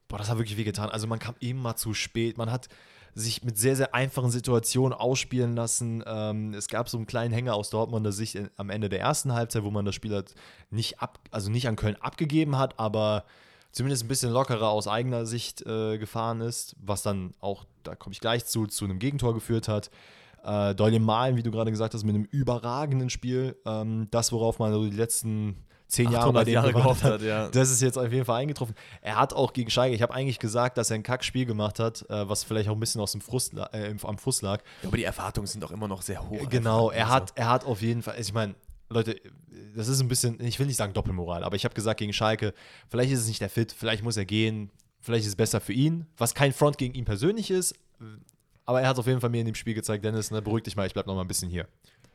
boah, 0.08 0.18
das 0.18 0.30
hat 0.30 0.38
wirklich 0.38 0.58
wehgetan. 0.58 0.89
Also 0.89 1.08
man 1.08 1.20
kam 1.20 1.36
immer 1.39 1.76
zu 1.76 1.93
spät, 1.93 2.38
man 2.38 2.52
hat 2.52 2.68
sich 3.14 3.43
mit 3.43 3.58
sehr, 3.58 3.76
sehr 3.76 3.93
einfachen 3.93 4.32
Situationen 4.32 4.93
ausspielen 4.97 5.56
lassen. 5.56 6.04
Ähm, 6.06 6.54
es 6.54 6.68
gab 6.68 6.88
so 6.88 6.97
einen 6.97 7.08
kleinen 7.08 7.34
Hänger 7.34 7.56
aus 7.56 7.70
Dortmunder 7.70 8.12
Sicht 8.12 8.39
am 8.56 8.70
Ende 8.70 8.88
der 8.88 9.02
ersten 9.02 9.34
Halbzeit, 9.34 9.64
wo 9.64 9.72
man 9.72 9.86
das 9.86 9.95
Spiel 9.95 10.14
halt 10.14 10.34
nicht 10.70 11.02
ab, 11.02 11.20
also 11.30 11.49
nicht 11.49 11.68
an 11.68 11.76
Köln 11.76 11.97
abgegeben 11.97 12.58
hat, 12.58 12.80
aber 12.80 13.26
zumindest 13.72 14.03
ein 14.03 14.07
bisschen 14.07 14.32
lockerer 14.32 14.69
aus 14.69 14.88
eigener 14.88 15.26
Sicht 15.26 15.65
äh, 15.65 15.97
gefahren 15.97 16.41
ist, 16.41 16.76
was 16.80 17.03
dann 17.03 17.34
auch, 17.39 17.65
da 17.84 17.95
komme 17.95 18.13
ich 18.13 18.19
gleich 18.19 18.45
zu, 18.45 18.67
zu 18.67 18.86
einem 18.86 18.99
Gegentor 18.99 19.34
geführt 19.34 19.67
hat. 19.67 19.89
Äh, 20.43 20.76
Doyle 20.76 20.99
Malen, 20.99 21.36
wie 21.36 21.43
du 21.43 21.51
gerade 21.51 21.72
gesagt 21.72 21.93
hast, 21.93 22.03
mit 22.03 22.15
einem 22.15 22.26
überragenden 22.26 23.09
Spiel. 23.09 23.55
Ähm, 23.65 24.07
das, 24.11 24.32
worauf 24.32 24.59
man 24.59 24.74
so 24.74 24.84
die 24.84 24.95
letzten 24.95 25.65
zehn 25.91 26.11
Jahre 26.11 26.32
bei 26.34 26.43
dem 26.43 26.53
Jahre 26.53 26.74
gehofft 26.74 27.03
hat, 27.03 27.22
ja. 27.22 27.49
das 27.49 27.69
ist 27.69 27.82
jetzt 27.82 27.97
auf 27.97 28.11
jeden 28.11 28.26
Fall 28.26 28.41
eingetroffen. 28.41 28.76
Er 29.01 29.17
hat 29.17 29.34
auch 29.34 29.53
gegen 29.53 29.69
Schalke, 29.69 29.93
ich 29.93 30.01
habe 30.01 30.13
eigentlich 30.13 30.39
gesagt, 30.39 30.78
dass 30.78 30.89
er 30.89 30.95
ein 30.95 31.03
Kackspiel 31.03 31.45
gemacht 31.45 31.80
hat, 31.80 32.09
äh, 32.09 32.28
was 32.28 32.43
vielleicht 32.43 32.69
auch 32.69 32.74
ein 32.74 32.80
bisschen 32.80 33.01
aus 33.01 33.11
dem 33.11 33.22
Frust, 33.22 33.53
äh, 33.74 33.93
am 34.01 34.17
Frust 34.17 34.41
lag. 34.41 34.61
Ja, 34.82 34.88
aber 34.88 34.97
die 34.97 35.03
Erwartungen 35.03 35.47
sind 35.47 35.63
auch 35.63 35.72
immer 35.72 35.88
noch 35.88 36.01
sehr 36.01 36.28
hoch. 36.28 36.49
Genau, 36.49 36.89
er 36.91 37.09
hat, 37.09 37.34
er 37.36 37.49
hat 37.49 37.65
auf 37.65 37.82
jeden 37.82 38.01
Fall, 38.01 38.15
ich 38.17 38.34
meine, 38.34 38.55
Leute, 38.92 39.16
das 39.76 39.88
ist 39.88 40.02
ein 40.02 40.08
bisschen, 40.08 40.39
ich 40.42 40.60
will 40.60 40.68
nicht 40.68 40.78
sagen 40.78 40.94
Doppelmoral, 40.94 41.44
aber 41.44 41.56
ich 41.56 41.64
habe 41.66 41.74
gesagt 41.74 42.00
gegen 42.00 42.14
Schalke, 42.14 42.54
vielleicht 42.89 43.12
ist 43.12 43.22
es 43.22 43.28
nicht 43.28 43.42
der 43.42 43.50
Fit, 43.50 43.72
vielleicht 43.72 44.04
muss 44.04 44.18
er 44.18 44.26
gehen, 44.26 44.70
vielleicht 45.00 45.24
ist 45.24 45.30
es 45.30 45.36
besser 45.36 45.62
für 45.62 45.74
ihn, 45.74 46.06
was 46.18 46.36
kein 46.36 46.54
Front 46.54 46.78
gegen 46.78 46.94
ihn 46.94 47.06
persönlich 47.06 47.52
ist, 47.52 47.76
aber 48.66 48.82
er 48.82 48.89
hat 48.89 49.00
auf 49.00 49.08
jeden 49.08 49.22
Fall 49.22 49.30
mir 49.30 49.39
in 49.39 49.46
dem 49.46 49.56
Spiel 49.56 49.74
gezeigt, 49.74 50.06
Dennis, 50.06 50.32
ne, 50.32 50.42
beruhig 50.42 50.64
dich 50.64 50.76
mal, 50.76 50.86
ich 50.88 50.94
bleib 50.94 51.08
noch 51.08 51.16
mal 51.16 51.22
ein 51.22 51.28
bisschen 51.28 51.50
hier. 51.50 51.68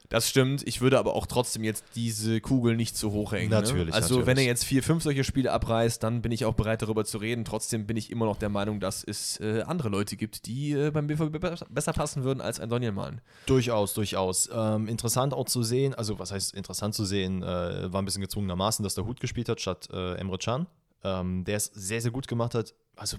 Das 0.08 0.28
stimmt. 0.28 0.66
Ich 0.66 0.80
würde 0.80 0.98
aber 0.98 1.14
auch 1.14 1.26
trotzdem 1.26 1.64
jetzt 1.64 1.84
diese 1.94 2.40
Kugel 2.40 2.76
nicht 2.76 2.96
zu 2.96 3.12
hoch 3.12 3.32
hängen. 3.32 3.50
Ne? 3.50 3.56
Natürlich. 3.56 3.88
Ne? 3.88 3.94
Also, 3.94 4.14
natürlich. 4.14 4.26
wenn 4.26 4.38
er 4.38 4.44
jetzt 4.44 4.64
vier, 4.64 4.82
fünf 4.82 5.02
solche 5.02 5.24
Spiele 5.24 5.52
abreißt, 5.52 6.02
dann 6.02 6.22
bin 6.22 6.32
ich 6.32 6.44
auch 6.44 6.54
bereit, 6.54 6.82
darüber 6.82 7.04
zu 7.04 7.18
reden. 7.18 7.44
Trotzdem 7.44 7.86
bin 7.86 7.96
ich 7.96 8.10
immer 8.10 8.26
noch 8.26 8.36
der 8.36 8.48
Meinung, 8.48 8.80
dass 8.80 9.04
es 9.04 9.40
äh, 9.40 9.62
andere 9.62 9.88
Leute 9.88 10.16
gibt, 10.16 10.46
die 10.46 10.72
äh, 10.72 10.90
beim 10.90 11.06
BVB 11.06 11.38
besser 11.70 11.92
passen 11.92 12.24
würden 12.24 12.40
als 12.40 12.60
ein 12.60 12.68
Daniel 12.68 12.92
Mahlen. 12.92 13.20
Durchaus, 13.46 13.94
durchaus. 13.94 14.48
Ähm, 14.52 14.88
interessant 14.88 15.34
auch 15.34 15.46
zu 15.46 15.62
sehen, 15.62 15.94
also, 15.94 16.18
was 16.18 16.32
heißt 16.32 16.54
interessant 16.54 16.94
zu 16.94 17.04
sehen, 17.04 17.42
äh, 17.42 17.92
war 17.92 18.02
ein 18.02 18.04
bisschen 18.04 18.22
gezwungenermaßen, 18.22 18.82
dass 18.82 18.94
der 18.94 19.06
Hut 19.06 19.20
gespielt 19.20 19.48
hat 19.48 19.60
statt 19.60 19.88
äh, 19.92 20.14
Emre 20.14 20.38
Can. 20.38 20.66
Ähm, 21.04 21.44
der 21.44 21.56
es 21.56 21.66
sehr, 21.66 22.00
sehr 22.00 22.10
gut 22.10 22.26
gemacht 22.26 22.54
hat. 22.54 22.74
Also 22.96 23.18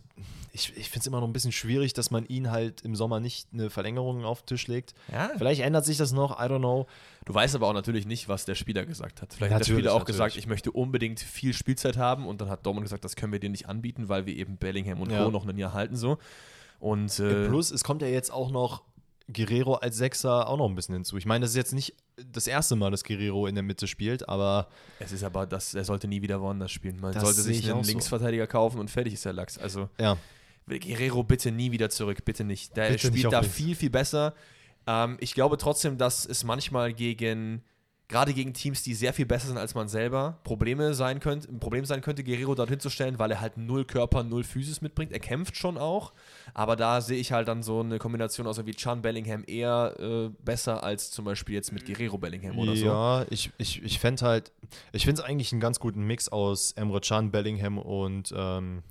ich, 0.53 0.75
ich 0.75 0.89
finde 0.89 1.01
es 1.01 1.07
immer 1.07 1.19
noch 1.21 1.27
ein 1.27 1.33
bisschen 1.33 1.51
schwierig, 1.51 1.93
dass 1.93 2.09
man 2.09 2.25
ihn 2.25 2.49
halt 2.49 2.81
im 2.81 2.95
Sommer 2.95 3.19
nicht 3.19 3.47
eine 3.53 3.69
Verlängerung 3.69 4.25
auf 4.25 4.41
den 4.41 4.47
Tisch 4.47 4.67
legt. 4.67 4.95
Ja. 5.11 5.29
Vielleicht 5.37 5.61
ändert 5.61 5.85
sich 5.85 5.97
das 5.97 6.11
noch, 6.13 6.39
I 6.39 6.43
don't 6.49 6.57
know. 6.59 6.87
Du 7.25 7.33
weißt 7.33 7.55
aber 7.55 7.67
auch 7.67 7.73
natürlich 7.73 8.05
nicht, 8.07 8.27
was 8.27 8.45
der 8.45 8.55
Spieler 8.55 8.85
gesagt 8.85 9.21
hat. 9.21 9.33
Vielleicht 9.33 9.53
hat 9.53 9.59
der 9.61 9.65
Natürlich, 9.75 9.79
Spieler 9.81 9.93
auch 9.93 9.99
natürlich. 9.99 10.15
gesagt, 10.17 10.35
ich 10.37 10.47
möchte 10.47 10.71
unbedingt 10.71 11.19
viel 11.19 11.53
Spielzeit 11.53 11.95
haben 11.97 12.25
und 12.25 12.41
dann 12.41 12.49
hat 12.49 12.65
Dortmund 12.65 12.85
gesagt, 12.85 13.05
das 13.05 13.15
können 13.15 13.31
wir 13.33 13.39
dir 13.39 13.49
nicht 13.51 13.69
anbieten, 13.69 14.09
weil 14.09 14.25
wir 14.25 14.35
eben 14.35 14.57
Bellingham 14.57 14.99
und 14.99 15.11
Ja. 15.11 15.23
Co. 15.25 15.31
noch 15.31 15.45
ein 15.47 15.57
Jahr 15.57 15.73
halten 15.73 15.95
so. 15.95 16.17
Und 16.79 17.19
äh, 17.19 17.47
Plus, 17.47 17.69
es 17.71 17.83
kommt 17.83 18.01
ja 18.01 18.07
jetzt 18.07 18.31
auch 18.31 18.49
noch 18.49 18.81
Guerrero 19.31 19.75
als 19.75 19.97
Sechser 19.97 20.47
auch 20.47 20.57
noch 20.57 20.69
ein 20.69 20.75
bisschen 20.75 20.95
hinzu. 20.95 21.17
Ich 21.17 21.25
meine, 21.25 21.43
das 21.43 21.51
ist 21.51 21.57
jetzt 21.57 21.73
nicht 21.73 21.95
das 22.31 22.47
erste 22.47 22.75
Mal, 22.75 22.91
dass 22.91 23.03
Guerrero 23.03 23.47
in 23.47 23.55
der 23.55 23.63
Mitte 23.63 23.87
spielt, 23.87 24.27
aber 24.27 24.67
es 24.99 25.11
ist 25.11 25.23
aber, 25.23 25.45
das, 25.45 25.73
er 25.73 25.83
sollte 25.83 26.07
nie 26.07 26.21
wieder 26.21 26.41
woanders 26.41 26.71
spielen. 26.71 26.99
Man 26.99 27.13
sollte 27.13 27.41
sich 27.41 27.59
ich 27.59 27.65
einen 27.69 27.79
auch 27.79 27.83
so. 27.83 27.91
Linksverteidiger 27.91 28.47
kaufen 28.47 28.79
und 28.79 28.89
fertig 28.89 29.13
ist 29.13 29.25
der 29.25 29.33
Lachs. 29.33 29.57
Also 29.57 29.89
ja. 29.99 30.17
Guerrero 30.67 31.23
bitte 31.23 31.51
nie 31.51 31.71
wieder 31.71 31.89
zurück, 31.89 32.23
bitte 32.25 32.43
nicht. 32.43 32.75
Der 32.75 32.89
Bitte 32.89 33.07
nicht 33.07 33.19
spielt 33.19 33.25
auf 33.27 33.31
da 33.31 33.39
links. 33.41 33.55
viel, 33.55 33.75
viel 33.75 33.89
besser. 33.89 34.33
Ähm, 34.85 35.17
ich 35.19 35.33
glaube 35.33 35.57
trotzdem, 35.57 35.97
dass 35.97 36.25
es 36.25 36.43
manchmal 36.43 36.93
gegen, 36.93 37.61
gerade 38.07 38.33
gegen 38.33 38.53
Teams, 38.53 38.83
die 38.83 38.93
sehr 38.93 39.13
viel 39.13 39.25
besser 39.25 39.47
sind 39.47 39.57
als 39.57 39.75
man 39.75 39.87
selber, 39.87 40.39
Probleme 40.43 40.93
sein 40.93 41.19
könnte, 41.19 41.51
ein 41.51 41.59
Problem 41.59 41.85
sein 41.85 42.01
könnte, 42.01 42.23
Guerrero 42.23 42.55
dorthin 42.55 42.79
zu 42.79 42.89
stellen, 42.89 43.19
weil 43.19 43.31
er 43.31 43.41
halt 43.41 43.57
null 43.57 43.85
Körper, 43.85 44.23
null 44.23 44.43
Physis 44.43 44.81
mitbringt. 44.81 45.11
Er 45.11 45.19
kämpft 45.19 45.57
schon 45.57 45.77
auch, 45.77 46.13
aber 46.53 46.75
da 46.75 47.01
sehe 47.01 47.17
ich 47.17 47.31
halt 47.31 47.47
dann 47.47 47.63
so 47.63 47.81
eine 47.81 47.99
Kombination 47.99 48.47
aus 48.47 48.65
wie 48.65 48.73
Chan 48.73 49.01
Bellingham 49.01 49.43
eher 49.45 49.95
äh, 49.99 50.29
besser 50.43 50.83
als 50.83 51.11
zum 51.11 51.25
Beispiel 51.25 51.55
jetzt 51.55 51.71
mit 51.71 51.85
Guerrero 51.85 52.17
Bellingham 52.17 52.57
oder 52.57 52.75
so. 52.75 52.85
Ja, 52.85 53.25
ich, 53.29 53.51
ich, 53.57 53.83
ich 53.83 53.99
fände 53.99 54.25
halt, 54.25 54.51
ich 54.93 55.03
finde 55.03 55.21
es 55.21 55.27
eigentlich 55.27 55.51
einen 55.51 55.61
ganz 55.61 55.79
guten 55.79 56.03
Mix 56.03 56.29
aus 56.29 56.71
Emre 56.73 57.01
Can, 57.01 57.31
Bellingham 57.31 57.77
und, 57.77 58.33
ähm, 58.35 58.83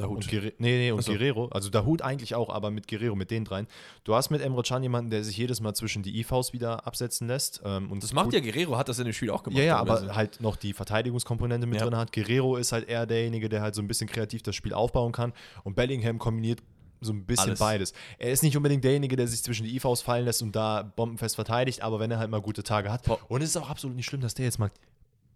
Dahut. 0.00 0.16
und 0.16 0.28
Guerre 0.28 0.52
nee, 0.58 0.78
nee, 0.78 0.90
und 0.92 1.02
so. 1.02 1.12
Guerrero. 1.12 1.46
Also 1.48 1.70
Dahut 1.70 2.02
eigentlich 2.02 2.34
auch, 2.34 2.48
aber 2.50 2.70
mit 2.70 2.88
Guerrero, 2.88 3.14
mit 3.14 3.30
den 3.30 3.44
dreien. 3.44 3.66
Du 4.04 4.14
hast 4.14 4.30
mit 4.30 4.40
Emre 4.40 4.62
Can 4.62 4.82
jemanden, 4.82 5.10
der 5.10 5.22
sich 5.24 5.36
jedes 5.36 5.60
Mal 5.60 5.74
zwischen 5.74 6.02
die 6.02 6.18
IVs 6.20 6.52
wieder 6.52 6.86
absetzen 6.86 7.28
lässt. 7.28 7.60
Ähm, 7.64 7.90
und 7.90 8.02
Das 8.02 8.12
macht 8.12 8.26
gut- 8.26 8.34
ja 8.34 8.40
Guerrero, 8.40 8.76
hat 8.76 8.88
das 8.88 8.98
in 8.98 9.04
dem 9.04 9.12
Spiel 9.12 9.30
auch 9.30 9.42
gemacht. 9.42 9.58
Ja, 9.58 9.64
ja, 9.64 9.76
aber 9.78 10.14
halt 10.14 10.40
noch 10.40 10.56
die 10.56 10.72
Verteidigungskomponente 10.72 11.66
mit 11.66 11.78
Ja. 11.78 11.84
drin 11.86 11.96
hat. 11.96 12.12
Guerrero 12.12 12.56
ist 12.56 12.72
halt 12.72 12.88
eher 12.88 13.06
derjenige, 13.06 13.48
der 13.48 13.62
halt 13.62 13.74
so 13.74 13.82
ein 13.82 13.88
bisschen 13.88 14.08
kreativ 14.08 14.42
das 14.42 14.56
Spiel 14.56 14.74
aufbauen 14.74 15.12
kann. 15.12 15.32
Und 15.64 15.76
Bellingham 15.76 16.18
kombiniert 16.18 16.60
so 17.02 17.12
ein 17.14 17.24
bisschen 17.24 17.48
Alles. 17.50 17.58
beides. 17.58 17.92
Er 18.18 18.30
ist 18.30 18.42
nicht 18.42 18.56
unbedingt 18.58 18.84
derjenige, 18.84 19.16
der 19.16 19.26
sich 19.26 19.42
zwischen 19.42 19.64
die 19.64 19.74
IVs 19.74 20.02
fallen 20.02 20.26
lässt 20.26 20.42
und 20.42 20.54
da 20.54 20.82
bombenfest 20.82 21.34
verteidigt, 21.34 21.82
aber 21.82 21.98
wenn 21.98 22.10
er 22.10 22.18
halt 22.18 22.30
mal 22.30 22.42
gute 22.42 22.62
Tage 22.62 22.92
hat. 22.92 23.08
Und 23.28 23.40
es 23.42 23.48
ist 23.50 23.56
auch 23.56 23.70
absolut 23.70 23.96
nicht 23.96 24.04
schlimm, 24.04 24.20
dass 24.20 24.34
der 24.34 24.44
jetzt 24.44 24.58
mal 24.58 24.70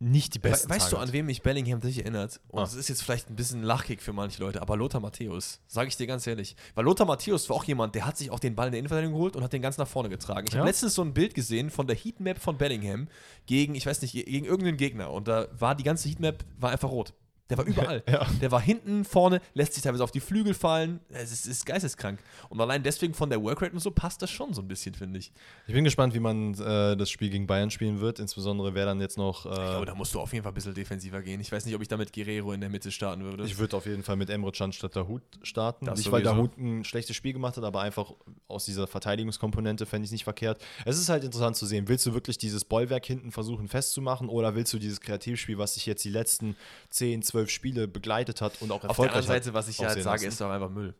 nicht 0.04 0.34
die 0.34 0.38
We 0.44 0.50
besten 0.50 0.70
weißt 0.70 0.92
du, 0.92 0.96
Tage 0.96 1.08
an 1.08 1.12
wem 1.12 1.26
mich 1.26 1.42
Bellingham 1.42 1.80
sich 1.80 1.98
erinnert? 1.98 2.40
Und 2.48 2.60
Ah. 2.60 2.62
das 2.62 2.74
ist 2.74 2.88
jetzt 2.88 3.02
vielleicht 3.02 3.30
ein 3.30 3.36
bisschen 3.36 3.62
Lachkick 3.62 4.02
für 4.02 4.12
manche 4.12 4.42
Leute, 4.42 4.60
aber 4.60 4.76
Lothar 4.76 5.00
Matthäus, 5.00 5.60
sage 5.66 5.88
ich 5.88 5.96
dir 5.96 6.06
ganz 6.06 6.26
ehrlich. 6.26 6.56
Weil 6.74 6.84
Lothar 6.84 7.06
Matthäus 7.06 7.48
war 7.48 7.56
auch 7.56 7.64
jemand, 7.64 7.94
der 7.94 8.06
hat 8.06 8.16
sich 8.16 8.30
auch 8.30 8.38
den 8.38 8.54
Ball 8.54 8.66
in 8.66 8.72
der 8.72 8.78
Innenverteidigung 8.80 9.14
geholt 9.14 9.34
und 9.36 9.42
hat 9.42 9.52
den 9.52 9.62
ganz 9.62 9.78
nach 9.78 9.88
vorne 9.88 10.08
getragen. 10.10 10.46
Ich 10.46 10.52
Ja. 10.54 10.60
habe 10.60 10.68
letztens 10.68 10.94
so 10.94 11.02
ein 11.02 11.14
Bild 11.14 11.34
gesehen 11.34 11.70
von 11.70 11.86
der 11.86 11.96
Heatmap 11.96 12.38
von 12.38 12.58
Bellingham 12.58 13.08
gegen, 13.46 13.74
ich 13.74 13.86
weiß 13.86 14.02
nicht, 14.02 14.12
gegen 14.12 14.44
irgendeinen 14.44 14.76
Gegner. 14.76 15.10
Und 15.10 15.26
da 15.28 15.48
war 15.58 15.74
die 15.74 15.84
ganze 15.84 16.08
Heatmap 16.08 16.44
war 16.58 16.70
einfach 16.70 16.90
rot. 16.90 17.14
Der 17.50 17.58
war 17.58 17.64
überall. 17.66 18.02
Ja. 18.08 18.26
Der 18.40 18.50
war 18.50 18.60
hinten, 18.60 19.04
vorne, 19.04 19.40
lässt 19.52 19.74
sich 19.74 19.82
teilweise 19.82 20.02
auf 20.02 20.10
die 20.10 20.20
Flügel 20.20 20.54
fallen. 20.54 21.00
Es 21.10 21.30
ist, 21.30 21.46
ist 21.46 21.66
geisteskrank. 21.66 22.20
Und 22.48 22.60
allein 22.60 22.82
deswegen 22.82 23.12
von 23.14 23.28
der 23.28 23.42
Workrate 23.42 23.72
und 23.72 23.80
so 23.80 23.90
passt 23.90 24.22
das 24.22 24.30
schon 24.30 24.54
so 24.54 24.62
ein 24.62 24.68
bisschen, 24.68 24.94
finde 24.94 25.18
ich. 25.18 25.32
Ich 25.66 25.74
bin 25.74 25.84
gespannt, 25.84 26.14
wie 26.14 26.20
man 26.20 26.54
äh, 26.54 26.96
das 26.96 27.10
Spiel 27.10 27.28
gegen 27.30 27.46
Bayern 27.46 27.70
spielen 27.70 28.00
wird. 28.00 28.18
Insbesondere 28.18 28.74
wer 28.74 28.86
dann 28.86 29.00
jetzt 29.00 29.18
noch. 29.18 29.44
Ich 29.44 29.52
Äh, 29.52 29.54
glaube, 29.54 29.86
da 29.86 29.94
musst 29.94 30.14
du 30.14 30.20
auf 30.20 30.32
jeden 30.32 30.42
Fall 30.42 30.52
ein 30.52 30.54
bisschen 30.54 30.74
defensiver 30.74 31.20
gehen. 31.22 31.40
Ich 31.40 31.52
weiß 31.52 31.66
nicht, 31.66 31.74
ob 31.74 31.82
ich 31.82 31.88
da 31.88 31.96
mit 31.98 32.12
Guerrero 32.12 32.52
in 32.52 32.60
der 32.60 32.70
Mitte 32.70 32.90
starten 32.90 33.22
würde. 33.24 33.44
Ich 33.44 33.58
würde 33.58 33.76
auf 33.76 33.84
jeden 33.86 34.02
Fall 34.02 34.16
mit 34.16 34.30
Emre 34.30 34.50
Can 34.52 34.72
statt 34.72 34.96
Dahut 34.96 35.22
starten. 35.42 35.84
Das 35.84 35.98
nicht, 35.98 36.10
weil 36.10 36.24
sowieso. 36.24 36.36
Dahut 36.36 36.56
ein 36.56 36.84
schlechtes 36.84 37.14
Spiel 37.14 37.34
gemacht 37.34 37.56
hat, 37.58 37.64
aber 37.64 37.82
einfach 37.82 38.12
aus 38.48 38.64
dieser 38.64 38.86
Verteidigungskomponente 38.86 39.84
fände 39.86 40.04
ich 40.04 40.08
es 40.08 40.12
nicht 40.12 40.24
verkehrt. 40.24 40.64
Es 40.86 40.98
ist 40.98 41.08
halt 41.10 41.24
interessant 41.24 41.56
zu 41.56 41.66
sehen, 41.66 41.88
willst 41.88 42.06
du 42.06 42.14
wirklich 42.14 42.38
dieses 42.38 42.64
Bollwerk 42.64 43.04
hinten 43.04 43.32
versuchen 43.32 43.68
festzumachen 43.68 44.28
oder 44.30 44.54
willst 44.54 44.72
du 44.72 44.78
dieses 44.78 45.00
Kreativspiel, 45.00 45.58
was 45.58 45.74
sich 45.74 45.84
jetzt 45.86 46.04
die 46.04 46.10
letzten 46.10 46.56
10, 46.90 47.22
12 47.22 47.33
Spiele 47.46 47.88
begleitet 47.88 48.40
hat 48.40 48.60
und 48.62 48.70
auch 48.70 48.76
Auf 48.76 48.80
der 48.82 48.88
erfolgreich 48.90 49.16
anderen 49.16 49.42
Seite, 49.42 49.54
was 49.54 49.68
ich 49.68 49.78
halt 49.78 49.90
aussehen 49.90 50.02
sage, 50.04 50.16
lassen? 50.16 50.28
ist 50.28 50.40
doch 50.40 50.50
einfach 50.50 50.70
Müll. 50.70 50.94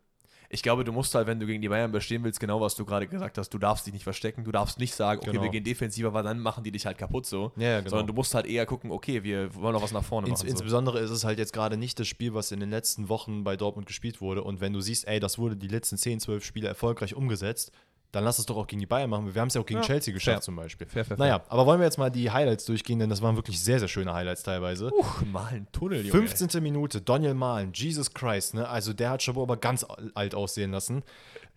Ich 0.51 0.63
glaube, 0.63 0.85
du 0.85 0.93
musst 0.93 1.13
halt, 1.17 1.27
wenn 1.27 1.41
du 1.41 1.47
gegen 1.47 1.63
die 1.63 1.69
Bayern 1.69 1.91
bestehen 1.91 2.23
willst, 2.23 2.39
genau 2.39 2.61
was 2.61 2.77
du 2.77 2.85
gerade 2.85 3.09
gesagt 3.09 3.39
hast, 3.39 3.49
du 3.51 3.59
darfst 3.59 3.87
dich 3.87 3.93
nicht 3.95 4.05
verstecken, 4.05 4.45
du 4.45 4.53
darfst 4.53 4.79
nicht 4.79 4.95
sagen, 4.95 5.21
okay, 5.21 5.31
Genau. 5.33 5.43
wir 5.43 5.51
gehen 5.51 5.65
defensiver, 5.65 6.13
weil 6.13 6.23
dann 6.23 6.39
machen 6.39 6.63
die 6.63 6.71
dich 6.71 6.87
halt 6.87 6.97
kaputt 6.99 7.27
so. 7.27 7.51
Ja, 7.57 7.63
ja, 7.71 7.79
genau. 7.79 7.91
Sondern 7.91 8.07
du 8.07 8.13
musst 8.13 8.35
halt 8.35 8.47
eher 8.47 8.65
gucken, 8.67 8.93
okay, 8.93 9.25
wir 9.25 9.53
wollen 9.57 9.73
noch 9.73 9.83
was 9.83 9.91
nach 9.93 10.05
vorne 10.05 10.29
Ins, 10.29 10.41
machen. 10.41 10.49
So. 10.49 10.53
insbesondere 10.53 11.01
ist 11.01 11.11
es 11.11 11.25
halt 11.25 11.39
jetzt 11.39 11.53
gerade 11.55 11.77
nicht 11.77 11.99
das 11.99 12.07
Spiel, 12.07 12.35
was 12.35 12.53
in 12.53 12.61
den 12.61 12.71
letzten 12.71 13.09
Wochen 13.09 13.43
bei 13.43 13.57
Dortmund 13.57 13.87
gespielt 13.87 14.21
wurde. 14.21 14.45
Und 14.45 14.61
wenn 14.61 14.73
du 14.73 14.81
siehst, 14.81 15.09
ey, 15.09 15.19
das 15.19 15.39
wurde 15.39 15.57
die 15.57 15.67
letzten 15.67 15.97
10, 15.97 16.21
12 16.21 16.45
Spiele 16.45 16.69
erfolgreich 16.69 17.17
umgesetzt, 17.17 17.73
dann 18.15 18.25
lass 18.25 18.39
es 18.39 18.47
doch 18.47 18.57
auch 18.57 18.67
gegen 18.67 18.81
die 18.81 18.87
Bayern 18.87 19.11
machen. 19.11 19.35
Wir 19.35 19.41
haben 19.41 19.49
es 19.49 19.55
ja 19.55 19.61
auch 19.61 19.67
gegen 19.67 19.81
Ja, 19.81 19.87
Chelsea 19.87 20.13
geschafft 20.15 20.37
fair. 20.37 20.41
zum 20.43 20.57
Beispiel. 20.57 20.87
Fair, 20.87 21.05
fair, 21.05 21.17
fair. 21.17 21.27
Naja, 21.27 21.43
aber 21.49 21.67
wollen 21.67 21.81
wir 21.81 21.85
jetzt 21.85 21.99
mal 21.99 22.11
die 22.11 22.31
Highlights 22.31 22.65
durchgehen, 22.65 22.99
denn 22.99 23.11
das 23.11 23.23
waren 23.23 23.37
wirklich 23.37 23.61
sehr, 23.63 23.79
sehr 23.79 23.89
schöne 23.89 24.13
Highlights 24.15 24.43
teilweise. 24.43 24.93
Uch, 24.93 25.23
mal 25.33 25.47
ein 25.47 25.67
Tunnel, 25.73 26.07
Junge. 26.07 26.27
15. 26.27 26.63
Minute, 26.63 27.01
Daniel 27.01 27.35
Mahlen, 27.35 27.73
Jesus 27.75 28.13
Christ, 28.15 28.55
ne? 28.55 28.69
Also 28.69 28.93
der 28.93 29.11
hat 29.11 29.23
Chabot 29.23 29.43
aber 29.45 29.57
ganz 29.57 29.85
alt 30.15 30.35
aussehen 30.35 30.71
lassen. 30.71 31.03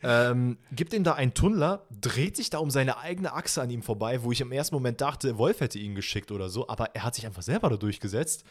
Ähm, 0.03 0.57
gibt 0.71 0.93
ihm 0.93 1.03
da 1.03 1.13
einen 1.13 1.33
Tunnler, 1.33 1.81
dreht 1.89 2.35
sich 2.35 2.49
da 2.49 2.59
um 2.59 2.69
seine 2.69 2.99
eigene 2.99 3.33
Achse 3.33 3.61
an 3.61 3.69
ihm 3.69 3.81
vorbei, 3.81 4.23
wo 4.23 4.31
ich 4.31 4.41
im 4.41 4.51
ersten 4.51 4.75
Moment 4.75 5.01
dachte, 5.01 5.37
Wolf 5.37 5.59
hätte 5.59 5.79
ihn 5.79 5.95
geschickt 5.95 6.31
oder 6.31 6.49
so, 6.49 6.67
aber 6.67 6.95
er 6.95 7.03
hat 7.03 7.15
sich 7.15 7.25
einfach 7.25 7.41
selber 7.41 7.69
da 7.69 7.77
durchgesetzt. 7.77 8.43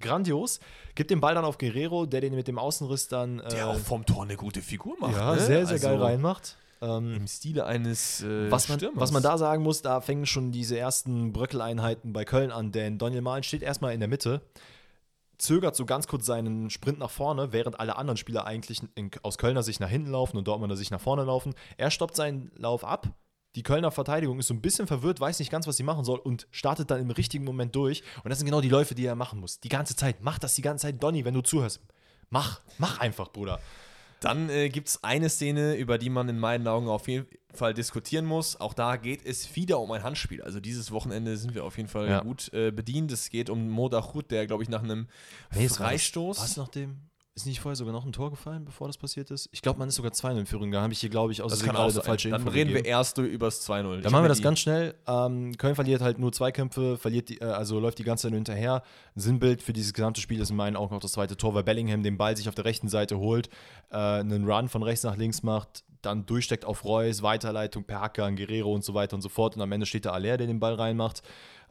Grandios. 0.00 0.60
Gibt 0.94 1.10
den 1.10 1.20
Ball 1.20 1.34
dann 1.34 1.44
auf 1.44 1.58
Guerrero, 1.58 2.06
der 2.06 2.20
den 2.20 2.34
mit 2.34 2.48
dem 2.48 2.58
Außenriss 2.58 3.08
dann 3.08 3.38
äh, 3.40 3.48
Der 3.50 3.68
auch 3.68 3.78
vom 3.78 4.04
Tor 4.04 4.24
eine 4.24 4.36
gute 4.36 4.62
Figur 4.62 4.96
macht. 4.98 5.14
ja, 5.14 5.34
ne? 5.34 5.40
sehr, 5.40 5.66
sehr 5.66 5.74
also, 5.74 5.86
geil 5.88 6.02
reinmacht. 6.02 6.56
Ähm, 6.82 7.14
Im 7.14 7.26
Stile 7.26 7.66
eines 7.66 8.22
äh, 8.22 8.50
was, 8.50 8.68
man, 8.68 8.78
Stürmers. 8.78 9.00
was 9.00 9.12
man 9.12 9.22
da 9.22 9.36
sagen 9.36 9.62
muss, 9.62 9.82
da 9.82 10.00
fängen 10.00 10.26
schon 10.26 10.50
diese 10.50 10.78
ersten 10.78 11.32
Bröckeleinheiten 11.32 12.12
bei 12.12 12.24
Köln 12.24 12.50
an, 12.50 12.72
denn 12.72 12.98
Daniel 12.98 13.20
Mahlen 13.20 13.42
steht 13.42 13.62
erstmal 13.62 13.92
in 13.92 14.00
der 14.00 14.08
Mitte, 14.08 14.40
zögert 15.36 15.76
so 15.76 15.84
ganz 15.84 16.06
kurz 16.06 16.24
seinen 16.24 16.70
Sprint 16.70 16.98
nach 16.98 17.10
vorne, 17.10 17.52
während 17.52 17.78
alle 17.80 17.96
anderen 17.96 18.16
Spieler 18.16 18.46
eigentlich 18.46 18.80
in, 18.94 19.10
aus 19.22 19.36
Kölner 19.36 19.62
Sicht 19.62 19.80
nach 19.80 19.90
hinten 19.90 20.10
laufen 20.10 20.36
und 20.38 20.48
Dortmunder 20.48 20.76
sich 20.76 20.90
nach 20.90 21.00
vorne 21.00 21.24
laufen. 21.24 21.54
Er 21.76 21.90
stoppt 21.90 22.16
seinen 22.16 22.50
Lauf 22.56 22.84
ab. 22.84 23.08
Die 23.56 23.62
Kölner 23.64 23.90
Verteidigung 23.90 24.38
ist 24.38 24.46
so 24.46 24.54
ein 24.54 24.62
bisschen 24.62 24.86
verwirrt, 24.86 25.18
weiß 25.18 25.40
nicht 25.40 25.50
ganz, 25.50 25.66
was 25.66 25.76
sie 25.76 25.82
machen 25.82 26.04
soll 26.04 26.20
und 26.20 26.46
startet 26.52 26.90
dann 26.90 27.00
im 27.00 27.10
richtigen 27.10 27.44
Moment 27.44 27.74
durch. 27.74 28.04
Und 28.22 28.30
das 28.30 28.38
sind 28.38 28.46
genau 28.46 28.60
die 28.60 28.68
Läufe, 28.68 28.94
die 28.94 29.04
er 29.04 29.16
machen 29.16 29.40
muss. 29.40 29.58
Die 29.58 29.68
ganze 29.68 29.96
Zeit. 29.96 30.18
Mach 30.20 30.38
das 30.38 30.54
die 30.54 30.62
ganze 30.62 30.82
Zeit, 30.82 31.02
Donny, 31.02 31.24
wenn 31.24 31.34
du 31.34 31.40
zuhörst. 31.42 31.80
Mach, 32.28 32.60
mach 32.78 33.00
einfach, 33.00 33.32
Bruder. 33.32 33.58
Dann 34.20 34.50
äh, 34.50 34.68
gibt 34.68 34.88
es 34.88 35.02
eine 35.02 35.28
Szene, 35.30 35.74
über 35.76 35.98
die 35.98 36.10
man 36.10 36.28
in 36.28 36.38
meinen 36.38 36.68
Augen 36.68 36.88
auf 36.88 37.08
jeden 37.08 37.26
Fall 37.52 37.74
diskutieren 37.74 38.26
muss. 38.26 38.60
Auch 38.60 38.74
da 38.74 38.96
geht 38.96 39.24
es 39.24 39.56
wieder 39.56 39.80
um 39.80 39.90
ein 39.92 40.02
Handspiel. 40.02 40.42
Also 40.42 40.60
dieses 40.60 40.92
Wochenende 40.92 41.36
sind 41.36 41.54
wir 41.54 41.64
auf 41.64 41.76
jeden 41.78 41.88
Fall 41.88 42.08
Ja. 42.08 42.20
gut 42.20 42.52
äh, 42.52 42.70
bedient. 42.70 43.10
Es 43.12 43.30
geht 43.30 43.50
um 43.50 43.68
Modachut, 43.70 44.30
der, 44.30 44.46
glaube 44.46 44.62
ich, 44.62 44.68
nach 44.68 44.82
einem 44.82 45.08
Freistoß. 45.50 46.38
Was 46.38 46.56
nach 46.56 46.68
dem? 46.68 47.09
Ist 47.40 47.46
nicht 47.46 47.60
vorher 47.60 47.74
sogar 47.74 47.94
noch 47.94 48.04
ein 48.04 48.12
Tor 48.12 48.28
gefallen, 48.28 48.66
bevor 48.66 48.86
das 48.86 48.98
passiert 48.98 49.30
ist? 49.30 49.48
Ich 49.50 49.62
glaube, 49.62 49.78
man 49.78 49.88
ist 49.88 49.94
sogar 49.94 50.12
2 50.12 50.32
in 50.32 50.44
Führung. 50.44 50.70
Da 50.70 50.82
habe 50.82 50.92
ich 50.92 51.00
hier, 51.00 51.08
glaube 51.08 51.32
ich, 51.32 51.40
aus 51.40 51.52
das 51.52 51.60
Versehen 51.60 51.74
kann 51.74 51.82
auch 51.82 51.86
gerade 51.86 52.00
eine 52.00 52.04
falsche 52.04 52.28
Dann 52.28 52.42
Info 52.42 52.52
reden 52.52 52.68
wir 52.68 52.76
gegeben. 52.76 52.90
erst 52.90 53.16
über 53.16 53.46
das 53.46 53.66
2-0. 53.66 53.96
Ich 53.96 54.02
Dann 54.02 54.12
machen 54.12 54.24
wir 54.24 54.28
das 54.28 54.42
ganz 54.42 54.58
schnell. 54.58 54.94
Ähm, 55.06 55.56
Köln 55.56 55.74
verliert 55.74 56.02
halt 56.02 56.18
nur 56.18 56.32
zwei 56.32 56.52
Kämpfe, 56.52 56.98
verliert 56.98 57.30
die, 57.30 57.40
äh, 57.40 57.44
also 57.44 57.80
läuft 57.80 57.98
die 57.98 58.04
ganze 58.04 58.24
Zeit 58.24 58.32
nur 58.32 58.38
hinterher. 58.38 58.82
Sinnbild 59.14 59.62
für 59.62 59.72
dieses 59.72 59.94
gesamte 59.94 60.20
Spiel 60.20 60.38
ist 60.38 60.50
in 60.50 60.56
meinen 60.56 60.76
Augen 60.76 60.94
auch 60.94 61.00
das 61.00 61.12
zweite 61.12 61.34
Tor, 61.38 61.54
weil 61.54 61.62
Bellingham 61.64 62.02
den 62.02 62.18
Ball 62.18 62.36
sich 62.36 62.46
auf 62.46 62.54
der 62.54 62.66
rechten 62.66 62.88
Seite 62.88 63.18
holt, 63.18 63.48
äh, 63.90 63.96
einen 63.96 64.44
Run 64.46 64.68
von 64.68 64.82
rechts 64.82 65.02
nach 65.04 65.16
links 65.16 65.42
macht, 65.42 65.82
dann 66.02 66.26
durchsteckt 66.26 66.66
auf 66.66 66.84
Reus, 66.84 67.22
Weiterleitung 67.22 67.84
per 67.84 68.02
Hacker 68.02 68.26
an 68.26 68.36
Guerrero 68.36 68.74
und 68.74 68.84
so 68.84 68.92
weiter 68.92 69.16
und 69.16 69.22
so 69.22 69.30
fort. 69.30 69.56
Und 69.56 69.62
am 69.62 69.72
Ende 69.72 69.86
steht 69.86 70.04
der 70.04 70.12
Aller, 70.12 70.36
der 70.36 70.46
den 70.46 70.60
Ball 70.60 70.74
reinmacht. 70.74 71.22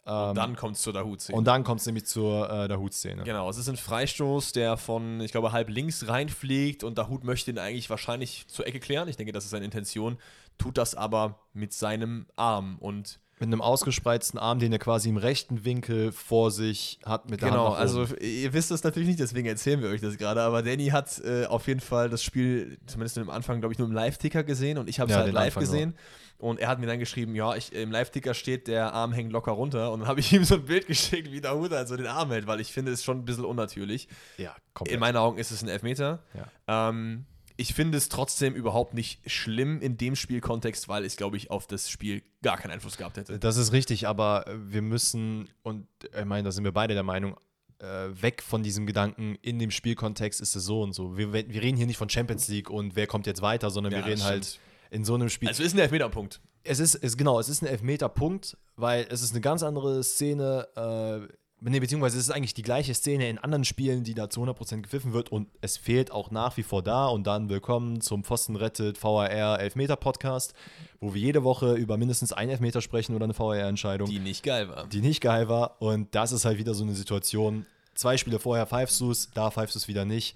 Ähm, 0.05 0.35
Dann 0.35 0.55
kommt 0.55 0.75
es 0.75 0.81
zu 0.81 0.91
der 0.91 1.05
Hut. 1.05 1.29
und 1.31 1.45
dann 1.45 1.63
kommt 1.63 1.79
es 1.81 1.85
nämlich 1.85 2.05
zur 2.05 2.49
äh, 2.49 2.67
der 2.67 2.79
Hutszene. 2.79 3.23
Genau, 3.23 3.49
es 3.49 3.57
ist 3.57 3.69
ein 3.69 3.77
Freistoß, 3.77 4.51
der 4.53 4.77
von, 4.77 5.21
ich 5.21 5.31
glaube, 5.31 5.51
halb 5.51 5.69
links 5.69 6.07
reinfliegt 6.07 6.83
und 6.83 6.97
Dahut 6.97 7.23
möchte 7.23 7.51
ihn 7.51 7.59
eigentlich 7.59 7.89
wahrscheinlich 7.89 8.45
zur 8.47 8.65
Ecke 8.67 8.79
klären. 8.79 9.07
Ich 9.07 9.17
denke, 9.17 9.31
das 9.33 9.43
ist 9.45 9.51
seine 9.51 9.65
Intention, 9.65 10.17
tut 10.57 10.77
das 10.77 10.95
aber 10.95 11.39
mit 11.53 11.73
seinem 11.73 12.25
Arm 12.35 12.77
und 12.79 13.19
Mit 13.39 13.47
einem 13.47 13.61
ausgespreizten 13.61 14.37
Arm, 14.39 14.59
den 14.59 14.73
er 14.73 14.79
quasi 14.79 15.07
im 15.09 15.15
rechten 15.17 15.63
Winkel 15.63 16.11
vor 16.11 16.51
sich 16.51 16.99
hat 17.05 17.29
mit 17.29 17.41
der 17.41 17.49
Genau, 17.49 17.65
Hand 17.67 17.73
nach 17.75 17.79
also 17.79 18.05
ihr 18.17 18.51
wisst 18.51 18.69
das 18.71 18.83
natürlich 18.83 19.07
nicht, 19.07 19.19
deswegen 19.19 19.47
erzählen 19.47 19.81
wir 19.81 19.89
euch 19.89 20.01
das 20.01 20.17
gerade, 20.17 20.41
aber 20.41 20.61
Danny 20.61 20.87
hat 20.87 21.19
äh, 21.23 21.45
auf 21.45 21.67
jeden 21.67 21.79
Fall 21.79 22.09
das 22.09 22.21
Spiel, 22.23 22.77
zumindest 22.85 23.17
am 23.17 23.29
Anfang, 23.29 23.59
glaube 23.61 23.71
ich, 23.73 23.79
nur 23.79 23.87
im 23.87 23.93
Live-Ticker 23.93 24.43
gesehen 24.43 24.77
und 24.77 24.89
ich 24.89 24.99
habe 24.99 25.09
es 25.11 25.15
Ja, 25.15 25.23
halt 25.23 25.33
live 25.33 25.45
Anfang 25.55 25.61
gesehen. 25.61 25.95
Und 26.39 26.59
er 26.59 26.69
hat 26.69 26.79
mir 26.79 26.87
dann 26.87 26.99
geschrieben, 26.99 27.35
ja, 27.35 27.55
ich, 27.55 27.73
im 27.73 27.91
Live-Ticker 27.91 28.33
steht, 28.33 28.67
der 28.67 28.93
Arm 28.93 29.11
hängt 29.11 29.31
locker 29.31 29.51
runter. 29.51 29.91
Und 29.91 29.99
dann 29.99 30.07
habe 30.07 30.21
ich 30.21 30.31
ihm 30.33 30.45
so 30.45 30.55
ein 30.55 30.65
Bild 30.65 30.87
geschickt, 30.87 31.31
wie 31.31 31.41
Dahuda 31.41 31.75
also 31.75 31.97
den 31.97 32.07
Arm 32.07 32.31
hält, 32.31 32.47
weil 32.47 32.61
ich 32.61 32.71
finde, 32.71 32.91
es 32.93 33.03
schon 33.03 33.19
ein 33.19 33.25
bisschen 33.25 33.45
unnatürlich. 33.45 34.07
ja, 34.37 34.55
komplett. 34.73 34.93
In 34.93 34.99
meinen 35.01 35.17
Augen 35.17 35.37
ist 35.37 35.51
es 35.51 35.61
ein 35.61 35.67
Elfmeter. 35.67 36.23
Ja. 36.33 36.89
Ähm, 36.89 37.25
ich 37.57 37.73
finde 37.73 37.97
es 37.97 38.07
trotzdem 38.07 38.55
überhaupt 38.55 38.93
nicht 38.93 39.19
schlimm 39.29 39.81
in 39.81 39.97
dem 39.97 40.15
Spielkontext, 40.15 40.87
weil 40.87 41.03
es, 41.03 41.17
glaube 41.17 41.35
ich, 41.35 41.51
auf 41.51 41.67
das 41.67 41.89
Spiel 41.89 42.23
gar 42.41 42.57
keinen 42.57 42.71
Einfluss 42.71 42.95
gehabt 42.95 43.17
hätte. 43.17 43.37
Das 43.37 43.57
ist 43.57 43.73
richtig, 43.73 44.07
aber 44.07 44.47
äh, 44.47 44.53
wir 44.71 44.81
müssen, 44.81 45.49
und 45.61 45.87
ich 46.17 46.25
meine, 46.25 46.43
da 46.43 46.51
sind 46.53 46.63
wir 46.63 46.71
beide 46.71 46.93
der 46.93 47.03
Meinung, 47.03 47.35
äh, 47.79 47.85
weg 48.21 48.41
von 48.41 48.63
diesem 48.63 48.85
Gedanken, 48.85 49.37
in 49.41 49.59
dem 49.59 49.71
Spielkontext 49.71 50.39
ist 50.39 50.55
es 50.55 50.63
so 50.63 50.81
und 50.81 50.93
so. 50.93 51.17
Wir, 51.17 51.33
wir 51.33 51.61
reden 51.61 51.75
hier 51.75 51.85
nicht 51.85 51.97
von 51.97 52.09
Champions 52.09 52.47
League 52.47 52.69
und 52.69 52.95
wer 52.95 53.07
kommt 53.07 53.27
jetzt 53.27 53.41
weiter, 53.41 53.69
sondern 53.69 53.91
Ja, 53.91 53.99
wir 53.99 54.05
reden 54.05 54.23
halt. 54.23 54.57
In 54.89 55.03
so 55.05 55.15
einem 55.15 55.29
Spiel. 55.29 55.47
Also 55.49 55.63
ist 55.63 55.73
ein 55.73 55.79
Elfmeterpunkt. 55.79 56.41
es 56.63 56.79
ist, 56.79 56.95
es, 56.95 57.17
genau, 57.17 57.39
es 57.39 57.49
ist 57.49 57.61
ein 57.61 57.67
Elfmeterpunkt, 57.67 58.57
weil 58.75 59.05
es 59.09 59.21
ist 59.21 59.31
eine 59.31 59.41
ganz 59.41 59.63
andere 59.63 60.03
Szene, 60.03 60.67
äh, 60.75 61.27
nee, 61.61 61.79
beziehungsweise 61.79 62.17
es 62.17 62.23
ist 62.27 62.31
eigentlich 62.31 62.53
die 62.53 62.61
gleiche 62.63 62.93
Szene 62.93 63.29
in 63.29 63.37
anderen 63.37 63.65
Spielen, 63.65 64.03
die 64.03 64.13
da 64.13 64.29
zu 64.29 64.41
100% 64.43 64.81
gepfiffen 64.81 65.13
wird 65.13 65.31
und 65.31 65.47
es 65.61 65.77
fehlt 65.77 66.11
auch 66.11 66.31
nach 66.31 66.57
wie 66.57 66.63
vor 66.63 66.81
da 66.81 67.07
und 67.07 67.27
dann 67.27 67.49
willkommen 67.49 68.01
zum 68.01 68.23
Pfosten 68.23 68.55
rettet 68.55 69.01
VAR 69.03 69.59
Elfmeter 69.59 69.95
Podcast, 69.95 70.53
wo 70.99 71.13
wir 71.13 71.21
jede 71.21 71.43
Woche 71.43 71.73
über 71.75 71.97
mindestens 71.97 72.33
einen 72.33 72.51
Elfmeter 72.51 72.81
sprechen 72.81 73.15
oder 73.15 73.25
eine 73.25 73.37
VAR-Entscheidung, 73.37 74.09
Die 74.09 74.19
nicht 74.19 74.43
geil 74.43 74.69
war. 74.69 74.87
die 74.87 75.01
nicht 75.01 75.21
geil 75.21 75.47
war 75.49 75.81
und 75.81 76.13
das 76.15 76.31
ist 76.31 76.45
halt 76.45 76.57
wieder 76.57 76.73
so 76.73 76.83
eine 76.83 76.95
Situation, 76.95 77.65
zwei 77.93 78.17
Spiele 78.17 78.39
vorher 78.39 78.65
pfeifst 78.65 78.99
du 79.01 79.11
es, 79.11 79.29
da 79.33 79.51
pfeifst 79.51 79.75
du 79.75 79.79
es 79.79 79.87
wieder 79.87 80.05
nicht 80.05 80.35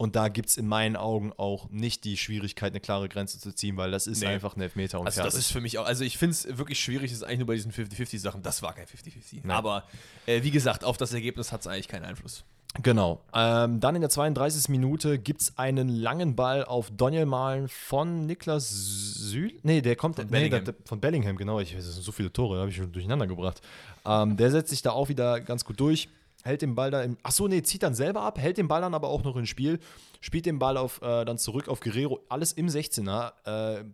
und 0.00 0.16
da 0.16 0.28
gibt 0.28 0.48
es 0.48 0.56
in 0.56 0.66
meinen 0.66 0.96
Augen 0.96 1.30
auch 1.36 1.68
nicht 1.68 2.04
die 2.04 2.16
Schwierigkeit, 2.16 2.72
eine 2.72 2.80
klare 2.80 3.10
Grenze 3.10 3.38
zu 3.38 3.52
ziehen, 3.52 3.76
weil 3.76 3.90
das 3.90 4.06
ist 4.06 4.20
Nee. 4.22 4.28
einfach 4.28 4.56
ein 4.56 4.62
Elfmeter 4.62 4.98
und 4.98 5.04
Also 5.06 5.22
das 5.22 5.34
ist 5.34 5.52
für 5.52 5.60
mich 5.60 5.76
auch, 5.76 5.84
also 5.84 6.04
ich 6.04 6.16
finde 6.16 6.32
es 6.32 6.56
wirklich 6.56 6.80
schwierig, 6.80 7.10
es 7.10 7.18
ist 7.18 7.22
eigentlich 7.22 7.40
nur 7.40 7.48
bei 7.48 7.54
diesen 7.54 7.70
50-50-Sachen, 7.70 8.42
das 8.42 8.62
war 8.62 8.72
kein 8.72 8.86
50-50. 8.86 9.40
Nein. 9.42 9.50
Aber 9.50 9.84
äh, 10.24 10.42
wie 10.42 10.50
gesagt, 10.50 10.84
auf 10.84 10.96
das 10.96 11.12
Ergebnis 11.12 11.52
hat 11.52 11.60
es 11.60 11.66
eigentlich 11.66 11.86
keinen 11.88 12.06
Einfluss. 12.06 12.44
Genau. 12.82 13.20
Ähm, 13.34 13.80
dann 13.80 13.94
in 13.94 14.00
der 14.00 14.08
32. 14.08 14.70
Minute 14.70 15.18
gibt 15.18 15.42
es 15.42 15.58
einen 15.58 15.90
langen 15.90 16.34
Ball 16.34 16.64
auf 16.64 16.90
Daniel 16.96 17.26
Malen 17.26 17.68
von 17.68 18.24
Niklas 18.24 18.70
Sühl. 18.70 19.52
Nee, 19.64 19.82
der 19.82 19.96
kommt 19.96 20.16
Von 20.16 20.24
nee, 20.26 20.30
Bellingham. 20.30 20.64
der, 20.64 20.72
der, 20.72 20.86
von 20.86 20.98
Bellingham, 20.98 21.36
genau. 21.36 21.60
Ich, 21.60 21.74
das 21.74 21.84
sind 21.84 22.02
so 22.02 22.12
viele 22.12 22.32
Tore, 22.32 22.54
da 22.54 22.60
habe 22.62 22.70
ich 22.70 22.76
schon 22.76 22.90
durcheinander 22.90 23.26
gebracht. 23.26 23.60
Ähm, 24.06 24.38
der 24.38 24.50
setzt 24.50 24.70
sich 24.70 24.80
da 24.80 24.92
auch 24.92 25.10
wieder 25.10 25.40
ganz 25.40 25.64
gut 25.66 25.78
durch, 25.78 26.08
hält 26.42 26.62
den 26.62 26.74
Ball 26.74 26.90
da 26.90 27.02
im. 27.02 27.16
Achso, 27.22 27.48
nee, 27.48 27.62
zieht 27.62 27.82
dann 27.82 27.94
selber 27.94 28.22
ab, 28.22 28.38
hält 28.38 28.58
den 28.58 28.68
Ball 28.68 28.80
dann 28.80 28.94
aber 28.94 29.08
auch 29.08 29.22
noch 29.22 29.36
ins 29.36 29.48
Spiel, 29.48 29.78
spielt 30.20 30.46
den 30.46 30.58
Ball 30.58 30.76
auf, 30.76 31.00
äh, 31.02 31.24
dann 31.24 31.38
zurück 31.38 31.68
auf 31.68 31.80
Guerrero, 31.80 32.20
alles 32.28 32.52
im 32.52 32.68
16er. 32.68 33.32
Äh, 33.78 33.84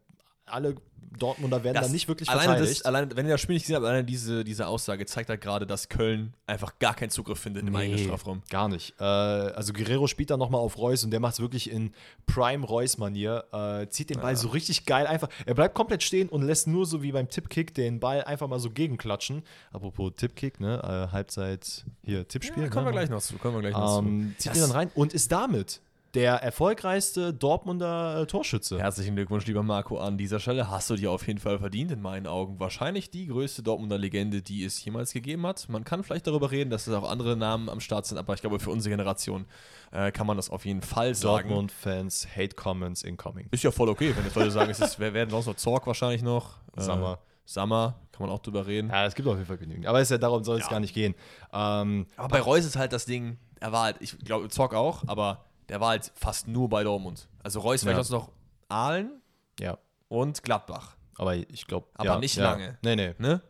alle 0.47 0.77
Dortmunder 1.19 1.65
werden 1.65 1.81
da 1.83 1.89
nicht 1.89 2.09
wirklich 2.09 2.29
alleine 2.29 2.49
verteidigt. 2.49 2.81
das, 2.81 2.85
alleine, 2.85 3.17
wenn 3.17 3.25
ihr 3.27 3.33
das 3.33 3.41
Spiel 3.41 3.55
nicht 3.55 3.63
gesehen 3.63 3.77
habt, 3.77 3.87
alleine 3.87 4.05
diese, 4.05 4.45
diese 4.45 4.67
Aussage 4.67 5.07
zeigt 5.07 5.31
halt 5.31 5.41
gerade, 5.41 5.67
dass 5.67 5.89
Köln 5.89 6.35
einfach 6.47 6.79
gar 6.79 6.95
keinen 6.95 7.09
Zugriff 7.09 7.39
findet 7.39 7.67
im 7.67 7.75
eigenen 7.75 7.99
Strafraum. 7.99 8.43
Gar 8.51 8.69
nicht. 8.69 8.95
Äh, 9.01 9.05
also 9.05 9.73
Guerrero 9.73 10.09
spielt 10.09 10.31
dann 10.31 10.39
nochmal 10.39 10.61
auf 10.61 10.77
Reus 10.77 11.05
und 11.05 11.11
der 11.13 11.21
macht 11.21 11.35
es 11.35 11.41
wirklich 11.41 11.71
in 11.71 11.93
Prime 12.27 12.67
Reus-Manier. 12.67 13.45
Äh, 13.53 13.89
zieht 13.89 14.11
den 14.11 14.21
Ball 14.21 14.37
so 14.37 14.49
richtig 14.49 14.85
geil 14.85 15.07
einfach. 15.07 15.29
Er 15.47 15.55
bleibt 15.55 15.75
komplett 15.75 16.03
stehen 16.03 16.29
und 16.29 16.43
lässt 16.43 16.67
nur 16.67 16.85
so 16.85 17.03
wie 17.03 17.13
beim 17.13 17.29
Tippkick 17.31 17.75
den 17.75 17.99
Ball 17.99 18.23
einfach 18.25 18.49
mal 18.49 18.61
so 18.61 18.69
gegenklatschen. 18.69 19.43
Apropos 19.73 20.13
Tippkick, 20.17 20.61
ne? 20.61 20.83
Äh, 20.83 21.13
Halbzeit 21.13 21.85
hier 22.03 22.29
Tippspiel. 22.29 22.65
Ja, 22.65 22.69
kommen 22.69 22.85
ne? 22.85 22.91
wir 22.91 22.93
gleich 22.93 23.09
noch 23.11 23.23
zu. 23.23 23.37
Kommen 23.39 23.55
wir 23.55 23.61
gleich 23.63 23.73
noch 23.75 24.01
Ähm, 24.01 24.35
zu. 24.37 24.43
zieht 24.43 24.51
Das- 24.51 24.59
ihn 24.59 24.63
dann 24.63 24.73
rein 24.73 24.91
und 24.95 25.15
ist 25.15 25.33
damit 25.33 25.81
der 26.17 26.37
erfolgreichste 26.43 27.35
Dortmunder 27.35 28.23
äh, 28.23 28.27
Torschütze. 28.27 28.79
Herzlichen 28.79 29.15
Glückwunsch, 29.17 29.45
lieber 29.47 29.63
Marco, 29.63 29.99
an 29.99 30.17
dieser 30.17 30.41
Stelle. 30.41 30.71
Hast 30.71 30.89
du 30.89 30.97
dir 30.97 31.11
auf 31.11 31.27
jeden 31.27 31.39
Fall 31.39 31.59
verdient, 31.59 31.93
in 31.93 32.01
meinen 32.01 32.27
Augen. 32.27 32.59
Wahrscheinlich 32.59 33.11
die 33.11 33.27
größte 33.27 33.63
Dortmunder 33.63 33.99
Legende, 33.99 34.41
die 34.41 34.65
es 34.65 34.83
jemals 34.83 35.13
gegeben 35.13 35.47
hat. 35.47 35.69
Man 35.69 35.85
kann 35.85 36.03
vielleicht 36.03 36.27
darüber 36.27 36.51
reden, 36.51 36.71
dass 36.71 36.87
es 36.87 36.95
auch 36.95 37.09
andere 37.09 37.37
Namen 37.37 37.69
am 37.69 37.81
Start 37.81 38.07
sind, 38.07 38.17
aber 38.17 38.33
ich 38.33 38.41
glaube, 38.41 38.59
für 38.59 38.71
unsere 38.71 38.97
Generation 38.97 39.45
äh, 39.93 40.11
kann 40.11 40.27
man 40.27 40.39
das 40.39 40.49
auf 40.49 40.65
jeden 40.65 40.81
Fall 40.81 41.15
sagen. 41.15 41.49
Dortmund-Fans, 41.51 42.29
Hate 42.35 42.57
Comments 42.57 43.03
incoming. 43.03 43.49
Ist 43.51 43.63
ja 43.63 43.71
voll 43.71 43.91
okay, 43.91 44.15
wenn 44.17 44.25
jetzt 44.25 44.37
Leute 44.37 44.51
sagen, 44.51 44.71
es 44.71 44.81
ist, 44.81 44.99
wer 44.99 45.13
werden 45.13 45.29
sonst 45.29 45.47
noch 45.47 45.57
Zorg 45.57 45.87
wahrscheinlich 45.87 46.23
noch? 46.23 46.61
Äh, 46.77 46.81
Sammer. 46.81 47.19
Sammer, 47.45 48.01
kann 48.11 48.27
man 48.27 48.35
auch 48.35 48.41
drüber 48.41 48.67
reden. 48.67 48.89
Ja, 48.89 49.05
es 49.05 49.15
gibt 49.15 49.29
auf 49.29 49.35
jeden 49.35 49.47
Fall 49.47 49.59
genügend. 49.59 49.87
Aber 49.87 50.01
ist 50.01 50.11
ja, 50.11 50.17
darum 50.19 50.43
soll 50.45 50.57
es 50.57 50.65
Ja. 50.65 50.71
gar 50.71 50.81
nicht 50.81 50.95
gehen. 50.95 51.15
Ähm, 51.53 52.07
Aber 52.17 52.29
bei 52.29 52.41
Reus 52.41 52.65
ist 52.65 52.77
halt 52.77 52.93
das 52.95 53.05
Ding, 53.05 53.37
er 53.61 53.71
war 53.73 53.85
halt, 53.85 53.97
ich 54.01 54.19
glaube, 54.19 54.49
Zorg 54.49 54.75
auch, 54.75 55.05
aber 55.07 55.45
der 55.69 55.81
war 55.81 55.91
halt 55.91 56.13
fast 56.15 56.49
nur 56.49 56.69
bei 56.69 56.85
Dortmund. 56.85 57.29
Also 57.43 57.61
Reus 57.61 57.83
Ja. 57.83 57.95
sonst 57.95 58.11
noch 58.11 58.31
Aalen 58.69 59.23
ja, 59.61 59.79
und 60.09 60.43
Gladbach. 60.43 60.97
aber 61.17 61.37
ich 61.37 61.67
glaube. 61.67 61.87
Aber 61.95 62.05
ja, 62.05 62.19
nicht 62.19 62.37
ja. 62.37 62.45
lange. 62.51 62.79
Nee, 62.83 62.97
nee. 62.97 63.15
Ne? 63.19 63.41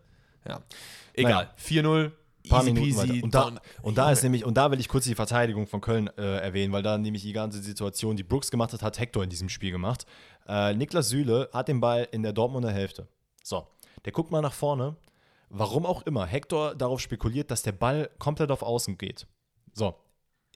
Ja. 0.46 0.60
Egal. 1.14 1.44
Naja. 1.44 1.54
4-0. 1.58 2.12
paar 2.48 2.62
easy 2.62 2.72
Minuten 2.72 3.06
peasy. 3.06 3.22
Und 3.22 3.34
da, 3.34 3.52
und 3.82 3.98
da 3.98 4.12
ist 4.12 4.22
nämlich, 4.22 4.44
und 4.44 4.54
da 4.54 4.70
will 4.70 4.78
ich 4.78 4.88
kurz 4.88 5.04
die 5.04 5.14
Verteidigung 5.14 5.66
von 5.66 5.80
Köln 5.80 6.08
äh, 6.16 6.38
erwähnen, 6.38 6.72
weil 6.72 6.82
da 6.82 6.96
nämlich 6.96 7.22
die 7.22 7.32
ganze 7.32 7.60
Situation, 7.60 8.16
die 8.16 8.22
Brooks 8.22 8.50
gemacht 8.50 8.72
hat, 8.72 8.82
hat 8.82 8.98
Hector 8.98 9.24
in 9.24 9.30
diesem 9.30 9.48
Spiel 9.48 9.72
gemacht. 9.72 10.06
Äh, 10.46 10.74
Niklas 10.74 11.08
Süle 11.08 11.48
hat 11.52 11.68
den 11.68 11.80
Ball 11.80 12.06
in 12.12 12.22
der 12.22 12.32
Dortmunder 12.32 12.70
Hälfte. 12.70 13.08
So, 13.42 13.66
der 14.04 14.12
guckt 14.12 14.30
mal 14.30 14.42
nach 14.42 14.52
vorne. 14.52 14.96
Warum 15.48 15.86
auch 15.86 16.02
immer, 16.02 16.26
Hector 16.26 16.74
darauf 16.74 17.00
spekuliert, 17.00 17.50
dass 17.50 17.62
der 17.62 17.72
Ball 17.72 18.10
komplett 18.18 18.50
auf 18.50 18.62
Außen 18.62 18.98
geht. 18.98 19.26
So, 19.72 19.94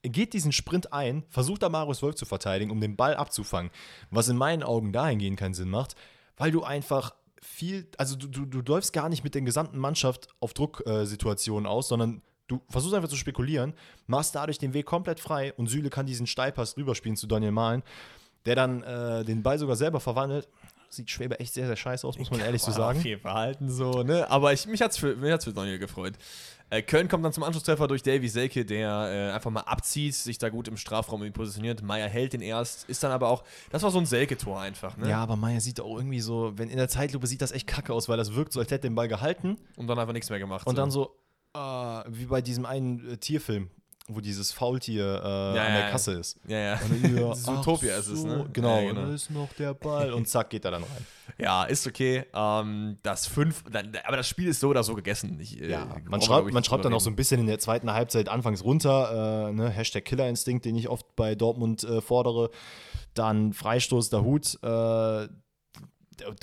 geht 0.02 0.32
diesen 0.32 0.52
Sprint 0.52 0.92
ein, 0.92 1.24
versucht 1.28 1.62
da 1.62 1.68
Marius 1.68 2.02
Wolf 2.02 2.14
zu 2.14 2.24
verteidigen, 2.24 2.70
um 2.70 2.80
den 2.80 2.96
Ball 2.96 3.14
abzufangen. 3.16 3.70
Was 4.10 4.28
in 4.28 4.36
meinen 4.36 4.62
Augen 4.62 4.92
dahingehend 4.92 5.38
keinen 5.38 5.54
Sinn 5.54 5.68
macht, 5.68 5.94
weil 6.36 6.50
du 6.50 6.62
einfach 6.62 7.14
viel, 7.42 7.86
also 7.98 8.16
du, 8.16 8.28
du, 8.28 8.44
du 8.44 8.60
läufst 8.72 8.92
gar 8.92 9.08
nicht 9.08 9.24
mit 9.24 9.34
der 9.34 9.42
gesamten 9.42 9.78
Mannschaft 9.78 10.28
auf 10.40 10.54
Drucksituationen 10.54 11.66
aus, 11.66 11.88
sondern 11.88 12.22
du 12.48 12.60
versuchst 12.68 12.94
einfach 12.94 13.08
zu 13.08 13.16
spekulieren, 13.16 13.74
machst 14.06 14.34
dadurch 14.34 14.58
den 14.58 14.74
Weg 14.74 14.86
komplett 14.86 15.20
frei 15.20 15.52
und 15.54 15.68
Süle 15.68 15.90
kann 15.90 16.06
diesen 16.06 16.26
Steilpass 16.26 16.76
rüberspielen 16.76 17.16
zu 17.16 17.26
Daniel 17.26 17.52
Mahlen, 17.52 17.82
der 18.46 18.56
dann 18.56 18.82
äh, 18.82 19.24
den 19.24 19.42
Ball 19.42 19.58
sogar 19.58 19.76
selber 19.76 20.00
verwandelt. 20.00 20.48
Sieht 20.88 21.08
Schwebe 21.08 21.38
echt 21.38 21.54
sehr, 21.54 21.66
sehr 21.66 21.76
scheiße 21.76 22.04
aus, 22.04 22.18
muss 22.18 22.32
man 22.32 22.40
ehrlich 22.40 22.62
so 22.62 22.72
sagen. 22.72 23.00
Viel 23.00 23.18
Verhalten 23.18 23.70
so, 23.70 24.02
ne? 24.02 24.28
Aber 24.28 24.52
ich, 24.52 24.66
mich 24.66 24.82
hat 24.82 24.90
es 24.90 24.96
für, 24.96 25.14
mich 25.14 25.30
hat's 25.30 25.44
für 25.44 25.52
Daniel 25.52 25.78
gefreut. 25.78 26.14
Äh, 26.70 26.82
Köln 26.82 27.08
kommt 27.08 27.24
dann 27.24 27.32
zum 27.32 27.42
Anschlusstreffer 27.42 27.88
durch 27.88 28.02
Davy 28.02 28.28
Selke, 28.28 28.64
der 28.64 28.88
äh, 28.88 29.34
einfach 29.34 29.50
mal 29.50 29.60
abzieht, 29.62 30.14
sich 30.14 30.38
da 30.38 30.48
gut 30.48 30.68
im 30.68 30.76
Strafraum 30.76 31.30
positioniert. 31.32 31.82
Meier 31.82 32.08
hält 32.08 32.32
den 32.32 32.42
erst, 32.42 32.88
ist 32.88 33.02
dann 33.02 33.10
aber 33.10 33.28
auch, 33.28 33.42
das 33.70 33.82
war 33.82 33.90
so 33.90 33.98
ein 33.98 34.06
Selke-Tor 34.06 34.60
einfach, 34.60 34.96
ne? 34.96 35.10
Ja, 35.10 35.18
aber 35.22 35.36
Meier 35.36 35.60
sieht 35.60 35.80
auch 35.80 35.96
irgendwie 35.96 36.20
so, 36.20 36.52
wenn 36.56 36.70
in 36.70 36.76
der 36.76 36.88
Zeitlupe 36.88 37.26
sieht 37.26 37.42
das 37.42 37.50
echt 37.50 37.66
kacke 37.66 37.92
aus, 37.92 38.08
weil 38.08 38.16
das 38.16 38.34
wirkt 38.34 38.52
so, 38.52 38.60
als 38.60 38.70
hätte 38.70 38.86
er 38.86 38.90
den 38.90 38.94
Ball 38.94 39.08
gehalten 39.08 39.58
Und 39.76 39.88
dann 39.88 39.98
einfach 39.98 40.12
nichts 40.12 40.30
mehr 40.30 40.38
gemacht. 40.38 40.66
Und 40.66 40.78
dann 40.78 40.90
so, 40.92 41.16
äh, 41.54 41.58
wie 41.58 42.26
bei 42.26 42.40
diesem 42.40 42.64
einen 42.66 43.14
äh, 43.14 43.16
Tierfilm, 43.16 43.70
wo 44.06 44.20
dieses 44.20 44.52
Faultier 44.52 45.04
äh, 45.04 45.26
an 45.26 45.54
ja, 45.56 45.64
der 45.66 45.80
ja. 45.80 45.90
Kasse 45.90 46.12
ist. 46.12 46.38
Ja, 46.46 46.58
ja. 46.58 46.74
Und 46.74 46.90
dann 46.90 47.12
wieder, 47.12 47.32
Zootopia 47.34 47.94
ach 47.94 47.98
ist 47.98 48.08
es, 48.08 48.20
so, 48.20 48.26
ne? 48.28 48.48
Genau, 48.52 48.80
Ja, 48.80 48.88
genau. 48.88 49.06
da 49.06 49.14
ist 49.14 49.30
noch 49.30 49.52
der 49.54 49.74
Ball 49.74 50.12
und 50.12 50.28
zack, 50.28 50.50
geht 50.50 50.64
er 50.64 50.70
dann 50.72 50.82
rein. 50.82 51.06
Ja, 51.40 51.64
ist 51.64 51.86
okay. 51.86 52.24
Ähm, 52.34 52.98
das 53.02 53.26
5, 53.26 53.64
aber 54.04 54.16
das 54.16 54.28
Spiel 54.28 54.48
ist 54.48 54.60
so 54.60 54.68
oder 54.68 54.82
so 54.82 54.94
gegessen. 54.94 55.38
Ich, 55.40 55.60
äh, 55.60 55.70
Ja, 55.70 55.86
man 56.08 56.20
schreibt, 56.20 56.52
man 56.52 56.64
schreibt 56.64 56.84
dann 56.84 56.92
auch 56.94 57.00
so 57.00 57.10
ein 57.10 57.16
bisschen 57.16 57.40
in 57.40 57.46
der 57.46 57.58
zweiten 57.58 57.92
Halbzeit 57.92 58.28
anfangs 58.28 58.64
runter, 58.64 59.48
äh, 59.48 59.52
ne, 59.52 59.70
Hashtag 59.70 60.04
Killerinstinkt, 60.04 60.64
den 60.64 60.76
ich 60.76 60.88
oft 60.88 61.16
bei 61.16 61.34
Dortmund 61.34 61.84
äh, 61.84 62.00
fordere. 62.00 62.50
Dann 63.14 63.52
Freistoß 63.52 64.10
der 64.10 64.22
Hut, 64.22 64.58
äh, 64.62 65.28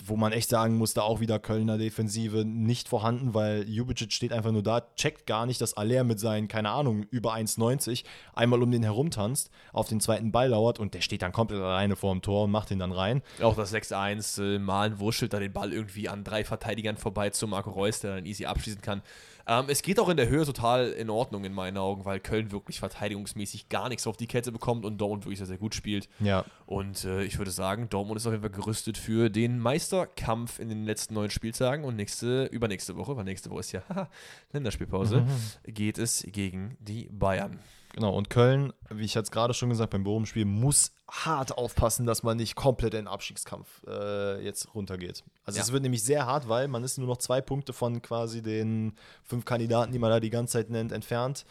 wo 0.05 0.15
man 0.15 0.31
echt 0.31 0.49
sagen 0.49 0.77
muss, 0.77 0.93
da 0.93 1.01
auch 1.01 1.19
wieder 1.19 1.39
Kölner 1.39 1.77
Defensive 1.77 2.45
nicht 2.45 2.87
vorhanden, 2.89 3.33
weil 3.33 3.67
Jubicic 3.67 4.11
steht 4.11 4.33
einfach 4.33 4.51
nur 4.51 4.63
da, 4.63 4.81
checkt 4.95 5.25
gar 5.25 5.45
nicht, 5.45 5.61
dass 5.61 5.75
Aller 5.75 6.03
mit 6.03 6.19
seinen, 6.19 6.47
keine 6.47 6.69
Ahnung, 6.69 7.03
über 7.11 7.33
1,90 7.33 8.03
einmal 8.33 8.61
um 8.61 8.71
den 8.71 8.83
herumtanzt, 8.83 9.49
auf 9.73 9.87
den 9.87 9.99
zweiten 9.99 10.31
Ball 10.31 10.49
lauert 10.49 10.79
und 10.79 10.93
der 10.93 11.01
steht 11.01 11.21
dann 11.21 11.31
komplett 11.31 11.61
alleine 11.61 11.95
vor 11.95 12.13
dem 12.13 12.21
Tor 12.21 12.45
und 12.45 12.51
macht 12.51 12.71
ihn 12.71 12.79
dann 12.79 12.91
rein. 12.91 13.21
Auch 13.41 13.55
das 13.55 13.73
6-1, 13.73 14.55
äh, 14.55 14.59
Malen 14.59 14.99
wurschtelt 14.99 15.33
da 15.33 15.39
den 15.39 15.53
Ball 15.53 15.73
irgendwie 15.73 16.09
an 16.09 16.23
drei 16.23 16.43
Verteidigern 16.43 16.97
vorbei 16.97 17.29
zu 17.29 17.47
Marco 17.47 17.71
Reus, 17.71 17.99
der 17.99 18.15
dann 18.15 18.25
easy 18.25 18.45
abschließen 18.45 18.81
kann. 18.81 19.01
Ähm, 19.49 19.65
es 19.69 19.81
geht 19.81 19.97
auch 19.99 20.09
in 20.09 20.17
der 20.17 20.27
Höhe 20.27 20.45
total 20.45 20.89
in 20.89 21.09
Ordnung 21.09 21.45
in 21.45 21.53
meinen 21.53 21.77
Augen, 21.77 22.03
weil 22.03 22.19
Köln 22.19 22.51
wirklich 22.51 22.79
verteidigungsmäßig 22.79 23.69
gar 23.69 23.87
nichts 23.87 24.05
auf 24.05 24.17
die 24.17 24.27
Kette 24.27 24.51
bekommt 24.51 24.83
und 24.83 24.97
Dortmund 24.97 25.23
wirklich 25.25 25.37
sehr, 25.37 25.47
sehr 25.47 25.57
gut 25.57 25.73
spielt. 25.73 26.09
Ja, 26.19 26.43
Und 26.65 27.05
äh, 27.05 27.23
ich 27.23 27.37
würde 27.37 27.51
sagen, 27.51 27.87
Dortmund 27.89 28.19
ist 28.19 28.27
auf 28.27 28.33
jeden 28.33 28.43
Fall 28.43 28.51
gerüstet 28.51 28.97
für 28.97 29.29
den 29.29 29.57
Meisterkampf 29.67 30.59
in 30.59 30.69
den 30.69 30.85
letzten 30.85 31.13
neun 31.13 31.29
Spieltagen 31.29 31.83
und 31.83 31.97
nächste, 31.97 32.45
übernächste 32.45 32.95
Woche, 32.95 33.17
weil 33.17 33.25
nächste 33.25 33.49
Woche 33.49 33.59
ist 33.59 33.73
ja 33.73 33.83
haha, 33.89 34.09
Länderspielpause, 34.53 35.25
geht 35.65 35.97
es 35.97 36.23
gegen 36.25 36.77
die 36.79 37.09
Bayern. 37.11 37.59
Genau, 37.93 38.15
und 38.15 38.29
Köln, 38.29 38.71
wie 38.89 39.03
ich 39.03 39.13
jetzt 39.13 39.29
gerade 39.31 39.53
schon 39.53 39.69
gesagt, 39.69 39.89
beim 39.91 40.05
Bochum-Spiel 40.05 40.45
muss 40.45 40.93
hart 41.09 41.57
aufpassen, 41.57 42.05
dass 42.05 42.23
man 42.23 42.37
nicht 42.37 42.55
komplett 42.55 42.93
in 42.93 43.01
den 43.01 43.07
Abstiegskampf 43.09 43.67
äh, 43.87 44.41
jetzt 44.41 44.73
runtergeht. 44.73 45.25
Also 45.43 45.57
Ja. 45.57 45.63
es 45.63 45.71
wird 45.73 45.83
nämlich 45.83 46.01
sehr 46.03 46.25
hart, 46.25 46.47
weil 46.47 46.69
man 46.69 46.85
ist 46.85 46.97
nur 46.97 47.07
noch 47.07 47.17
zwei 47.17 47.41
Punkte 47.41 47.73
von 47.73 48.01
quasi 48.01 48.41
den 48.41 48.93
fünf 49.25 49.43
Kandidaten, 49.43 49.91
die 49.91 49.99
man 49.99 50.11
da 50.11 50.21
die 50.21 50.29
ganze 50.29 50.53
Zeit 50.53 50.69
nennt, 50.69 50.93
entfernt. 50.93 51.45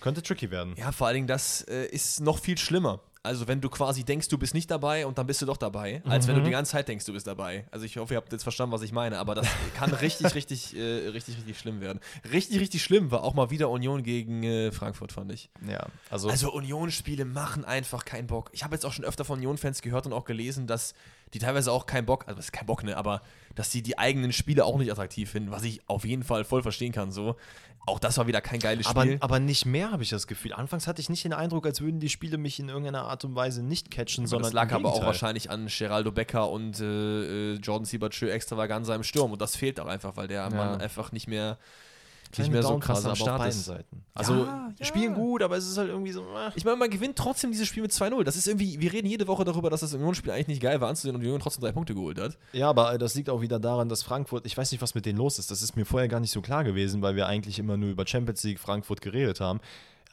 Könnte 0.00 0.20
tricky 0.22 0.50
werden. 0.50 0.74
Ja, 0.76 0.90
vor 0.90 1.06
allen 1.06 1.14
Dingen, 1.14 1.26
das 1.28 1.62
äh, 1.62 1.86
ist 1.86 2.20
noch 2.20 2.38
viel 2.40 2.58
schlimmer. 2.58 3.00
Also, 3.26 3.48
wenn 3.48 3.60
du 3.60 3.68
quasi 3.68 4.04
denkst, 4.04 4.28
du 4.28 4.38
bist 4.38 4.54
nicht 4.54 4.70
dabei 4.70 5.04
und 5.06 5.18
dann 5.18 5.26
bist 5.26 5.42
du 5.42 5.46
doch 5.46 5.56
dabei, 5.56 6.00
als 6.06 6.26
wenn 6.28 6.36
du 6.36 6.42
die 6.42 6.50
ganze 6.50 6.72
Zeit 6.72 6.88
denkst, 6.88 7.04
du 7.04 7.12
bist 7.12 7.26
dabei. 7.26 7.66
Also, 7.70 7.84
ich 7.84 7.96
hoffe, 7.96 8.14
ihr 8.14 8.16
habt 8.18 8.32
jetzt 8.32 8.44
verstanden, 8.44 8.72
was 8.72 8.82
ich 8.82 8.92
meine, 8.92 9.18
aber 9.18 9.34
das 9.34 9.46
kann 9.76 9.92
richtig, 9.92 10.34
richtig, 10.34 10.76
äh, 10.76 11.08
richtig, 11.08 11.36
richtig 11.36 11.58
schlimm 11.58 11.80
werden. 11.80 12.00
Richtig, 12.32 12.60
richtig 12.60 12.82
schlimm 12.82 13.10
war 13.10 13.22
auch 13.22 13.34
mal 13.34 13.50
wieder 13.50 13.68
Union 13.68 14.02
gegen 14.02 14.42
äh, 14.44 14.72
Frankfurt, 14.72 15.12
fand 15.12 15.32
ich. 15.32 15.50
Ja, 15.68 15.86
also, 16.08 16.30
Also, 16.30 16.52
Union-Spiele 16.52 17.24
machen 17.24 17.64
einfach 17.64 18.04
keinen 18.04 18.28
Bock. 18.28 18.50
Ich 18.52 18.64
habe 18.64 18.74
jetzt 18.74 18.86
auch 18.86 18.92
schon 18.92 19.04
öfter 19.04 19.24
von 19.24 19.38
Union-Fans 19.38 19.82
gehört 19.82 20.06
und 20.06 20.12
auch 20.12 20.24
gelesen, 20.24 20.66
dass 20.66 20.94
die 21.34 21.38
teilweise 21.40 21.72
auch 21.72 21.86
keinen 21.86 22.06
Bock, 22.06 22.24
also 22.26 22.36
das 22.36 22.46
ist 22.46 22.52
kein 22.52 22.66
Bock, 22.66 22.84
ne, 22.84 22.96
aber 22.96 23.20
dass 23.54 23.72
sie 23.72 23.82
die 23.82 23.98
eigenen 23.98 24.32
Spiele 24.32 24.64
auch 24.64 24.78
nicht 24.78 24.92
attraktiv 24.92 25.30
finden, 25.30 25.50
was 25.50 25.64
ich 25.64 25.80
auf 25.88 26.04
jeden 26.04 26.22
Fall 26.22 26.44
voll 26.44 26.62
verstehen 26.62 26.92
kann, 26.92 27.10
so. 27.10 27.36
Auch 27.86 28.00
das 28.00 28.18
war 28.18 28.26
wieder 28.26 28.40
kein 28.40 28.58
geiles 28.58 28.86
Aber, 28.86 29.02
Spiel. 29.02 29.16
aber 29.20 29.38
nicht 29.38 29.64
mehr, 29.64 29.92
habe 29.92 30.02
ich 30.02 30.10
das 30.10 30.26
Gefühl. 30.26 30.52
Anfangs 30.52 30.88
hatte 30.88 31.00
ich 31.00 31.08
nicht 31.08 31.24
den 31.24 31.32
Eindruck, 31.32 31.66
als 31.66 31.80
würden 31.80 32.00
die 32.00 32.08
Spiele 32.08 32.36
mich 32.36 32.58
in 32.58 32.68
irgendeiner 32.68 33.04
Art 33.04 33.24
und 33.24 33.36
Weise 33.36 33.62
nicht 33.62 33.92
catchen, 33.92 34.26
sondern 34.26 34.50
das 34.50 34.52
lag 34.52 34.72
aber 34.72 34.92
auch 34.92 35.04
wahrscheinlich 35.04 35.50
an 35.50 35.68
Geraldo 35.68 36.10
Becker 36.10 36.50
und 36.50 36.80
äh, 36.80 37.52
äh, 37.52 37.54
Jordan 37.54 37.84
Siebertschö 37.84 38.28
Extravaganza 38.28 38.92
im 38.94 39.04
Sturm. 39.04 39.30
Und 39.30 39.40
das 39.40 39.54
fehlt 39.54 39.78
auch 39.78 39.86
einfach, 39.86 40.16
weil 40.16 40.26
der 40.26 40.50
Mann 40.50 40.80
einfach 40.80 41.12
nicht 41.12 41.28
mehr, 41.28 41.58
nicht 42.28 42.34
Kleine 42.34 42.50
mehr 42.50 42.62
so 42.62 42.78
krass 42.78 42.98
am 42.98 43.04
aber 43.04 43.12
auf 43.12 43.18
Start 43.18 43.38
beiden 43.38 43.58
ist. 43.58 43.64
Seiten. 43.64 44.04
Also 44.14 44.34
Ja, 44.44 44.72
ja. 44.78 44.84
spielen 44.84 45.14
gut, 45.14 45.42
aber 45.42 45.56
es 45.56 45.68
ist 45.68 45.78
halt 45.78 45.88
irgendwie 45.88 46.12
so. 46.12 46.22
äh. 46.22 46.50
Ich 46.54 46.64
meine, 46.64 46.76
man 46.76 46.90
gewinnt 46.90 47.16
trotzdem 47.16 47.50
dieses 47.52 47.66
Spiel 47.66 47.82
mit 47.82 47.92
2-0. 47.92 48.24
Das 48.24 48.36
ist 48.36 48.46
irgendwie, 48.46 48.80
wir 48.80 48.92
reden 48.92 49.06
jede 49.08 49.26
Woche 49.26 49.44
darüber, 49.44 49.70
dass 49.70 49.80
das 49.80 49.94
Union-Spiel 49.94 50.32
eigentlich 50.32 50.48
nicht 50.48 50.62
geil 50.62 50.80
war 50.80 50.88
anzusehen 50.88 51.14
und 51.14 51.22
Union 51.22 51.40
trotzdem 51.40 51.62
drei 51.62 51.72
Punkte 51.72 51.94
geholt 51.94 52.20
hat. 52.20 52.38
Ja, 52.52 52.68
aber 52.70 52.94
äh, 52.94 52.98
das 52.98 53.14
liegt 53.14 53.30
auch 53.30 53.40
wieder 53.40 53.58
daran, 53.58 53.88
dass 53.88 54.02
Frankfurt, 54.02 54.46
ich 54.46 54.56
weiß 54.56 54.72
nicht, 54.72 54.80
was 54.82 54.94
mit 54.94 55.06
denen 55.06 55.18
los 55.18 55.38
ist. 55.38 55.50
Das 55.50 55.62
ist 55.62 55.76
mir 55.76 55.84
vorher 55.84 56.08
gar 56.08 56.20
nicht 56.20 56.32
so 56.32 56.40
klar 56.40 56.64
gewesen, 56.64 57.02
weil 57.02 57.16
wir 57.16 57.26
eigentlich 57.26 57.58
immer 57.58 57.76
nur 57.76 57.90
über 57.90 58.06
Champions 58.06 58.42
League 58.44 58.58
Frankfurt 58.58 59.00
geredet 59.00 59.40
haben. 59.40 59.60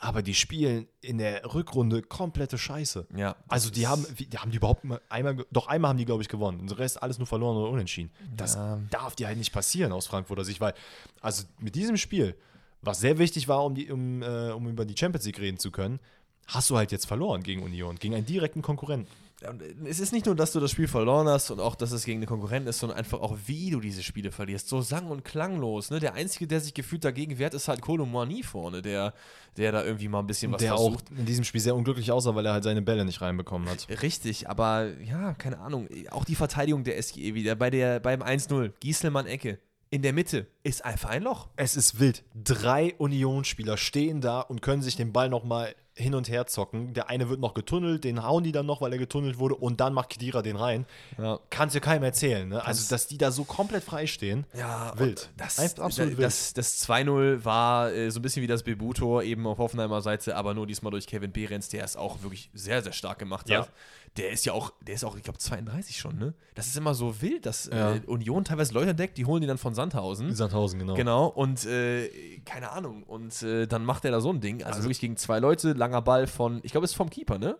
Aber 0.05 0.21
die 0.21 0.33
spielen 0.33 0.85
in 0.99 1.17
der 1.17 1.53
Rückrunde 1.53 2.01
komplette 2.01 2.57
Scheiße. 2.57 3.07
Ja. 3.15 3.37
Also 3.47 3.69
die 3.69 3.87
haben, 3.87 4.05
die 4.19 4.37
haben 4.37 4.51
die 4.51 4.57
überhaupt 4.57 4.83
mal 4.83 4.99
einmal, 5.07 5.45
doch 5.49 5.67
einmal 5.67 5.89
haben 5.89 5.97
die, 5.97 6.03
glaube 6.03 6.21
ich, 6.21 6.27
gewonnen. 6.27 6.59
Und 6.59 6.69
der 6.69 6.77
Rest 6.79 7.01
alles 7.01 7.19
nur 7.19 7.25
verloren 7.25 7.55
oder 7.55 7.69
unentschieden. 7.69 8.11
Das 8.35 8.55
Ja. 8.55 8.81
darf 8.89 9.15
dir 9.15 9.27
halt 9.27 9.37
nicht 9.37 9.53
passieren 9.53 9.93
aus 9.93 10.07
Frankfurter 10.07 10.43
Sicht, 10.43 10.59
weil, 10.59 10.73
also 11.21 11.45
mit 11.59 11.75
diesem 11.75 11.95
Spiel, 11.95 12.35
was 12.81 12.99
sehr 12.99 13.17
wichtig 13.17 13.47
war, 13.47 13.63
um, 13.63 13.75
die, 13.75 13.89
um, 13.89 14.21
äh, 14.21 14.51
um 14.51 14.67
über 14.67 14.83
die 14.83 14.97
Champions 14.97 15.25
League 15.25 15.39
reden 15.39 15.57
zu 15.57 15.71
können, 15.71 16.01
hast 16.47 16.69
du 16.69 16.75
halt 16.75 16.91
jetzt 16.91 17.05
verloren 17.05 17.41
gegen 17.41 17.63
Union, 17.63 17.95
gegen 17.95 18.13
einen 18.13 18.25
direkten 18.25 18.61
Konkurrenten. 18.61 19.07
Und 19.49 19.61
es 19.85 19.99
ist 19.99 20.13
nicht 20.13 20.25
nur, 20.25 20.35
dass 20.35 20.51
du 20.51 20.59
das 20.59 20.71
Spiel 20.71 20.87
verloren 20.87 21.27
hast 21.27 21.51
und 21.51 21.59
auch, 21.59 21.75
dass 21.75 21.91
es 21.91 22.05
gegen 22.05 22.19
eine 22.19 22.25
Konkurrent 22.25 22.67
ist, 22.67 22.79
sondern 22.79 22.97
einfach 22.97 23.19
auch, 23.19 23.37
wie 23.45 23.69
du 23.69 23.79
diese 23.79 24.03
Spiele 24.03 24.31
verlierst. 24.31 24.67
So 24.67 24.81
sang- 24.81 25.09
und 25.09 25.23
klanglos. 25.23 25.91
Ne? 25.91 25.99
Der 25.99 26.13
Einzige, 26.13 26.47
der 26.47 26.59
sich 26.59 26.73
gefühlt 26.73 27.03
dagegen 27.03 27.37
wehrt, 27.39 27.53
ist 27.53 27.67
halt 27.67 27.81
Kolo 27.81 28.05
Moani 28.05 28.43
vorne, 28.43 28.81
der, 28.81 29.13
der 29.57 29.71
da 29.71 29.83
irgendwie 29.83 30.07
mal 30.07 30.19
ein 30.19 30.27
bisschen 30.27 30.51
was 30.51 30.59
der 30.59 30.75
versucht. 30.75 31.05
auch 31.11 31.17
in 31.17 31.25
diesem 31.25 31.43
Spiel 31.43 31.61
sehr 31.61 31.75
unglücklich 31.75 32.11
aussah, 32.11 32.35
weil 32.35 32.45
er 32.45 32.53
halt 32.53 32.63
seine 32.63 32.81
Bälle 32.81 33.05
nicht 33.05 33.21
reinbekommen 33.21 33.69
hat. 33.69 33.87
Richtig, 34.01 34.49
aber 34.49 34.87
ja, 35.01 35.33
keine 35.33 35.59
Ahnung. 35.59 35.87
Auch 36.11 36.25
die 36.25 36.35
Verteidigung 36.35 36.83
der 36.83 37.01
SGE 37.01 37.33
wieder 37.33 37.55
bei 37.55 37.69
der, 37.69 37.99
beim 37.99 38.21
1-0. 38.21 38.71
Gieselmann 38.79 39.25
Ecke. 39.25 39.59
In 39.89 40.01
der 40.01 40.11
Mitte 40.11 40.47
ist 40.63 40.83
einfach 40.83 41.11
ein 41.11 41.21
Loch. 41.21 41.49
Es 41.55 41.75
ist 41.75 41.99
wild. 41.99 42.23
Drei 42.33 42.95
Unionsspieler 42.97 43.77
stehen 43.77 44.21
da 44.21 44.41
und 44.41 44.63
können 44.63 44.81
sich 44.81 44.95
den 44.95 45.13
Ball 45.13 45.29
nochmal 45.29 45.75
hin 45.95 46.15
und 46.15 46.27
her 46.27 46.47
zocken. 46.47 46.93
Der 46.93 47.09
eine 47.09 47.29
wird 47.29 47.39
noch 47.39 47.53
getunnelt, 47.53 48.03
den 48.03 48.23
hauen 48.23 48.43
die 48.43 48.51
dann 48.51 48.65
noch, 48.65 48.81
weil 48.81 48.91
er 48.93 48.97
getunnelt 48.97 49.37
wurde 49.37 49.55
und 49.55 49.79
dann 49.79 49.93
macht 49.93 50.09
Kedira 50.09 50.41
den 50.41 50.55
rein. 50.55 50.85
Ja. 51.17 51.39
Kannst 51.51 51.75
du 51.75 51.79
keinem 51.81 52.03
erzählen, 52.03 52.49
ne? 52.49 52.65
Also, 52.65 52.89
dass 52.89 53.07
die 53.07 53.17
da 53.17 53.29
so 53.31 53.43
komplett 53.43 53.83
frei 53.83 54.07
stehen. 54.07 54.45
Ja, 54.55 54.91
Wild. 54.97 55.29
Das, 55.37 55.59
absolut 55.79 56.13
das, 56.19 56.53
das, 56.53 56.77
das 56.79 56.89
2-0 56.89 57.45
war 57.45 57.91
äh, 57.91 58.09
so 58.09 58.19
ein 58.19 58.23
bisschen 58.23 58.41
wie 58.41 58.47
das 58.47 58.63
Bebu-Tor 58.63 59.23
eben 59.23 59.45
auf 59.45 59.59
Hoffenheimer 59.59 60.01
Seite, 60.01 60.35
aber 60.35 60.53
nur 60.53 60.65
diesmal 60.65 60.91
durch 60.91 61.05
Kevin 61.05 61.31
Behrens, 61.31 61.69
der 61.69 61.83
es 61.83 61.95
auch 61.95 62.21
wirklich 62.23 62.49
sehr, 62.53 62.81
sehr 62.81 62.93
stark 62.93 63.19
gemacht 63.19 63.47
Ja. 63.49 63.61
hat. 63.61 63.71
Der 64.17 64.29
ist 64.31 64.45
ja 64.45 64.53
auch, 64.53 64.71
der 64.81 64.93
ist 64.95 65.03
auch, 65.03 65.15
ich 65.17 65.23
glaube, 65.23 65.39
32 65.39 65.97
schon, 65.97 66.19
ne? 66.19 66.35
Das 66.53 66.67
ist 66.67 66.77
immer 66.77 66.93
so 66.93 67.21
wild, 67.21 67.45
dass 67.47 67.65
Ja. 67.65 67.95
äh, 67.95 68.01
Union 68.05 68.43
teilweise 68.43 68.73
Leute 68.73 68.91
entdeckt, 68.91 69.17
die 69.17 69.25
holen 69.25 69.41
die 69.41 69.47
dann 69.47 69.57
von 69.57 69.73
Sandhausen. 69.73 70.35
Sandhausen, 70.35 70.77
genau. 70.79 70.93
Genau, 70.93 71.27
und 71.27 71.65
äh, 71.65 72.39
keine 72.45 72.69
Ahnung. 72.71 73.01
Und 73.03 73.41
äh, 73.41 73.65
dann 73.65 73.83
macht 73.85 74.05
er 74.05 74.11
da 74.11 74.21
so 74.21 74.29
ein 74.31 74.39
Ding. 74.39 74.63
Also, 74.63 74.83
wirklich 74.83 74.99
gegen 74.99 75.17
zwei 75.17 75.39
Leute, 75.39 75.73
langer 75.73 76.01
Ball 76.03 76.27
von, 76.27 76.59
ich 76.63 76.71
glaube, 76.71 76.85
es 76.85 76.91
ist 76.91 76.97
vom 76.97 77.09
Keeper, 77.09 77.39
ne? 77.39 77.57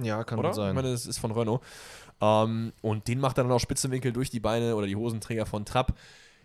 Ja, 0.00 0.24
kann 0.24 0.40
sein. 0.54 0.70
Ich 0.70 0.74
meine, 0.74 0.90
das 0.90 1.06
ist 1.06 1.18
von 1.18 1.30
Renault. 1.32 1.62
Ähm, 2.20 2.72
und 2.80 3.06
den 3.06 3.20
macht 3.20 3.38
er 3.38 3.44
dann 3.44 3.52
auch 3.52 3.60
Spitzenwinkel 3.60 4.12
durch 4.12 4.30
die 4.30 4.40
Beine 4.40 4.76
oder 4.76 4.86
die 4.86 4.96
Hosenträger 4.96 5.46
von 5.46 5.64
Trapp. 5.64 5.96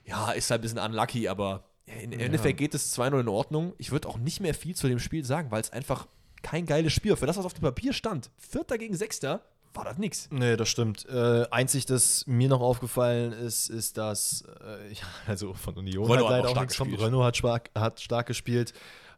Ja, 0.03 0.31
ist 0.31 0.51
halt 0.51 0.59
ein 0.59 0.63
bisschen 0.63 0.79
unlucky, 0.79 1.27
aber 1.29 1.63
im 1.85 2.11
Endeffekt 2.11 2.57
geht 2.59 2.75
es 2.75 2.95
2-0 2.97 3.21
in 3.21 3.27
Ordnung. 3.27 3.73
Ich 3.77 3.91
würde 3.91 4.07
auch 4.07 4.17
nicht 4.17 4.41
mehr 4.41 4.53
viel 4.53 4.75
zu 4.75 4.87
dem 4.87 4.99
Spiel 4.99 5.23
sagen, 5.25 5.49
weil 5.51 5.61
es 5.61 5.71
einfach 5.71 6.07
kein 6.41 6.65
geiles 6.65 6.93
Spiel. 6.93 7.15
Für 7.15 7.25
das, 7.25 7.37
was 7.37 7.45
auf 7.45 7.53
dem 7.53 7.61
Papier 7.61 7.93
stand, 7.93 8.31
Vierter 8.37 8.77
gegen 8.77 8.95
Sechster, 8.95 9.43
war 9.73 9.83
das 9.85 9.97
nix. 9.97 10.27
Nee, 10.31 10.57
das 10.57 10.69
stimmt. 10.69 11.07
Äh, 11.07 11.45
einzig, 11.51 11.85
das 11.85 12.25
mir 12.25 12.49
noch 12.49 12.61
aufgefallen 12.61 13.31
ist, 13.33 13.69
ist, 13.69 13.97
dass, 13.97 14.43
äh, 14.63 14.93
ja, 14.93 15.03
also 15.27 15.53
von 15.53 15.75
Union 15.75 16.05
Renault 16.09 16.25
hat 16.29 16.31
leider 16.31 16.49
auch 16.49 16.61
nichts 16.61 16.77
gespielt. 16.77 16.99
Renault 17.01 17.23
hat 17.25 17.37
stark, 17.37 17.69
hat 17.75 17.99
stark 18.01 18.27
gespielt. 18.27 18.73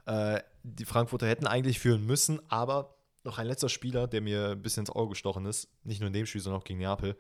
Äh, 0.05 0.41
die 0.63 0.86
Frankfurter 0.86 1.28
hätten 1.28 1.47
eigentlich 1.47 1.80
führen 1.80 2.05
müssen, 2.05 2.41
aber 2.49 2.95
noch 3.24 3.38
ein 3.38 3.47
letzter 3.47 3.69
Spieler, 3.69 4.07
der 4.07 4.22
mir 4.22 4.49
ein 4.49 4.61
bisschen 4.61 4.82
ins 4.82 4.89
Auge 4.89 5.09
gestochen 5.11 5.45
ist, 5.45 5.69
nicht 5.84 6.01
nur 6.01 6.07
in 6.07 6.13
dem 6.13 6.26
Spiel, 6.26 6.41
sondern 6.41 6.61
auch 6.61 6.65
gegen 6.65 6.80
Neapel, 6.80 7.15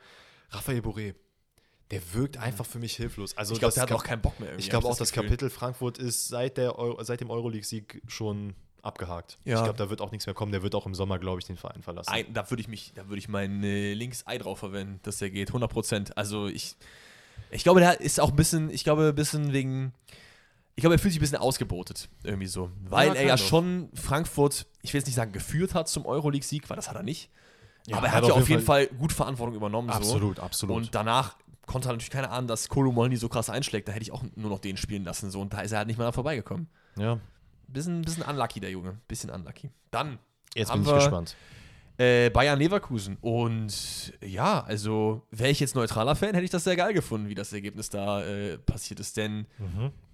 Raphael 0.49 0.79
Boré. 0.79 1.15
Der 1.91 2.01
wirkt 2.13 2.37
einfach 2.37 2.65
für 2.65 2.79
mich 2.79 2.95
hilflos. 2.95 3.35
Also 3.37 3.53
Ich 3.53 3.59
glaube, 3.59 3.69
das 3.69 3.75
der 3.75 3.83
hat 3.83 3.91
auch 3.91 4.03
keinen 4.03 4.21
Bock 4.21 4.39
mehr. 4.39 4.49
irgendwie, 4.49 4.63
Ich 4.63 4.69
glaube 4.69 4.87
auch, 4.87 4.97
das 4.97 5.11
Gefühl. 5.11 5.25
Kapitel 5.25 5.49
Frankfurt 5.49 5.97
ist 5.97 6.27
seit, 6.29 6.57
der 6.57 6.77
Euro, 6.79 7.03
seit 7.03 7.19
dem 7.21 7.29
Euroleague-Sieg 7.29 8.01
schon 8.07 8.55
abgehakt. 8.83 9.37
Ja. 9.45 9.57
Ich 9.57 9.63
glaube, 9.63 9.77
da 9.77 9.89
wird 9.89 10.01
auch 10.01 10.11
nichts 10.11 10.25
mehr 10.25 10.33
kommen. 10.33 10.51
Der 10.51 10.63
wird 10.63 10.75
auch 10.75 10.85
im 10.85 10.95
Sommer, 10.95 11.19
glaube 11.19 11.39
ich, 11.39 11.45
den 11.45 11.57
Verein 11.57 11.81
verlassen. 11.81 12.11
Ein, 12.11 12.33
da 12.33 12.49
würde 12.49 12.61
ich 12.61 12.67
mich, 12.67 12.93
da 12.95 13.07
würde 13.07 13.19
ich 13.19 13.29
mein 13.29 13.63
äh, 13.63 13.93
links 13.93 14.25
Ei 14.27 14.37
drauf 14.37 14.59
verwenden, 14.59 14.99
dass 15.03 15.17
der 15.17 15.29
geht, 15.29 15.49
100 15.49 15.71
Prozent. 15.71 16.17
Also 16.17 16.47
ich, 16.47 16.75
ich 17.51 17.63
glaube, 17.63 17.79
der 17.79 18.01
ist 18.01 18.19
auch 18.19 18.29
ein 18.29 18.35
bisschen, 18.35 18.69
ich 18.69 18.83
glaube, 18.83 19.09
ein 19.09 19.15
bisschen 19.15 19.53
wegen, 19.53 19.93
ich 20.75 20.81
glaube, 20.81 20.95
er 20.95 20.99
fühlt 20.99 21.13
sich 21.13 21.19
ein 21.19 21.21
bisschen 21.21 21.37
ausgebotet, 21.37 22.09
irgendwie 22.23 22.47
so. 22.47 22.71
Weil 22.89 23.09
Ja, 23.09 23.13
er 23.15 23.27
ja 23.27 23.33
of. 23.35 23.39
schon 23.39 23.89
Frankfurt, 23.93 24.65
ich 24.81 24.93
will 24.93 24.99
jetzt 24.99 25.07
nicht 25.07 25.15
sagen 25.15 25.31
geführt 25.31 25.73
hat 25.73 25.87
zum 25.89 26.05
Euroleague-Sieg, 26.05 26.69
weil 26.69 26.75
das 26.75 26.89
hat 26.89 26.95
er 26.95 27.03
nicht. 27.03 27.29
Ja, 27.87 27.97
aber 27.97 28.07
er 28.07 28.13
er 28.13 28.17
hat 28.17 28.23
hat 28.23 28.29
ja 28.29 28.35
auf 28.35 28.49
jeden 28.49 28.61
Fall, 28.63 28.87
gut 28.87 29.11
Verantwortung 29.11 29.55
übernommen. 29.55 29.89
Absolut, 29.89 30.37
so. 30.37 30.43
absolut. 30.43 30.75
Und 30.77 30.95
danach 30.95 31.35
konnte 31.65 31.87
halt 31.87 31.97
natürlich 31.97 32.11
keiner 32.11 32.31
ahnen, 32.31 32.47
dass 32.47 32.69
Kolomolny 32.69 33.17
so 33.17 33.29
krass 33.29 33.49
einschlägt. 33.49 33.87
Da 33.87 33.91
hätte 33.91 34.03
ich 34.03 34.11
auch 34.11 34.23
nur 34.35 34.49
noch 34.49 34.59
den 34.59 34.77
spielen 34.77 35.03
lassen. 35.03 35.31
So. 35.31 35.39
Und 35.41 35.53
da 35.53 35.61
ist 35.61 35.71
er 35.71 35.79
halt 35.79 35.87
nicht 35.87 35.97
mal 35.97 36.11
vorbeigekommen. 36.11 36.67
ja, 36.97 37.19
Bisschen, 37.71 38.01
bisschen 38.01 38.23
unlucky, 38.23 38.59
der 38.59 38.71
Junge. 38.71 38.97
Bisschen 39.07 39.29
unlucky. 39.29 39.69
Dann 39.91 40.19
jetzt 40.55 40.71
bin 40.71 40.81
ich 40.83 40.87
gespannt. 40.93 41.35
äh, 41.97 42.29
Bayern 42.29 42.59
Leverkusen. 42.59 43.17
Und 43.21 44.13
ja, 44.25 44.61
also 44.63 45.25
wäre 45.31 45.49
ich 45.49 45.59
jetzt 45.59 45.75
neutraler 45.75 46.15
Fan, 46.15 46.33
hätte 46.33 46.43
ich 46.45 46.49
das 46.51 46.63
sehr 46.63 46.75
geil 46.75 46.93
gefunden, 46.93 47.29
wie 47.29 47.35
das 47.35 47.51
Ergebnis 47.53 47.89
da 47.89 48.23
äh, 48.23 48.57
passiert 48.57 48.99
ist. 48.99 49.17
Denn 49.17 49.45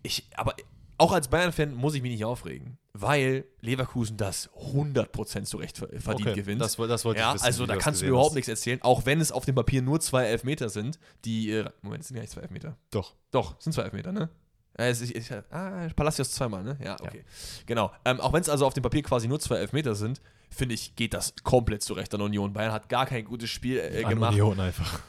ich, 0.03 0.27
aber 0.35 0.55
auch 0.99 1.11
als 1.11 1.27
Bayern-Fan 1.27 1.75
muss 1.75 1.93
ich 1.93 2.01
mich 2.01 2.11
nicht 2.11 2.25
aufregen, 2.25 2.79
weil 2.93 3.45
Leverkusen 3.61 4.17
das 4.17 4.49
100% 4.73 5.43
zu 5.43 5.57
Recht 5.57 5.77
ver- 5.77 5.89
verdient 5.99 6.29
Okay, 6.29 6.39
gewinnt. 6.41 6.59
das 6.59 6.75
das 6.75 7.05
wollte 7.05 7.19
ich 7.19 7.23
ja, 7.25 7.35
wissen, 7.35 7.45
Also 7.45 7.67
da 7.67 7.75
kannst 7.75 8.01
du 8.01 8.05
mir 8.05 8.09
überhaupt 8.09 8.29
hast. 8.31 8.35
nichts 8.35 8.49
erzählen, 8.49 8.81
auch 8.81 9.05
wenn 9.05 9.21
es 9.21 9.31
auf 9.31 9.45
dem 9.45 9.53
Papier 9.53 9.83
nur 9.83 9.99
zwei 9.99 10.23
Elfmeter 10.25 10.69
sind, 10.69 10.97
die, 11.23 11.51
äh, 11.51 11.69
Moment, 11.83 12.01
es 12.01 12.07
sind 12.07 12.15
ja 12.17 12.21
nicht 12.21 12.31
zwei 12.33 12.41
Elfmeter. 12.41 12.77
Doch. 12.89 13.13
Doch, 13.29 13.61
sind 13.61 13.73
zwei 13.73 13.83
Elfmeter, 13.83 14.11
ne? 14.11 14.29
Es- 14.77 15.01
ich, 15.01 15.15
ich, 15.15 15.31
ah, 15.51 15.87
Palacios 15.95 16.31
zweimal, 16.31 16.63
ne? 16.63 16.77
Ja, 16.83 16.95
okay. 17.01 17.23
Genau. 17.65 17.91
Ähm, 18.05 18.19
auch 18.21 18.31
wenn 18.33 18.41
es 18.41 18.49
also 18.49 18.65
auf 18.65 18.73
dem 18.73 18.83
Papier 18.83 19.01
quasi 19.03 19.27
nur 19.27 19.39
zwei 19.39 19.55
Elfmeter 19.57 19.95
sind, 19.95 20.21
finde 20.49 20.75
ich, 20.75 20.95
geht 20.95 21.13
das 21.13 21.33
komplett 21.43 21.81
zurecht 21.81 22.13
an 22.13 22.21
Union. 22.21 22.53
Bayern 22.53 22.71
hat 22.71 22.87
gar 22.89 23.05
kein 23.05 23.25
gutes 23.25 23.49
Spiel 23.49 23.77
äh, 23.79 24.03
An 24.03 24.09
gemacht. 24.11 24.33
Union 24.33 24.59
einfach. 24.59 25.01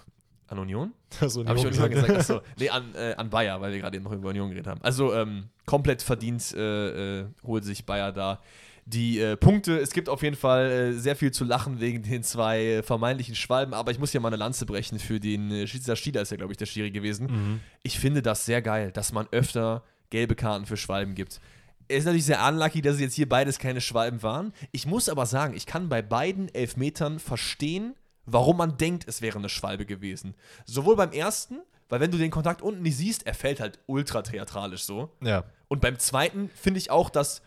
An 0.49 0.59
Union? 0.59 0.93
Das 1.21 1.37
Habe 1.37 1.59
ich 1.59 1.67
Union 1.67 1.91
gesagt? 1.91 2.11
Achso. 2.11 2.41
Nee, 2.59 2.71
an, 2.71 2.95
äh, 2.95 3.15
an 3.15 3.29
Bayer, 3.31 3.61
weil 3.61 3.73
wir 3.73 3.79
gerade 3.81 3.97
eben 3.97 4.05
noch 4.05 4.13
über 4.13 4.31
Union 4.31 4.49
geredet 4.49 4.67
haben. 4.67 4.81
Also 4.83 5.15
ähm, 5.15 5.49
komplett 5.67 6.03
verdient 6.03 6.53
äh, 6.55 7.21
äh, 7.21 7.27
holt 7.45 7.65
sich 7.65 7.85
Bayer 7.85 8.13
da 8.13 8.41
die 8.89 9.21
äh, 9.21 9.37
Punkte. 9.37 9.79
Es 9.79 9.91
gibt 9.91 10.09
auf 10.09 10.23
jeden 10.23 10.37
Fall 10.37 10.71
äh, 10.71 10.93
sehr 10.93 11.17
viel 11.17 11.31
zu 11.31 11.45
lachen 11.45 11.81
wegen 11.81 12.03
den 12.03 12.23
zwei 12.23 12.65
äh, 12.65 12.83
vermeintlichen 12.83 13.35
Schwalben, 13.35 13.75
aber 13.75 13.91
ich 13.91 13.99
muss 13.99 14.13
ja 14.13 14.21
mal 14.21 14.29
eine 14.29 14.37
Lanze 14.37 14.67
brechen 14.67 14.99
für 14.99 15.21
den 15.21 15.51
äh, 15.51 15.67
Schiedsrichter 15.67 15.97
Stieler, 15.97 16.23
ist 16.23 16.31
ja, 16.31 16.37
glaube 16.37 16.53
ich, 16.53 16.57
der 16.57 16.67
Schiri 16.67 16.91
gewesen. 16.91 17.27
Mhm. 17.27 17.61
Ich 17.83 17.99
finde 17.99 18.23
das 18.23 18.47
sehr 18.47 18.63
geil, 18.63 18.91
dass 18.93 19.13
man 19.13 19.27
öfter 19.31 19.85
gelbe 20.11 20.35
Karten 20.35 20.65
für 20.65 20.77
Schwalben 20.77 21.15
gibt. 21.15 21.41
Es 21.89 21.99
ist 21.99 22.05
natürlich 22.05 22.27
sehr 22.27 22.47
unlucky, 22.47 22.83
dass 22.83 22.95
es 22.95 23.01
jetzt 23.01 23.15
hier 23.15 23.29
beides 23.29 23.59
keine 23.59 23.81
Schwalben 23.81 24.23
waren. 24.23 24.53
Ich 24.73 24.87
muss 24.87 25.09
aber 25.09 25.27
sagen, 25.27 25.55
ich 25.55 25.67
kann 25.67 25.89
bei 25.89 26.03
beiden 26.03 26.53
Elfmetern 26.55 27.19
verstehen, 27.19 27.95
warum 28.27 28.59
man 28.59 28.77
denkt, 28.77 29.05
es 29.07 29.23
wäre 29.23 29.39
eine 29.39 29.49
Schwalbe 29.49 29.87
gewesen. 29.87 30.35
Sowohl 30.67 30.97
beim 30.97 31.13
ersten, 31.13 31.59
weil 31.89 32.01
wenn 32.01 32.11
du 32.11 32.19
den 32.19 32.31
Kontakt 32.31 32.61
unten 32.63 32.83
nicht 32.83 32.97
siehst, 32.97 33.27
er 33.27 33.35
fällt 33.35 33.61
halt 33.61 33.79
ultra 33.87 34.23
theatralisch 34.23 34.85
so. 34.85 35.11
Ja. 35.23 35.45
Und 35.69 35.81
beim 35.81 35.99
zweiten 35.99 36.51
finde 36.55 36.79
ich 36.79 36.91
auch, 36.91 37.09
dass 37.11 37.43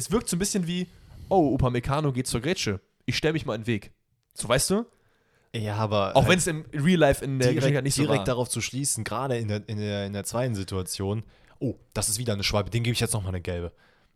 es 0.00 0.10
wirkt 0.10 0.28
so 0.28 0.36
ein 0.36 0.38
bisschen 0.38 0.66
wie, 0.66 0.88
oh, 1.28 1.54
Upamecano 1.54 2.12
geht 2.12 2.26
zur 2.26 2.40
Grätsche. 2.40 2.80
Ich 3.04 3.16
stelle 3.16 3.34
mich 3.34 3.46
mal 3.46 3.54
in 3.54 3.62
den 3.62 3.66
Weg. 3.66 3.92
So, 4.34 4.48
weißt 4.48 4.70
du? 4.70 4.86
Ja, 5.54 5.76
aber. 5.76 6.16
Auch 6.16 6.22
halt 6.22 6.30
wenn 6.30 6.38
es 6.38 6.46
im 6.46 6.64
Real 6.72 6.98
Life 6.98 7.24
in 7.24 7.38
der 7.38 7.48
direkt, 7.48 7.62
Geschichte 7.62 7.82
nicht 7.82 7.94
so 7.94 8.02
direkt 8.02 8.18
war. 8.20 8.24
darauf 8.24 8.48
zu 8.48 8.60
schließen, 8.60 9.04
gerade 9.04 9.36
in 9.38 9.48
der, 9.48 9.68
in, 9.68 9.78
der, 9.78 10.06
in 10.06 10.12
der 10.12 10.24
zweiten 10.24 10.54
Situation, 10.54 11.22
oh, 11.58 11.74
das 11.92 12.08
ist 12.08 12.18
wieder 12.18 12.32
eine 12.32 12.44
Schwalbe, 12.44 12.70
den 12.70 12.82
gebe 12.82 12.94
ich 12.94 13.00
jetzt 13.00 13.12
nochmal 13.12 13.30
eine 13.30 13.40
gelbe. 13.40 13.72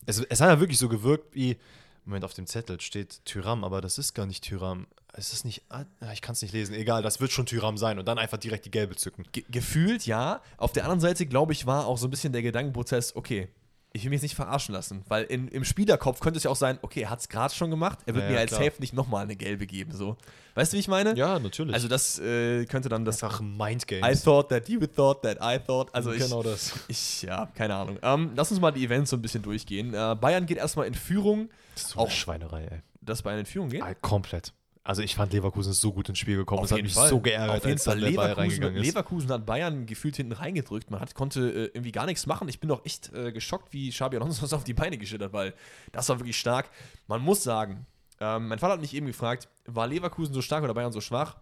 Es, 0.06 0.18
es 0.18 0.40
hat 0.40 0.48
ja 0.48 0.60
wirklich 0.60 0.78
so 0.78 0.88
gewirkt 0.88 1.34
wie, 1.34 1.56
Moment, 2.04 2.24
auf 2.24 2.34
dem 2.34 2.46
Zettel 2.46 2.80
steht 2.80 3.24
Tyram, 3.24 3.64
aber 3.64 3.80
das 3.80 3.98
ist 3.98 4.14
gar 4.14 4.26
nicht 4.26 4.44
Tyram. 4.44 4.86
Ist 5.16 5.32
das 5.32 5.44
nicht, 5.44 5.62
ah, 5.70 5.84
ich 6.12 6.22
kann 6.22 6.34
es 6.34 6.42
nicht 6.42 6.52
lesen, 6.52 6.74
egal, 6.74 7.02
das 7.02 7.20
wird 7.20 7.32
schon 7.32 7.46
Tyram 7.46 7.78
sein 7.78 7.98
und 7.98 8.06
dann 8.06 8.18
einfach 8.18 8.38
direkt 8.38 8.66
die 8.66 8.70
gelbe 8.70 8.96
zücken. 8.96 9.24
Ge 9.32 9.44
gefühlt 9.48 10.06
ja. 10.06 10.40
Auf 10.56 10.72
der 10.72 10.84
anderen 10.84 11.00
Seite, 11.00 11.26
glaube 11.26 11.52
ich, 11.52 11.66
war 11.66 11.86
auch 11.86 11.98
so 11.98 12.06
ein 12.06 12.10
bisschen 12.10 12.32
der 12.32 12.42
Gedankenprozess, 12.42 13.16
okay, 13.16 13.48
ich 13.96 14.02
will 14.02 14.10
mich 14.10 14.16
jetzt 14.16 14.22
nicht 14.24 14.34
verarschen 14.34 14.74
lassen, 14.74 15.04
weil 15.06 15.22
in, 15.24 15.46
im 15.48 15.64
Spielerkopf 15.64 16.18
könnte 16.18 16.36
es 16.36 16.42
ja 16.42 16.50
auch 16.50 16.56
sein, 16.56 16.78
okay, 16.82 17.02
er 17.02 17.10
hat 17.10 17.20
es 17.20 17.28
gerade 17.28 17.54
schon 17.54 17.70
gemacht, 17.70 18.00
er 18.06 18.14
wird 18.14 18.24
Ja, 18.24 18.30
mir 18.30 18.34
ja, 18.34 18.40
als. 18.40 18.50
Safe 18.50 18.72
nicht 18.80 18.92
nochmal 18.92 19.22
eine 19.22 19.36
gelbe 19.36 19.68
geben. 19.68 19.92
So. 19.92 20.16
Weißt 20.56 20.72
du, 20.72 20.76
wie 20.76 20.80
ich 20.80 20.88
meine? 20.88 21.14
Ja, 21.16 21.38
natürlich. 21.38 21.72
Also 21.74 21.86
das 21.86 22.18
äh, 22.18 22.64
könnte 22.66 22.88
dann 22.88 23.04
das 23.04 23.22
einfach 23.22 23.40
Mindgames. 23.40 24.20
I 24.20 24.24
thought 24.24 24.48
that 24.48 24.68
you 24.68 24.80
thought 24.80 25.22
that 25.22 25.38
I 25.40 25.60
thought. 25.64 25.94
Also 25.94 26.12
ich, 26.12 26.24
genau 26.24 26.42
das. 26.42 26.72
ich 26.88 27.22
ja, 27.22 27.46
keine 27.54 27.76
Ahnung. 27.76 27.98
Ähm, 28.02 28.32
lass 28.34 28.50
uns 28.50 28.60
mal 28.60 28.72
die 28.72 28.84
Events 28.84 29.10
so 29.10 29.16
ein 29.16 29.22
bisschen 29.22 29.42
durchgehen. 29.42 29.94
Äh, 29.94 30.16
Bayern 30.20 30.44
geht 30.46 30.58
erstmal 30.58 30.88
in 30.88 30.94
Führung. 30.94 31.48
Das 31.74 31.84
ist 31.84 31.90
so 31.90 32.00
Auch- 32.00 32.04
eine 32.06 32.10
Schweinerei, 32.12 32.64
ey. 32.64 32.82
Dass 33.00 33.22
Bayern 33.22 33.38
in 33.40 33.46
Führung 33.46 33.68
geht? 33.68 33.82
Ah, 33.82 33.94
komplett. 33.94 34.52
Also 34.86 35.00
ich 35.00 35.14
fand 35.14 35.32
Leverkusen 35.32 35.72
ist 35.72 35.80
so 35.80 35.92
gut 35.94 36.10
ins 36.10 36.18
Spiel 36.18 36.36
gekommen. 36.36 36.60
Auf 36.60 36.66
es 36.66 36.72
hat 36.72 36.82
mich 36.82 36.92
Fall. 36.92 37.08
so 37.08 37.18
geärgert, 37.18 37.56
Auf 37.56 37.64
jeden 37.64 37.72
als 37.72 37.84
Fall. 37.84 37.98
Leverkusen. 37.98 38.74
Leverkusen 38.74 39.30
hat 39.30 39.46
Bayern 39.46 39.86
gefühlt 39.86 40.14
hinten 40.16 40.32
reingedrückt. 40.32 40.90
Man 40.90 41.00
hat, 41.00 41.14
konnte 41.14 41.40
äh, 41.40 41.64
irgendwie 41.72 41.90
gar 41.90 42.04
nichts 42.04 42.26
machen. 42.26 42.46
Ich 42.50 42.60
bin 42.60 42.68
doch 42.68 42.84
echt 42.84 43.10
äh, 43.14 43.32
geschockt, 43.32 43.72
wie 43.72 43.88
Xabi 43.88 44.16
Alonso 44.16 44.42
das 44.42 44.52
auf 44.52 44.62
die 44.62 44.74
Beine 44.74 44.98
geschüttert, 44.98 45.32
weil 45.32 45.54
das 45.92 46.10
war 46.10 46.20
wirklich 46.20 46.38
stark. 46.38 46.68
Man 47.06 47.22
muss 47.22 47.42
sagen, 47.42 47.86
ähm, 48.20 48.48
mein 48.48 48.58
Vater 48.58 48.74
hat 48.74 48.80
mich 48.82 48.94
eben 48.94 49.06
gefragt, 49.06 49.48
war 49.64 49.86
Leverkusen 49.86 50.34
so 50.34 50.42
stark 50.42 50.62
oder 50.62 50.74
Bayern 50.74 50.92
so 50.92 51.00
schwach? 51.00 51.38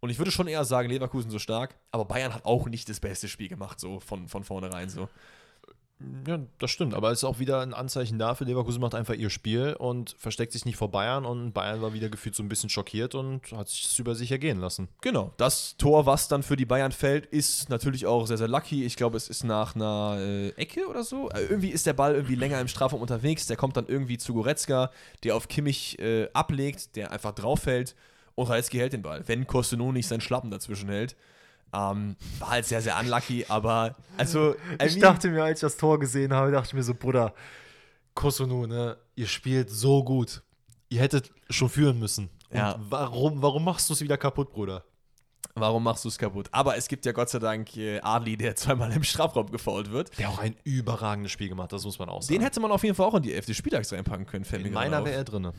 Und 0.00 0.10
ich 0.10 0.18
würde 0.18 0.30
schon 0.30 0.46
eher 0.46 0.64
sagen, 0.66 0.90
Leverkusen 0.90 1.30
so 1.30 1.38
stark, 1.38 1.76
aber 1.92 2.04
Bayern 2.04 2.34
hat 2.34 2.44
auch 2.44 2.68
nicht 2.68 2.88
das 2.90 3.00
beste 3.00 3.26
Spiel 3.26 3.48
gemacht, 3.48 3.80
so 3.80 4.00
von, 4.00 4.28
von 4.28 4.44
vornherein 4.44 4.90
so. 4.90 5.08
Ja, 6.26 6.38
das 6.58 6.70
stimmt. 6.70 6.94
Aber 6.94 7.10
es 7.10 7.18
ist 7.18 7.24
auch 7.24 7.38
wieder 7.38 7.60
ein 7.60 7.74
Anzeichen 7.74 8.18
dafür, 8.18 8.46
Leverkusen 8.46 8.80
macht 8.80 8.94
einfach 8.94 9.14
ihr 9.14 9.30
Spiel 9.30 9.74
und 9.78 10.14
versteckt 10.18 10.52
sich 10.52 10.64
nicht 10.64 10.76
vor 10.76 10.90
Bayern. 10.90 11.24
Und 11.24 11.52
Bayern 11.52 11.82
war 11.82 11.92
wieder 11.92 12.08
gefühlt 12.08 12.34
so 12.34 12.42
ein 12.42 12.48
bisschen 12.48 12.70
schockiert 12.70 13.14
und 13.14 13.52
hat 13.52 13.68
sich 13.68 13.82
das 13.82 13.98
über 13.98 14.14
sich 14.14 14.30
ergehen 14.30 14.58
lassen. 14.58 14.88
Genau, 15.00 15.32
das 15.36 15.76
Tor, 15.76 16.06
was 16.06 16.28
dann 16.28 16.42
für 16.42 16.56
die 16.56 16.66
Bayern 16.66 16.92
fällt, 16.92 17.26
ist 17.26 17.68
natürlich 17.70 18.06
auch 18.06 18.26
sehr, 18.26 18.38
sehr 18.38 18.48
lucky. 18.48 18.84
Ich 18.84 18.96
glaube, 18.96 19.16
es 19.16 19.28
ist 19.28 19.44
nach 19.44 19.74
einer 19.74 20.16
äh, 20.18 20.48
Ecke 20.50 20.86
oder 20.88 21.04
so. 21.04 21.28
Äh, 21.30 21.44
irgendwie 21.44 21.70
ist 21.70 21.86
der 21.86 21.94
Ball 21.94 22.14
irgendwie 22.14 22.36
länger 22.36 22.60
im 22.60 22.68
Strafraum 22.68 23.00
unterwegs. 23.00 23.46
Der 23.46 23.56
kommt 23.56 23.76
dann 23.76 23.86
irgendwie 23.86 24.18
zu 24.18 24.34
Goretzka, 24.34 24.90
der 25.24 25.36
auf 25.36 25.48
Kimmich 25.48 25.98
äh, 25.98 26.28
ablegt, 26.32 26.96
der 26.96 27.12
einfach 27.12 27.32
drauf 27.32 27.60
fällt. 27.60 27.94
Und 28.34 28.48
Radetzky 28.48 28.78
hält 28.78 28.92
den 28.92 29.02
Ball, 29.02 29.22
wenn 29.26 29.46
Kosteno 29.46 29.92
nicht 29.92 30.08
seinen 30.08 30.20
Schlappen 30.20 30.50
dazwischen 30.50 30.88
hält. 30.88 31.16
Ähm, 31.74 32.16
war 32.38 32.50
halt 32.50 32.66
sehr, 32.66 32.82
sehr 32.82 32.98
unlucky, 33.00 33.46
aber 33.48 33.94
also. 34.16 34.52
I 34.80 34.86
Ich 34.86 34.92
mean- 34.94 35.00
dachte 35.00 35.28
mir, 35.30 35.42
als 35.44 35.58
ich 35.58 35.62
das 35.62 35.76
Tor 35.76 35.98
gesehen 35.98 36.32
habe, 36.32 36.50
dachte 36.50 36.68
ich 36.68 36.74
mir 36.74 36.82
so, 36.82 36.94
Bruder, 36.94 37.32
Kosunu, 38.14 38.66
ne, 38.66 38.96
ihr 39.14 39.26
spielt 39.26 39.70
so 39.70 40.04
gut. 40.04 40.42
Ihr 40.90 41.00
hättet 41.00 41.30
schon 41.48 41.68
führen 41.70 41.98
müssen. 41.98 42.28
Ja. 42.52 42.76
warum, 42.90 43.40
warum 43.40 43.64
machst 43.64 43.88
du 43.88 43.94
es 43.94 44.02
wieder 44.02 44.18
kaputt, 44.18 44.52
Bruder? 44.52 44.84
Warum 45.54 45.82
machst 45.84 46.04
du 46.04 46.08
es 46.08 46.18
kaputt? 46.18 46.48
Aber 46.52 46.76
es 46.76 46.86
gibt 46.88 47.04
ja 47.06 47.12
Gott 47.12 47.30
sei 47.30 47.38
Dank 47.38 47.74
äh, 47.78 47.98
Adli, 48.00 48.36
der 48.36 48.54
zweimal 48.56 48.92
im 48.92 49.02
Strafraum 49.02 49.50
gefault 49.50 49.90
wird. 49.90 50.18
Der 50.18 50.28
auch 50.28 50.38
ein 50.38 50.54
überragendes 50.64 51.32
Spiel 51.32 51.48
gemacht, 51.48 51.72
das 51.72 51.84
muss 51.84 51.98
man 51.98 52.10
auch 52.10 52.20
sagen. 52.22 52.34
Den 52.34 52.42
hätte 52.42 52.60
man 52.60 52.70
auf 52.70 52.82
jeden 52.84 52.94
Fall 52.94 53.06
auch 53.06 53.14
in 53.14 53.22
die 53.22 53.32
11. 53.32 53.54
Spieltags 53.56 53.90
reinpacken 53.92 54.26
können, 54.26 54.44
fällt 54.44 54.66
In 54.66 54.72
meiner 54.74 55.02
wäre 55.04 55.16
er 55.16 55.24
drin. 55.24 55.50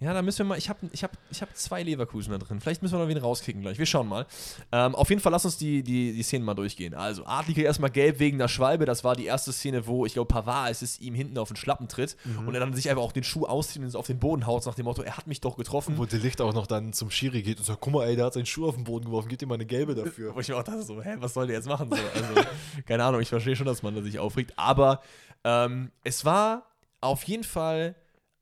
Ja, 0.00 0.14
da 0.14 0.22
müssen 0.22 0.38
wir 0.38 0.44
mal. 0.44 0.58
Ich 0.58 0.68
habe 0.68 0.78
ich 0.92 1.02
hab, 1.02 1.10
ich 1.28 1.42
hab 1.42 1.56
zwei 1.56 1.82
Leverkusen 1.82 2.30
da 2.30 2.38
drin. 2.38 2.60
Vielleicht 2.60 2.82
müssen 2.82 2.94
wir 2.94 3.00
noch 3.00 3.08
wen 3.08 3.18
rauskicken 3.18 3.62
gleich. 3.62 3.78
Wir 3.78 3.86
schauen 3.86 4.06
mal. 4.06 4.26
Ähm, 4.70 4.94
auf 4.94 5.08
jeden 5.08 5.20
Fall 5.20 5.32
lass 5.32 5.44
uns 5.44 5.56
die, 5.56 5.82
die, 5.82 6.12
die 6.12 6.22
Szenen 6.22 6.44
mal 6.44 6.54
durchgehen. 6.54 6.94
Also, 6.94 7.26
Adli 7.26 7.52
kriegt 7.54 7.66
erstmal 7.66 7.90
gelb 7.90 8.20
wegen 8.20 8.38
der 8.38 8.46
Schwalbe. 8.46 8.84
Das 8.84 9.02
war 9.02 9.16
die 9.16 9.24
erste 9.24 9.52
Szene, 9.52 9.88
wo 9.88 10.06
ich 10.06 10.12
glaube, 10.14 10.28
Pavard 10.28 10.70
es 10.70 10.82
ist 10.82 11.00
ihm 11.00 11.14
hinten 11.14 11.36
auf 11.36 11.48
den 11.48 11.56
Schlappen 11.56 11.88
tritt 11.88 12.16
und 12.46 12.54
er 12.54 12.60
dann 12.60 12.72
sich 12.74 12.88
einfach 12.90 13.02
auch 13.02 13.12
den 13.12 13.24
Schuh 13.24 13.46
auszieht 13.46 13.82
und 13.82 13.88
es 13.88 13.96
auf 13.96 14.06
den 14.06 14.20
Boden 14.20 14.46
haut, 14.46 14.64
nach 14.66 14.74
dem 14.74 14.84
Motto, 14.84 15.02
er 15.02 15.16
hat 15.16 15.26
mich 15.26 15.40
doch 15.40 15.56
getroffen. 15.56 15.98
Wo 15.98 16.04
der 16.04 16.20
Licht 16.20 16.40
auch 16.40 16.54
noch 16.54 16.66
dann 16.66 16.92
zum 16.92 17.10
Schiri 17.10 17.42
geht 17.42 17.58
und 17.58 17.64
sagt, 17.64 17.80
guck 17.80 17.92
mal, 17.92 18.06
ey, 18.06 18.14
der 18.14 18.26
hat 18.26 18.34
seinen 18.34 18.46
Schuh 18.46 18.68
auf 18.68 18.76
den 18.76 18.84
Boden 18.84 19.06
geworfen, 19.06 19.28
gib 19.28 19.40
dir 19.40 19.46
mal 19.46 19.54
eine 19.54 19.66
gelbe 19.66 19.94
dafür. 19.94 20.34
Wo 20.34 20.40
ich 20.40 20.48
mir 20.48 20.56
auch 20.56 20.62
dachte, 20.62 20.82
so, 20.82 21.02
hä, 21.02 21.16
was 21.18 21.34
soll 21.34 21.46
der 21.46 21.56
jetzt 21.56 21.68
machen? 21.68 21.90
So, 21.90 21.96
also, 21.96 22.48
keine 22.86 23.04
Ahnung, 23.04 23.20
ich 23.20 23.28
verstehe 23.28 23.56
schon, 23.56 23.66
dass 23.66 23.82
man 23.82 23.94
da 23.94 24.02
sich 24.02 24.18
aufregt. 24.18 24.52
Aber 24.56 25.00
ähm, 25.44 25.90
es 26.04 26.24
war 26.24 26.66
auf 27.00 27.24
jeden 27.24 27.44
Fall 27.44 27.96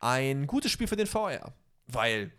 ein 0.07 0.47
gutes 0.47 0.71
Spiel 0.71 0.87
für 0.87 0.97
den 0.97 1.07
VR. 1.07 1.53
Weil 1.89 2.31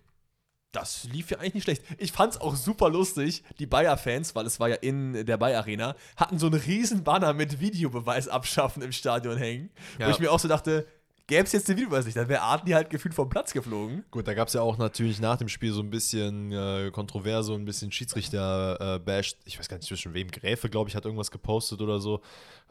das 0.72 1.05
lief 1.05 1.32
ja 1.32 1.38
eigentlich 1.39 1.55
nicht 1.55 1.63
schlecht. 1.63 1.84
Ich 1.97 2.11
fand 2.11 2.34
es 2.34 2.41
auch 2.41 2.55
super 2.55 2.89
lustig. 2.89 3.43
Die 3.59 3.65
Bayer-Fans, 3.65 4.36
weil 4.36 4.45
es 4.45 4.59
war 4.59 4.70
ja 4.70 4.76
in 4.76 5.26
der 5.26 5.38
Bayer-Arena, 5.38 5.95
hatten 6.18 6.38
so 6.39 6.47
einen 6.47 6.59
riesen 6.59 7.03
Banner 7.03 7.34
mit 7.34 7.59
Videobeweis 7.59 8.28
abschaffen 8.28 8.84
im 8.84 8.91
Stadion 8.91 9.38
hängen. 9.38 9.70
Wo 9.97 10.03
Ja. 10.03 10.09
ich 10.11 10.20
mir 10.20 10.32
auch 10.32 10.39
so 10.39 10.47
dachte, 10.47 10.86
gäbe 11.26 11.43
es 11.43 11.51
jetzt 11.51 11.68
den 11.68 11.78
Videobeweis 11.78 12.05
nicht, 12.05 12.15
dann 12.18 12.30
wäre 12.30 12.41
Arten 12.41 12.74
halt 12.74 12.89
gefühlt 12.89 13.13
vom 13.15 13.28
Platz 13.30 13.53
geflogen. 13.53 14.05
Gut, 14.11 14.28
da 14.28 14.34
gab 14.34 14.47
es 14.49 14.53
ja 14.53 14.61
auch 14.61 14.78
natürlich 14.78 15.20
nach 15.20 15.38
dem 15.38 15.49
Spiel 15.49 15.72
so 15.74 15.82
ein 15.82 15.89
bisschen 15.89 16.51
äh, 16.51 16.91
Kontroverse 16.91 17.53
und 17.53 17.61
ein 17.63 17.65
bisschen 17.65 17.91
Schiedsrichter-Bashed. 17.91 19.38
ich 19.45 19.57
weiß 19.59 19.68
gar 19.70 19.78
nicht 19.78 19.88
zwischen 19.88 20.13
wem. 20.13 20.30
Gräfe, 20.30 20.70
glaube 20.70 20.89
ich, 20.89 20.95
hat 20.95 21.05
irgendwas 21.05 21.32
gepostet 21.32 21.82
oder 21.82 21.99
so. 21.99 22.22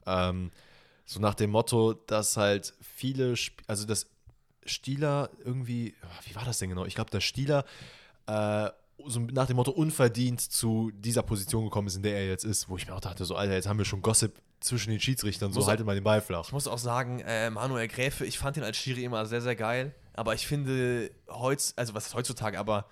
Ähm, 0.06 0.50
so 1.04 1.20
nach 1.20 1.34
dem 1.34 1.50
Motto, 1.50 1.92
dass 1.94 2.36
halt 2.36 2.74
viele, 2.80 3.32
Sp 3.38 3.56
also 3.66 3.86
dass 3.86 4.06
Stieler 4.66 5.30
irgendwie, 5.44 5.94
wie 6.24 6.34
war 6.34 6.44
das 6.44 6.58
denn 6.58 6.70
genau? 6.70 6.84
Ich 6.84 6.94
glaube, 6.94 7.10
dass 7.10 7.24
Stieler 7.24 7.64
äh, 8.26 8.68
so 9.04 9.20
nach 9.20 9.46
dem 9.46 9.56
Motto 9.56 9.70
unverdient 9.70 10.40
zu 10.40 10.90
dieser 10.94 11.22
Position 11.22 11.64
gekommen 11.64 11.88
ist, 11.88 11.96
in 11.96 12.02
der 12.02 12.16
er 12.16 12.26
jetzt 12.26 12.44
ist, 12.44 12.68
wo 12.68 12.76
ich 12.76 12.86
mir 12.86 12.94
auch 12.94 13.00
dachte, 13.00 13.24
so 13.24 13.36
Alter, 13.36 13.54
jetzt 13.54 13.68
haben 13.68 13.78
wir 13.78 13.84
schon 13.84 14.02
Gossip 14.02 14.40
zwischen 14.60 14.90
den 14.90 15.00
Schiedsrichtern, 15.00 15.52
so 15.52 15.66
haltet 15.66 15.86
mal 15.86 15.94
den 15.94 16.04
Ball 16.04 16.20
flach. 16.20 16.46
Ich 16.46 16.52
muss 16.52 16.66
auch 16.66 16.78
sagen, 16.78 17.20
äh, 17.20 17.50
Manuel 17.50 17.88
Gräfe, 17.88 18.24
ich 18.24 18.38
fand 18.38 18.56
ihn 18.56 18.62
als 18.62 18.76
Schiri 18.76 19.04
immer 19.04 19.26
sehr, 19.26 19.42
sehr 19.42 19.54
geil. 19.54 19.94
Aber 20.14 20.34
ich 20.34 20.46
finde, 20.46 21.10
heutz, 21.28 21.74
also 21.76 21.94
was 21.94 22.06
ist 22.06 22.14
heutzutage, 22.14 22.58
aber 22.58 22.86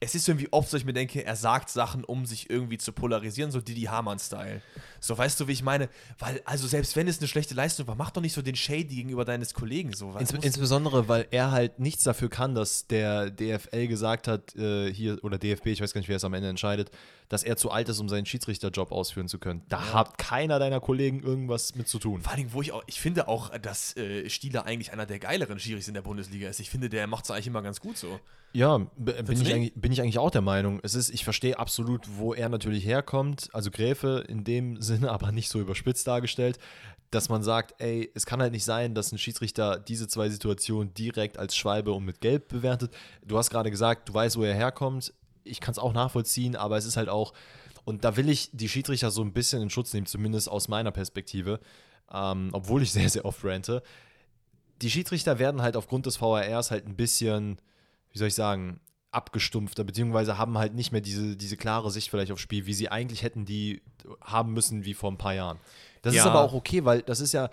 es 0.00 0.14
ist 0.14 0.28
irgendwie 0.28 0.48
oft 0.52 0.68
so, 0.68 0.76
ich 0.76 0.84
mir 0.84 0.92
denke, 0.92 1.24
er 1.24 1.36
sagt 1.36 1.70
Sachen, 1.70 2.04
um 2.04 2.26
sich 2.26 2.50
irgendwie 2.50 2.78
zu 2.78 2.92
polarisieren, 2.92 3.50
so 3.50 3.60
Didi 3.60 3.82
Hamann-Style. 3.82 4.60
So, 5.00 5.16
weißt 5.16 5.40
du, 5.40 5.48
wie 5.48 5.52
ich 5.52 5.62
meine? 5.62 5.88
Weil, 6.18 6.42
also 6.44 6.66
selbst 6.66 6.96
wenn 6.96 7.08
es 7.08 7.18
eine 7.18 7.28
schlechte 7.28 7.54
Leistung 7.54 7.86
war, 7.86 7.94
mach 7.94 8.10
doch 8.10 8.20
nicht 8.20 8.34
so 8.34 8.42
den 8.42 8.56
Shady 8.56 8.96
gegenüber 8.96 9.24
deines 9.24 9.54
Kollegen. 9.54 9.92
So, 9.94 10.12
Ins, 10.16 10.32
insbesondere, 10.32 11.08
weil 11.08 11.26
er 11.30 11.50
halt 11.50 11.78
nichts 11.78 12.04
dafür 12.04 12.28
kann, 12.28 12.54
dass 12.54 12.86
der 12.86 13.30
DFL 13.30 13.86
gesagt 13.86 14.28
hat, 14.28 14.54
äh, 14.56 14.92
hier, 14.92 15.22
oder 15.24 15.38
DFB, 15.38 15.66
ich 15.68 15.80
weiß 15.80 15.94
gar 15.94 16.00
nicht, 16.00 16.08
wer 16.08 16.16
es 16.16 16.24
am 16.24 16.34
Ende 16.34 16.48
entscheidet, 16.48 16.90
dass 17.28 17.42
er 17.42 17.56
zu 17.56 17.70
alt 17.70 17.88
ist, 17.88 17.98
um 17.98 18.08
seinen 18.08 18.26
Schiedsrichterjob 18.26 18.92
ausführen 18.92 19.28
zu 19.28 19.38
können. 19.38 19.62
Da 19.68 19.92
hat 19.92 20.18
keiner 20.18 20.58
deiner 20.58 20.80
Kollegen 20.80 21.22
irgendwas 21.22 21.74
mit 21.74 21.88
zu 21.88 21.98
tun. 21.98 22.20
Vor 22.20 22.32
allem, 22.32 22.52
wo 22.52 22.62
ich 22.62 22.72
auch, 22.72 22.82
ich 22.86 23.00
finde 23.00 23.28
auch, 23.28 23.56
dass 23.58 23.96
äh, 23.96 24.28
Stieler 24.28 24.66
eigentlich 24.66 24.92
einer 24.92 25.06
der 25.06 25.18
geileren 25.18 25.58
Schiris 25.58 25.88
in 25.88 25.94
der 25.94 26.02
Bundesliga 26.02 26.48
ist. 26.48 26.60
Ich 26.60 26.70
finde, 26.70 26.88
der 26.88 27.06
macht 27.06 27.24
es 27.24 27.30
eigentlich 27.30 27.46
immer 27.48 27.62
ganz 27.62 27.80
gut 27.80 27.96
so. 27.96 28.20
Ja, 28.52 28.78
bin 28.96 29.42
ich, 29.42 29.52
eigentlich, 29.52 29.74
bin 29.86 29.92
ich 29.92 30.02
eigentlich 30.02 30.18
auch 30.18 30.32
der 30.32 30.42
Meinung. 30.42 30.80
Es 30.82 30.96
ist, 30.96 31.10
ich 31.10 31.22
verstehe 31.22 31.60
absolut, 31.60 32.08
wo 32.16 32.34
er 32.34 32.48
natürlich 32.48 32.84
herkommt. 32.84 33.50
Also 33.52 33.70
Gräfe 33.70 34.24
in 34.26 34.42
dem 34.42 34.82
Sinne, 34.82 35.12
aber 35.12 35.30
nicht 35.30 35.48
so 35.48 35.60
überspitzt 35.60 36.08
dargestellt, 36.08 36.58
dass 37.12 37.28
man 37.28 37.44
sagt, 37.44 37.80
ey, 37.80 38.10
es 38.12 38.26
kann 38.26 38.42
halt 38.42 38.50
nicht 38.50 38.64
sein, 38.64 38.96
dass 38.96 39.12
ein 39.12 39.18
Schiedsrichter 39.18 39.78
diese 39.78 40.08
zwei 40.08 40.28
Situationen 40.28 40.92
direkt 40.92 41.38
als 41.38 41.54
Schwalbe 41.54 41.92
und 41.92 42.04
mit 42.04 42.20
Gelb 42.20 42.48
bewertet. 42.48 42.92
Du 43.24 43.38
hast 43.38 43.48
gerade 43.48 43.70
gesagt, 43.70 44.08
du 44.08 44.14
weißt, 44.14 44.36
wo 44.36 44.42
er 44.42 44.54
herkommt. 44.54 45.14
Ich 45.44 45.60
kann 45.60 45.70
es 45.70 45.78
auch 45.78 45.92
nachvollziehen, 45.92 46.56
aber 46.56 46.76
es 46.76 46.84
ist 46.84 46.96
halt 46.96 47.08
auch, 47.08 47.32
und 47.84 48.02
da 48.02 48.16
will 48.16 48.28
ich 48.28 48.50
die 48.52 48.68
Schiedsrichter 48.68 49.12
so 49.12 49.22
ein 49.22 49.32
bisschen 49.32 49.62
in 49.62 49.70
Schutz 49.70 49.92
nehmen, 49.92 50.06
zumindest 50.06 50.50
aus 50.50 50.66
meiner 50.66 50.90
Perspektive, 50.90 51.60
ähm, 52.12 52.48
obwohl 52.50 52.82
ich 52.82 52.90
sehr, 52.92 53.08
sehr 53.08 53.24
oft 53.24 53.44
rante. 53.44 53.84
Die 54.82 54.90
Schiedsrichter 54.90 55.38
werden 55.38 55.62
halt 55.62 55.76
aufgrund 55.76 56.06
des 56.06 56.16
VRs 56.16 56.72
halt 56.72 56.88
ein 56.88 56.96
bisschen 56.96 57.60
wie 58.16 58.18
soll 58.18 58.28
ich 58.28 58.34
sagen, 58.34 58.80
abgestumpfter, 59.16 59.82
beziehungsweise 59.84 60.38
haben 60.38 60.58
halt 60.58 60.74
nicht 60.74 60.92
mehr 60.92 61.00
diese, 61.00 61.36
diese 61.36 61.56
klare 61.56 61.90
Sicht 61.90 62.10
vielleicht 62.10 62.30
aufs 62.32 62.42
Spiel, 62.42 62.66
wie 62.66 62.74
sie 62.74 62.88
eigentlich 62.90 63.22
hätten 63.22 63.44
die 63.46 63.82
haben 64.20 64.52
müssen 64.52 64.84
wie 64.84 64.94
vor 64.94 65.10
ein 65.10 65.16
paar 65.16 65.34
Jahren. 65.34 65.58
Das 66.02 66.14
ist 66.14 66.18
Ja. 66.18 66.26
aber 66.30 66.40
auch 66.42 66.52
okay, 66.52 66.84
weil 66.84 67.02
das 67.02 67.20
ist 67.20 67.32
ja, 67.32 67.48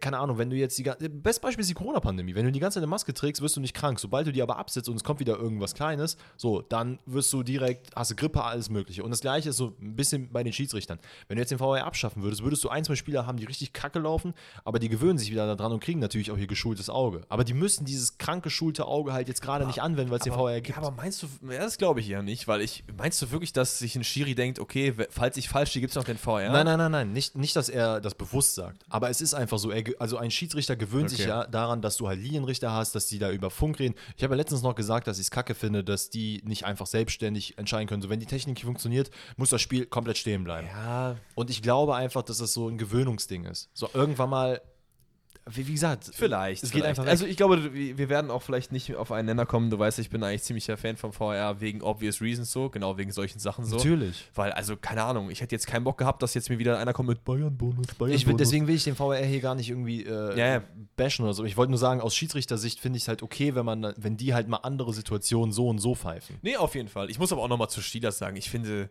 keine 0.00 0.18
Ahnung, 0.18 0.38
wenn 0.38 0.50
du 0.50 0.56
jetzt 0.56 0.76
die 0.78 0.82
ga- 0.82 0.96
Best 0.98 1.40
Beispiel 1.40 1.60
ist 1.62 1.68
die 1.70 1.74
Corona-Pandemie. 1.74 2.34
Wenn 2.34 2.44
du 2.44 2.52
die 2.52 2.58
ganze 2.60 2.74
Zeit 2.76 2.82
eine 2.82 2.88
Maske 2.90 3.14
trägst, 3.14 3.40
wirst 3.42 3.56
du 3.56 3.60
nicht 3.60 3.74
krank. 3.74 4.00
Sobald 4.00 4.26
du 4.26 4.32
die 4.32 4.42
aber 4.42 4.56
absetzt 4.58 4.88
und 4.88 4.96
es 4.96 5.04
kommt 5.04 5.20
wieder 5.20 5.36
irgendwas 5.38 5.74
Kleines, 5.74 6.16
so, 6.36 6.62
dann 6.62 6.98
wirst 7.06 7.32
du 7.32 7.42
direkt, 7.42 7.90
hast 7.94 8.10
du 8.10 8.16
Grippe, 8.16 8.42
alles 8.42 8.70
Mögliche. 8.70 9.02
Und 9.04 9.10
das 9.10 9.20
Gleiche 9.20 9.50
ist 9.50 9.56
so 9.56 9.74
ein 9.80 9.94
bisschen 9.96 10.30
bei 10.32 10.42
den 10.42 10.52
Schiedsrichtern. 10.52 10.98
Wenn 11.28 11.36
du 11.36 11.42
jetzt 11.42 11.50
den 11.50 11.58
VR 11.58 11.84
abschaffen 11.86 12.22
würdest, 12.22 12.42
würdest 12.42 12.64
du 12.64 12.68
ein, 12.70 12.84
zwei 12.84 12.96
Spieler 12.96 13.26
haben, 13.26 13.38
die 13.38 13.44
richtig 13.44 13.72
kacke 13.72 13.98
laufen, 13.98 14.34
aber 14.64 14.78
die 14.78 14.88
gewöhnen 14.88 15.18
sich 15.18 15.30
wieder 15.30 15.54
daran 15.54 15.72
und 15.72 15.80
kriegen 15.80 16.00
natürlich 16.00 16.30
auch 16.30 16.36
ihr 16.38 16.46
geschultes 16.46 16.90
Auge. 16.90 17.20
Aber 17.28 17.44
die 17.44 17.54
müssen 17.54 17.84
dieses 17.84 18.18
krank 18.18 18.42
geschulte 18.42 18.86
Auge 18.86 19.12
halt 19.12 19.28
jetzt 19.28 19.42
gerade 19.42 19.66
nicht 19.66 19.80
anwenden, 19.80 20.10
weil 20.10 20.18
es 20.18 20.24
den 20.24 20.32
VR 20.32 20.60
gibt. 20.60 20.76
Ja, 20.76 20.82
aber 20.82 20.90
meinst 20.96 21.22
du, 21.22 21.26
ja, 21.50 21.60
das 21.60 21.78
glaube 21.78 22.00
ich 22.00 22.08
ja 22.08 22.22
nicht, 22.22 22.48
weil 22.48 22.60
ich, 22.62 22.84
meinst 22.96 23.22
du 23.22 23.30
wirklich, 23.30 23.52
dass 23.52 23.78
sich 23.78 23.94
ein 23.96 24.04
Schiri 24.04 24.34
denkt, 24.34 24.58
okay, 24.58 24.94
falls 25.10 25.36
ich 25.36 25.48
falsch 25.48 25.70
stehe, 25.70 25.80
gibt 25.80 25.92
es 25.92 25.96
noch 25.96 26.04
den 26.04 26.18
VR? 26.18 26.50
Nein, 26.52 26.66
nein, 26.66 26.78
nein, 26.78 26.90
nein. 26.92 27.12
Nicht, 27.12 27.36
nicht, 27.36 27.54
dass 27.54 27.68
er 27.68 28.00
das 28.00 28.14
bewusst 28.14 28.54
sagt. 28.54 28.84
Aber 28.88 29.08
es 29.10 29.20
ist 29.20 29.34
einfach 29.34 29.58
so. 29.58 29.67
Er, 29.70 29.82
ge- 29.82 29.96
also 29.98 30.16
ein 30.16 30.30
Schiedsrichter 30.30 30.76
gewöhnt 30.76 31.10
sich 31.10 31.20
Okay. 31.20 31.28
ja 31.28 31.46
daran, 31.46 31.82
dass 31.82 31.96
du 31.96 32.08
halt 32.08 32.20
Linienrichter 32.20 32.72
hast, 32.72 32.94
dass 32.94 33.06
die 33.06 33.18
da 33.18 33.30
über 33.30 33.50
Funk 33.50 33.78
reden. 33.78 33.94
Ich 34.16 34.22
habe 34.24 34.34
ja 34.34 34.36
letztens 34.36 34.62
noch 34.62 34.74
gesagt, 34.74 35.06
dass 35.06 35.18
ich 35.18 35.24
es 35.26 35.30
kacke 35.30 35.54
finde, 35.54 35.82
dass 35.84 36.10
die 36.10 36.40
nicht 36.44 36.64
einfach 36.64 36.86
selbstständig 36.86 37.58
entscheiden 37.58 37.88
können. 37.88 38.02
So, 38.02 38.08
wenn 38.08 38.20
die 38.20 38.26
Technik 38.26 38.60
funktioniert, 38.60 39.10
muss 39.36 39.50
das 39.50 39.60
Spiel 39.62 39.86
komplett 39.86 40.18
stehen 40.18 40.44
bleiben. 40.44 40.68
Ja, 40.68 41.16
Und 41.34 41.50
ich 41.50 41.62
glaube 41.62 41.94
einfach, 41.96 42.22
dass 42.22 42.38
das 42.38 42.52
so 42.52 42.68
ein 42.68 42.78
Gewöhnungsding 42.78 43.44
ist. 43.44 43.68
So 43.74 43.88
irgendwann 43.94 44.30
mal 44.30 44.60
wie, 45.50 45.66
wie 45.66 45.72
gesagt, 45.72 46.10
Vielleicht. 46.12 46.62
Es 46.62 46.70
geht 46.70 46.82
vielleicht. 46.82 46.98
einfach. 46.98 47.10
Also 47.10 47.26
ich 47.26 47.36
glaube, 47.36 47.72
wir 47.72 48.08
werden 48.08 48.30
auch 48.30 48.42
vielleicht 48.42 48.72
nicht 48.72 48.94
auf 48.96 49.12
einen 49.12 49.26
Nenner 49.26 49.46
kommen. 49.46 49.70
Du 49.70 49.78
weißt, 49.78 49.98
ich 49.98 50.10
bin 50.10 50.22
eigentlich 50.22 50.42
ziemlicher 50.42 50.76
Fan 50.76 50.96
vom 50.96 51.12
VR 51.12 51.60
wegen 51.60 51.82
obvious 51.82 52.20
reasons 52.20 52.52
so, 52.52 52.68
genau 52.70 52.96
wegen 52.98 53.12
solchen 53.12 53.38
Sachen 53.38 53.64
so. 53.64 53.76
natürlich. 53.76 54.28
Weil, 54.34 54.52
also, 54.52 54.76
keine 54.76 55.04
Ahnung, 55.04 55.30
ich 55.30 55.40
hätte 55.40 55.54
jetzt 55.54 55.66
keinen 55.66 55.84
Bock 55.84 55.98
gehabt, 55.98 56.22
dass 56.22 56.34
jetzt 56.34 56.50
mir 56.50 56.58
wieder 56.58 56.78
einer 56.78 56.92
kommt 56.92 57.08
mit 57.08 57.24
Bayern-Bonus, 57.24 57.86
Bayern-Bonus. 57.86 58.14
Ich 58.14 58.26
will, 58.26 58.36
deswegen 58.36 58.66
will 58.66 58.74
ich 58.74 58.84
den 58.84 58.96
VR 58.96 59.16
hier 59.24 59.40
gar 59.40 59.54
nicht 59.54 59.70
irgendwie 59.70 60.04
äh, 60.04 60.38
ja. 60.38 60.62
bashen 60.96 61.24
oder 61.24 61.34
so. 61.34 61.44
Ich 61.44 61.56
wollte 61.56 61.70
nur 61.70 61.78
sagen, 61.78 62.00
aus 62.00 62.14
Schiedsrichtersicht 62.14 62.80
finde 62.80 62.96
ich 62.96 63.04
es 63.04 63.08
halt 63.08 63.22
okay, 63.22 63.54
wenn 63.54 63.64
man, 63.64 63.94
wenn 63.96 64.16
die 64.16 64.34
halt 64.34 64.48
mal 64.48 64.58
andere 64.58 64.92
Situationen 64.92 65.52
so 65.52 65.68
und 65.68 65.78
so 65.78 65.94
pfeifen. 65.94 66.36
Nee, 66.42 66.56
auf 66.56 66.74
jeden 66.74 66.88
Fall. 66.88 67.10
Ich 67.10 67.18
muss 67.18 67.32
aber 67.32 67.42
auch 67.42 67.48
nochmal 67.48 67.70
zu 67.70 67.80
Stilas 67.80 68.18
sagen, 68.18 68.36
ich 68.36 68.50
finde 68.50 68.90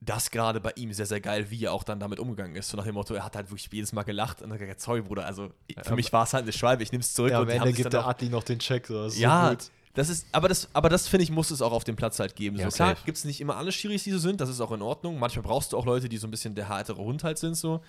das 0.00 0.30
gerade 0.30 0.60
bei 0.60 0.72
ihm 0.76 0.92
sehr, 0.92 1.06
sehr 1.06 1.20
geil, 1.20 1.50
wie 1.50 1.64
er 1.64 1.72
auch 1.72 1.84
dann 1.84 2.00
damit 2.00 2.18
umgegangen 2.18 2.56
ist. 2.56 2.70
So 2.70 2.76
nach 2.76 2.84
dem 2.84 2.94
Motto, 2.94 3.14
er 3.14 3.24
hat 3.24 3.36
halt 3.36 3.50
wirklich 3.50 3.68
jedes 3.70 3.92
Mal 3.92 4.02
gelacht 4.02 4.40
und 4.40 4.50
hat 4.50 4.58
gesagt, 4.58 4.80
sorry, 4.80 5.02
Bruder, 5.02 5.26
also 5.26 5.50
für 5.82 5.94
mich 5.94 6.12
war 6.12 6.24
es 6.24 6.32
halt 6.32 6.44
eine 6.44 6.52
Schwalbe, 6.52 6.82
ich 6.82 6.90
nehme 6.90 7.02
es 7.02 7.12
zurück. 7.12 7.32
Ja, 7.32 7.38
und 7.38 7.42
am 7.42 7.48
die 7.48 7.60
haben 7.60 7.68
Ende 7.68 7.76
gibt 7.76 7.92
dann 7.92 8.02
der 8.02 8.08
Adli 8.08 8.28
noch 8.30 8.42
den 8.42 8.58
Check. 8.58 8.86
So. 8.86 9.04
Das 9.04 9.14
ist 9.14 9.20
Ja, 9.20 9.50
so 9.58 9.68
das 9.94 10.08
ist, 10.08 10.26
aber 10.30 10.48
das, 10.48 10.68
aber 10.72 10.88
das 10.88 11.08
finde 11.08 11.24
ich, 11.24 11.30
muss 11.30 11.50
es 11.50 11.60
auch 11.60 11.72
auf 11.72 11.84
dem 11.84 11.96
Platz 11.96 12.20
halt 12.20 12.36
geben. 12.36 12.56
Ja, 12.56 12.70
so, 12.70 12.76
klar 12.76 12.96
gibt 13.04 13.18
es 13.18 13.24
nicht 13.24 13.40
immer 13.40 13.56
alle 13.56 13.72
Schiris, 13.72 14.04
die 14.04 14.12
so 14.12 14.18
sind, 14.18 14.40
das 14.40 14.48
ist 14.48 14.60
auch 14.60 14.70
in 14.70 14.82
Ordnung. 14.82 15.18
Manchmal 15.18 15.42
brauchst 15.42 15.72
du 15.72 15.76
auch 15.76 15.84
Leute, 15.84 16.08
die 16.08 16.16
so 16.16 16.28
ein 16.28 16.30
bisschen 16.30 16.54
der 16.54 16.68
härtere 16.68 17.02
Hund 17.02 17.24
halt 17.24 17.38
sind, 17.38 17.56
so. 17.56 17.80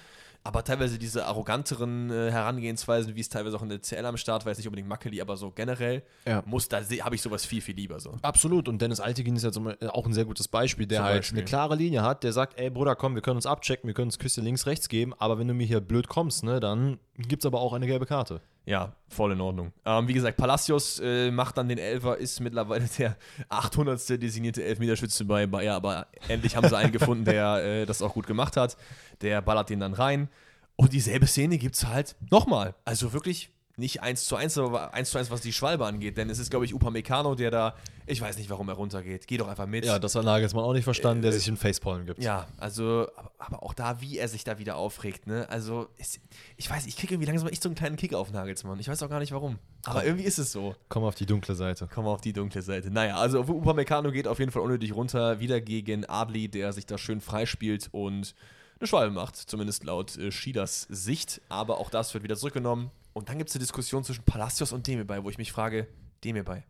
Aber 0.43 0.63
teilweise 0.63 0.97
diese 0.97 1.26
arroganteren 1.27 2.09
äh, 2.09 2.31
Herangehensweisen, 2.31 3.15
wie 3.15 3.19
es 3.22 3.30
teilweise 3.30 3.55
auch 3.57 3.61
in 3.61 3.69
der 3.69 3.80
CL 3.81 4.05
am 4.05 4.18
Start 4.18 4.43
war, 4.45 4.51
jetzt 4.51 4.57
nicht 4.57 4.68
unbedingt 4.68 4.88
Mackeli, 4.89 5.22
aber 5.22 5.38
so 5.38 5.51
generell, 5.51 6.01
Ja. 6.26 6.41
muss, 6.45 6.68
da 6.68 6.80
habe 6.81 7.15
ich 7.15 7.22
sowas 7.22 7.45
viel, 7.45 7.61
viel 7.61 7.76
lieber 7.76 7.99
so. 7.99 8.18
Absolut. 8.23 8.68
Und 8.68 8.81
Dennis 8.81 8.99
Altegin 8.99 9.35
ist 9.35 9.43
ja 9.43 9.51
zum, 9.51 9.68
äh, 9.68 9.76
auch 9.89 10.05
ein 10.05 10.13
sehr 10.13 10.26
gutes 10.26 10.47
Beispiel, 10.47 10.88
der 10.88 10.99
Zum 10.99 11.05
halt 11.05 11.18
Beispiel. 11.19 11.38
eine 11.39 11.45
klare 11.45 11.76
Linie 11.76 12.01
hat, 12.01 12.23
der 12.23 12.34
sagt, 12.34 12.59
ey 12.59 12.69
Bruder, 12.69 12.95
komm, 12.95 13.13
wir 13.15 13.22
können 13.22 13.35
uns 13.38 13.45
abchecken, 13.45 13.88
wir 13.88 13.93
können 13.93 14.07
uns 14.07 14.18
Küsse 14.18 14.41
links, 14.41 14.65
rechts 14.65 14.89
geben, 14.89 15.13
aber 15.19 15.38
wenn 15.38 15.47
du 15.47 15.53
mir 15.53 15.68
hier 15.68 15.80
blöd 15.80 16.07
kommst, 16.07 16.43
ne, 16.43 16.59
dann 16.59 16.97
gibt 17.18 17.43
es 17.43 17.45
aber 17.45 17.61
auch 17.61 17.73
eine 17.73 17.85
gelbe 17.85 18.05
Karte. 18.07 18.41
Ja, 18.65 18.93
voll 19.09 19.31
in 19.31 19.41
Ordnung. 19.41 19.73
Ähm, 19.85 20.07
wie 20.07 20.13
gesagt, 20.13 20.38
Palacios 20.38 20.99
äh, 20.99 21.31
macht 21.31 21.57
dann 21.57 21.67
den 21.67 21.79
Elfer, 21.79 22.17
ist 22.17 22.39
mittlerweile 22.39 22.85
der 22.97 23.17
800. 23.49 24.21
designierte 24.21 24.63
Elfmeterschütze 24.63 25.25
bei 25.25 25.47
Bayer, 25.47 25.75
aber 25.75 26.07
endlich 26.27 26.55
haben 26.55 26.69
sie 26.69 26.77
einen 26.77 26.91
gefunden, 26.91 27.25
der 27.25 27.55
äh, 27.63 27.85
das 27.85 28.01
auch 28.01 28.13
gut 28.13 28.27
gemacht 28.27 28.57
hat. 28.57 28.77
Der 29.21 29.41
ballert 29.41 29.69
den 29.69 29.79
dann 29.79 29.93
rein. 29.93 30.29
Und 30.75 30.93
dieselbe 30.93 31.27
Szene 31.27 31.57
gibt 31.57 31.75
es 31.75 31.88
halt 31.88 32.15
nochmal. 32.29 32.75
Also 32.85 33.13
wirklich 33.13 33.51
nicht 33.81 34.01
1 34.01 34.25
zu 34.25 34.37
1, 34.37 34.57
aber 34.59 34.93
1 34.93 35.11
zu 35.11 35.17
1, 35.17 35.29
was 35.29 35.41
die 35.41 35.51
Schwalbe 35.51 35.85
angeht. 35.85 36.15
Denn 36.15 36.29
es 36.29 36.39
ist, 36.39 36.49
glaube 36.49 36.63
ich, 36.63 36.73
Upamecano, 36.73 37.35
der 37.35 37.51
da, 37.51 37.75
ich 38.05 38.21
weiß 38.21 38.37
nicht, 38.37 38.49
warum 38.49 38.69
er 38.69 38.75
runtergeht. 38.75 39.27
Geh 39.27 39.37
doch 39.37 39.47
einfach 39.47 39.65
mit. 39.65 39.83
Ja, 39.83 39.99
das 39.99 40.15
hat 40.15 40.23
Nagelsmann 40.23 40.63
auch 40.63 40.73
nicht 40.73 40.85
verstanden, 40.85 41.21
der 41.23 41.33
sich 41.33 41.47
in 41.47 41.57
Facepalm 41.57 42.05
gibt. 42.05 42.23
Ja, 42.23 42.47
also, 42.57 43.07
aber, 43.39 43.63
auch 43.63 43.73
da, 43.73 43.99
wie 43.99 44.17
er 44.17 44.29
sich 44.29 44.45
da 44.45 44.59
wieder 44.59 44.77
aufregt, 44.77 45.27
ne? 45.27 45.49
Also, 45.49 45.89
es, 45.97 46.19
ich 46.55 46.69
weiß, 46.69 46.85
ich 46.85 46.95
kriege 46.95 47.15
irgendwie 47.15 47.27
langsam 47.27 47.49
echt 47.49 47.61
so 47.61 47.69
einen 47.69 47.75
kleinen 47.75 47.97
Kick 47.97 48.13
auf 48.13 48.31
Nagelsmann. 48.31 48.79
Ich 48.79 48.87
weiß 48.87 49.03
auch 49.03 49.09
gar 49.09 49.19
nicht 49.19 49.33
warum. 49.33 49.59
Aber 49.83 50.05
irgendwie 50.05 50.25
ist 50.25 50.37
es 50.37 50.51
so. 50.51 50.75
Komm 50.87 51.03
auf 51.03 51.15
die 51.15 51.25
dunkle 51.25 51.55
Seite. 51.55 51.89
Wir 51.93 52.05
auf 52.05 52.21
die 52.21 52.33
dunkle 52.33 52.61
Seite. 52.61 52.91
Naja, 52.91 53.17
also 53.17 53.41
Upamecano 53.41 54.11
geht 54.11 54.27
auf 54.27 54.39
jeden 54.39 54.51
Fall 54.51 54.61
unnötig 54.61 54.95
runter. 54.95 55.39
Wieder 55.39 55.59
gegen 55.59 56.05
Adli, 56.05 56.47
der 56.47 56.71
sich 56.71 56.85
da 56.85 56.97
schön 56.97 57.19
freispielt 57.19 57.89
und 57.91 58.35
eine 58.79 58.87
Schwalbe 58.87 59.13
macht. 59.13 59.35
Zumindest 59.35 59.83
laut 59.83 60.17
äh, 60.17 60.31
Schieders 60.31 60.87
Sicht. 60.89 61.41
Aber 61.49 61.79
auch 61.79 61.89
das 61.89 62.13
wird 62.13 62.23
wieder 62.23 62.35
zurückgenommen. 62.35 62.91
Und 63.13 63.29
dann 63.29 63.38
gibt 63.38 63.49
es 63.49 63.55
eine 63.55 63.61
Diskussion 63.61 64.03
zwischen 64.03 64.23
Palacios 64.23 64.71
und 64.71 64.88
Demirbay, 64.88 65.23
wo 65.23 65.29
ich 65.29 65.38
mich 65.38 65.51
frage, 65.51 65.88
Demirbay, 66.23 66.63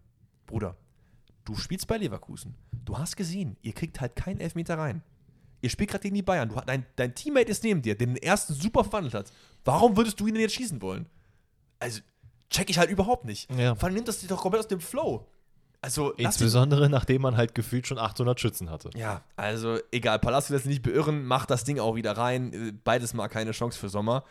Bruder, 0.48 0.76
du 1.46 1.56
spielst 1.56 1.88
bei 1.88 1.98
Leverkusen. 1.98 2.56
Du 2.86 2.98
hast 2.98 3.16
gesehen, 3.16 3.58
ihr 3.62 3.74
kriegt 3.74 4.02
halt 4.02 4.16
keinen 4.16 4.40
Elfmeter 4.40 4.78
rein. 4.78 5.04
Ihr 5.62 5.70
spielt 5.70 5.92
gerade 5.92 6.02
gegen 6.02 6.16
die 6.16 6.24
Bayern. 6.24 6.50
Du, 6.50 6.56
dein, 6.66 6.86
dein 6.96 7.14
Teammate 7.14 7.50
ist 7.52 7.64
neben 7.64 7.82
dir, 7.84 7.96
der 7.96 8.08
den 8.08 8.18
ersten 8.18 8.54
super 8.54 8.84
verwandelt 8.84 9.14
hat. 9.14 9.32
Warum 9.64 9.96
würdest 9.96 10.20
du 10.20 10.26
ihn 10.26 10.34
denn 10.34 10.42
jetzt 10.42 10.56
schießen 10.56 10.82
wollen? 10.82 11.06
Also, 11.78 12.02
check 12.50 12.70
ich 12.70 12.80
halt 12.80 12.90
überhaupt 12.90 13.26
nicht. 13.26 13.52
Ja. 13.52 13.76
Vor 13.76 13.86
allem 13.88 13.94
nimmt 13.96 14.08
das 14.08 14.20
dich 14.20 14.30
doch 14.30 14.42
komplett 14.42 14.62
aus 14.62 14.68
dem 14.68 14.82
Flow. 14.82 15.28
Also, 15.84 16.12
Insbesondere 16.14 16.90
nachdem 16.90 17.24
man 17.24 17.38
halt 17.38 17.56
gefühlt 17.56 17.88
schon 17.88 17.98
800 17.98 18.40
Schützen 18.40 18.70
hatte. 18.70 18.92
ja, 18.96 19.24
also 19.36 19.80
egal, 19.92 20.20
Palacios 20.20 20.50
lässt 20.50 20.64
sich 20.66 20.74
nicht 20.74 20.84
beirren, 20.84 21.26
macht 21.26 21.50
das 21.50 21.64
Ding 21.64 21.80
auch 21.80 21.96
wieder 21.96 22.18
rein. 22.18 22.54
Äh, 22.54 22.72
Beides 22.72 23.14
mal 23.14 23.28
keine 23.30 23.52
Chance 23.52 23.80
für 23.80 23.90
Sommer. 23.90 24.24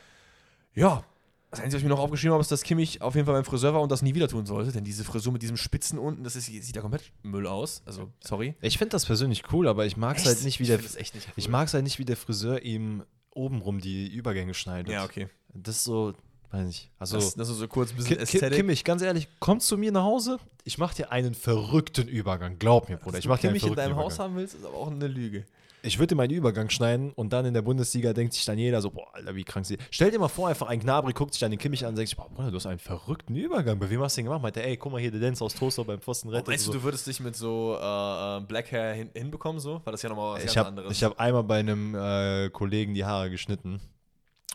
Ja, 0.75 1.03
das 1.51 1.61
Einzige, 1.61 1.75
was 1.77 1.79
ich 1.81 1.85
mir 1.85 1.91
noch 1.91 1.99
aufgeschrieben 1.99 2.33
habe, 2.33 2.41
ist, 2.43 2.51
dass 2.53 2.63
Kimmich 2.63 3.03
auf 3.03 3.15
jeden 3.15 3.27
Fall 3.27 3.35
beim 3.35 3.45
Friseur 3.45 3.75
war 3.75 3.81
und 3.83 3.91
das 3.91 4.03
nie 4.03 4.15
wieder 4.15 4.29
tun 4.29 4.47
sollte. 4.47 4.71
Denn 4.73 4.85
diese 4.85 5.03
Frisur 5.05 5.33
mit 5.33 5.43
diesem 5.43 5.57
Spitzen 5.57 5.99
unten, 5.99 6.23
das 6.23 6.37
ist, 6.37 6.47
sieht 6.47 6.77
ja 6.77 6.81
komplett 6.83 7.11
Müll 7.23 7.47
aus. 7.47 7.83
Also, 7.87 8.09
sorry. 8.21 8.55
Ich 8.61 8.79
finde 8.79 8.91
das 8.93 9.05
persönlich 9.07 9.43
cool, 9.53 9.67
aber 9.67 9.85
ich 9.87 9.97
mag 9.97 10.17
es 10.17 10.27
halt 10.27 10.45
nicht, 10.45 10.59
wie 10.61 10.65
ich 10.65 10.69
der, 10.69 10.79
echt 11.01 11.15
nicht 11.15 11.27
cool. 11.27 11.33
ich 11.37 11.49
mag 11.49 11.67
es 11.67 11.75
halt 11.75 11.85
nicht, 11.85 11.99
wie 11.99 12.05
der 12.05 12.17
Friseur 12.17 12.63
ihm 12.63 13.03
obenrum 13.35 13.81
die 13.81 14.07
Übergänge 14.13 14.55
schneidet. 14.55 14.93
Ja, 14.93 15.05
okay. 15.05 15.29
Das 15.55 15.77
ist 15.77 15.85
so, 15.85 16.15
weiß 16.53 16.67
nicht. 16.67 16.91
Also, 16.99 17.17
das, 17.17 17.35
das 17.35 17.49
ist 17.49 17.57
so 17.59 17.67
kurz 17.69 17.91
ein 17.91 17.97
bisschen 17.97 18.17
Ki- 18.17 18.23
Ästhetik. 18.23 18.53
Kimmich, 18.59 18.85
ganz 18.85 19.03
ehrlich, 19.03 19.29
komm 19.41 19.59
zu 19.61 19.77
mir 19.77 19.91
nach 19.93 20.05
Hause. 20.05 20.39
Ich 20.65 20.79
mach 20.79 20.95
dir 20.95 21.11
einen 21.11 21.35
verrückten 21.35 22.07
Übergang. 22.07 22.59
Glaub 22.61 22.89
mir, 22.89 22.97
Bruder. 22.97 23.13
Dass 23.13 23.19
Ich 23.21 23.23
du 23.25 23.29
mach 23.29 23.39
dir 23.39 23.49
einen 23.49 23.59
Kimmich 23.59 23.63
in 23.71 23.75
verrückten 23.75 23.77
deinem 23.77 23.93
Übergang. 23.93 24.05
Haus 24.13 24.19
haben 24.21 24.37
willst, 24.37 24.55
ist 24.55 24.65
aber 24.65 24.77
auch 24.77 24.91
eine 24.91 25.07
Lüge. 25.09 25.47
Ich 25.83 25.99
würde 25.99 26.09
dir 26.09 26.17
meinen 26.17 26.31
Übergang 26.31 26.69
schneiden 26.71 27.13
und 27.13 27.33
dann 27.33 27.47
in 27.47 27.55
der 27.55 27.63
Bundesliga 27.63 28.13
denkt 28.13 28.35
sich 28.35 28.45
dann 28.45 28.59
jeder 28.59 28.83
so, 28.83 28.91
boah, 28.91 29.15
Alter, 29.15 29.35
wie 29.35 29.45
krank 29.45 29.65
sie. 29.67 29.79
Stell 29.91 30.11
dir 30.11 30.19
mal 30.19 30.29
vor, 30.29 30.49
einfach 30.49 30.69
ein 30.69 30.81
Gnabry 30.81 31.13
guckt 31.13 31.33
sich 31.35 31.41
dann 31.41 31.51
den 31.51 31.59
Kimmich 31.59 31.85
an 31.85 31.91
und 31.91 31.97
denkt 31.97 32.09
sich, 32.11 32.17
boah, 32.17 32.29
Bruder, 32.29 32.51
du 32.51 32.57
hast 32.57 32.67
einen 32.67 32.79
verrückten 32.79 33.35
Übergang. 33.35 33.79
Bei 33.79 33.89
wem 33.89 34.01
hast 34.03 34.17
du 34.17 34.21
den 34.21 34.27
gemacht? 34.27 34.43
Meinte, 34.43 34.63
ey, 34.63 34.77
guck 34.77 34.93
mal 34.93 35.01
hier, 35.01 35.11
der 35.11 35.21
Dance 35.21 35.45
aus 35.45 35.55
Toaster 35.55 35.85
beim 35.85 36.01
Pfosten 36.01 36.29
rettet. 36.29 36.49
Meinst 36.49 36.67
du, 36.67 36.73
so. 36.73 36.79
du 36.79 36.85
würdest 36.85 37.07
dich 37.07 37.21
mit 37.21 37.37
so 37.37 37.79
äh, 37.81 38.37
äh, 38.37 38.41
Black 38.41 38.71
Hair 38.73 38.95
hin, 38.95 39.11
hinbekommen, 39.15 39.61
so? 39.61 39.81
Weil 39.85 39.93
das 39.93 40.03
ja 40.03 40.09
nochmal 40.11 40.35
was 40.35 40.41
ich 40.41 40.47
ganz 40.47 40.57
habe 40.57 40.69
anderes. 40.69 41.03
hab 41.03 41.19
einmal 41.19 41.45
bei 41.45 41.61
einem 41.61 41.95
äh, 41.95 42.51
Kollegen 42.51 42.95
die 42.95 43.05
Haare 43.05 43.31
geschnitten 43.31 43.81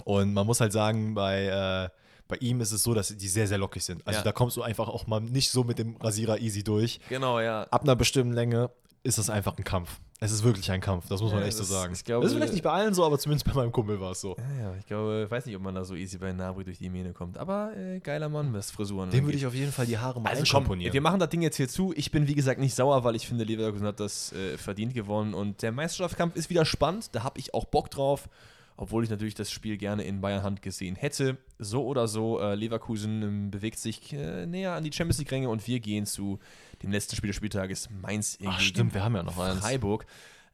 und 0.04 0.34
man 0.34 0.46
muss 0.46 0.60
halt 0.60 0.74
sagen, 0.74 1.14
bei, 1.16 1.46
äh, 1.46 1.90
bei 2.28 2.38
ihm 2.38 2.60
ist 2.62 2.72
es 2.72 2.84
so, 2.84 2.94
dass 2.94 3.16
die 3.16 3.28
sehr, 3.28 3.48
sehr 3.48 3.58
lockig 3.58 3.84
sind. 3.84 4.06
Also 4.06 4.20
Ja. 4.20 4.24
da 4.24 4.32
kommst 4.32 4.58
du 4.58 4.62
einfach 4.62 4.90
auch 4.90 5.08
mal 5.08 5.22
nicht 5.22 5.52
so 5.52 5.64
mit 5.64 5.80
dem 5.80 5.96
Rasierer 5.98 6.40
easy 6.40 6.64
durch. 6.64 7.00
genau, 7.10 7.40
ja. 7.40 7.64
ab 7.64 7.84
einer 7.84 7.96
bestimmten 7.96 8.34
Länge 8.34 8.72
ist 9.04 9.18
es 9.18 9.30
einfach 9.30 9.58
ein 9.58 9.64
Kampf. 9.64 10.00
Es 10.22 10.32
ist 10.32 10.44
wirklich 10.46 10.72
ein 10.72 10.80
Kampf, 10.80 11.08
das 11.10 11.22
muss 11.22 11.32
man 11.34 11.42
Ja, 11.42 11.48
echt 11.48 11.58
so 11.58 11.64
sagen. 11.66 11.94
ich 11.94 12.04
glaube- 12.06 12.24
das 12.24 12.32
ist 12.32 12.38
vielleicht 12.38 12.54
nicht 12.54 12.64
bei 12.64 12.72
allen 12.72 12.94
so, 12.94 13.04
aber 13.06 13.20
zumindest 13.20 13.46
bei 13.46 13.54
meinem 13.54 13.72
Kumpel 13.74 14.00
war 14.00 14.12
es 14.12 14.22
so. 14.22 14.36
Ja, 14.38 14.64
ja, 14.70 14.76
ich 14.80 14.86
glaube, 14.86 15.24
ich 15.26 15.32
weiß 15.32 15.46
nicht, 15.46 15.56
ob 15.58 15.62
man 15.62 15.76
da 15.76 15.84
so 15.84 15.94
easy 15.94 16.18
bei 16.18 16.32
Nabri 16.32 16.64
durch 16.64 16.78
die 16.78 16.90
Mähne 16.90 17.12
kommt. 17.12 17.38
Aber 17.38 17.76
äh, 17.76 18.00
geiler 18.00 18.30
Mann, 18.30 18.54
was 18.54 18.72
Frisuren 18.72 19.10
Dem 19.10 19.26
würde 19.26 19.38
ich 19.38 19.46
auf 19.46 19.54
jeden 19.54 19.74
Fall 19.74 19.86
die 19.86 19.98
Haare 19.98 20.22
mal 20.22 20.30
Also 20.30 20.38
komm, 20.40 20.42
einschamponieren. 20.44 20.94
wir 20.94 21.02
machen 21.02 21.20
das 21.20 21.30
Ding 21.30 21.42
jetzt 21.42 21.58
hier 21.58 21.68
zu. 21.68 21.94
Ich 21.98 22.12
bin, 22.12 22.28
wie 22.30 22.36
gesagt, 22.36 22.62
nicht 22.62 22.74
sauer, 22.76 23.04
weil 23.04 23.16
ich 23.18 23.28
finde, 23.28 23.44
Leverkusen 23.44 23.86
hat 23.86 24.00
das 24.00 24.32
äh, 24.32 24.58
verdient 24.58 24.94
gewonnen. 24.94 25.34
Und 25.34 25.62
der 25.62 25.74
Meisterschaftskampf 25.74 26.36
ist 26.38 26.50
wieder 26.50 26.64
spannend. 26.64 27.10
Da 27.14 27.24
habe 27.24 27.38
ich 27.40 27.54
auch 27.54 27.66
Bock 27.66 27.92
drauf. 27.92 28.30
Obwohl 28.78 29.06
ich 29.06 29.10
natürlich 29.10 29.36
das 29.36 29.50
Spiel 29.52 29.78
gerne 29.78 30.04
in 30.04 30.20
Bayern 30.20 30.44
Hand 30.44 30.62
gesehen 30.62 30.96
hätte. 30.98 31.38
So 31.60 31.86
oder 31.86 32.10
so, 32.10 32.42
äh, 32.42 32.56
Leverkusen 32.56 33.22
ähm, 33.24 33.50
bewegt 33.52 33.80
sich 33.80 34.12
äh, 34.12 34.46
näher 34.46 34.74
an 34.74 34.84
die 34.84 34.92
Champions 34.92 35.18
League-Ränge 35.20 35.48
und 35.48 35.66
wir 35.66 35.80
gehen 35.80 36.06
zu 36.06 36.40
dem 36.86 36.92
letzten 36.92 37.16
Spiel 37.16 37.30
des 37.30 37.36
Spieltages 37.36 37.90
Mainz 37.90 38.38
Ach, 38.46 38.58
gegen 38.58 38.60
stimmt, 38.62 38.94
wir 38.94 39.04
haben 39.04 39.16
ja 39.16 39.24
noch 39.24 39.38
eins. 39.38 39.60
Freiburg. 39.60 40.06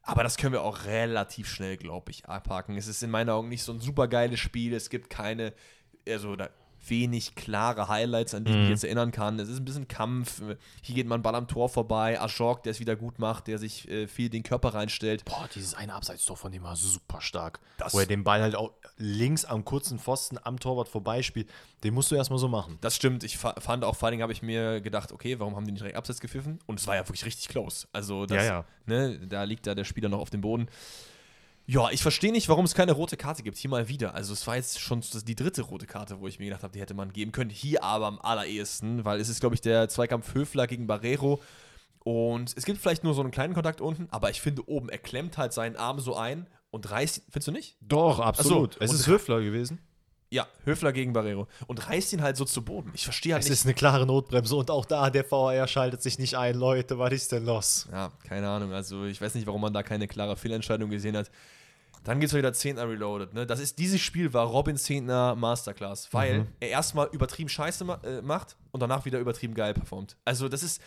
Aber 0.02 0.24
das 0.24 0.36
können 0.36 0.52
wir 0.52 0.62
auch 0.62 0.84
relativ 0.84 1.48
schnell, 1.48 1.76
glaube 1.76 2.10
ich, 2.10 2.26
abhaken. 2.26 2.76
Es 2.76 2.88
ist 2.88 3.02
in 3.02 3.10
meinen 3.10 3.30
Augen 3.30 3.48
nicht 3.48 3.62
so 3.62 3.72
ein 3.72 3.80
super 3.80 4.08
geiles 4.08 4.40
Spiel. 4.40 4.74
Es 4.74 4.90
gibt 4.90 5.10
keine, 5.10 5.52
also 6.08 6.34
da 6.34 6.50
wenig 6.88 7.34
klare 7.34 7.88
Highlights, 7.88 8.34
an 8.34 8.44
die 8.44 8.50
ich 8.50 8.56
mich 8.56 8.64
Mhm. 8.66 8.70
jetzt 8.72 8.84
erinnern 8.84 9.12
kann. 9.12 9.38
Es 9.38 9.48
ist 9.48 9.58
ein 9.58 9.64
bisschen 9.64 9.88
Kampf. 9.88 10.42
Hier 10.82 10.94
geht 10.94 11.06
man 11.06 11.22
Ball 11.22 11.34
am 11.34 11.46
Tor 11.48 11.68
vorbei. 11.68 12.20
Ajorg, 12.20 12.62
der 12.64 12.72
es 12.72 12.80
wieder 12.80 12.96
gut 12.96 13.18
macht, 13.18 13.46
der 13.46 13.58
sich 13.58 13.88
äh, 13.88 14.06
viel 14.08 14.28
den 14.30 14.42
Körper 14.42 14.74
reinstellt. 14.74 15.24
Boah, 15.24 15.48
dieses 15.54 15.74
eine 15.74 15.94
Abseitstor 15.94 16.36
von 16.36 16.50
dem 16.52 16.62
war 16.62 16.76
super 16.76 17.20
stark. 17.20 17.60
Das- 17.78 17.94
Wo 17.94 18.00
er 18.00 18.06
den 18.06 18.24
Ball 18.24 18.42
halt 18.42 18.54
auch 18.56 18.72
links 18.96 19.44
am 19.44 19.64
kurzen 19.64 19.98
Pfosten 19.98 20.38
am 20.42 20.58
Torwart 20.58 20.88
vorbeispielt. 20.88 21.48
Den 21.84 21.94
musst 21.94 22.10
du 22.10 22.14
erstmal 22.14 22.38
so 22.38 22.48
machen. 22.48 22.78
Das 22.80 22.94
stimmt. 22.94 23.24
Ich 23.24 23.38
fa 23.38 23.54
fand 23.58 23.84
auch, 23.84 23.96
vor 23.96 24.06
allen 24.06 24.12
Dingen 24.12 24.22
habe 24.22 24.32
ich 24.32 24.42
mir 24.42 24.80
gedacht, 24.80 25.12
okay, 25.12 25.38
warum 25.40 25.56
haben 25.56 25.64
die 25.64 25.72
nicht 25.72 25.80
direkt 25.80 25.96
Abseits 25.96 26.20
gepfiffen? 26.20 26.58
Und 26.66 26.78
es 26.78 26.86
war 26.86 26.94
ja 26.94 27.02
wirklich 27.08 27.24
richtig 27.24 27.48
close. 27.48 27.86
Also, 27.92 28.26
das, 28.26 28.36
Ja, 28.38 28.44
ja. 28.44 28.64
Ne, 28.86 29.18
da 29.26 29.44
liegt 29.44 29.66
da 29.66 29.74
der 29.74 29.84
Spieler 29.84 30.08
noch 30.08 30.20
auf 30.20 30.30
dem 30.30 30.40
Boden. 30.40 30.68
Ja, 31.66 31.90
ich 31.90 32.02
verstehe 32.02 32.32
nicht, 32.32 32.48
warum 32.48 32.64
es 32.64 32.74
keine 32.74 32.92
rote 32.92 33.16
Karte 33.16 33.42
gibt. 33.42 33.56
Hier 33.56 33.70
mal 33.70 33.88
wieder. 33.88 34.14
Also, 34.14 34.32
es 34.32 34.46
war 34.46 34.56
jetzt 34.56 34.80
schon 34.80 35.02
die 35.26 35.36
dritte 35.36 35.62
rote 35.62 35.86
Karte, 35.86 36.20
wo 36.20 36.26
ich 36.26 36.38
mir 36.38 36.46
gedacht 36.46 36.62
habe, 36.62 36.72
die 36.72 36.80
hätte 36.80 36.94
man 36.94 37.12
geben 37.12 37.32
können. 37.32 37.50
Hier 37.50 37.82
aber 37.84 38.06
am 38.06 38.18
allerersten, 38.20 39.04
weil 39.04 39.20
es 39.20 39.28
ist, 39.28 39.40
glaube 39.40 39.54
ich, 39.54 39.60
der 39.60 39.88
Zweikampf 39.88 40.34
Höfler 40.34 40.66
gegen 40.66 40.86
Barrero. 40.86 41.40
Und 42.04 42.52
es 42.56 42.64
gibt 42.64 42.80
vielleicht 42.80 43.04
nur 43.04 43.14
so 43.14 43.20
einen 43.20 43.30
kleinen 43.30 43.54
Kontakt 43.54 43.80
unten, 43.80 44.08
aber 44.10 44.30
ich 44.30 44.40
finde 44.40 44.68
oben, 44.68 44.88
er 44.88 44.98
klemmt 44.98 45.38
halt 45.38 45.52
seinen 45.52 45.76
Arm 45.76 46.00
so 46.00 46.16
ein 46.16 46.48
und 46.70 46.90
reißt, 46.90 47.22
findest 47.28 47.48
du 47.48 47.52
nicht? 47.52 47.76
Doch, 47.80 48.18
absolut. 48.18 48.74
so, 48.74 48.80
es 48.80 48.92
ist 48.92 49.06
Höfler 49.06 49.40
gewesen. 49.40 49.78
Ja, 50.32 50.46
Höfler 50.64 50.92
gegen 50.92 51.12
Barrero. 51.12 51.46
Und 51.66 51.88
reißt 51.88 52.12
ihn 52.14 52.22
halt 52.22 52.36
so 52.36 52.44
zu 52.44 52.62
Boden. 52.64 52.90
Ich 52.94 53.04
verstehe 53.04 53.34
halt 53.34 53.42
Es 53.44 53.50
nicht. 53.50 53.58
ist 53.60 53.66
eine 53.66 53.74
klare 53.74 54.06
Notbremse 54.06 54.56
und 54.56 54.70
auch 54.70 54.84
da, 54.86 55.10
der 55.10 55.24
VR 55.24 55.66
schaltet 55.68 56.02
sich 56.02 56.18
nicht 56.18 56.36
ein. 56.36 56.54
Leute, 56.56 56.98
was 56.98 57.12
ist 57.12 57.32
denn 57.32 57.44
los? 57.44 57.86
Ja, 57.92 58.10
keine 58.26 58.48
Ahnung. 58.48 58.72
Also 58.72 59.04
ich 59.04 59.20
weiß 59.20 59.34
nicht, 59.34 59.46
warum 59.46 59.60
man 59.60 59.74
da 59.74 59.82
keine 59.82 60.08
klare 60.08 60.36
Fehlentscheidung 60.36 60.88
gesehen 60.90 61.16
hat. 61.16 61.30
Dann 62.04 62.18
geht 62.18 62.30
es 62.30 62.34
wieder 62.34 62.52
Zehntner 62.52 62.88
Reloaded. 62.88 63.32
Ne? 63.34 63.46
Das 63.46 63.60
ist, 63.60 63.78
dieses 63.78 64.00
Spiel 64.00 64.32
war 64.32 64.46
Robin 64.46 64.76
Zehntner 64.76 65.36
Masterclass, 65.36 66.08
weil 66.12 66.40
Mhm. 66.40 66.46
er 66.60 66.68
erstmal 66.70 67.08
übertrieben 67.12 67.48
Scheiße 67.48 67.84
ma 67.84 68.00
äh, 68.02 68.22
macht 68.22 68.56
und 68.72 68.80
danach 68.80 69.04
wieder 69.04 69.18
übertrieben 69.20 69.54
geil 69.54 69.74
performt. 69.74 70.16
Also 70.24 70.48
das 70.48 70.62
ist 70.62 70.80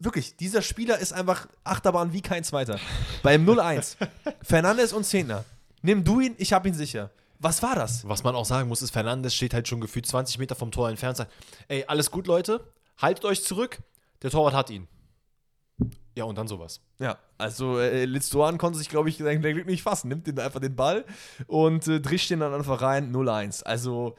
wirklich, 0.00 0.36
dieser 0.36 0.60
Spieler 0.60 0.98
ist 0.98 1.12
einfach 1.12 1.46
Achterbahn 1.64 2.12
wie 2.12 2.20
kein 2.20 2.42
zweiter. 2.44 2.78
Beim 3.22 3.48
0-1. 3.48 3.96
Fernandes 4.42 4.92
und 4.92 5.04
Zehntner. 5.04 5.44
Nimm 5.82 6.04
du 6.04 6.20
ihn, 6.20 6.34
ich 6.38 6.52
hab 6.52 6.66
ihn 6.66 6.74
sicher. 6.74 7.10
Was 7.42 7.60
war 7.60 7.74
das? 7.74 8.08
Was 8.08 8.22
man 8.22 8.36
auch 8.36 8.44
sagen 8.44 8.68
muss, 8.68 8.82
ist, 8.82 8.92
Fernandes 8.92 9.34
steht 9.34 9.52
halt 9.52 9.66
schon 9.66 9.80
gefühlt 9.80 10.06
20 10.06 10.38
Meter 10.38 10.54
vom 10.54 10.70
Tor 10.70 10.88
entfernt 10.88 11.18
und 11.18 11.26
sagt, 11.26 11.32
ey, 11.66 11.84
alles 11.88 12.12
gut, 12.12 12.28
Leute, 12.28 12.64
haltet 12.98 13.24
euch 13.24 13.42
zurück, 13.42 13.78
der 14.22 14.30
Torwart 14.30 14.54
hat 14.54 14.70
ihn. 14.70 14.86
Ja, 16.14 16.24
und 16.24 16.38
dann 16.38 16.46
sowas. 16.46 16.80
Ja, 17.00 17.18
also 17.38 17.80
äh, 17.80 18.04
Litz 18.04 18.30
Doan 18.30 18.58
konnte 18.58 18.78
sich, 18.78 18.88
glaube 18.88 19.08
ich, 19.08 19.18
sein 19.18 19.42
Glück 19.42 19.66
nicht 19.66 19.82
fassen. 19.82 20.08
Nimmt 20.08 20.28
den 20.28 20.38
einfach 20.38 20.60
den 20.60 20.76
Ball 20.76 21.04
und 21.48 21.88
äh, 21.88 22.00
drischt 22.00 22.30
den 22.30 22.40
dann 22.40 22.54
einfach 22.54 22.80
rein, 22.80 23.12
0-1. 23.12 23.64
Also, 23.64 24.14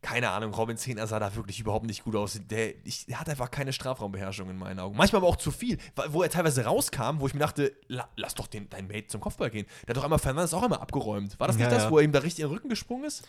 keine 0.00 0.30
Ahnung, 0.30 0.54
Robin 0.54 0.76
Zehner 0.76 1.06
sah 1.08 1.18
da 1.18 1.34
wirklich 1.34 1.58
überhaupt 1.58 1.84
nicht 1.86 2.04
gut 2.04 2.14
aus. 2.14 2.38
Der, 2.50 2.74
ich, 2.86 3.06
der 3.06 3.18
hat 3.18 3.28
einfach 3.28 3.50
keine 3.50 3.72
Strafraumbeherrschung 3.72 4.48
in 4.48 4.56
meinen 4.56 4.78
Augen. 4.78 4.96
Manchmal 4.96 5.20
aber 5.20 5.28
auch 5.28 5.36
zu 5.36 5.50
viel, 5.50 5.76
wo 6.10 6.22
er 6.22 6.30
teilweise 6.30 6.64
rauskam, 6.64 7.18
wo 7.18 7.26
ich 7.26 7.34
mir 7.34 7.40
dachte, 7.40 7.72
la, 7.88 8.08
lass 8.16 8.34
doch 8.34 8.46
den, 8.46 8.68
deinen 8.68 8.86
Mate 8.86 9.08
zum 9.08 9.20
Kopfball 9.20 9.50
gehen. 9.50 9.66
Der 9.82 9.88
hat 9.90 9.96
doch 9.96 10.04
einmal 10.04 10.20
Fernandes 10.20 10.54
auch 10.54 10.62
einmal 10.62 10.78
abgeräumt. 10.78 11.38
War 11.40 11.48
das 11.48 11.56
nicht 11.56 11.64
Ja, 11.64 11.70
das, 11.70 11.84
ja. 11.84 11.90
wo 11.90 11.98
er 11.98 12.04
ihm 12.04 12.12
da 12.12 12.20
richtig 12.20 12.44
in 12.44 12.48
den 12.48 12.54
Rücken 12.54 12.68
gesprungen 12.68 13.04
ist? 13.04 13.26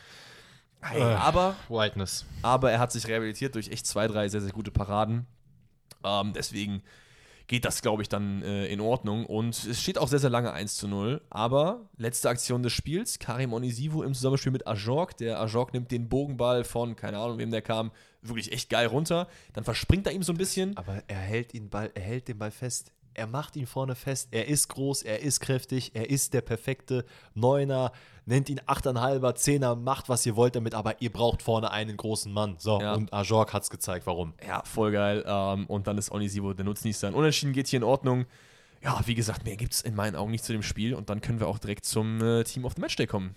Hey, 0.81 1.01
Äh. 1.01 1.15
aber, 1.15 1.55
Whiteness. 1.69 2.25
aber 2.43 2.71
er 2.71 2.79
hat 2.79 2.91
sich 2.91 3.07
rehabilitiert 3.07 3.55
durch 3.55 3.69
echt 3.69 3.85
zwei, 3.87 4.07
drei 4.07 4.29
sehr, 4.29 4.41
sehr 4.41 4.51
gute 4.53 4.71
Paraden. 4.71 5.25
Ähm, 6.03 6.33
deswegen 6.33 6.83
geht 7.49 7.65
das, 7.65 7.81
glaube 7.81 8.03
ich, 8.03 8.09
dann 8.09 8.43
äh, 8.43 8.67
in 8.67 8.79
Ordnung. 8.79 9.25
Und 9.25 9.65
es 9.65 9.81
steht 9.81 9.97
auch 9.97 10.07
sehr, 10.07 10.19
sehr 10.19 10.29
lange 10.29 10.53
1 10.53 10.77
zu 10.77 10.87
0. 10.87 11.19
Aber 11.31 11.89
letzte 11.97 12.29
Aktion 12.29 12.61
des 12.61 12.71
Spiels, 12.71 13.17
Karim 13.17 13.53
Onisivo 13.53 14.03
im 14.03 14.13
Zusammenspiel 14.13 14.51
mit 14.51 14.67
Ajorg. 14.67 15.17
Der 15.17 15.41
Ajorg 15.41 15.73
nimmt 15.73 15.91
den 15.91 16.07
Bogenball 16.07 16.63
von, 16.63 16.95
keine 16.95 17.17
Ahnung, 17.17 17.39
wem 17.39 17.49
der 17.49 17.63
kam, 17.63 17.91
wirklich 18.21 18.53
echt 18.53 18.69
geil 18.69 18.85
runter. 18.85 19.27
Dann 19.53 19.63
verspringt 19.63 20.05
er 20.05 20.13
ihm 20.13 20.21
so 20.21 20.31
ein 20.31 20.37
bisschen. 20.37 20.77
Aber 20.77 21.03
er 21.07 21.17
hält, 21.17 21.55
ihn 21.55 21.69
Ball, 21.69 21.91
er 21.95 22.03
hält 22.03 22.27
den 22.27 22.37
Ball 22.37 22.51
fest. 22.51 22.91
Er 23.15 23.25
macht 23.25 23.55
ihn 23.55 23.65
vorne 23.65 23.95
fest. 23.95 24.27
Er 24.29 24.47
ist 24.47 24.67
groß, 24.69 25.01
er 25.01 25.21
ist 25.21 25.39
kräftig, 25.39 25.95
er 25.95 26.09
ist 26.09 26.35
der 26.35 26.41
perfekte 26.41 27.03
Neuner. 27.33 27.91
Nennt 28.29 28.47
ihn 28.47 28.61
Achteinhalber, 28.67 29.33
Zehner, 29.33 29.75
macht 29.75 30.07
was 30.07 30.23
ihr 30.25 30.35
wollt 30.35 30.55
damit, 30.55 30.75
aber 30.75 31.01
ihr 31.01 31.11
braucht 31.11 31.41
vorne 31.41 31.71
einen 31.71 31.97
großen 31.97 32.31
Mann. 32.31 32.55
So, 32.59 32.79
Ja. 32.79 32.93
und 32.93 33.11
Ajorg 33.11 33.53
hat 33.53 33.63
es 33.63 33.71
gezeigt, 33.71 34.05
warum. 34.05 34.33
Ja, 34.47 34.61
voll 34.65 34.91
geil. 34.91 35.23
Ähm, 35.25 35.65
und 35.65 35.87
dann 35.87 35.97
ist 35.97 36.11
Onisivo 36.11 36.53
der 36.53 36.63
Nutznießer. 36.63 37.07
Ein 37.07 37.15
Unentschieden 37.15 37.53
geht 37.53 37.65
hier 37.67 37.77
in 37.77 37.83
Ordnung. 37.83 38.25
Ja, 38.83 39.01
wie 39.05 39.15
gesagt, 39.15 39.45
mehr 39.45 39.55
gibt 39.57 39.73
es 39.73 39.81
in 39.81 39.95
meinen 39.95 40.15
Augen 40.15 40.29
nicht 40.29 40.43
zu 40.45 40.53
dem 40.53 40.61
Spiel. 40.61 40.93
Und 40.93 41.09
dann 41.09 41.21
können 41.21 41.39
wir 41.39 41.47
auch 41.47 41.57
direkt 41.57 41.85
zum 41.85 42.21
äh, 42.21 42.43
Team 42.43 42.65
of 42.65 42.73
the 42.75 42.81
Matchday 42.81 43.07
kommen. 43.07 43.33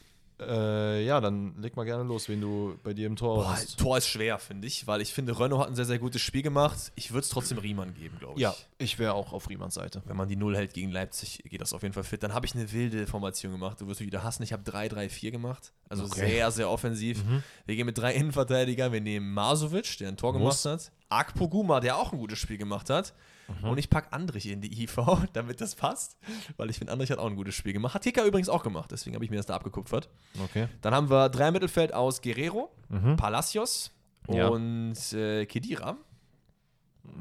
Äh, 0.48 1.04
ja, 1.04 1.20
dann 1.20 1.54
leg 1.60 1.76
mal 1.76 1.84
gerne 1.84 2.04
los, 2.04 2.28
wen 2.28 2.40
du 2.40 2.78
bei 2.82 2.92
dir 2.94 3.06
im 3.06 3.16
Tor 3.16 3.36
Boah, 3.36 3.52
hast. 3.52 3.78
Tor 3.78 3.98
ist 3.98 4.08
schwer, 4.08 4.38
finde 4.38 4.66
ich, 4.68 4.86
weil 4.86 5.00
ich 5.00 5.12
finde, 5.12 5.38
Renault 5.38 5.62
hat 5.62 5.68
ein 5.68 5.74
sehr, 5.74 5.84
sehr 5.84 5.98
gutes 5.98 6.20
Spiel 6.22 6.42
gemacht. 6.42 6.92
Ich 6.94 7.10
würde 7.12 7.20
es 7.24 7.28
trotzdem 7.28 7.58
Riemann 7.58 7.94
geben, 7.94 8.16
glaube 8.18 8.34
ich. 8.36 8.40
Ja, 8.42 8.54
ich 8.78 8.98
wäre 8.98 9.14
auch 9.14 9.32
auf 9.32 9.48
Riemanns 9.48 9.74
Seite. 9.74 10.02
Wenn 10.06 10.16
man 10.16 10.28
die 10.28 10.36
Null 10.36 10.56
hält 10.56 10.74
gegen 10.74 10.90
Leipzig, 10.90 11.42
geht 11.48 11.60
das 11.60 11.72
auf 11.72 11.82
jeden 11.82 11.94
Fall 11.94 12.04
fit. 12.04 12.22
Dann 12.22 12.34
habe 12.34 12.46
ich 12.46 12.54
eine 12.54 12.70
wilde 12.72 13.06
Formation 13.06 13.52
gemacht. 13.52 13.80
Du 13.80 13.86
wirst 13.86 14.00
mich 14.00 14.06
wieder 14.08 14.22
hassen. 14.22 14.42
Ich 14.42 14.52
habe 14.52 14.62
3-3-4 14.70 15.30
gemacht. 15.30 15.72
Also 15.88 16.04
Okay. 16.04 16.26
sehr, 16.26 16.50
sehr 16.50 16.70
offensiv. 16.70 17.22
Wir 17.66 17.76
gehen 17.76 17.86
mit 17.86 17.96
drei 17.98 18.14
Innenverteidigern. 18.14 18.92
Wir 18.92 19.00
nehmen 19.00 19.32
Masovic, 19.32 19.98
der 19.98 20.08
ein 20.08 20.16
Tor 20.16 20.32
Muss. 20.32 20.62
gemacht 20.62 20.80
hat. 20.82 20.92
Akpoguma, 21.08 21.80
der 21.80 21.96
auch 21.98 22.12
ein 22.12 22.18
gutes 22.18 22.38
Spiel 22.38 22.58
gemacht 22.58 22.90
hat. 22.90 23.14
Und 23.62 23.78
ich 23.78 23.90
packe 23.90 24.12
Andrich 24.12 24.46
in 24.48 24.60
die 24.60 24.82
IV, 24.82 24.98
damit 25.32 25.60
das 25.60 25.74
passt. 25.74 26.16
Weil 26.56 26.70
ich 26.70 26.78
finde, 26.78 26.92
Andrich 26.92 27.10
hat 27.10 27.18
auch 27.18 27.26
ein 27.26 27.36
gutes 27.36 27.54
Spiel 27.54 27.72
gemacht. 27.72 27.94
Hat 27.94 28.02
Kicker 28.02 28.24
übrigens 28.24 28.48
auch 28.48 28.62
gemacht. 28.62 28.90
Deswegen 28.92 29.14
habe 29.14 29.24
ich 29.24 29.30
mir 29.30 29.36
das 29.36 29.46
da 29.46 29.54
abgekupfert. 29.54 30.08
Okay. 30.44 30.68
Dann 30.80 30.94
haben 30.94 31.10
wir 31.10 31.28
drei 31.28 31.50
Mittelfeld 31.50 31.92
aus 31.94 32.20
Guerrero, 32.22 32.72
Palacios 33.16 33.90
Ja. 34.28 34.48
und 34.48 34.96
äh, 35.12 35.46
Kedira. 35.46 35.96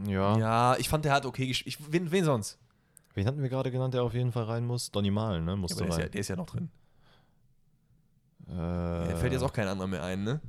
Ja. 0.07 0.37
Ja, 0.37 0.75
ich 0.77 0.89
fand, 0.89 1.05
der 1.05 1.13
hat 1.13 1.25
okay 1.25 1.47
gespielt. 1.47 1.77
Wen, 1.89 2.11
wen 2.11 2.23
sonst? 2.23 2.59
Wen 3.13 3.25
hatten 3.27 3.41
wir 3.41 3.49
gerade 3.49 3.71
genannt, 3.71 3.93
der 3.93 4.03
auf 4.03 4.13
jeden 4.13 4.31
Fall 4.31 4.43
rein 4.45 4.65
muss? 4.65 4.91
Donny 4.91 5.11
Malen, 5.11 5.43
ne? 5.45 5.51
Ja, 5.51 5.57
Musste 5.57 5.83
aber 5.83 5.89
der, 5.89 5.89
ist 5.95 5.97
ja, 5.97 6.03
rein. 6.03 6.11
der 6.11 6.21
ist 6.21 6.27
ja 6.29 6.35
noch 6.37 6.45
drin. 6.45 6.69
äh, 8.49 8.53
Mir 9.07 9.17
fällt 9.17 9.33
jetzt 9.33 9.41
auch 9.43 9.53
kein 9.53 9.67
anderer 9.67 9.87
mehr 9.87 10.03
ein, 10.03 10.23
ne? 10.23 10.39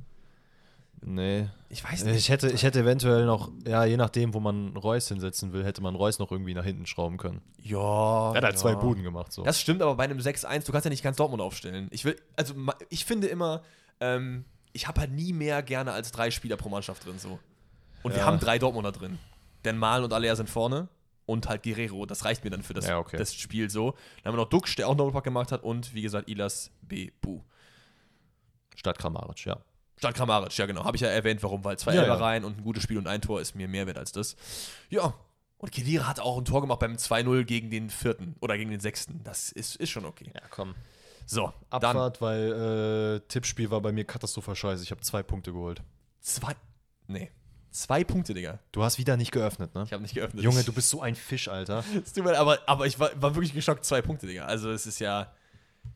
Nee. 1.05 1.49
Ich 1.69 1.83
weiß 1.83 2.03
nicht. 2.05 2.15
Ich 2.17 2.29
hätte, 2.29 2.49
ich 2.49 2.63
hätte 2.63 2.79
eventuell 2.79 3.25
noch, 3.25 3.51
ja, 3.67 3.83
je 3.85 3.97
nachdem, 3.97 4.33
wo 4.33 4.39
man 4.39 4.75
Reus 4.77 5.07
hinsetzen 5.07 5.51
will, 5.53 5.63
hätte 5.65 5.81
man 5.81 5.95
Reus 5.95 6.19
noch 6.19 6.31
irgendwie 6.31 6.53
nach 6.53 6.63
hinten 6.63 6.85
schrauben 6.85 7.17
können. 7.17 7.41
ja. 7.57 8.31
Er 8.31 8.37
hat 8.37 8.43
halt 8.43 8.53
ja. 8.55 8.59
zwei 8.59 8.75
Buden 8.75 9.03
gemacht, 9.03 9.31
so. 9.33 9.43
Das 9.43 9.59
stimmt, 9.59 9.81
aber 9.81 9.95
bei 9.95 10.03
einem 10.05 10.19
6-1, 10.19 10.65
du 10.65 10.71
kannst 10.71 10.85
ja 10.85 10.89
nicht 10.89 11.03
ganz 11.03 11.17
Dortmund 11.17 11.41
aufstellen. 11.41 11.87
Ich 11.91 12.05
will, 12.05 12.15
also 12.35 12.53
ich 12.89 13.05
finde 13.05 13.27
immer, 13.27 13.63
ähm, 13.99 14.45
ich 14.71 14.87
habe 14.87 15.01
halt 15.01 15.11
nie 15.11 15.33
mehr 15.33 15.61
gerne 15.63 15.91
als 15.91 16.11
drei 16.11 16.31
Spieler 16.31 16.57
pro 16.57 16.69
Mannschaft 16.69 17.05
drin 17.05 17.19
so. 17.19 17.39
Und 18.01 18.13
wir 18.13 18.19
Ja. 18.21 18.25
haben 18.25 18.39
drei 18.39 18.59
Dortmunder 18.59 18.91
drin. 18.91 19.19
Denn 19.65 19.77
Malen 19.77 20.03
und 20.03 20.13
Alea 20.13 20.35
sind 20.35 20.49
vorne 20.49 20.89
und 21.25 21.47
halt 21.47 21.63
Guerrero. 21.63 22.05
Das 22.05 22.25
reicht 22.25 22.43
mir 22.43 22.49
dann 22.49 22.63
für 22.63 22.73
das, 22.73 22.87
Ja, 22.87 22.99
okay. 22.99 23.17
das 23.17 23.33
Spiel 23.33 23.69
so. 23.69 23.91
Dann 24.23 24.31
haben 24.31 24.37
wir 24.39 24.43
noch 24.43 24.49
Duxch, 24.49 24.75
der 24.75 24.87
auch 24.87 24.91
einen 24.91 24.97
Doppelpack 24.97 25.23
gemacht 25.23 25.51
hat 25.51 25.63
und 25.63 25.93
wie 25.93 26.01
gesagt 26.01 26.29
Ilas 26.29 26.71
B. 26.81 27.11
Bu. 27.21 27.41
Statt 28.75 28.97
Kramaric, 28.97 29.45
ja. 29.45 29.57
Statt 30.03 30.15
Kramaric, 30.15 30.57
ja 30.57 30.65
genau. 30.65 30.83
Habe 30.83 30.97
ich 30.97 31.01
ja 31.01 31.07
erwähnt, 31.07 31.41
warum, 31.43 31.63
weil 31.63 31.79
zwei 31.79 31.95
Ja, 31.95 32.01
Elfer 32.01 32.15
ja. 32.15 32.19
rein 32.25 32.43
und 32.43 32.57
ein 32.57 32.63
gutes 32.65 32.83
Spiel 32.83 32.97
und 32.97 33.07
ein 33.07 33.21
Tor 33.21 33.39
ist 33.39 33.55
mir 33.55 33.69
mehr 33.69 33.87
wert 33.87 33.97
als 33.97 34.11
das. 34.11 34.35
Ja. 34.89 35.13
Und 35.59 35.71
Kedira 35.71 36.07
hat 36.07 36.19
auch 36.19 36.37
ein 36.37 36.43
Tor 36.43 36.59
gemacht 36.59 36.79
beim 36.79 36.95
2-0 36.95 37.45
gegen 37.45 37.69
den 37.69 37.89
vierten 37.89 38.35
oder 38.41 38.57
gegen 38.57 38.69
den 38.69 38.81
sechsten. 38.81 39.21
Das 39.23 39.49
ist, 39.53 39.77
ist 39.77 39.91
schon 39.91 40.03
okay. 40.03 40.29
Ja, 40.33 40.41
komm. 40.49 40.75
So, 41.25 41.53
dann 41.69 41.83
Abfahrt, 41.85 42.19
weil 42.19 43.21
äh, 43.23 43.27
Tippspiel 43.29 43.71
war 43.71 43.79
bei 43.79 43.93
mir 43.93 44.03
katastrophal 44.03 44.57
scheiße. 44.57 44.83
Ich 44.83 44.91
habe 44.91 44.99
zwei 44.99 45.23
Punkte 45.23 45.53
geholt. 45.53 45.81
zwei. 46.19 46.53
Nee. 47.07 47.31
Zwei 47.71 48.03
Punkte, 48.03 48.33
Digga. 48.33 48.59
Du 48.73 48.83
hast 48.83 48.97
wieder 48.97 49.15
nicht 49.15 49.31
geöffnet, 49.31 49.73
ne? 49.73 49.83
Ich 49.85 49.93
habe 49.93 50.03
nicht 50.03 50.13
geöffnet. 50.15 50.43
Junge, 50.43 50.63
du 50.65 50.73
bist 50.73 50.89
so 50.89 51.01
ein 51.01 51.15
Fisch, 51.15 51.47
Alter. 51.47 51.83
Tut 52.13 52.25
mir 52.25 52.37
aber, 52.37 52.59
aber 52.67 52.85
ich 52.85 52.99
war, 52.99 53.09
war 53.21 53.33
wirklich 53.33 53.53
geschockt. 53.53 53.85
Zwei 53.85 54.01
Punkte, 54.01 54.27
Digga. 54.27 54.43
Also, 54.43 54.69
es 54.69 54.85
ist 54.85 54.99
ja. 54.99 55.31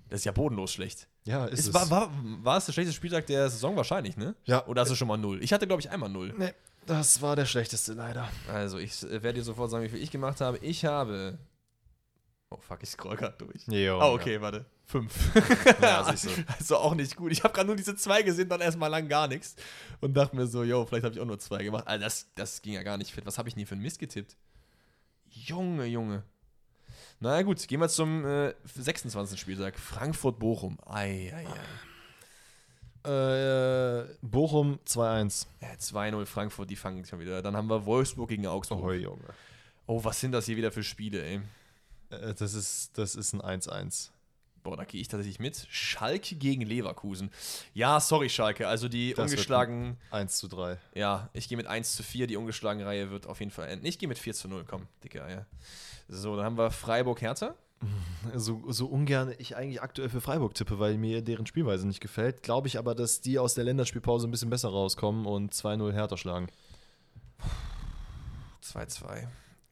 Das 0.10 0.22
ist 0.22 0.26
ja 0.26 0.32
bodenlos 0.32 0.72
schlecht. 0.72 1.08
Ja, 1.28 1.46
ist 1.46 1.60
Es 1.60 1.68
es. 1.68 1.74
war, 1.74 1.90
war, 1.90 2.12
war 2.44 2.58
es 2.58 2.66
der 2.66 2.74
schlechteste 2.74 2.96
Spieltag 2.98 3.26
der 3.28 3.50
Saison 3.50 3.76
wahrscheinlich, 3.76 4.16
ne? 4.18 4.34
Ja. 4.46 4.66
Oder 4.68 4.82
hast 4.82 4.90
du 4.90 4.96
schon 4.96 5.08
mal 5.08 5.18
null? 5.18 5.44
Ich 5.44 5.52
hatte, 5.54 5.68
glaube 5.68 5.82
ich, 5.82 5.90
einmal 5.90 6.10
null. 6.10 6.34
nee, 6.38 6.54
das 6.86 7.22
war 7.22 7.36
der 7.36 7.46
schlechteste, 7.46 7.94
leider. 7.94 8.30
Also, 8.52 8.78
ich 8.78 9.04
äh, 9.04 9.22
werde 9.24 9.34
dir 9.40 9.44
sofort 9.44 9.70
sagen, 9.70 9.84
wie 9.84 9.90
viel 9.90 10.02
ich 10.02 10.10
gemacht 10.12 10.40
habe. 10.42 10.58
Ich 10.60 10.86
habe. 10.86 11.38
Oh, 12.50 12.58
fuck, 12.62 12.82
ich 12.82 12.90
scroll 12.90 13.18
gerade 13.18 13.36
durch. 13.38 13.68
Jo, 13.68 14.00
Oh, 14.02 14.14
okay, 14.14 14.40
warte. 14.40 14.66
Fünf. 14.86 15.14
Ja, 15.82 16.10
du. 16.10 16.30
Also 16.58 16.78
auch 16.78 16.96
nicht 16.96 17.18
gut. 17.18 17.34
Ich 17.34 17.44
habe 17.44 17.54
gerade 17.54 17.68
nur 17.68 17.76
diese 17.76 17.98
zwei 17.98 18.22
gesehen, 18.22 18.48
dann 18.48 18.62
erstmal 18.62 18.90
lang 18.90 19.10
gar 19.10 19.28
nichts. 19.28 19.58
Und 20.00 20.14
dachte 20.16 20.34
mir 20.34 20.48
so, 20.48 20.64
yo, 20.64 20.86
vielleicht 20.86 21.04
habe 21.04 21.14
ich 21.14 21.20
auch 21.20 21.26
nur 21.26 21.40
zwei 21.40 21.62
gemacht. 21.62 21.86
Also 21.88 22.06
das, 22.06 22.28
das 22.36 22.62
ging 22.62 22.72
ja 22.74 22.84
gar 22.84 22.98
nicht 22.98 23.12
fit. 23.12 23.26
Was 23.26 23.38
habe 23.38 23.50
ich 23.50 23.56
denn 23.56 23.60
hier 23.60 23.68
für 23.68 23.74
einen 23.76 23.82
Mist 23.82 24.00
getippt? 24.00 24.38
Junge, 25.30 25.88
Junge. 25.88 26.24
Na 27.20 27.42
gut, 27.42 27.68
gehen 27.68 27.80
wir 27.80 27.90
zum 27.90 28.26
äh, 28.26 28.54
26. 28.76 29.40
Spieltag. 29.40 29.80
Frankfurt-Bochum. 29.80 30.78
Ei, 30.86 31.34
ei, 31.36 31.48
ei. 31.48 31.58
Äh, 33.08 34.06
Bochum 34.22 34.80
2-1. 34.86 35.48
Ja, 35.62 35.70
2-0 35.70 36.26
Frankfurt, 36.26 36.70
die 36.70 36.76
fangen 36.76 37.06
schon 37.06 37.20
wieder. 37.20 37.42
Dann 37.42 37.56
haben 37.56 37.70
wir 37.70 37.86
Wolfsburg 37.86 38.30
gegen 38.30 38.46
Augsburg. 38.46 38.84
Oh, 38.84 38.92
Junge. 38.92 39.24
Oh, 39.88 40.04
was 40.04 40.20
sind 40.20 40.34
das 40.34 40.46
hier 40.46 40.58
wieder 40.58 40.72
für 40.72 40.84
Spiele, 40.84 41.24
ey? 41.24 41.42
Äh, 42.10 42.34
das, 42.34 42.54
ist, 42.54 42.98
das 42.98 43.16
ist 43.16 43.34
ein 43.34 43.42
1-1. 43.42 44.10
Boah, 44.68 44.76
da 44.76 44.84
gehe 44.84 45.00
ich 45.00 45.08
tatsächlich 45.08 45.40
mit. 45.40 45.66
Schalke 45.70 46.36
gegen 46.36 46.62
Leverkusen. 46.62 47.32
Ja, 47.74 48.02
sorry, 48.02 48.28
Schalke. 48.28 48.68
Also 48.68 48.90
die 48.90 49.14
Das 49.14 49.32
ungeschlagen. 49.32 49.96
1 50.12 50.40
zu 50.40 50.50
3. 50.50 50.78
Ja, 50.94 51.30
ich 51.32 51.48
gehe 51.48 51.56
mit 51.56 51.68
1 51.68 51.96
zu 51.96 52.04
4. 52.04 52.28
Die 52.28 52.36
ungeschlagen 52.36 52.84
Reihe 52.84 53.10
wird 53.10 53.28
auf 53.28 53.40
jeden 53.40 53.52
Fall 53.52 53.70
enden. 53.70 53.86
Ich 53.86 53.98
gehe 53.98 54.10
mit 54.10 54.18
4 54.18 54.34
zu 54.34 54.50
0. 54.50 54.66
Komm, 54.68 54.88
dicke 55.06 55.24
Eier. 55.24 55.46
So, 56.10 56.36
dann 56.36 56.44
haben 56.44 56.58
wir 56.58 56.70
Freiburg-Hertha. 56.70 57.56
So, 58.36 58.62
so 58.68 58.88
ungern 58.88 59.34
ich 59.38 59.56
eigentlich 59.56 59.82
aktuell 59.82 60.10
für 60.10 60.20
Freiburg 60.20 60.54
tippe, 60.54 60.80
weil 60.80 60.98
mir 60.98 61.22
deren 61.22 61.46
Spielweise 61.46 61.88
nicht 61.88 62.02
gefällt, 62.02 62.44
glaube 62.44 62.68
ich 62.68 62.78
aber, 62.78 62.94
dass 62.94 63.22
die 63.22 63.40
aus 63.40 63.54
der 63.54 63.64
Länderspielpause 63.64 64.28
ein 64.28 64.32
bisschen 64.32 64.50
besser 64.50 64.68
rauskommen 64.68 65.26
und 65.26 65.54
2-0 65.54 65.94
härter 65.94 66.18
schlagen. 66.18 66.48
2-2. 68.62 69.28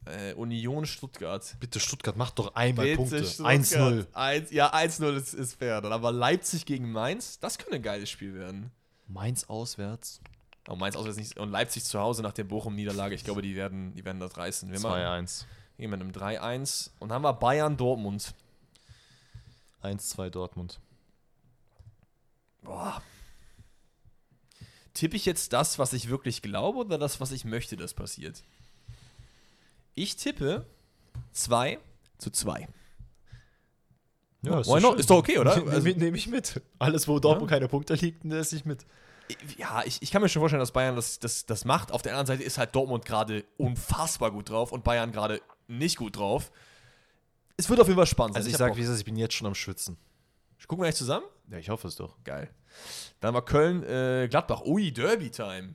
Äh, 0.06 0.34
Union 0.34 0.86
Stuttgart. 0.86 1.56
Bitte 1.60 1.80
Stuttgart, 1.80 2.16
macht 2.16 2.38
doch 2.38 2.54
einmal 2.56 2.86
Bitte 2.86 2.98
Punkte. 2.98 3.24
Stuttgart. 3.26 3.56
1-0. 3.56 4.06
Eins- 4.14 4.52
Ja, 4.52 4.72
1-0 4.74 5.16
ist, 5.18 5.34
ist 5.34 5.56
fair. 5.56 5.82
Dann 5.82 5.92
haben 5.92 6.04
wir 6.04 6.12
Leipzig 6.12 6.66
gegen 6.66 6.92
Mainz. 6.92 7.40
Das 7.40 7.58
könnte 7.58 7.76
ein 7.76 7.82
geiles 7.84 8.10
Spiel 8.10 8.36
werden. 8.36 8.72
Mainz 9.08 9.46
auswärts. 9.46 10.22
Aber 10.68 10.78
Mainz 10.78 10.96
auswärts 10.96 11.18
nicht. 11.18 11.38
Und 11.40 11.50
Leipzig 11.50 11.84
zu 11.86 12.00
Hause 12.00 12.22
nach 12.22 12.34
der 12.34 12.44
Bochum-Niederlage. 12.44 13.16
Ich 13.16 13.24
glaube, 13.24 13.42
die 13.42 13.56
werden, 13.56 13.94
die 13.96 14.06
werden 14.06 14.20
das 14.20 14.38
reißen. 14.38 14.72
Wir 14.72 14.80
machen 14.80 15.02
2-1. 15.02 15.46
gehen 15.78 15.90
mit 15.90 16.02
einem 16.02 16.12
3-1. 16.12 16.92
Und 17.00 17.10
dann 17.10 17.16
haben 17.16 17.24
wir 17.24 17.34
Bayern-Dortmund. 17.34 18.34
1-2 19.84 20.30
Dortmund. 20.30 20.80
Boah. 22.64 23.02
Tippe 24.94 25.16
ich 25.18 25.26
jetzt 25.26 25.52
das, 25.54 25.78
was 25.78 25.94
ich 25.94 26.10
wirklich 26.10 26.42
glaube, 26.42 26.80
oder 26.80 26.98
das, 26.98 27.20
was 27.20 27.32
ich 27.32 27.44
möchte, 27.46 27.76
dass 27.76 27.94
passiert? 27.94 28.44
Ich 29.96 30.16
tippe 30.18 30.66
2 31.32 31.80
zu 32.18 32.30
2. 32.30 32.68
Ja, 34.42 34.66
Why 34.66 34.80
not? 34.82 35.00
Ist 35.00 35.10
doch 35.10 35.18
okay, 35.18 35.40
oder? 35.40 35.56
Nehme 35.58 35.72
Also- 35.72 35.88
nehm 35.90 36.16
ich 36.16 36.28
mit. 36.28 36.62
Alles, 36.78 37.08
wo 37.08 37.20
Dortmund 37.20 37.50
Ja. 37.50 37.58
keine 37.58 37.68
Punkte 37.68 37.96
liegt, 37.96 38.24
esse 38.26 38.56
ich 38.56 38.66
mit. 38.66 38.86
Ja, 39.58 39.82
ich, 39.86 40.02
ich 40.04 40.12
kann 40.12 40.22
mir 40.22 40.30
schon 40.30 40.42
vorstellen, 40.42 40.60
dass 40.60 40.72
Bayern 40.72 40.96
das, 40.96 41.18
das, 41.18 41.48
das 41.48 41.66
macht. 41.66 41.92
Auf 41.92 42.04
der 42.04 42.12
anderen 42.12 42.28
Seite 42.28 42.44
ist 42.44 42.60
halt 42.60 42.76
Dortmund 42.76 43.06
gerade 43.06 43.44
unfassbar 43.58 44.30
gut 44.32 44.50
drauf 44.52 44.72
und 44.72 44.84
Bayern 44.84 45.12
gerade 45.12 45.42
nicht 45.68 45.98
gut 45.98 46.18
drauf. 46.18 46.52
Es 47.58 47.68
wird 47.70 47.80
auf 47.80 47.88
jeden 47.88 47.98
Fall 47.98 48.06
spannend. 48.06 48.36
sein. 48.36 48.42
Also 48.42 48.50
ich 48.50 48.54
hab 48.54 48.60
sag, 48.60 48.68
Bock. 48.70 48.78
wie 48.78 48.82
gesagt, 48.82 49.00
ich 49.00 49.06
bin 49.06 49.16
jetzt 49.16 49.34
schon 49.34 49.48
am 49.48 49.56
Schwitzen. 49.56 49.98
Gucken 50.68 50.84
wir 50.84 50.88
gleich 50.90 50.96
zusammen? 50.96 51.26
Ja, 51.50 51.58
ich 51.58 51.70
hoffe 51.70 51.88
es 51.88 51.96
doch. 51.96 52.18
Geil. 52.24 52.50
Dann 53.20 53.34
war 53.34 53.44
Köln, 53.46 53.82
äh, 53.84 54.28
Gladbach. 54.30 54.62
Ui, 54.66 54.92
Derby-Time. 54.92 55.74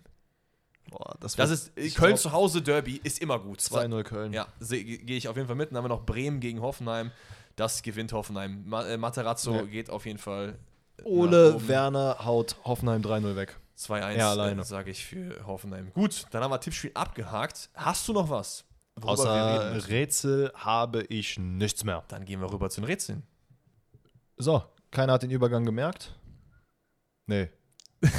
Boah, 0.90 1.16
das, 1.20 1.36
Das 1.36 1.50
ist 1.50 1.76
äh, 1.78 1.88
Köln 1.90 2.16
zu 2.16 2.32
Hause 2.32 2.62
Derby 2.62 3.00
ist 3.02 3.20
immer 3.22 3.38
gut. 3.38 3.60
2-0 3.60 4.02
Köln. 4.02 4.32
Ja, 4.32 4.48
gehe 4.60 5.16
ich 5.16 5.28
auf 5.28 5.36
jeden 5.36 5.46
Fall 5.46 5.56
mit. 5.56 5.70
Dann 5.70 5.78
haben 5.78 5.84
wir 5.84 5.88
noch 5.88 6.04
Bremen 6.04 6.40
gegen 6.40 6.60
Hoffenheim. 6.60 7.12
Das 7.56 7.82
gewinnt 7.82 8.12
Hoffenheim. 8.12 8.70
Äh, 8.72 8.96
Materazzo 8.96 9.54
Ja. 9.54 9.62
geht 9.62 9.88
auf 9.90 10.04
jeden 10.06 10.18
Fall. 10.18 10.58
nach 10.98 11.04
Ole. 11.06 11.68
Werner 11.68 12.16
haut 12.24 12.56
Hoffenheim 12.64 13.02
3-0 13.02 13.36
weg. 13.36 13.58
2-1 13.78 14.14
Er 14.16 14.26
alleine. 14.28 14.60
äh, 14.60 14.64
sage 14.64 14.90
ich 14.90 15.04
für 15.06 15.46
Hoffenheim. 15.46 15.92
Gut, 15.94 16.26
dann 16.32 16.42
haben 16.42 16.50
wir 16.50 16.60
Tippspiel 16.60 16.90
abgehakt. 16.94 17.70
Hast 17.74 18.06
du 18.08 18.12
noch 18.12 18.28
was? 18.28 18.64
Außer? 19.00 19.88
Rätsel 19.88 20.50
habe 20.54 21.02
ich 21.04 21.38
nichts 21.38 21.84
mehr. 21.84 22.02
Dann 22.08 22.24
gehen 22.26 22.40
wir 22.40 22.52
rüber 22.52 22.68
zu 22.68 22.80
den 22.82 22.86
Rätseln. 22.86 23.22
So, 24.36 24.62
keiner 24.90 25.14
hat 25.14 25.22
den 25.22 25.30
Übergang 25.30 25.64
gemerkt? 25.64 26.14
Nee. 27.26 27.48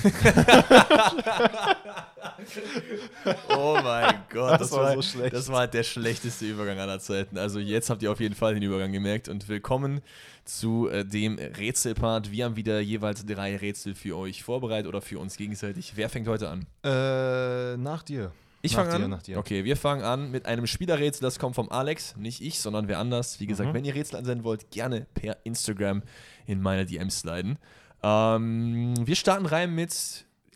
Oh 3.50 3.80
mein 3.84 4.16
Gott, 4.30 4.60
Das 4.62 4.72
war 4.72 4.94
so 4.94 5.02
schlecht. 5.02 5.34
Das 5.34 5.50
war 5.50 5.68
der 5.68 5.84
schlechteste 5.84 6.46
Übergang 6.46 6.80
aller 6.80 7.00
Zeiten. 7.00 7.38
Also 7.38 7.60
jetzt 7.60 7.90
habt 7.90 8.02
ihr 8.04 8.12
auf 8.12 8.20
jeden 8.20 8.36
Fall 8.36 8.54
den 8.54 8.64
Übergang 8.64 8.92
gemerkt 8.92 9.30
und 9.30 9.48
willkommen 9.48 10.02
zu 10.46 10.90
äh, 10.90 11.06
dem 11.06 11.38
Rätselpart. 11.38 12.32
Wir 12.32 12.46
haben 12.46 12.56
wieder 12.56 12.80
jeweils 12.80 13.26
drei 13.26 13.56
Rätsel 13.58 13.96
für 13.96 14.18
euch 14.18 14.44
vorbereitet 14.44 14.88
oder 14.88 15.02
für 15.02 15.20
uns 15.20 15.38
gegenseitig. 15.38 15.94
Wer 15.96 16.10
fängt 16.10 16.28
heute 16.28 16.50
an? 16.50 16.66
Äh, 16.84 17.78
nach 17.78 18.04
dir. 18.04 18.32
Ich 18.64 18.76
fange 18.76 18.92
an. 18.94 19.10
nach 19.10 19.24
dir. 19.24 19.38
Okay, 19.40 19.64
wir 19.64 19.76
fangen 19.78 20.04
an 20.04 20.30
mit 20.32 20.46
einem 20.46 20.68
Spielerrätsel. 20.68 21.22
Das 21.24 21.40
kommt 21.40 21.56
vom 21.56 21.70
Alex, 21.72 22.16
nicht 22.18 22.42
ich, 22.42 22.60
sondern 22.60 22.88
wer 22.88 23.00
anders. 23.00 23.40
Wie 23.40 23.48
gesagt, 23.48 23.70
Mhm. 23.70 23.74
wenn 23.74 23.86
ihr 23.86 23.96
Rätsel 23.96 24.18
ansenden 24.18 24.44
wollt, 24.44 24.70
gerne 24.72 25.08
per 25.16 25.38
Instagram 25.44 26.04
in 26.46 26.62
meine 26.62 26.86
DMs 26.86 27.20
sliden. 27.22 27.58
Ähm, 28.04 28.96
wir 29.06 29.16
starten 29.16 29.46
rein 29.46 29.74
mit. 29.76 29.92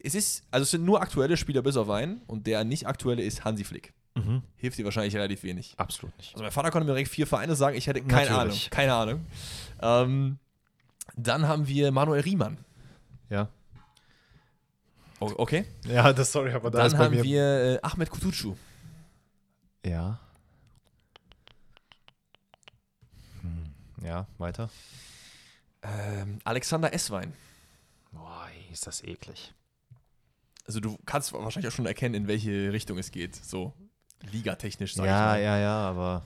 Es 0.03 0.13
ist, 0.15 0.43
also 0.51 0.63
es 0.63 0.71
sind 0.71 0.83
nur 0.85 1.01
aktuelle 1.01 1.35
Spieler 1.37 1.61
bis 1.63 1.77
auf 1.77 1.89
einen 1.89 2.21
und 2.27 2.45
der 2.47 2.63
nicht 2.63 2.87
aktuelle 2.87 3.23
ist 3.23 3.43
Hansi 3.43 3.63
Flick. 3.63 3.93
Mhm. 4.15 4.43
Hilft 4.55 4.77
dir 4.77 4.85
wahrscheinlich 4.85 5.15
relativ 5.15 5.43
wenig. 5.43 5.73
Absolut 5.77 6.15
nicht. 6.17 6.33
Also 6.33 6.43
mein 6.43 6.51
Vater 6.51 6.71
konnte 6.71 6.85
mir 6.85 6.93
direkt 6.93 7.09
vier 7.09 7.27
Vereine 7.27 7.55
sagen, 7.55 7.75
ich 7.75 7.87
hätte 7.87 8.01
keine 8.01 8.29
Natürlich. 8.29 8.37
Ahnung. 8.39 8.69
Keine 8.69 8.93
Ahnung. 8.93 9.25
Ähm, 9.81 10.39
dann 11.17 11.47
haben 11.47 11.67
wir 11.67 11.91
Manuel 11.91 12.21
Riemann. 12.21 12.57
Ja. 13.29 13.49
O- 15.19 15.33
Okay. 15.37 15.65
Ja, 15.87 16.13
das 16.13 16.31
sorry, 16.31 16.51
aber 16.53 16.69
da 16.71 16.77
Dann 16.79 16.87
ist 16.87 16.97
bei 16.97 17.05
haben 17.05 17.15
mir. 17.15 17.23
wir 17.23 17.41
äh, 17.43 17.79
Ahmed 17.81 18.09
Kutucu. 18.09 18.55
Ja. 19.85 20.19
Hm. 23.41 23.73
Ja, 24.05 24.27
weiter. 24.37 24.69
Ähm, 25.85 26.39
Alexander 26.43 26.93
Esswein. 26.93 27.33
Boah, 28.11 28.47
ist 28.71 28.87
das 28.87 29.03
eklig. 29.03 29.53
Also 30.65 30.79
du 30.79 30.97
kannst 31.05 31.31
wahrscheinlich 31.33 31.71
auch 31.71 31.75
schon 31.75 31.85
erkennen, 31.85 32.15
in 32.15 32.27
welche 32.27 32.71
Richtung 32.73 32.97
es 32.97 33.11
geht. 33.11 33.35
So 33.35 33.73
ligatechnisch, 34.31 34.95
sag 34.95 35.05
Ja, 35.05 35.35
ich 35.35 35.41
mal. 35.41 35.43
ja, 35.43 35.57
ja, 35.59 35.77
aber. 35.89 36.25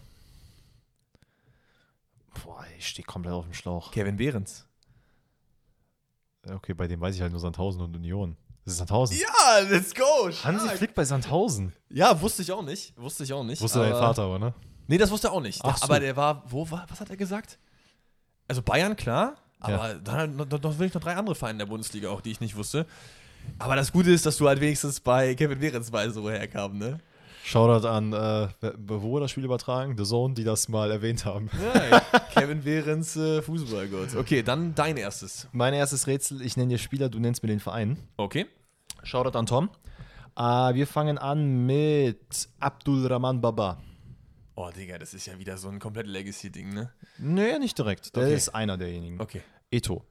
Boah, 2.44 2.64
ich 2.77 2.88
stehe 2.88 3.06
komplett 3.06 3.34
auf 3.34 3.45
dem 3.45 3.53
Schlauch. 3.53 3.91
Kevin 3.91 4.15
Behrens. 4.18 4.65
Okay, 6.48 6.73
bei 6.73 6.88
dem 6.88 7.02
weiß 7.02 7.15
ich 7.15 7.22
halt 7.22 7.31
nur 7.31 7.41
Sandhausen 7.41 7.81
und 7.81 7.95
Union. 7.95 8.38
Das 8.64 8.73
ist 8.73 8.77
Sandhausen. 8.80 9.18
Ja, 9.18 9.60
let's 9.69 9.94
go. 9.94 10.30
Hansi 10.44 10.65
stark. 10.65 10.77
Flick 10.77 10.95
bei 10.95 11.03
Sandhausen. 11.03 11.73
Ja, 11.90 12.22
wusste 12.22 12.41
ich 12.44 12.52
auch 12.52 12.61
nicht. 12.61 12.95
Wusste 12.98 13.23
ich 13.23 13.34
auch 13.34 13.44
nicht. 13.44 13.61
Wusste 13.61 13.80
dein 13.80 13.91
Vater 13.91 14.23
aber, 14.23 14.40
ne? 14.40 14.53
Nee, 14.88 14.98
das 14.98 15.11
wusste 15.11 15.27
er 15.27 15.34
auch 15.34 15.41
nicht. 15.41 15.60
Ach 15.64 15.77
so. 15.77 15.84
Aber 15.84 15.99
der 15.99 16.15
war, 16.15 16.44
wo 16.49 16.69
war, 16.72 16.86
was 16.90 17.02
hat 17.02 17.10
er 17.10 17.18
gesagt? 17.18 17.60
Also 18.48 18.61
Bayern, 18.61 18.95
klar. 18.95 19.36
Aber 19.60 19.90
Ja. 19.90 19.94
dann 19.95 20.36
noch, 20.36 20.49
noch, 20.49 20.61
noch, 20.61 20.80
will 20.80 20.88
ich 20.88 20.94
noch 20.94 21.02
drei 21.02 21.15
andere 21.15 21.36
Vereine 21.36 21.53
in 21.53 21.60
der 21.60 21.65
Bundesliga 21.65 22.10
auch, 22.10 22.22
die 22.22 22.31
ich 22.31 22.40
nicht 22.40 22.56
wusste. 22.56 22.86
Aber 23.57 23.76
das 23.76 23.91
Gute 23.91 24.11
ist, 24.11 24.26
dass 24.26 24.38
du 24.38 24.48
halt 24.48 24.60
wenigstens 24.61 24.99
bei 24.99 25.36
Kevin 25.36 25.60
Behrens 25.60 25.91
wo 25.91 26.27
er 26.30 26.40
herkam, 26.40 26.77
ne? 26.77 26.99
Shoutout 27.44 27.88
an, 27.88 28.14
äh, 28.14 28.48
wo 28.77 29.02
wurde 29.02 29.23
das 29.23 29.31
Spiel 29.31 29.45
übertragen? 29.45 29.98
The 29.98 30.03
Zone, 30.03 30.34
die 30.36 30.44
das 30.44 30.68
mal 30.69 30.91
erwähnt 30.91 31.26
haben. 31.26 31.49
Ja, 31.91 31.99
Kevin 32.34 32.61
Behrens 32.64 33.15
äh, 33.15 33.41
Fußballgott. 33.41 34.15
Okay, 34.15 34.44
dann 34.44 34.76
dein 34.76 34.98
erstes. 34.98 35.48
Mein 35.52 35.73
erstes 35.73 36.06
Rätsel, 36.06 36.41
ich 36.41 36.57
nenne 36.57 36.69
dir 36.69 36.77
Spieler, 36.77 37.10
du 37.10 37.18
nennst 37.19 37.41
mir 37.41 37.49
den 37.49 37.60
Verein. 37.60 37.98
Okay. 38.18 38.45
Shoutout 39.03 39.38
an 39.38 39.45
Tom. 39.45 39.69
Äh, 40.38 40.41
wir 40.76 40.86
fangen 40.86 41.18
an 41.18 41.65
mit 41.65 42.49
Abdul 42.60 43.07
Rahman 43.07 43.41
Baba. 43.41 43.77
Oh, 44.61 44.72
Digga, 44.72 44.98
das 44.98 45.14
ist 45.14 45.26
ja 45.26 45.40
wieder 45.40 45.57
so 45.57 45.69
ein 45.69 45.80
komplett 45.80 46.06
Legacy-Ding, 46.06 46.73
ne? 46.73 46.91
Nee, 47.18 47.57
nicht 47.60 47.77
direkt. 47.77 48.14
Der 48.14 48.23
Okay. 48.23 48.36
ist 48.36 48.49
einer 48.49 48.77
derjenigen. 48.77 49.22
Okay. 49.22 49.41
Eto. 49.72 50.03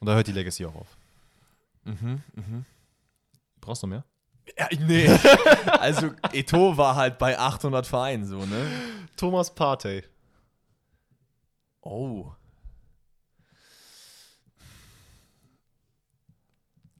Und 0.00 0.06
da 0.06 0.14
hört 0.14 0.26
die 0.26 0.32
Legacy 0.32 0.64
auch 0.64 0.74
auf. 0.74 0.96
Mhm, 1.84 2.22
mhm. 2.34 2.64
Brauchst 3.60 3.82
du 3.82 3.88
noch 3.88 3.96
mehr? 3.96 4.04
Ja, 4.56 4.68
nee. 4.86 5.06
also, 5.78 6.14
Eto 6.32 6.78
war 6.78 6.96
halt 6.96 7.18
bei 7.18 7.38
800 7.38 7.86
Vereinen 7.86 8.24
so, 8.24 8.46
ne? 8.46 8.66
Thomas 9.18 9.54
Partey. 9.54 10.04
Oh. 11.82 12.32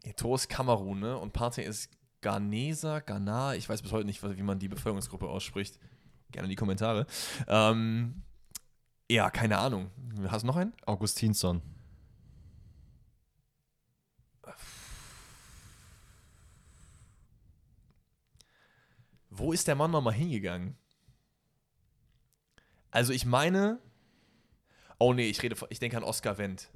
Eto 0.05 0.35
ist 0.35 0.51
Kamerun, 0.51 1.01
ne? 1.01 1.17
Und 1.17 1.33
Partey 1.33 1.65
ist 1.65 1.89
Ghaneser, 2.21 3.01
Ghana. 3.01 3.55
Ich 3.55 3.69
weiß 3.69 3.83
bis 3.83 3.93
heute 3.93 4.07
nicht, 4.07 4.23
wie 4.23 4.43
man 4.43 4.59
die 4.59 4.69
Bevölkerungsgruppe 4.69 5.29
ausspricht. 5.29 5.79
Gerne 6.31 6.47
in 6.47 6.51
die 6.51 6.57
Kommentare. 6.57 7.07
Ähm, 7.47 8.23
ja, 9.11 9.31
keine 9.31 9.59
Ahnung. 9.59 9.91
Hast 10.29 10.43
du 10.43 10.47
noch 10.47 10.57
einen? 10.57 10.75
Augustinsson. 10.85 11.63
Wo 19.31 19.53
ist 19.53 19.69
der 19.69 19.77
Mann 19.77 19.91
nochmal 19.91 20.15
hingegangen? 20.15 20.77
Also, 22.91 23.13
ich 23.13 23.25
meine. 23.25 23.79
Oh 24.99 25.13
nee, 25.15 25.29
ich 25.29 25.41
rede 25.43 25.55
ich 25.69 25.79
denke 25.79 25.97
an 25.97 26.03
Oscar 26.03 26.39
Wendt. 26.39 26.71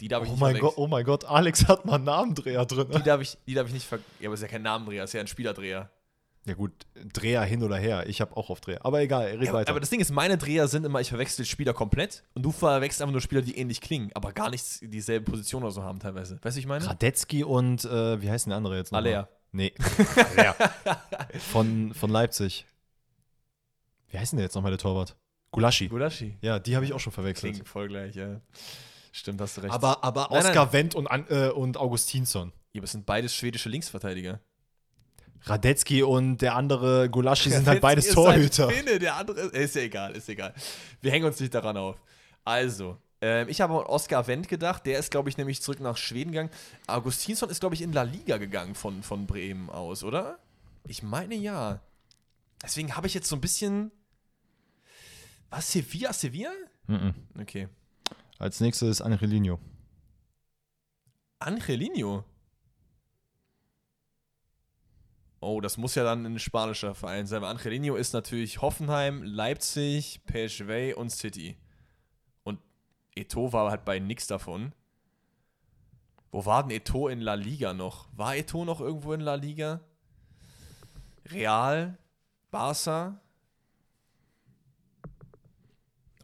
Die 0.00 0.08
darf 0.08 0.22
ich 0.24 0.28
Oh 0.28 0.32
nicht 0.32 0.40
mein. 0.40 0.58
Gott, 0.58 0.74
oh 0.76 0.86
mein 0.86 1.04
Gott, 1.04 1.24
Alex 1.24 1.66
hat 1.68 1.84
mal 1.86 1.94
einen 1.94 2.04
Namendreher 2.04 2.66
drin. 2.66 2.88
Die 2.94 3.02
darf 3.02 3.20
ich, 3.20 3.36
die 3.46 3.54
darf 3.54 3.66
ich 3.68 3.74
nicht 3.74 3.86
ver 3.86 3.98
Ja, 4.20 4.28
aber 4.28 4.34
es 4.34 4.40
ist 4.40 4.44
ja 4.44 4.48
kein 4.50 4.62
Namendreher, 4.62 5.04
es 5.04 5.10
ist 5.10 5.14
ja 5.14 5.20
ein 5.20 5.26
Spielerdreher. 5.26 5.90
Ja 6.44 6.54
gut, 6.54 6.70
Dreher 7.12 7.42
hin 7.42 7.60
oder 7.64 7.76
her. 7.76 8.06
Ich 8.08 8.20
habe 8.20 8.36
auch 8.36 8.50
auf 8.50 8.60
Dreher. 8.60 8.84
Aber 8.84 9.00
egal, 9.00 9.26
red 9.26 9.42
Ja, 9.42 9.52
weiter. 9.52 9.70
aber 9.70 9.80
das 9.80 9.90
Ding 9.90 9.98
ist, 9.98 10.12
meine 10.12 10.38
Dreher 10.38 10.68
sind 10.68 10.86
immer, 10.86 11.00
ich 11.00 11.08
verwechsel 11.08 11.44
Spieler 11.44 11.72
komplett 11.72 12.22
und 12.34 12.42
du 12.44 12.52
verwechselst 12.52 13.02
einfach 13.02 13.10
nur 13.12 13.20
Spieler, 13.20 13.42
die 13.42 13.58
ähnlich 13.58 13.80
klingen, 13.80 14.10
aber 14.14 14.32
gar 14.32 14.50
nichts 14.50 14.78
dieselbe 14.80 15.28
Position 15.28 15.64
oder 15.64 15.72
so 15.72 15.82
haben 15.82 15.98
teilweise. 15.98 16.38
Weißt 16.42 16.56
du, 16.56 16.58
wie 16.58 16.60
ich 16.60 16.66
meine? 16.68 16.86
Radetzky 16.86 17.42
und, 17.42 17.84
äh, 17.84 18.22
wie 18.22 18.30
heißt 18.30 18.46
denn 18.46 18.50
der 18.50 18.58
andere 18.58 18.76
jetzt 18.76 18.92
noch? 18.92 18.98
Alea. 18.98 19.28
Nee. 19.50 19.72
Alea. 20.36 20.54
von, 21.50 21.92
von 21.94 22.10
Leipzig. 22.10 22.66
Wie 24.10 24.18
heißt 24.18 24.30
denn 24.32 24.36
der 24.36 24.44
jetzt 24.44 24.54
nochmal 24.54 24.70
der 24.70 24.78
Torwart? 24.78 25.16
Gulaschi. 25.50 25.88
Gulaschi. 25.88 26.36
Ja, 26.42 26.60
die 26.60 26.76
habe 26.76 26.84
ich 26.84 26.92
auch 26.92 27.00
schon 27.00 27.12
verwechselt. 27.12 27.54
Klingen 27.54 27.66
voll 27.66 27.88
gleich, 27.88 28.14
ja. 28.14 28.40
Stimmt, 29.16 29.40
hast 29.40 29.56
du 29.56 29.62
recht. 29.62 29.72
Aber, 29.72 30.04
aber 30.04 30.28
Nein, 30.30 30.44
Oskar 30.44 30.74
Wendt 30.74 30.94
und, 30.94 31.06
äh, 31.06 31.48
und 31.48 31.78
Augustinsson. 31.78 32.52
ja, 32.74 32.80
aber 32.80 32.84
es 32.84 32.92
sind 32.92 33.06
beides 33.06 33.34
schwedische 33.34 33.70
Linksverteidiger. 33.70 34.40
Radetzky 35.44 36.02
und 36.02 36.38
der 36.42 36.54
andere 36.54 37.08
Gulaschi 37.08 37.48
sind 37.48 37.66
halt 37.66 37.80
beides 37.80 38.08
ist 38.08 38.14
Torhüter. 38.14 38.68
Ein 38.68 38.74
Finne, 38.74 38.98
der 38.98 39.16
andere 39.16 39.40
ist, 39.40 39.74
ja 39.74 39.82
egal, 39.82 40.14
ist 40.14 40.28
egal. 40.28 40.52
Wir 41.00 41.12
hängen 41.12 41.24
uns 41.24 41.40
nicht 41.40 41.54
daran 41.54 41.78
auf. 41.78 41.96
Also, 42.44 42.98
ähm, 43.22 43.48
ich 43.48 43.62
habe 43.62 43.72
an 43.72 43.86
Oskar 43.86 44.26
Wendt 44.26 44.48
gedacht, 44.48 44.84
der 44.84 44.98
ist, 44.98 45.10
glaube 45.10 45.30
ich, 45.30 45.38
nämlich 45.38 45.62
zurück 45.62 45.80
nach 45.80 45.96
Schweden 45.96 46.32
gegangen. 46.32 46.50
Augustinsson 46.86 47.48
ist, 47.48 47.60
glaube 47.60 47.74
ich, 47.74 47.80
in 47.80 47.94
La 47.94 48.02
Liga 48.02 48.36
gegangen 48.36 48.74
von, 48.74 49.02
von 49.02 49.26
Bremen 49.26 49.70
aus, 49.70 50.04
oder? 50.04 50.38
Ich 50.84 51.02
meine 51.02 51.36
ja. 51.36 51.80
Deswegen 52.62 52.94
habe 52.96 53.06
ich 53.06 53.14
jetzt 53.14 53.28
so 53.28 53.36
ein 53.36 53.40
bisschen. 53.40 53.92
Was, 55.48 55.72
Sevilla? 55.72 56.12
Sevilla? 56.12 56.50
Mhm. 56.86 57.14
Okay. 57.40 57.68
Als 58.38 58.60
nächstes 58.60 59.00
Angelino. 59.00 59.58
Angelino. 61.38 62.24
Oh, 65.40 65.60
das 65.60 65.76
muss 65.76 65.94
ja 65.94 66.02
dann 66.02 66.24
ein 66.26 66.38
spanischer 66.38 66.94
Verein 66.94 67.26
sein. 67.26 67.44
Angelino 67.44 67.94
ist 67.96 68.12
natürlich 68.12 68.62
Hoffenheim, 68.62 69.22
Leipzig, 69.22 70.20
PSV 70.26 70.96
und 70.96 71.10
City. 71.10 71.56
Und 72.42 72.58
Eto 73.14 73.52
war 73.52 73.70
halt 73.70 73.84
bei 73.84 73.98
nix 73.98 74.26
davon. 74.26 74.72
Wo 76.30 76.44
war 76.44 76.62
denn 76.62 76.76
Eto 76.76 77.08
in 77.08 77.20
La 77.20 77.34
Liga 77.34 77.72
noch? 77.72 78.08
War 78.16 78.36
Eto 78.36 78.64
noch 78.64 78.80
irgendwo 78.80 79.12
in 79.12 79.20
La 79.20 79.34
Liga? 79.34 79.80
Real? 81.26 81.96
Barca? 82.50 83.20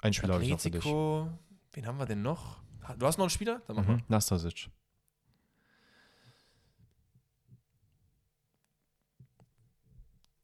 Ein 0.01 0.13
Spieler 0.13 0.35
habe 0.35 0.45
ich 0.45 0.51
noch 0.51 0.61
für 0.61 0.71
dich. 0.71 0.85
Wen 1.73 1.87
haben 1.87 1.99
wir 1.99 2.07
denn 2.07 2.23
noch? 2.23 2.61
Du 2.99 3.07
hast 3.07 3.17
noch 3.19 3.25
einen 3.25 3.31
Spieler? 3.31 3.63
Dann 3.67 3.77
mach 3.77 3.87
mal. 3.87 3.97
Mhm. 3.97 4.03
Nastasic. 4.09 4.69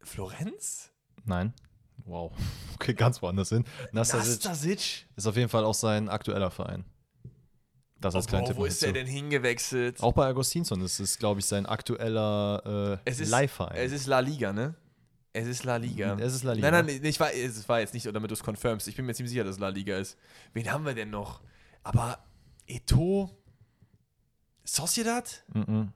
Florenz? 0.01 0.91
Nein. 1.25 1.53
Wow. 2.05 2.33
Okay, 2.81 2.95
ganz 2.95 3.21
woanders 3.21 3.49
hin. 3.49 3.65
Nastasic 3.91 4.45
Nastasic? 4.45 5.09
ist 5.17 5.27
auf 5.27 5.37
jeden 5.37 5.49
Fall 5.49 5.65
auch 5.65 5.75
sein 5.75 6.09
aktueller 6.09 6.49
Verein. 6.53 6.85
Das 7.99 8.15
als 8.15 8.33
Oh, 8.33 8.41
Tipp 8.47 8.57
wo 8.57 8.67
ist 8.67 8.81
der 8.83 8.93
denn 8.93 9.09
hingewechselt? 9.09 10.01
Auch 10.01 10.13
bei 10.13 10.27
Agostinsson 10.27 10.81
ist 10.83 11.01
es, 11.01 11.19
glaube 11.19 11.41
ich, 11.41 11.47
sein 11.47 11.67
aktueller 11.67 13.01
äh, 13.05 13.11
Es 13.11 13.19
ist, 13.19 13.31
Leihverein. 13.31 13.77
es 13.77 13.91
ist 13.91 14.07
La 14.07 14.21
Liga, 14.21 14.53
ne? 14.53 14.77
Es 15.33 15.47
ist 15.47 15.65
La 15.65 15.77
Liga. 15.77 16.17
Es 16.19 16.35
ist 16.35 16.43
La 16.43 16.53
Liga. 16.53 16.71
Nein, 16.71 16.87
nein, 16.87 17.05
ich 17.05 17.21
war, 17.21 17.33
es 17.33 17.69
war 17.69 17.81
jetzt 17.81 17.95
nicht, 17.95 18.07
damit 18.07 18.31
du 18.31 18.35
es 18.35 18.43
confirmst. 18.43 18.89
Ich 18.89 18.97
bin 18.97 19.07
mir 19.07 19.15
ziemlich 19.15 19.31
sicher, 19.31 19.45
dass 19.45 19.57
es 19.57 19.61
La 19.61 19.69
Liga 19.69 19.97
ist. 19.97 20.19
Wen 20.53 20.71
haben 20.73 20.85
wir 20.85 20.95
denn 20.95 21.11
noch? 21.11 21.43
Aber 21.83 22.19
Eto? 22.67 23.31
Sociedad? 24.65 25.45
Mhm. 25.53 25.93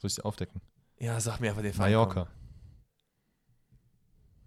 Soll 0.00 0.08
ich 0.08 0.14
sie 0.14 0.24
aufdecken? 0.24 0.60
Ja, 0.98 1.20
sag 1.20 1.40
mir 1.40 1.50
einfach 1.50 1.62
den 1.62 1.72
Verein. 1.72 1.92
Mallorca. 1.92 2.28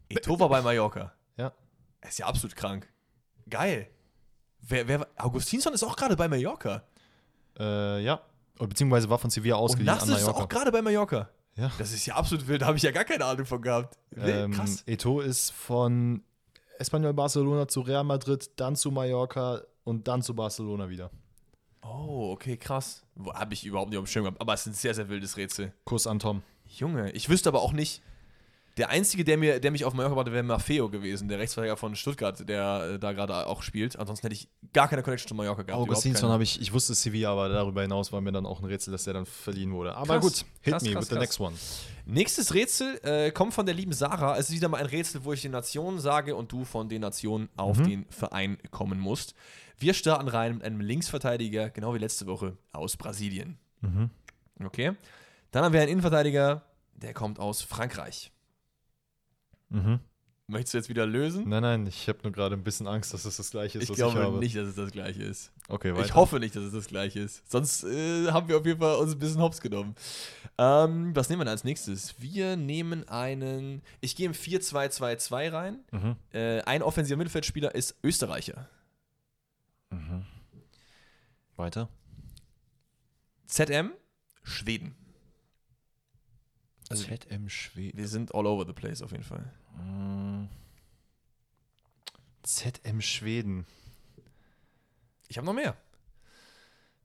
Eto 0.09 0.39
war 0.39 0.49
bei 0.49 0.61
Mallorca. 0.61 1.13
Ja. 1.37 1.53
Er 2.01 2.09
ist 2.09 2.19
ja 2.19 2.25
absolut 2.27 2.55
krank. 2.55 2.87
Geil. 3.49 3.89
Wer, 4.61 4.87
wer, 4.87 5.07
Augustinsson 5.17 5.73
ist 5.73 5.83
auch 5.83 5.95
gerade 5.95 6.15
bei 6.15 6.27
Mallorca. 6.27 6.83
Äh, 7.59 8.03
ja. 8.03 8.21
Beziehungsweise 8.57 9.09
war 9.09 9.19
von 9.19 9.29
Sevilla 9.29 9.55
Und 9.55 9.63
ausgeliehen 9.63 9.89
an 9.89 9.97
Nastic 9.97 10.15
ist 10.17 10.23
auch 10.23 10.33
Mallorca. 10.33 10.55
gerade 10.55 10.71
bei 10.71 10.81
Mallorca. 10.81 11.29
Ja. 11.57 11.71
Das 11.77 11.91
ist 11.91 12.05
ja 12.05 12.15
absolut 12.15 12.47
wild. 12.47 12.61
Da 12.61 12.67
habe 12.67 12.77
ich 12.77 12.83
ja 12.83 12.91
gar 12.91 13.03
keine 13.03 13.25
Ahnung 13.25 13.45
von 13.45 13.61
gehabt. 13.61 13.97
Ähm, 14.15 14.51
Krass. 14.51 14.83
Eto 14.85 15.21
ist 15.21 15.51
von 15.51 16.23
Espanyol 16.79 17.13
Barcelona 17.13 17.67
zu 17.67 17.81
Real 17.81 18.03
Madrid, 18.03 18.49
dann 18.57 18.75
zu 18.75 18.91
Mallorca 18.91 19.61
und 19.83 20.07
dann 20.07 20.21
zu 20.21 20.35
Barcelona 20.35 20.89
wieder. 20.89 21.09
Oh, 21.81 22.31
okay, 22.33 22.57
krass. 22.57 23.03
Habe 23.33 23.53
ich 23.53 23.65
überhaupt 23.65 23.89
nicht 23.89 23.97
auf 23.97 24.05
dem 24.05 24.07
Schirm 24.07 24.25
gehabt. 24.25 24.41
Aber 24.41 24.53
es 24.53 24.61
ist 24.61 24.67
ein 24.67 24.73
sehr, 24.73 24.93
sehr 24.93 25.09
wildes 25.09 25.37
Rätsel. 25.37 25.73
Kuss 25.85 26.05
an 26.05 26.19
Tom. 26.19 26.43
Junge, 26.65 27.11
ich 27.11 27.29
wüsste 27.29 27.49
aber 27.49 27.61
auch 27.61 27.71
nicht. 27.71 28.01
Der 28.77 28.89
einzige, 28.89 29.23
der, 29.23 29.37
mir, 29.37 29.59
der 29.59 29.71
mich 29.71 29.85
auf 29.85 29.93
Mallorca 29.93 30.15
warte, 30.15 30.31
wäre 30.31 30.43
Maffeo 30.43 30.89
gewesen, 30.89 31.27
der 31.27 31.39
Rechtsverteidiger 31.39 31.77
von 31.77 31.95
Stuttgart, 31.95 32.47
der 32.47 32.91
äh, 32.93 32.99
da 32.99 33.11
gerade 33.11 33.47
auch 33.47 33.63
spielt. 33.63 33.97
Ansonsten 33.97 34.27
hätte 34.27 34.35
ich 34.35 34.49
gar 34.71 34.87
keine 34.87 35.01
Connection 35.01 35.29
zu 35.29 35.35
Mallorca 35.35 35.63
gehabt. 35.63 35.81
Augustinsson 35.81 36.29
habe 36.29 36.43
ich, 36.43 36.61
ich 36.61 36.71
wusste 36.73 36.93
Sevilla, 36.93 37.31
aber 37.31 37.49
darüber 37.49 37.81
hinaus 37.81 38.11
war 38.11 38.21
mir 38.21 38.31
dann 38.31 38.45
auch 38.45 38.59
ein 38.59 38.65
Rätsel, 38.65 38.91
dass 38.91 39.05
der 39.05 39.13
dann 39.13 39.25
verliehen 39.25 39.71
wurde. 39.71 39.95
Aber 39.95 40.19
Krass, 40.19 40.23
gut, 40.23 40.45
hit 40.61 40.73
krass, 40.73 40.83
me 40.83 40.91
krass, 40.91 41.01
with 41.01 41.09
the 41.09 41.15
next 41.15 41.39
one. 41.39 41.55
Nächstes 42.05 42.53
Rätsel 42.53 42.99
äh, 43.03 43.31
kommt 43.31 43.53
von 43.53 43.65
der 43.65 43.73
lieben 43.73 43.93
Sarah. 43.93 44.37
Es 44.37 44.49
ist 44.49 44.55
wieder 44.55 44.69
mal 44.69 44.77
ein 44.77 44.85
Rätsel, 44.85 45.25
wo 45.25 45.33
ich 45.33 45.41
die 45.41 45.49
Nationen 45.49 45.99
sage 45.99 46.35
und 46.35 46.51
du 46.51 46.63
von 46.63 46.87
den 46.87 47.01
Nationen 47.01 47.49
auf 47.57 47.81
den 47.81 48.05
Verein 48.09 48.57
kommen 48.71 48.99
musst. 48.99 49.33
Wir 49.79 49.93
starten 49.93 50.27
rein 50.27 50.55
mit 50.55 50.63
einem 50.63 50.81
Linksverteidiger, 50.81 51.69
genau 51.69 51.93
wie 51.93 51.99
letzte 51.99 52.25
Woche, 52.25 52.57
aus 52.71 52.95
Brasilien. 52.97 53.57
Mhm. 53.81 54.09
Okay. 54.63 54.93
Dann 55.51 55.63
haben 55.63 55.73
wir 55.73 55.81
einen 55.81 55.91
Innenverteidiger, 55.91 56.63
der 56.95 57.13
kommt 57.13 57.39
aus 57.39 57.61
Frankreich. 57.61 58.31
Mhm. 59.69 59.99
Möchtest 60.49 60.73
du 60.73 60.77
jetzt 60.77 60.87
wieder 60.89 61.05
lösen? 61.05 61.49
Nein, 61.49 61.61
nein, 61.61 61.87
ich 61.87 62.07
habe 62.07 62.19
nur 62.23 62.31
gerade 62.31 62.55
ein 62.55 62.63
bisschen 62.63 62.87
Angst, 62.87 63.13
dass 63.13 63.25
es 63.25 63.35
das 63.35 63.51
gleiche 63.51 63.79
ist, 63.79 63.83
Ich 63.83 63.89
was 63.89 63.97
glaube 63.97 64.17
ich 64.17 64.25
habe. 64.25 64.37
nicht, 64.39 64.55
dass 64.55 64.67
es 64.69 64.75
das 64.75 64.91
gleiche 64.91 65.21
ist. 65.23 65.51
Okay, 65.67 65.93
weiter. 65.93 66.05
Ich 66.05 66.15
hoffe 66.15 66.39
nicht, 66.39 66.55
dass 66.55 66.63
es 66.63 66.71
das 66.71 66.87
gleiche 66.87 67.19
ist. 67.19 67.43
Sonst 67.51 67.83
äh, 67.83 68.31
haben 68.31 68.47
wir 68.47 68.57
auf 68.57 68.65
jeden 68.65 68.79
Fall 68.79 68.95
uns 68.95 69.11
ein 69.11 69.19
bisschen 69.19 69.41
hops 69.41 69.59
genommen. 69.59 69.93
Ähm, 70.57 71.13
was 71.13 71.27
nehmen 71.27 71.41
wir 71.41 71.45
denn 71.45 71.51
als 71.51 71.65
nächstes? 71.65 72.15
Wir 72.21 72.55
nehmen 72.55 73.05
einen. 73.09 73.81
Ich 73.99 74.15
gehe 74.15 74.25
im 74.25 74.31
4-2-2-2 74.31 75.51
rein. 75.51 75.79
Mhm. 75.91 76.15
Äh, 76.31 76.61
ein 76.61 76.81
offensiver 76.81 77.17
Mittelfeldspieler 77.17 77.75
ist 77.75 77.97
Österreicher. 78.01 78.69
Mhm. 79.89 80.23
Weiter. 81.57 81.89
ZM, 83.47 83.91
Schweden. 84.43 84.95
Also- 86.89 87.03
ZM 87.05 87.49
Schweden. 87.49 87.97
Wir 87.97 88.07
sind 88.07 88.33
all 88.33 88.45
over 88.45 88.65
the 88.65 88.73
place 88.73 89.01
auf 89.01 89.11
jeden 89.11 89.23
Fall. 89.23 89.51
Mm. 89.77 90.47
ZM 92.43 93.01
Schweden. 93.01 93.65
Ich 95.27 95.37
habe 95.37 95.45
noch 95.45 95.53
mehr. 95.53 95.75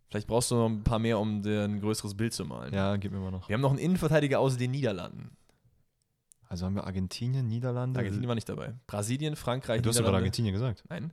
Vielleicht 0.08 0.28
brauchst 0.28 0.50
du 0.50 0.56
noch 0.56 0.66
ein 0.68 0.84
paar 0.84 0.98
mehr, 0.98 1.18
um 1.18 1.42
dir 1.42 1.64
ein 1.64 1.80
größeres 1.80 2.14
Bild 2.16 2.32
zu 2.34 2.44
malen. 2.44 2.72
Ja, 2.74 2.96
gib 2.96 3.12
mir 3.12 3.18
mal 3.18 3.30
noch. 3.30 3.48
Wir 3.48 3.54
haben 3.54 3.62
noch 3.62 3.70
einen 3.70 3.78
Innenverteidiger 3.78 4.38
aus 4.40 4.56
den 4.56 4.70
Niederlanden. 4.70 5.36
Also 6.48 6.66
haben 6.66 6.74
wir 6.74 6.84
Argentinien, 6.84 7.48
Niederlande. 7.48 7.98
Argentinien 7.98 8.28
war 8.28 8.34
nicht 8.34 8.48
dabei. 8.48 8.74
Brasilien, 8.86 9.36
Frankreich, 9.36 9.80
du 9.80 9.88
hast 9.88 9.96
ja 9.96 10.02
gerade. 10.02 10.18
Argentinien 10.18 10.52
gesagt. 10.52 10.84
Nein, 10.90 11.04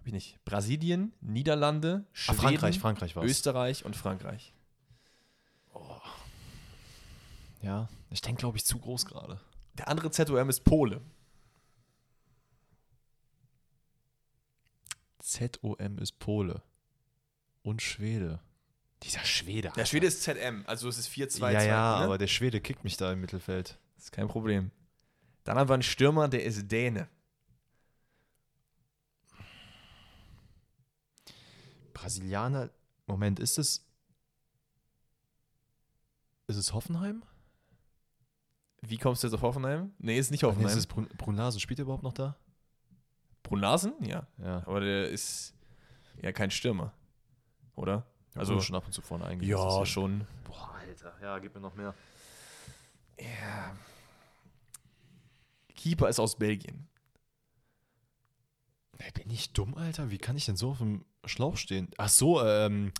habe 0.00 0.08
ich 0.08 0.12
nicht. 0.12 0.44
Brasilien, 0.44 1.12
Niederlande, 1.20 2.04
Schweden, 2.12 2.38
Frankreich, 2.40 2.78
Frankreich 2.80 3.14
war 3.14 3.22
es. 3.22 3.30
Österreich 3.30 3.84
und 3.84 3.94
Frankreich. 3.94 4.52
Ja, 7.66 7.88
ich 8.10 8.20
denke, 8.20 8.38
glaube 8.38 8.56
ich, 8.56 8.64
zu 8.64 8.78
groß 8.78 9.06
gerade. 9.06 9.40
Der 9.74 9.88
andere 9.88 10.12
ZOM 10.12 10.48
ist 10.48 10.62
Pole. 10.62 11.00
ZOM 15.18 15.98
ist 15.98 16.20
Pole. 16.20 16.62
Und 17.62 17.82
Schwede. 17.82 18.38
Dieser 19.02 19.24
Schwede. 19.24 19.72
Der 19.74 19.84
Schwede 19.84 20.06
ist 20.06 20.22
ZM, 20.22 20.62
also 20.68 20.88
es 20.88 20.96
ist 20.96 21.08
4-2-2. 21.08 21.50
Ja, 21.50 21.62
ja, 21.62 21.98
ne? 21.98 22.04
aber 22.04 22.18
der 22.18 22.28
Schwede 22.28 22.60
kickt 22.60 22.84
mich 22.84 22.96
da 22.96 23.12
im 23.12 23.20
Mittelfeld. 23.20 23.76
Das 23.96 24.04
ist 24.04 24.12
kein 24.12 24.28
Problem. 24.28 24.70
Dann 25.42 25.58
haben 25.58 25.68
wir 25.68 25.74
einen 25.74 25.82
Stürmer, 25.82 26.28
der 26.28 26.44
ist 26.44 26.70
Däne. 26.70 27.08
Brasilianer. 31.94 32.70
Moment, 33.08 33.40
ist 33.40 33.58
es. 33.58 33.84
Ist 36.46 36.56
es 36.58 36.72
Hoffenheim? 36.72 37.24
Wie 38.88 38.98
kommst 38.98 39.22
du 39.22 39.26
jetzt 39.28 39.34
auf 39.34 39.42
Hoffenheim? 39.42 39.92
Nee, 39.98 40.18
ist 40.18 40.30
nicht 40.30 40.42
Nee, 40.42 40.48
Hoffenheim. 40.48 40.68
ist 40.68 40.76
es 40.76 40.86
Brun 40.86 41.08
Brunlasen? 41.18 41.60
Spielt 41.60 41.78
er 41.78 41.84
überhaupt 41.84 42.02
noch 42.02 42.12
da? 42.12 42.36
Brunlasen? 43.42 43.94
Ja. 44.00 44.26
Ja. 44.38 44.58
Aber 44.66 44.80
der 44.80 45.08
ist 45.08 45.54
ja 46.22 46.32
kein 46.32 46.50
Stürmer. 46.50 46.92
Oder? 47.74 48.06
Also 48.34 48.54
Also, 48.54 48.60
schon 48.64 48.76
ab 48.76 48.84
und 48.86 48.92
zu 48.92 49.02
vorne 49.02 49.24
eigentlich. 49.24 49.48
ja, 49.48 49.86
schon. 49.86 50.26
Boah, 50.44 50.74
Alter. 50.80 51.12
Ja, 51.22 51.38
gib 51.38 51.54
mir 51.54 51.60
noch 51.60 51.74
mehr. 51.74 51.94
Ja. 53.18 53.74
Keeper 55.74 56.08
ist 56.08 56.18
aus 56.20 56.36
Belgien. 56.36 56.88
Bin 59.14 59.30
ich 59.30 59.52
dumm, 59.52 59.74
Alter? 59.76 60.10
Wie 60.10 60.18
kann 60.18 60.36
ich 60.36 60.46
denn 60.46 60.56
so 60.56 60.70
auf 60.70 60.78
dem 60.78 61.04
Schlauch 61.24 61.56
stehen? 61.56 61.88
Ach 61.98 62.08
so, 62.08 62.42
ähm. 62.44 62.92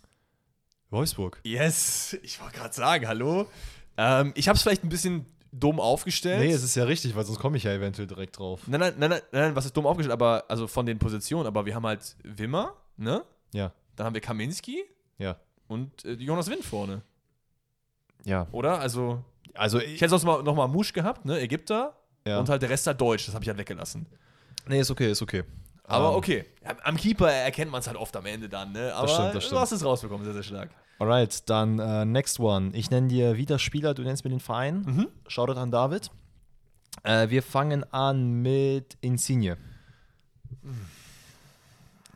Wolfsburg. 0.90 1.40
Yes, 1.44 2.14
ich 2.22 2.40
wollte 2.40 2.56
gerade 2.58 2.74
sagen, 2.74 3.08
hallo. 3.08 3.50
Ähm, 3.96 4.32
ich 4.36 4.48
habe 4.48 4.56
es 4.56 4.62
vielleicht 4.62 4.84
ein 4.84 4.88
bisschen 4.88 5.26
dumm 5.58 5.80
aufgestellt. 5.80 6.40
Nee, 6.40 6.52
es 6.52 6.62
ist 6.62 6.74
ja 6.74 6.84
richtig, 6.84 7.14
weil 7.16 7.24
sonst 7.24 7.38
komme 7.38 7.56
ich 7.56 7.64
ja 7.64 7.72
eventuell 7.72 8.06
direkt 8.06 8.38
drauf. 8.38 8.62
Nein, 8.66 8.80
nein, 8.80 8.94
nein, 8.98 9.10
nein, 9.10 9.20
nein, 9.32 9.56
was 9.56 9.64
ist 9.66 9.76
dumm 9.76 9.86
aufgestellt? 9.86 10.12
Aber 10.12 10.44
also 10.48 10.66
von 10.66 10.84
den 10.86 10.98
Positionen, 10.98 11.46
aber 11.46 11.64
wir 11.66 11.74
haben 11.74 11.86
halt 11.86 12.16
Wimmer, 12.22 12.74
ne? 12.96 13.24
Ja, 13.52 13.72
Dann 13.96 14.06
haben 14.06 14.14
wir 14.14 14.20
Kaminski 14.20 14.84
ja. 15.18 15.36
und 15.68 16.04
äh, 16.04 16.12
Jonas 16.14 16.50
Wind 16.50 16.64
vorne, 16.64 17.02
Ja. 18.24 18.46
oder? 18.52 18.78
Also, 18.80 19.22
Also, 19.54 19.78
ich 19.80 20.00
hätte 20.00 20.10
sonst 20.10 20.24
mal, 20.24 20.42
noch 20.42 20.54
mal 20.54 20.66
Musch 20.68 20.92
gehabt, 20.92 21.24
ne? 21.24 21.40
Ägypter. 21.40 21.96
ja. 22.26 22.38
Und 22.38 22.48
halt 22.48 22.60
der 22.62 22.70
Rest 22.70 22.86
halt 22.86 23.00
Deutsch, 23.00 23.26
das 23.26 23.34
habe 23.34 23.44
ich 23.44 23.48
halt 23.48 23.58
weggelassen. 23.58 24.06
nee, 24.68 24.80
ist 24.80 24.90
okay, 24.90 25.10
ist 25.10 25.22
okay. 25.22 25.44
Aber 25.88 26.10
Ähm, 26.10 26.14
okay, 26.16 26.44
am, 26.84 26.96
Keeper 26.96 27.30
erkennt 27.30 27.70
man 27.70 27.80
es 27.80 27.86
halt 27.86 27.96
oft 27.96 28.14
am 28.16 28.26
Ende 28.26 28.48
dann, 28.48 28.72
ne? 28.72 28.92
Aber 28.94 29.08
stimmt, 29.08 29.28
das 29.28 29.34
du 29.34 29.40
stimmt. 29.42 29.60
hast 29.60 29.72
es 29.72 29.84
rausbekommen, 29.84 30.24
sehr, 30.24 30.34
sehr 30.34 30.42
stark. 30.42 30.70
Alright, 30.98 31.48
dann 31.48 31.78
äh, 31.78 32.04
next 32.04 32.40
one. 32.40 32.70
Ich 32.74 32.90
nenne 32.90 33.08
dir 33.08 33.36
wieder 33.36 33.58
Spieler, 33.58 33.94
du 33.94 34.02
nennst 34.02 34.24
mir 34.24 34.30
den 34.30 34.40
Verein. 34.40 34.80
Mhm. 34.80 35.08
Shoutout 35.28 35.58
an 35.60 35.70
David. 35.70 36.10
Äh, 37.02 37.28
wir 37.28 37.42
fangen 37.42 37.84
an 37.92 38.40
mit 38.42 38.96
Insigne. 39.02 39.58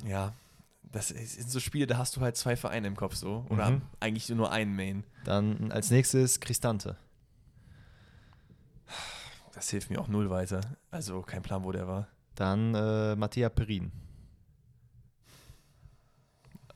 Ja, 0.07 0.33
das 0.91 1.09
sind 1.09 1.51
so 1.51 1.61
Spiele, 1.61 1.87
da 1.87 1.99
hast 1.99 2.17
du 2.17 2.21
halt 2.23 2.37
zwei 2.37 2.57
Vereine 2.57 2.89
im 2.89 2.97
Kopf 2.97 3.15
so. 3.15 3.45
Oder 3.51 3.71
Mhm. 3.71 3.83
eigentlich 4.01 4.29
nur 4.31 4.51
einen 4.51 4.75
Main. 4.75 5.05
Dann 5.25 5.71
als 5.71 5.91
nächstes 5.91 6.41
Cristante. 6.41 6.97
Das 9.55 9.69
hilft 9.69 9.91
mir 9.91 10.01
auch 10.01 10.09
null 10.09 10.31
weiter. 10.31 10.61
Also 10.91 11.21
kein 11.23 11.43
Plan, 11.43 11.63
wo 11.65 11.71
der 11.73 11.87
war. 11.87 12.09
Dann 12.35 12.75
äh, 12.75 13.17
Mattia 13.17 13.49
Perin. 13.49 13.93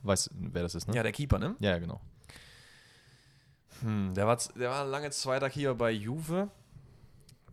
Weißt 0.02 0.26
du, 0.26 0.30
wer 0.34 0.62
das 0.62 0.74
ist, 0.74 0.86
ne? 0.86 0.94
Ja, 0.94 1.02
der 1.02 1.12
Keeper, 1.12 1.38
ne? 1.38 1.56
Ja, 1.60 1.70
ja, 1.70 1.78
genau. 1.78 2.00
Hm, 3.80 4.14
der, 4.14 4.26
war, 4.26 4.38
der 4.56 4.70
war 4.70 4.84
lange 4.84 5.10
zweiter 5.10 5.48
Keeper 5.50 5.74
bei 5.74 5.90
Juve. 5.90 6.50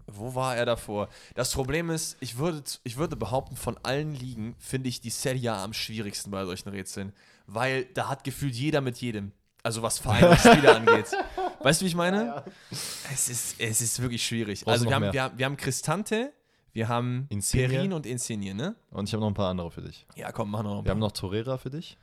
Wo 0.08 0.36
war 0.36 0.58
er 0.58 0.66
davor? 0.66 1.08
Das 1.36 1.52
Problem 1.54 1.90
ist, 1.90 2.18
ich 2.20 2.38
würde, 2.38 2.64
ich 2.84 2.98
würde 2.98 3.16
behaupten, 3.16 3.56
von 3.56 3.78
allen 3.84 4.14
Ligen 4.14 4.56
finde 4.60 4.90
ich 4.90 5.00
die 5.00 5.10
Serie 5.10 5.54
A 5.54 5.64
am 5.64 5.74
schwierigsten 5.74 6.32
bei 6.32 6.44
solchen 6.44 6.70
Rätseln. 6.70 7.14
Weil 7.48 7.86
da 7.86 8.10
hat 8.10 8.24
gefühlt 8.24 8.54
jeder 8.54 8.82
mit 8.82 8.98
jedem. 8.98 9.32
Also 9.64 9.82
was 9.82 10.00
Vereine 10.00 10.32
und 10.32 10.40
Spieler 10.40 10.76
angeht. 10.78 11.12
Weißt 11.62 11.82
du, 11.82 11.86
wie 11.86 11.90
ich 11.90 11.96
meine? 11.96 12.44
Es, 12.72 13.30
ist, 13.30 13.60
es 13.60 13.80
ist 13.80 14.02
wirklich 14.02 14.26
schwierig. 14.26 14.66
Brauchst 14.66 14.74
also 14.74 14.86
wir 14.90 14.96
haben, 14.96 15.14
wir, 15.14 15.24
haben, 15.24 15.38
wir 15.38 15.46
haben 15.46 15.58
Cristante, 15.58 16.34
wir 16.74 16.88
haben 16.88 17.26
Insigne. 17.30 17.68
Perin 17.68 17.94
und 17.94 18.06
Insigne, 18.06 18.54
ne? 18.54 18.76
Und 18.92 19.08
ich 19.08 19.14
habe 19.14 19.22
noch 19.22 19.28
ein 19.30 19.34
paar 19.34 19.50
andere 19.50 19.72
für 19.72 19.82
dich. 19.82 20.06
Ja, 20.16 20.32
komm, 20.32 20.52
mach 20.52 20.64
noch 20.64 20.80
ein 20.80 20.86
Wir 20.86 20.92
haben 20.92 21.00
paar. 21.00 21.08
noch 21.08 21.12
Torreira 21.12 21.58
für 21.58 21.70
dich. 21.70 21.98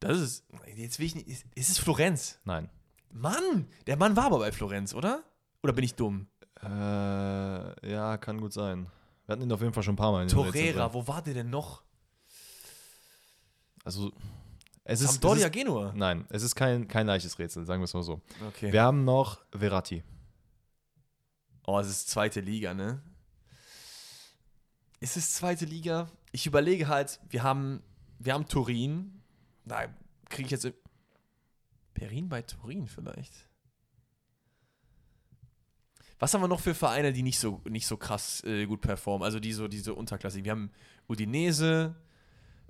Das 0.00 0.18
ist, 0.18 0.44
jetzt 0.74 0.98
will 0.98 1.06
ich 1.06 1.14
nicht, 1.14 1.28
ist, 1.28 1.46
ist 1.54 1.70
es 1.70 1.78
Florenz? 1.78 2.38
Nein. 2.44 2.68
Mann, 3.12 3.66
der 3.86 3.96
Mann 3.96 4.16
war 4.16 4.24
aber 4.26 4.38
bei 4.38 4.52
Florenz, 4.52 4.92
oder? 4.94 5.22
Oder 5.62 5.72
bin 5.72 5.84
ich 5.84 5.94
dumm? 5.94 6.26
Äh, 6.62 6.68
ja, 7.90 8.16
kann 8.18 8.40
gut 8.40 8.52
sein. 8.52 8.88
Wir 9.24 9.32
hatten 9.32 9.42
ihn 9.42 9.52
auf 9.52 9.60
jeden 9.60 9.72
Fall 9.72 9.82
schon 9.82 9.94
ein 9.94 9.96
paar 9.96 10.12
Mal. 10.12 10.22
in 10.22 10.28
Torreira, 10.28 10.92
wo 10.92 11.06
war 11.06 11.22
der 11.22 11.34
denn 11.34 11.50
noch? 11.50 11.82
Also, 13.84 14.12
es 14.84 15.00
ist. 15.00 15.12
Sampdoria 15.12 15.48
Genua. 15.48 15.92
nein, 15.94 16.26
es 16.28 16.42
ist 16.42 16.54
kein, 16.54 16.88
kein 16.88 17.06
leichtes 17.06 17.38
Rätsel, 17.38 17.64
sagen 17.64 17.80
wir 17.80 17.84
es 17.84 17.94
mal 17.94 18.02
so. 18.02 18.20
Okay. 18.48 18.72
Wir 18.72 18.82
haben 18.82 19.04
noch 19.04 19.38
Verratti. 19.52 20.02
Oh, 21.66 21.78
es 21.78 21.88
ist 21.88 22.08
zweite 22.10 22.40
Liga, 22.40 22.74
ne? 22.74 23.00
Ist 25.00 25.16
es 25.16 25.34
zweite 25.34 25.64
Liga? 25.64 26.08
Ich 26.32 26.46
überlege 26.46 26.88
halt, 26.88 27.20
wir 27.28 27.42
haben, 27.42 27.82
wir 28.18 28.34
haben 28.34 28.46
Turin. 28.46 29.22
Nein, 29.64 29.94
kriege 30.28 30.46
ich 30.46 30.52
jetzt. 30.52 30.72
Perin 31.94 32.28
bei 32.28 32.42
Turin 32.42 32.86
vielleicht. 32.86 33.32
Was 36.18 36.32
haben 36.32 36.40
wir 36.40 36.48
noch 36.48 36.60
für 36.60 36.74
Vereine, 36.74 37.12
die 37.12 37.22
nicht 37.22 37.38
so, 37.38 37.60
nicht 37.68 37.86
so 37.86 37.96
krass 37.96 38.42
äh, 38.44 38.66
gut 38.66 38.80
performen? 38.80 39.24
Also 39.24 39.38
die 39.38 39.52
so, 39.52 39.68
diese 39.68 39.94
Unterklasse. 39.94 40.44
Wir 40.44 40.52
haben 40.52 40.70
Udinese, 41.08 41.94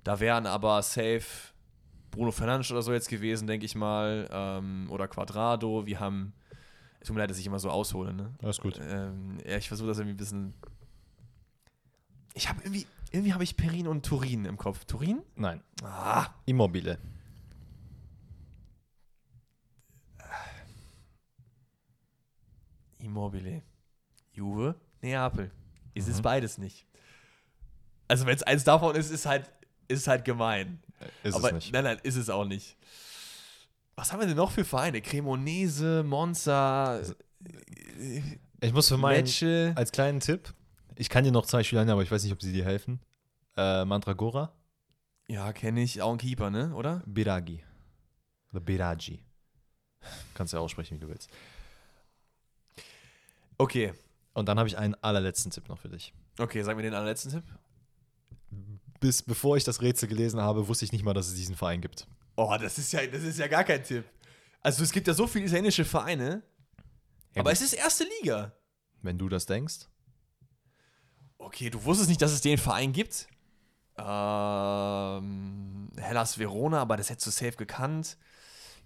da 0.03 0.19
wären 0.19 0.45
aber 0.45 0.81
safe 0.81 1.53
Bruno 2.11 2.31
Fernandes 2.31 2.71
oder 2.71 2.81
so 2.81 2.93
jetzt 2.93 3.09
gewesen, 3.09 3.47
denke 3.47 3.65
ich 3.65 3.75
mal. 3.75 4.27
Ähm, 4.31 4.87
oder 4.89 5.07
Quadrado. 5.07 5.85
Wir 5.85 5.99
haben. 5.99 6.33
Es 6.99 7.07
tut 7.07 7.15
mir 7.15 7.21
leid, 7.21 7.29
dass 7.29 7.37
ich 7.37 7.45
immer 7.45 7.59
so 7.59 7.69
aushole, 7.69 8.13
ne? 8.13 8.33
Alles 8.41 8.59
gut. 8.59 8.79
Ähm, 8.81 9.37
ja, 9.45 9.57
ich 9.57 9.67
versuche 9.67 9.89
das 9.89 9.99
irgendwie 9.99 10.15
ein 10.15 10.17
bisschen. 10.17 10.53
Ich 12.37 12.47
habe 12.49 12.61
irgendwie. 12.63 12.85
Irgendwie 13.11 13.33
habe 13.33 13.43
ich 13.43 13.55
Perin 13.57 13.87
und 13.87 14.05
Turin 14.05 14.43
im 14.45 14.57
Kopf. 14.57 14.83
Turin? 14.85 15.21
Nein. 15.35 15.63
Ah, 15.81 16.27
Immobile. 16.45 16.97
Immobile. 22.99 23.61
Juve, 24.33 24.75
Neapel. 25.01 25.51
Ist 25.93 26.07
Mhm. 26.07 26.13
es 26.13 26.21
beides 26.21 26.57
nicht. 26.57 26.85
Also, 28.07 28.25
wenn 28.25 28.35
es 28.35 28.43
eins 28.43 28.63
davon 28.63 28.95
ist, 28.95 29.09
ist 29.11 29.25
halt, 29.25 29.49
ist 29.87 30.07
halt 30.07 30.23
gemein. 30.25 30.79
Ist 31.23 31.35
Aber 31.35 31.47
es 31.49 31.53
nicht. 31.53 31.73
nein, 31.73 31.83
nein, 31.83 31.99
ist 32.03 32.15
es 32.15 32.29
auch 32.29 32.45
nicht. 32.45 32.77
Was 33.95 34.11
haben 34.11 34.19
wir 34.19 34.27
denn 34.27 34.37
noch 34.37 34.51
für 34.51 34.63
Vereine? 34.63 35.01
Cremonese, 35.01 36.03
Monza, 36.03 37.01
Ich 38.61 38.73
muss 38.73 38.87
für 38.87 38.97
meinen, 38.97 39.25
Lecce. 39.25 39.73
als 39.75 39.91
kleinen 39.91 40.19
Tipp, 40.19 40.53
ich 40.97 41.09
kann 41.09 41.23
dir 41.23 41.31
noch 41.31 41.45
zwei 41.45 41.63
Spieler 41.63 41.81
nennen, 41.81 41.91
aber 41.91 42.03
ich 42.03 42.11
weiß 42.11 42.23
nicht, 42.23 42.33
ob 42.33 42.41
sie 42.41 42.51
dir 42.53 42.65
helfen. 42.65 42.99
Äh, 43.55 43.85
Mandragora, 43.85 44.53
Ja, 45.27 45.51
kenne 45.53 45.81
ich. 45.81 46.01
Auch 46.01 46.11
ein 46.11 46.17
Keeper, 46.17 46.49
ne? 46.49 46.73
Oder? 46.75 47.01
Biragi. 47.05 47.63
Oder 48.51 48.59
Biragi. 48.61 49.23
Kannst 50.35 50.53
du 50.53 50.57
ja 50.57 50.61
aussprechen, 50.61 50.95
wie 50.95 50.99
du 51.01 51.07
willst. 51.09 51.29
Okay. 53.57 53.93
Und 54.33 54.47
dann 54.47 54.59
habe 54.59 54.69
ich 54.69 54.77
einen 54.77 54.95
allerletzten 55.01 55.51
Tipp 55.51 55.67
noch 55.67 55.79
für 55.79 55.89
dich. 55.89 56.13
Okay, 56.39 56.61
sag 56.61 56.75
mir 56.77 56.83
den 56.83 56.93
allerletzten 56.93 57.31
Tipp. 57.31 57.43
Bis 58.99 59.21
bevor 59.23 59.57
ich 59.57 59.63
das 59.63 59.81
Rätsel 59.81 60.07
gelesen 60.07 60.39
habe, 60.41 60.67
wusste 60.67 60.85
ich 60.85 60.91
nicht 60.91 61.03
mal, 61.03 61.13
dass 61.13 61.27
es 61.27 61.35
diesen 61.35 61.55
Verein 61.55 61.81
gibt. 61.81 62.07
Oh, 62.35 62.55
das 62.59 62.77
ist 62.77 62.93
ja, 62.93 63.05
das 63.07 63.23
ist 63.23 63.39
ja 63.39 63.47
gar 63.47 63.63
kein 63.63 63.83
Tipp. 63.83 64.05
Also 64.61 64.83
es 64.83 64.91
gibt 64.91 65.07
ja 65.07 65.13
so 65.13 65.25
viele 65.27 65.45
italienische 65.45 65.85
Vereine, 65.85 66.43
Ja, 67.35 67.41
aber 67.41 67.49
gut. 67.51 67.53
es 67.53 67.61
ist 67.61 67.73
erste 67.73 68.05
Liga. 68.21 68.53
Wenn 69.01 69.17
du 69.17 69.27
das 69.29 69.45
denkst. 69.45 69.87
Okay, 71.37 71.69
du 71.69 71.83
wusstest 71.83 72.09
nicht, 72.09 72.21
dass 72.21 72.31
es 72.31 72.41
den 72.41 72.57
Verein 72.57 72.91
gibt. 72.93 73.27
Ähm, 73.97 75.89
Hellas 75.97 76.37
Verona, 76.37 76.81
aber 76.81 76.97
das 76.97 77.09
hättest 77.09 77.27
du 77.27 77.31
safe 77.31 77.57
gekannt. 77.57 78.17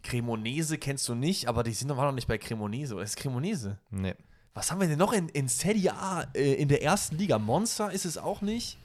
Cremonese 0.04 0.78
kennst 0.78 1.08
du 1.10 1.16
nicht, 1.16 1.48
aber 1.48 1.64
die 1.64 1.74
sind 1.74 1.88
noch 1.88 2.12
nicht 2.12 2.28
bei 2.28 2.38
Cremonese. 2.38 2.96
Oder 2.96 3.04
ist 3.04 3.12
es 3.12 3.16
Cremonese? 3.16 3.78
Nee. 3.92 4.16
Was 4.54 4.72
haben 4.72 4.82
wir 4.82 4.88
denn 4.88 4.98
noch 4.98 5.14
in, 5.14 5.30
in 5.30 5.48
Serie 5.48 5.94
A 5.94 6.24
äh, 6.34 6.54
in 6.56 6.68
der 6.68 6.82
ersten 6.84 7.18
Liga? 7.18 7.40
Monster 7.40 7.92
ist 7.92 8.06
es 8.06 8.18
auch 8.18 8.42
nicht. 8.42 8.78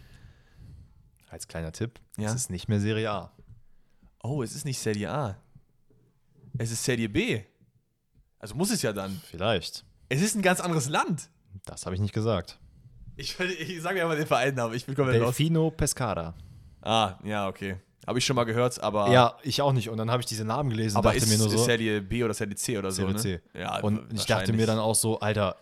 Als 1.29 1.49
kleiner 1.49 1.73
Tipp, 1.73 1.99
Ja. 2.17 2.29
es 2.29 2.35
ist 2.35 2.51
nicht 2.51 2.69
mehr 2.69 2.81
Serie 2.81 3.11
A. 3.11 3.33
Oh, 4.23 4.43
es 4.43 4.55
ist 4.55 4.65
nicht 4.65 4.79
Serie 4.79 5.11
A. 5.11 5.37
Es 6.59 6.71
ist 6.71 6.85
Serie 6.85 7.09
B. 7.09 7.43
Also 8.39 8.55
muss 8.55 8.71
es 8.71 8.83
ja 8.83 8.93
dann. 8.93 9.21
Vielleicht. 9.31 9.85
Es 10.09 10.23
ist 10.23 10.37
ein 10.37 10.43
ganz 10.43 10.61
anderes 10.61 10.89
Land. 10.89 11.31
Das 11.65 11.85
habe 11.85 11.95
ich 11.97 12.01
nicht 12.01 12.13
gesagt. 12.15 12.61
Ich, 13.17 13.39
ich 13.41 13.83
sage 13.83 13.97
mir 13.97 14.05
aber 14.05 14.17
den 14.17 14.27
Vereinsnamen, 14.27 14.77
ich 14.77 14.85
bin 14.85 14.95
komplett 14.95 15.21
los. 15.21 15.37
Delfino 15.37 15.71
Pescara. 15.71 16.35
Ah, 16.83 17.15
ja, 17.25 17.49
okay. 17.49 17.77
Habe 18.07 18.21
ich 18.21 18.25
schon 18.25 18.37
mal 18.37 18.45
gehört, 18.45 18.81
aber. 18.81 19.11
Ja, 19.11 19.37
ich 19.43 19.61
auch 19.63 19.73
nicht. 19.73 19.91
Und 19.91 19.97
dann 19.97 20.11
habe 20.11 20.21
ich 20.21 20.27
diese 20.27 20.45
Namen 20.45 20.71
gelesen 20.71 20.97
aber 20.97 21.09
und 21.09 21.17
dachte 21.17 21.25
ist, 21.25 21.31
mir 21.31 21.39
nur 21.39 21.49
ist 21.49 21.59
so. 21.59 21.65
Serie 21.65 22.01
B 22.01 22.23
oder 22.23 22.35
Serie 22.35 22.55
C 22.55 22.79
oder 22.79 22.93
so? 22.93 23.03
Serie 23.03 23.15
Ne? 23.15 23.21
C. 23.21 23.41
Ja, 23.59 23.81
und 23.81 24.13
ich 24.13 24.27
dachte 24.27 24.53
mir 24.53 24.67
dann 24.67 24.79
auch 24.79 24.95
so, 24.95 25.19
Alter, 25.19 25.57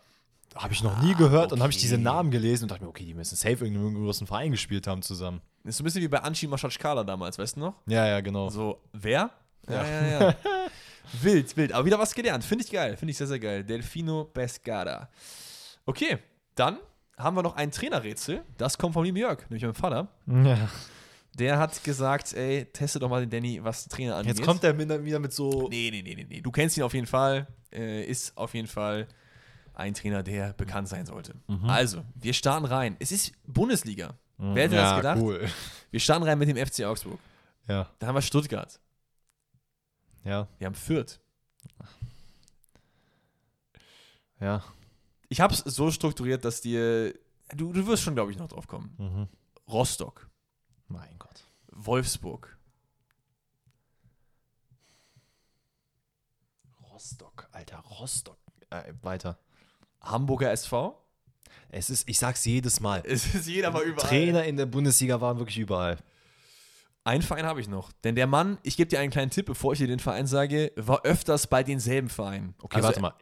habe 0.55 0.73
ich 0.73 0.83
noch 0.83 1.03
nie 1.03 1.15
gehört. 1.15 1.53
Und 1.53 1.59
dann 1.59 1.63
habe 1.63 1.71
ich 1.71 1.77
okay. 1.77 1.87
diese 1.87 1.99
Namen 1.99 2.31
gelesen 2.31 2.65
und 2.65 2.71
dachte 2.71 2.85
mir, 2.85 2.91
okay, 2.91 3.05
die 3.05 3.15
müssen 3.15 3.37
safe 3.37 3.65
in 3.65 3.75
irgendeinem 3.75 4.05
großen 4.05 4.27
Verein 4.27 4.51
gespielt 4.51 4.87
haben 4.87 5.01
zusammen. 5.01 5.41
Ist 5.65 5.79
so 5.79 5.83
ein 5.83 5.85
bisschen 5.87 6.03
wie 6.03 6.09
bei 6.09 6.19
Anchi 6.19 6.47
Maschatschkala 6.47 7.05
damals, 7.05 7.39
weißt 7.39 7.57
du 7.57 7.61
noch? 7.61 7.75
Ja, 7.87 8.07
ja, 8.07 8.21
genau. 8.21 8.51
So, 8.51 8.81
wer? 8.93 9.31
Ja. 9.69 9.87
ja, 9.87 10.07
ja. 10.07 10.35
wild, 11.23 11.57
wild. 11.57 11.73
Aber 11.73 11.87
wieder 11.87 11.99
was 11.99 12.15
gelernt. 12.15 12.45
Finde 12.45 12.65
ich 12.65 12.71
geil. 12.71 12.97
Finde 12.99 13.13
ich 13.13 13.17
sehr, 13.17 13.27
sehr 13.27 13.39
geil. 13.39 13.65
Delfino 13.65 14.25
Pescara. 14.25 15.09
Okay, 15.87 16.19
dann 16.55 16.79
haben 17.17 17.37
wir 17.37 17.43
noch 17.43 17.57
ein 17.57 17.71
Trainerrätsel. 17.71 18.43
Das 18.59 18.77
kommt 18.79 18.95
von 18.95 19.05
lieben 19.05 19.17
Jörg, 19.17 19.41
nämlich 19.49 19.63
meinem 19.63 19.75
Vater. 19.75 20.09
Ja. 20.27 20.69
Der 21.35 21.59
hat 21.59 21.83
gesagt, 21.83 22.33
ey, 22.35 22.65
teste 22.67 22.99
doch 23.01 23.09
mal 23.09 23.21
den 23.21 23.31
Danny, 23.31 23.63
was 23.63 23.89
Trainer 23.89 24.17
angeht. 24.17 24.37
Jetzt 24.37 24.47
kommt 24.47 24.63
er 24.63 24.79
wieder 24.79 25.19
mit 25.19 25.33
so. 25.33 25.69
Nee, 25.69 25.91
nee, 25.91 26.03
nee, 26.03 26.15
nee, 26.15 26.27
nee. 26.29 26.41
Du 26.41 26.51
kennst 26.53 26.77
ihn 26.77 26.85
auf 26.85 26.95
jeden 26.95 27.07
Fall. 27.07 27.49
Äh, 27.73 28.05
ist 28.05 28.37
auf 28.37 28.55
jeden 28.55 28.69
Fall 28.69 29.09
ein 29.75 29.95
Trainer, 29.95 30.23
der 30.23 30.53
bekannt 30.53 30.89
sein 30.89 31.07
sollte. 31.07 31.35
Mhm. 31.49 31.69
Also, 31.69 32.05
wir 32.15 32.33
starten 32.33 32.67
rein. 32.67 32.97
Es 33.01 33.11
ist 33.11 33.33
Bundesliga. 33.47 34.15
Wer 34.37 34.65
hätte 34.65 34.77
das 34.77 34.91
ja, 34.91 34.97
gedacht? 34.97 35.19
cool. 35.21 35.49
Wir 35.91 36.01
starten 36.01 36.25
rein 36.25 36.39
mit 36.39 36.49
dem 36.49 36.57
FC 36.57 36.85
Augsburg. 36.85 37.19
Ja, 37.69 37.91
Dann 37.99 38.09
haben 38.09 38.17
wir 38.17 38.23
Stuttgart. 38.23 38.79
ja, 40.25 40.47
Wir 40.59 40.67
haben 40.67 40.75
Fürth. 40.75 41.19
ja. 44.41 44.63
Ich 45.35 45.41
habe 45.41 45.53
es 45.53 45.59
so 45.59 45.91
strukturiert, 45.91 46.45
dass 46.45 46.61
dir. 46.61 47.13
Du, 47.57 47.73
du 47.73 47.85
wirst 47.89 48.05
schon, 48.05 48.15
glaube 48.15 48.31
ich, 48.31 48.39
noch 48.39 48.47
drauf 48.47 48.69
kommen. 48.69 48.95
Mhm. 48.99 49.29
Rostock. 49.69 50.31
Mein 50.87 51.19
Gott. 51.19 51.49
Wolfsburg. 51.73 52.57
Rostock, 56.93 57.49
Alter, 57.51 57.79
Rostock. 57.79 58.39
Äh, 58.71 58.93
weiter. 59.03 59.37
Hamburger 60.01 60.53
SV. 60.53 61.05
Es 61.69 61.91
ist, 61.91 62.09
ich 62.09 62.21
sag's 62.21 62.45
jedes 62.45 62.79
Mal. 62.79 63.03
Es 63.05 63.35
ist 63.35 63.49
jeder 63.49 63.73
mal 63.73 63.83
überall. 63.83 64.09
Trainer 64.09 64.45
in 64.45 64.57
der 64.57 64.67
Bundesliga 64.67 65.21
waren 65.21 65.39
wirklich 65.39 65.59
überall. 65.59 65.99
Einen 67.07 67.23
Verein 67.23 67.45
habe 67.45 67.61
ich 67.61 67.69
noch. 67.69 67.93
Denn 68.03 68.15
der 68.15 68.27
Mann, 68.27 68.57
ich 68.63 68.79
gebe 68.79 68.89
dir 68.89 68.99
einen 68.99 69.11
kleinen 69.11 69.31
Tipp, 69.31 69.45
bevor 69.47 69.75
ich 69.75 69.79
dir 69.79 69.87
den 69.87 69.99
Verein 69.99 70.27
sage, 70.27 70.73
war 70.77 71.05
öfters 71.05 71.47
bei 71.47 71.63
denselben 71.63 72.09
Vereinen. 72.09 72.55
Okay, 72.63 72.77
Also, 72.77 72.89
warte 72.89 73.01
mal. 73.01 73.15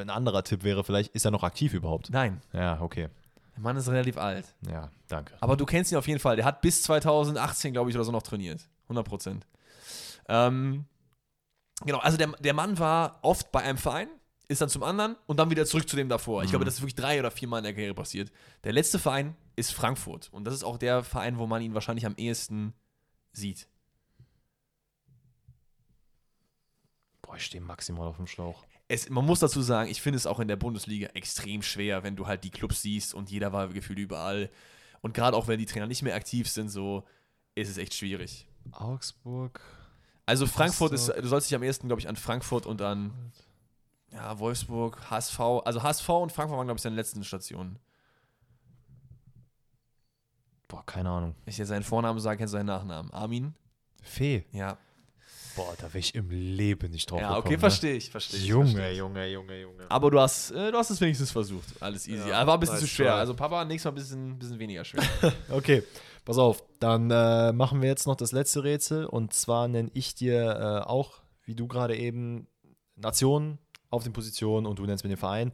Ein 0.00 0.08
anderer 0.08 0.42
Tipp 0.44 0.64
wäre 0.64 0.82
vielleicht, 0.82 1.14
ist 1.14 1.26
er 1.26 1.30
noch 1.30 1.42
aktiv 1.42 1.74
überhaupt? 1.74 2.08
Nein, 2.10 2.40
Ja, 2.54 2.80
okay. 2.80 3.08
der 3.54 3.62
Mann 3.62 3.76
ist 3.76 3.88
relativ 3.90 4.16
alt. 4.16 4.54
Ja, 4.66 4.90
danke. 5.08 5.34
Aber 5.40 5.56
du 5.58 5.66
kennst 5.66 5.92
ihn 5.92 5.98
auf 5.98 6.08
jeden 6.08 6.20
Fall. 6.20 6.36
Der 6.36 6.46
hat 6.46 6.62
bis 6.62 6.82
2018, 6.84 7.74
glaube 7.74 7.90
ich, 7.90 7.96
oder 7.96 8.04
so 8.04 8.12
noch 8.12 8.22
trainiert. 8.22 8.66
100 8.84 9.06
Prozent. 9.06 9.46
Ähm, 10.28 10.86
genau, 11.84 11.98
also 11.98 12.16
der, 12.16 12.28
der 12.40 12.54
Mann 12.54 12.78
war 12.78 13.18
oft 13.20 13.52
bei 13.52 13.60
einem 13.60 13.76
Verein, 13.78 14.08
ist 14.48 14.62
dann 14.62 14.70
zum 14.70 14.82
anderen 14.82 15.16
und 15.26 15.38
dann 15.38 15.50
wieder 15.50 15.66
zurück 15.66 15.86
zu 15.86 15.96
dem 15.96 16.08
davor. 16.08 16.42
Ich 16.44 16.48
glaube, 16.50 16.64
das 16.64 16.74
ist 16.74 16.80
wirklich 16.80 16.94
drei 16.94 17.18
oder 17.20 17.30
vier 17.30 17.48
Mal 17.48 17.58
in 17.58 17.64
der 17.64 17.74
Karriere 17.74 17.92
passiert. 17.94 18.32
Der 18.64 18.72
letzte 18.72 18.98
Verein 18.98 19.36
ist 19.56 19.74
Frankfurt. 19.74 20.30
Und 20.32 20.44
das 20.46 20.54
ist 20.54 20.64
auch 20.64 20.78
der 20.78 21.02
Verein, 21.04 21.36
wo 21.38 21.46
man 21.46 21.60
ihn 21.60 21.74
wahrscheinlich 21.74 22.06
am 22.06 22.14
ehesten 22.16 22.72
sieht. 23.32 23.68
Boah, 27.22 27.36
ich 27.36 27.44
stehe 27.44 27.62
maximal 27.62 28.08
auf 28.08 28.16
dem 28.16 28.26
Schlauch. 28.26 28.64
Es, 28.88 29.10
man 29.10 29.26
muss 29.26 29.40
dazu 29.40 29.60
sagen, 29.60 29.90
ich 29.90 30.00
finde 30.00 30.16
es 30.16 30.26
auch 30.26 30.40
in 30.40 30.48
der 30.48 30.56
Bundesliga 30.56 31.08
extrem 31.08 31.62
schwer, 31.62 32.02
wenn 32.02 32.16
du 32.16 32.26
halt 32.26 32.42
die 32.44 32.50
Clubs 32.50 32.80
siehst 32.80 33.12
und 33.12 33.30
jeder 33.30 33.52
war 33.52 33.68
gefühlt 33.68 33.98
überall. 33.98 34.50
Und 35.02 35.12
gerade 35.14 35.36
auch 35.36 35.46
wenn 35.46 35.58
die 35.58 35.66
Trainer 35.66 35.86
nicht 35.86 36.02
mehr 36.02 36.14
aktiv 36.14 36.48
sind, 36.48 36.70
so 36.70 37.04
ist 37.54 37.68
es 37.68 37.76
echt 37.76 37.94
schwierig. 37.94 38.46
Augsburg. 38.72 39.60
Also 40.26 40.46
Frankfurt 40.46 40.92
ist, 40.92 41.08
Rostock. 41.08 41.22
du 41.22 41.28
sollst 41.28 41.50
dich 41.50 41.54
am 41.54 41.62
ehesten, 41.62 41.88
glaube 41.88 42.00
ich, 42.00 42.08
an 42.08 42.16
Frankfurt 42.16 42.66
und 42.66 42.82
an 42.82 43.32
ja, 44.10 44.38
Wolfsburg, 44.38 45.10
HSV. 45.10 45.40
Also 45.64 45.82
HSV 45.82 46.08
und 46.08 46.32
Frankfurt 46.32 46.56
waren, 46.56 46.66
glaube 46.66 46.78
ich, 46.78 46.82
seine 46.82 46.96
letzten 46.96 47.24
Stationen. 47.24 47.78
Boah, 50.68 50.84
keine 50.84 51.08
Ahnung. 51.10 51.34
Wenn 51.44 51.50
ich 51.50 51.56
dir 51.56 51.66
seinen 51.66 51.82
Vornamen 51.82 52.20
sage, 52.20 52.38
kennst 52.38 52.52
du 52.54 52.58
seinen 52.58 52.66
Nachnamen. 52.66 53.10
Armin? 53.12 53.54
Fee. 54.02 54.44
Ja. 54.52 54.76
Boah, 55.56 55.74
da 55.78 55.84
wäre 55.88 55.98
ich 55.98 56.14
im 56.14 56.30
Leben 56.30 56.90
nicht 56.92 57.10
drauf 57.10 57.20
Ja, 57.20 57.28
gekommen. 57.28 57.46
okay, 57.46 57.54
ne? 57.54 57.58
verstehe 57.58 57.94
ich, 57.94 58.10
verstehe 58.10 58.38
ich. 58.38 58.46
Junge, 58.46 58.66
verstehe 58.70 58.92
ich. 58.92 58.98
Junge, 58.98 59.26
Junge, 59.28 59.60
Junge. 59.60 59.86
Aber 59.90 60.10
du 60.10 60.20
hast, 60.20 60.52
äh, 60.52 60.70
du 60.70 60.78
hast 60.78 60.90
es 60.90 61.00
wenigstens 61.00 61.32
versucht. 61.32 61.64
Alles 61.80 62.06
easy. 62.06 62.20
Ja, 62.20 62.40
Ja, 62.40 62.46
war 62.46 62.54
ein 62.54 62.60
bisschen 62.60 62.78
zu 62.78 62.86
schwer. 62.86 63.14
Also 63.14 63.34
Papa, 63.34 63.64
nächstes 63.64 63.86
Mal 63.86 63.92
ein 63.92 63.94
bisschen, 63.96 64.38
bisschen 64.38 64.58
weniger 64.58 64.84
schwer. 64.84 65.02
Okay, 65.50 65.82
pass 66.24 66.38
auf. 66.38 66.62
Dann 66.78 67.10
äh, 67.10 67.52
machen 67.52 67.82
wir 67.82 67.88
jetzt 67.88 68.06
noch 68.06 68.14
das 68.14 68.30
letzte 68.30 68.62
Rätsel. 68.62 69.06
Und 69.06 69.32
zwar 69.32 69.66
nenne 69.66 69.90
ich 69.94 70.14
dir 70.14 70.82
äh, 70.84 70.88
auch, 70.88 71.14
wie 71.44 71.56
du 71.56 71.66
gerade 71.66 71.96
eben, 71.96 72.46
Nationen 72.94 73.58
auf 73.90 74.04
den 74.04 74.12
Positionen 74.12 74.66
und 74.66 74.78
du 74.78 74.84
nennst 74.86 75.02
mir 75.02 75.08
den 75.10 75.16
Verein. 75.16 75.50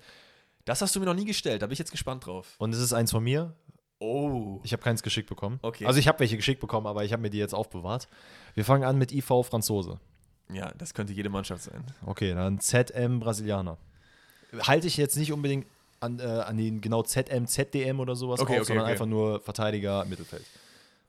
Das 0.67 0.81
hast 0.83 0.95
du 0.97 1.01
mir 1.01 1.07
noch 1.07 1.15
nie 1.15 1.25
gestellt. 1.27 1.63
Da 1.63 1.67
bin 1.67 1.73
ich 1.75 1.79
jetzt 1.79 1.91
gespannt 1.93 2.27
drauf. 2.27 2.55
Und 2.59 2.75
es 2.75 2.81
ist 2.81 2.93
eins 2.93 3.11
von 3.11 3.23
mir. 3.23 3.55
Oh. 4.05 4.61
Ich 4.63 4.73
habe 4.73 4.83
keins 4.83 5.03
geschickt 5.03 5.29
bekommen. 5.29 5.59
Okay. 5.63 5.87
Also 5.87 5.99
ich 5.99 6.09
habe 6.09 6.21
welche 6.21 6.37
geschickt 6.37 6.61
bekommen, 6.61 6.87
aber 6.87 7.05
ich 7.05 7.13
habe 7.13 7.23
mir 7.23 7.31
die 7.31 7.39
jetzt 7.39 7.55
aufbewahrt. 7.55 8.09
Wir 8.55 8.65
fangen 8.65 8.85
an 8.85 8.99
mit 8.99 9.13
IV 9.13 9.25
Franzose. 9.25 9.99
Ja, 10.53 10.71
das 10.77 10.93
könnte 10.93 11.15
jede 11.15 11.31
Mannschaft 11.31 11.63
sein. 11.63 11.85
Okay, 12.05 12.35
dann 12.35 12.61
ZM 12.61 13.19
Brasilianer. 13.19 13.79
Halte 14.61 14.87
ich 14.87 14.99
jetzt 14.99 15.17
nicht 15.17 15.33
unbedingt 15.33 15.67
an, 16.01 16.21
äh, 16.21 16.23
an 16.23 16.59
den 16.59 16.83
genau 16.83 17.03
ZM, 17.03 17.47
ZDM 17.47 17.99
oder 17.99 18.15
sowas 18.15 18.41
Okay, 18.41 18.53
auf, 18.53 18.59
okay, 18.59 18.67
sondern 18.67 18.85
okay. 18.85 18.93
einfach 18.93 19.07
nur 19.07 19.41
Verteidiger 19.41 20.05
Mittelfeld. 20.05 20.45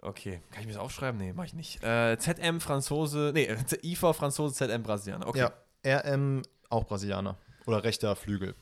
Okay. 0.01 0.39
Kann 0.51 0.61
ich 0.61 0.67
mir 0.67 0.73
das 0.73 0.81
aufschreiben? 0.81 1.19
Nee, 1.19 1.34
mach 1.34 1.45
ich 1.45 1.53
nicht. 1.53 1.84
Äh, 1.84 2.17
ZM 2.17 2.61
Franzose, 2.61 3.31
nee, 3.34 3.49
IV 3.84 3.99
Franzose, 3.99 4.55
ZM 4.55 4.84
Brasilianer. 4.84 5.27
Okay. 5.27 5.49
Ja, 5.84 5.97
RM 5.99 6.43
auch 6.69 6.85
Brasilianer. 6.85 7.35
Oder 7.65 7.84
rechter 7.84 8.15
Flügel. 8.15 8.55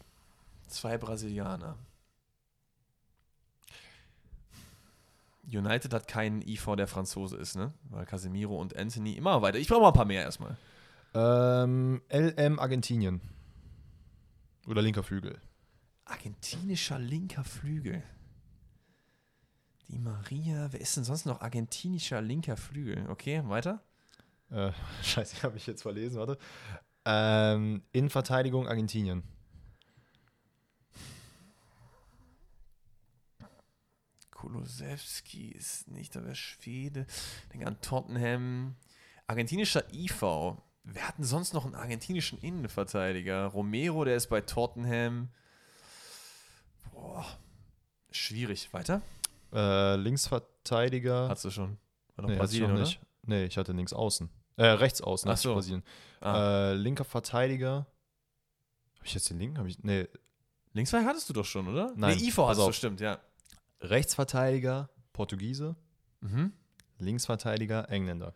Zwei 0.68 0.98
Brasilianer. 0.98 1.78
United 5.46 5.94
hat 5.94 6.08
keinen 6.08 6.42
IV, 6.42 6.76
der 6.78 6.88
Franzose 6.88 7.38
ist, 7.38 7.56
ne? 7.56 7.74
Weil 7.90 8.06
Casemiro 8.06 8.60
und 8.60 8.76
Anthony 8.76 9.14
immer 9.14 9.42
weiter. 9.42 9.58
Ich 9.58 9.68
brauche 9.68 9.82
mal 9.82 9.88
ein 9.90 9.94
paar 9.94 10.06
mehr 10.06 10.24
erstmal. 10.24 10.58
Ähm, 11.14 12.02
LM 12.10 12.60
Argentinien. 12.60 13.22
Oder 14.68 14.82
linker 14.82 15.04
Flügel. 15.04 15.40
Argentinischer 16.06 17.00
linker 17.00 17.44
Flügel. 17.44 18.04
Die 19.90 20.00
Maria, 20.00 20.72
wer 20.72 20.80
ist 20.82 20.96
denn 20.96 21.04
sonst 21.04 21.26
noch 21.26 21.42
argentinischer 21.42 22.22
linker 22.22 22.58
Flügel? 22.58 23.10
Okay, 23.10 23.44
weiter. 23.46 23.84
Äh, 24.50 24.72
scheiße, 25.04 25.44
habe 25.44 25.58
ich 25.58 25.68
jetzt 25.68 25.82
verlesen, 25.82 26.18
warte. 26.18 26.38
Ähm, 27.06 27.84
Innenverteidigung 27.92 28.68
Argentinien. 28.68 29.24
Kulusewski 34.44 35.52
ist 35.52 35.88
nicht, 35.88 36.18
aber 36.18 36.36
Schwede. 36.36 37.06
Denk 37.54 37.66
an 37.66 37.80
Tottenham. 37.80 38.76
Argentinischer 39.26 39.86
IV. 39.94 40.22
Wer 40.84 41.08
hat 41.08 41.18
denn 41.18 41.24
sonst 41.24 41.54
noch 41.54 41.64
einen 41.64 41.76
argentinischen 41.76 42.38
Innenverteidiger? 42.40 43.46
Romero, 43.46 44.04
der 44.04 44.18
ist 44.18 44.28
bei 44.28 44.42
Tottenham. 44.42 45.30
Boah. 46.92 47.26
Schwierig. 48.12 48.74
Weiter? 48.74 49.02
Äh, 49.54 49.96
Linksverteidiger. 49.96 51.30
Hast 51.30 51.46
du 51.46 51.50
schon. 51.50 51.78
War 52.18 52.24
noch 52.24 52.30
nee, 52.30 52.36
Brasilien, 52.36 52.74
noch 52.74 52.80
nicht. 52.82 53.00
Nee, 53.26 53.46
ich 53.46 53.58
hatte 53.58 53.72
links 53.72 53.94
außen. 53.94 54.30
Äh, 54.58 54.66
rechts 54.66 55.00
außen, 55.02 55.32
Ach 55.32 55.38
so. 55.38 55.54
Brasilien. 55.54 55.84
Ah. 56.20 56.72
Äh, 56.72 56.74
linker 56.74 57.06
Verteidiger. 57.06 57.88
Habe 58.98 59.06
ich 59.06 59.14
jetzt 59.14 59.30
den 59.30 59.40
linken? 59.40 59.58
Hab 59.58 59.68
ich, 59.68 59.82
nee, 59.84 60.06
Linksverteidiger 60.74 61.12
hattest 61.12 61.30
du 61.30 61.34
doch 61.34 61.46
schon, 61.46 61.70
oder? 61.70 61.94
Nein, 61.96 62.18
Nee, 62.18 62.28
IV 62.28 62.38
hattest 62.40 62.68
du, 62.68 62.72
stimmt, 62.74 63.00
ja. 63.00 63.20
Rechtsverteidiger 63.84 64.90
Portugiese. 65.12 65.76
Mhm. 66.22 66.54
Linksverteidiger 67.00 67.90
Engländer. 67.90 68.34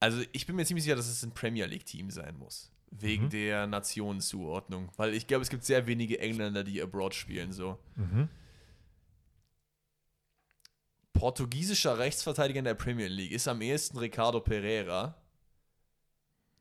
Also 0.00 0.22
ich 0.32 0.46
bin 0.46 0.56
mir 0.56 0.66
ziemlich 0.66 0.84
sicher, 0.84 0.96
dass 0.96 1.08
es 1.08 1.22
ein 1.22 1.32
Premier 1.32 1.66
League-Team 1.66 2.10
sein 2.10 2.36
muss. 2.36 2.70
Wegen 2.90 3.24
Mhm. 3.24 3.30
der 3.30 3.66
Nationenzuordnung. 3.66 4.90
Weil 4.96 5.14
ich 5.14 5.26
glaube, 5.26 5.42
es 5.42 5.48
gibt 5.48 5.64
sehr 5.64 5.86
wenige 5.86 6.20
Engländer, 6.20 6.62
die 6.62 6.80
abroad 6.82 7.14
spielen. 7.14 7.52
So. 7.52 7.78
Portugiesischer 11.12 11.98
Rechtsverteidiger 11.98 12.58
in 12.58 12.64
der 12.66 12.74
Premier 12.74 13.08
League 13.08 13.32
ist 13.32 13.48
am 13.48 13.62
ehesten 13.62 13.98
Ricardo 13.98 14.40
Pereira. 14.40 15.16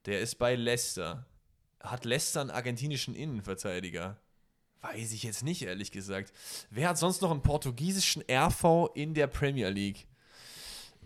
Der 0.06 0.20
ist 0.20 0.36
bei 0.36 0.56
Leicester. 0.56 1.26
Hat 1.80 2.06
Leicester 2.06 2.42
einen 2.42 2.50
argentinischen 2.50 3.16
Innenverteidiger? 3.16 4.18
Weiß 4.82 5.14
ich 5.14 5.24
jetzt 5.24 5.44
nicht, 5.44 5.62
ehrlich 5.62 5.92
gesagt. 5.92 6.34
Wer 6.70 6.90
hat 6.90 6.98
sonst 6.98 7.22
noch 7.22 7.32
einen 7.32 7.42
portugiesischen 7.42 8.24
RV 8.30 8.90
in 8.96 9.14
der 9.14 9.28
Premier 9.28 9.70
League? 9.70 10.08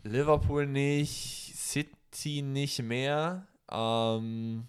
Liverpool 0.03 0.65
nicht, 0.65 1.53
City 1.55 2.41
nicht 2.41 2.79
mehr. 2.81 3.47
Ähm, 3.71 4.67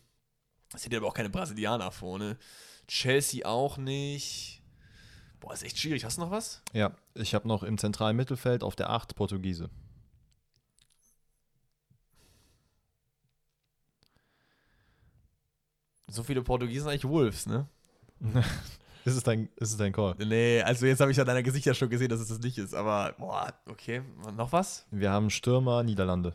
City 0.77 0.97
hat 0.97 1.03
aber 1.03 1.09
auch 1.09 1.15
keine 1.15 1.31
Brasilianer 1.31 1.91
vorne. 1.91 2.37
Chelsea 2.87 3.47
auch 3.47 3.79
nicht. 3.79 4.63
Boah, 5.41 5.55
ist 5.55 5.63
echt 5.63 5.79
schwierig. 5.79 6.05
Hast 6.05 6.19
du 6.19 6.23
noch 6.23 6.31
was? 6.31 6.63
Ja, 6.73 6.95
ich 7.15 7.35
habe 7.35 7.49
noch 7.49 7.63
im 7.63 7.79
zentralen 7.79 8.17
Mittelfeld 8.17 8.63
auf 8.63 8.77
der 8.77 8.91
8 8.91 9.15
Portugiese. 9.15 9.71
So 16.09 16.22
viele 16.22 16.43
Portugiesen 16.43 16.89
eigentlich 16.89 17.05
Wolves, 17.05 17.47
ne? 17.47 17.66
ist, 19.05 19.16
es 19.16 19.22
dein, 19.22 19.48
ist 19.56 19.72
es 19.72 19.76
dein 19.76 19.93
Call? 19.93 20.14
Nee, 20.18 20.62
also 20.62 20.86
jetzt 20.86 21.01
habe 21.01 21.10
ich 21.10 21.20
an 21.20 21.26
deiner 21.26 21.43
Gesicht 21.43 21.66
ja 21.66 21.74
schon 21.74 21.90
gesehen, 21.90 22.09
dass 22.09 22.20
es 22.20 22.28
das 22.28 22.40
nicht 22.40 22.59
ist. 22.59 22.74
Aber, 22.74 23.14
boah, 23.18 23.52
okay. 23.70 24.02
Noch 24.36 24.52
was? 24.52 24.86
Wir 24.90 25.10
haben 25.10 25.30
Stürmer 25.30 25.82
Niederlande. 25.82 26.35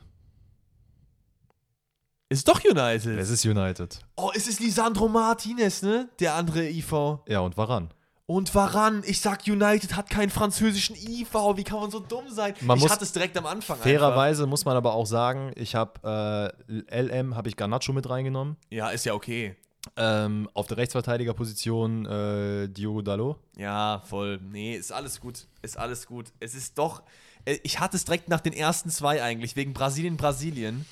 Ist 2.30 2.48
doch 2.48 2.64
United. 2.64 3.20
Es 3.20 3.30
ist 3.30 3.46
United. 3.46 4.00
Oh, 4.16 4.32
es 4.34 4.48
ist 4.48 4.60
Lisandro 4.60 5.08
Martinez, 5.08 5.84
ne? 5.84 6.10
Der 6.20 6.34
andere 6.36 6.68
IV. 6.68 7.20
Ja, 7.28 7.42
und 7.42 7.58
Varan. 7.58 7.94
Und 8.26 8.56
Varan, 8.56 9.04
ich 9.06 9.20
sag, 9.20 9.46
United 9.46 9.96
hat 9.96 10.10
keinen 10.10 10.30
französischen 10.30 10.96
IV. 10.96 11.34
Wie 11.56 11.64
kann 11.64 11.80
man 11.80 11.92
so 11.92 12.00
dumm 12.00 12.30
sein? 12.30 12.54
Man 12.62 12.80
ich 12.80 12.90
hatte 12.90 13.04
es 13.04 13.12
direkt 13.12 13.38
am 13.38 13.46
Anfang. 13.46 13.78
Fairerweise 13.78 14.48
muss 14.48 14.66
man 14.66 14.78
aber 14.78 14.94
auch 14.94 15.06
sagen, 15.06 15.52
ich 15.56 15.76
habe 15.76 16.54
äh, 16.70 17.02
LM 17.02 17.36
habe 17.36 17.50
ich 17.50 17.58
Garnacho 17.58 17.92
mit 17.92 18.10
reingenommen. 18.10 18.56
Ja, 18.70 18.90
ist 18.90 19.06
ja 19.06 19.14
okay. 19.14 19.58
Ähm, 19.98 20.50
auf 20.54 20.68
der 20.68 20.78
Rechtsverteidigerposition 20.78 22.06
äh, 22.06 22.70
Diogo 22.70 23.02
Dallo. 23.02 23.38
Ja, 23.58 24.02
voll. 24.06 24.40
Nee, 24.42 24.76
ist 24.76 24.92
alles 24.92 25.20
gut. 25.20 25.46
Ist 25.62 25.78
alles 25.78 26.06
gut. 26.08 26.32
Es 26.40 26.56
ist 26.56 26.78
doch. 26.78 27.04
äh, 27.46 27.58
Ich 27.64 27.80
hatte 27.80 27.98
es 27.98 28.06
direkt 28.06 28.30
nach 28.30 28.40
den 28.40 28.54
ersten 28.54 28.90
zwei 28.90 29.22
eigentlich, 29.22 29.56
wegen 29.56 29.74
Brasilien, 29.74 30.18
Brasilien. 30.18 30.86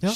Ja. 0.00 0.12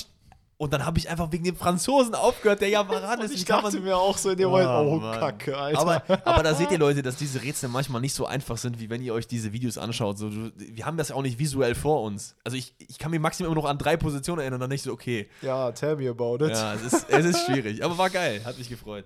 Und 0.62 0.72
dann 0.72 0.86
habe 0.86 0.96
ich 0.96 1.10
einfach 1.10 1.32
wegen 1.32 1.42
dem 1.42 1.56
Franzosen 1.56 2.14
aufgehört, 2.14 2.60
der 2.60 2.68
ja 2.68 2.88
Varan 2.88 3.20
ist. 3.20 3.36
Wie 3.36 3.42
kann 3.42 3.64
man- 3.64 3.82
mir 3.82 3.96
auch 3.96 4.16
so 4.16 4.30
in 4.30 4.36
dem 4.36 4.48
Moment, 4.48 4.68
oh, 4.70 5.00
Mann. 5.00 5.18
Alter. 5.18 5.76
Aber, 5.76 6.04
aber 6.24 6.42
da 6.44 6.54
seht 6.54 6.70
ihr, 6.70 6.78
Leute, 6.86 7.02
dass 7.02 7.16
diese 7.16 7.42
Rätsel 7.42 7.68
manchmal 7.68 8.00
nicht 8.00 8.14
so 8.14 8.26
einfach 8.26 8.56
sind, 8.56 8.78
wie 8.78 8.88
wenn 8.88 9.02
ihr 9.02 9.12
euch 9.12 9.26
diese 9.26 9.52
Videos 9.52 9.76
anschaut. 9.76 10.18
So, 10.18 10.30
wir 10.30 10.86
haben 10.86 10.96
das 10.96 11.08
ja 11.08 11.16
auch 11.16 11.22
nicht 11.22 11.40
visuell 11.40 11.74
vor 11.74 12.02
uns. 12.02 12.36
Also 12.44 12.56
ich, 12.56 12.76
ich 12.78 13.00
kann 13.00 13.10
mir 13.10 13.18
maximal 13.18 13.50
immer 13.50 13.60
noch 13.60 13.68
an 13.68 13.76
drei 13.76 13.96
Positionen 13.96 14.38
erinnern 14.38 14.58
und 14.58 14.60
dann 14.60 14.70
nicht 14.70 14.82
so, 14.82 14.92
okay. 14.92 15.28
ja, 15.40 15.72
tell 15.72 15.96
me 15.96 16.08
about 16.08 16.36
it. 16.44 16.52
Ja, 16.52 16.74
es 16.74 16.92
ist, 16.92 17.10
es 17.10 17.24
ist 17.24 17.44
schwierig. 17.44 17.82
Aber 17.84 17.98
war 17.98 18.10
geil. 18.10 18.40
Hat 18.44 18.56
mich 18.56 18.68
gefreut. 18.68 19.04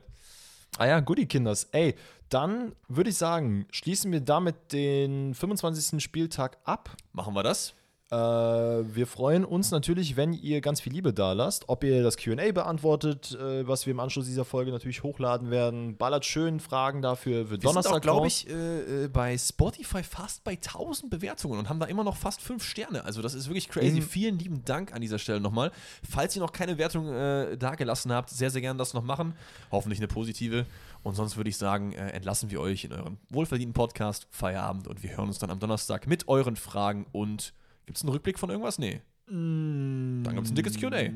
Ah 0.77 0.85
ja, 0.85 1.01
Goodie 1.01 1.25
Kinders. 1.25 1.69
Ey, 1.73 1.95
dann 2.29 2.73
würde 2.87 3.09
ich 3.09 3.17
sagen, 3.17 3.65
schließen 3.71 4.13
wir 4.13 4.21
damit 4.21 4.75
den 4.75 5.33
25. 5.35 6.03
Spieltag 6.05 6.59
ab. 6.65 6.91
Machen 7.15 7.33
wir 7.33 7.43
das? 7.43 7.73
Äh, 8.11 8.15
wir 8.17 9.07
freuen 9.09 9.45
uns 9.45 9.73
natürlich, 9.73 10.17
wenn 10.17 10.33
ihr 10.33 10.61
ganz 10.61 10.81
viel 10.81 10.93
Liebe 10.93 11.13
da 11.13 11.33
lasst. 11.33 11.69
Ob 11.69 11.83
ihr 11.83 12.05
das 12.05 12.17
QA 12.17 12.53
beantwortet, 12.53 13.33
äh, 13.41 13.67
was 13.67 13.85
wir 13.85 13.91
im 13.91 13.99
Anschluss 13.99 14.27
dieser 14.27 14.45
Folge 14.45 14.71
natürlich 14.71 15.03
hochladen 15.03 15.51
werden. 15.51 15.97
Ballert 15.97 16.25
schön 16.25 16.61
Fragen 16.61 17.03
dafür 17.03 17.47
für 17.47 17.51
Wir 17.53 17.59
Donnerstag. 17.59 17.95
sind 17.95 18.03
glaube 18.03 18.29
ich, 18.29 18.49
äh, 18.49 19.05
äh, 19.05 19.09
bei 19.09 19.37
Spotify 19.37 20.05
fast 20.05 20.45
bei 20.45 20.55
1000 20.57 21.11
Bewertungen 21.11 21.59
und 21.59 21.69
haben 21.69 21.81
da 21.81 21.87
immer 21.87 22.05
noch 22.05 22.17
fast 22.17 22.41
5 22.43 22.63
Sterne. 22.63 23.05
Also 23.05 23.23
das 23.23 23.35
ist 23.35 23.49
wirklich 23.49 23.69
crazy. 23.69 23.97
In- 23.99 24.03
Vielen 24.03 24.39
lieben 24.39 24.65
Dank 24.65 24.93
an 24.95 25.01
dieser 25.01 25.19
Stelle 25.19 25.41
nochmal. 25.41 25.73
Falls 26.09 26.37
ihr 26.37 26.43
noch 26.43 26.53
keine 26.53 26.79
Wertung 26.79 27.13
äh, 27.13 27.57
dagelassen 27.59 28.13
habt, 28.13 28.31
sehr, 28.31 28.51
sehr 28.51 28.61
gerne 28.61 28.79
das 28.79 28.95
noch 28.95 29.03
machen. 29.03 29.35
Hoffentlich 29.73 29.99
eine 29.99 30.07
positive. 30.09 30.65
Und 31.03 31.17
sonst 31.17 31.37
würde 31.37 31.51
ich 31.51 31.57
sagen, 31.57 31.93
äh, 31.93 32.11
entlassen 32.11 32.53
wir 32.53 32.61
euch 32.61 32.85
in 32.85 32.93
euren 32.93 33.19
wohlverdienten 33.31 33.75
Podcast, 33.75 34.29
Feierabend 34.31 34.87
und 34.87 35.03
wir 35.03 35.17
hören 35.17 35.27
uns 35.27 35.39
dann 35.41 35.51
am 35.51 35.59
Donnerstag 35.59 36.07
mit 36.07 36.29
euren 36.29 36.55
Fragen 36.55 37.07
und 37.11 37.53
gibt 37.87 37.99
es 37.99 38.05
einen 38.05 38.13
Rückblick 38.13 38.39
von 38.39 38.51
irgendwas? 38.51 38.79
Nee. 38.79 39.01
Dann 39.29 40.23
Dann 40.25 40.35
gibt's 40.37 40.51
ein 40.51 40.55
dickes 40.55 40.79
QA. 40.79 41.11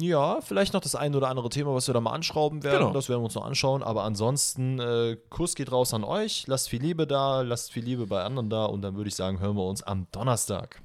Ja, 0.00 0.40
vielleicht 0.40 0.74
noch 0.74 0.80
das 0.80 0.94
ein 0.94 1.14
oder 1.14 1.28
andere 1.28 1.48
Thema, 1.48 1.74
was 1.74 1.86
wir 1.86 1.94
da 1.94 2.00
mal 2.00 2.12
anschrauben 2.12 2.64
werden. 2.64 2.80
Genau. 2.80 2.92
Das 2.92 3.08
werden 3.08 3.20
wir 3.20 3.26
uns 3.26 3.34
noch 3.34 3.46
anschauen. 3.46 3.82
Aber 3.82 4.02
ansonsten, 4.02 4.78
äh, 4.78 5.16
Kuss 5.30 5.54
geht 5.54 5.70
raus 5.70 5.94
an 5.94 6.04
euch. 6.04 6.46
Lasst 6.48 6.68
viel 6.68 6.82
Liebe 6.82 7.06
da, 7.06 7.42
lasst 7.42 7.72
viel 7.72 7.84
Liebe 7.84 8.06
bei 8.06 8.24
anderen 8.24 8.50
da. 8.50 8.64
Und 8.66 8.82
dann 8.82 8.96
würde 8.96 9.08
ich 9.08 9.14
sagen, 9.14 9.38
hören 9.40 9.56
wir 9.56 9.64
uns 9.64 9.82
am 9.82 10.06
Donnerstag. 10.10 10.82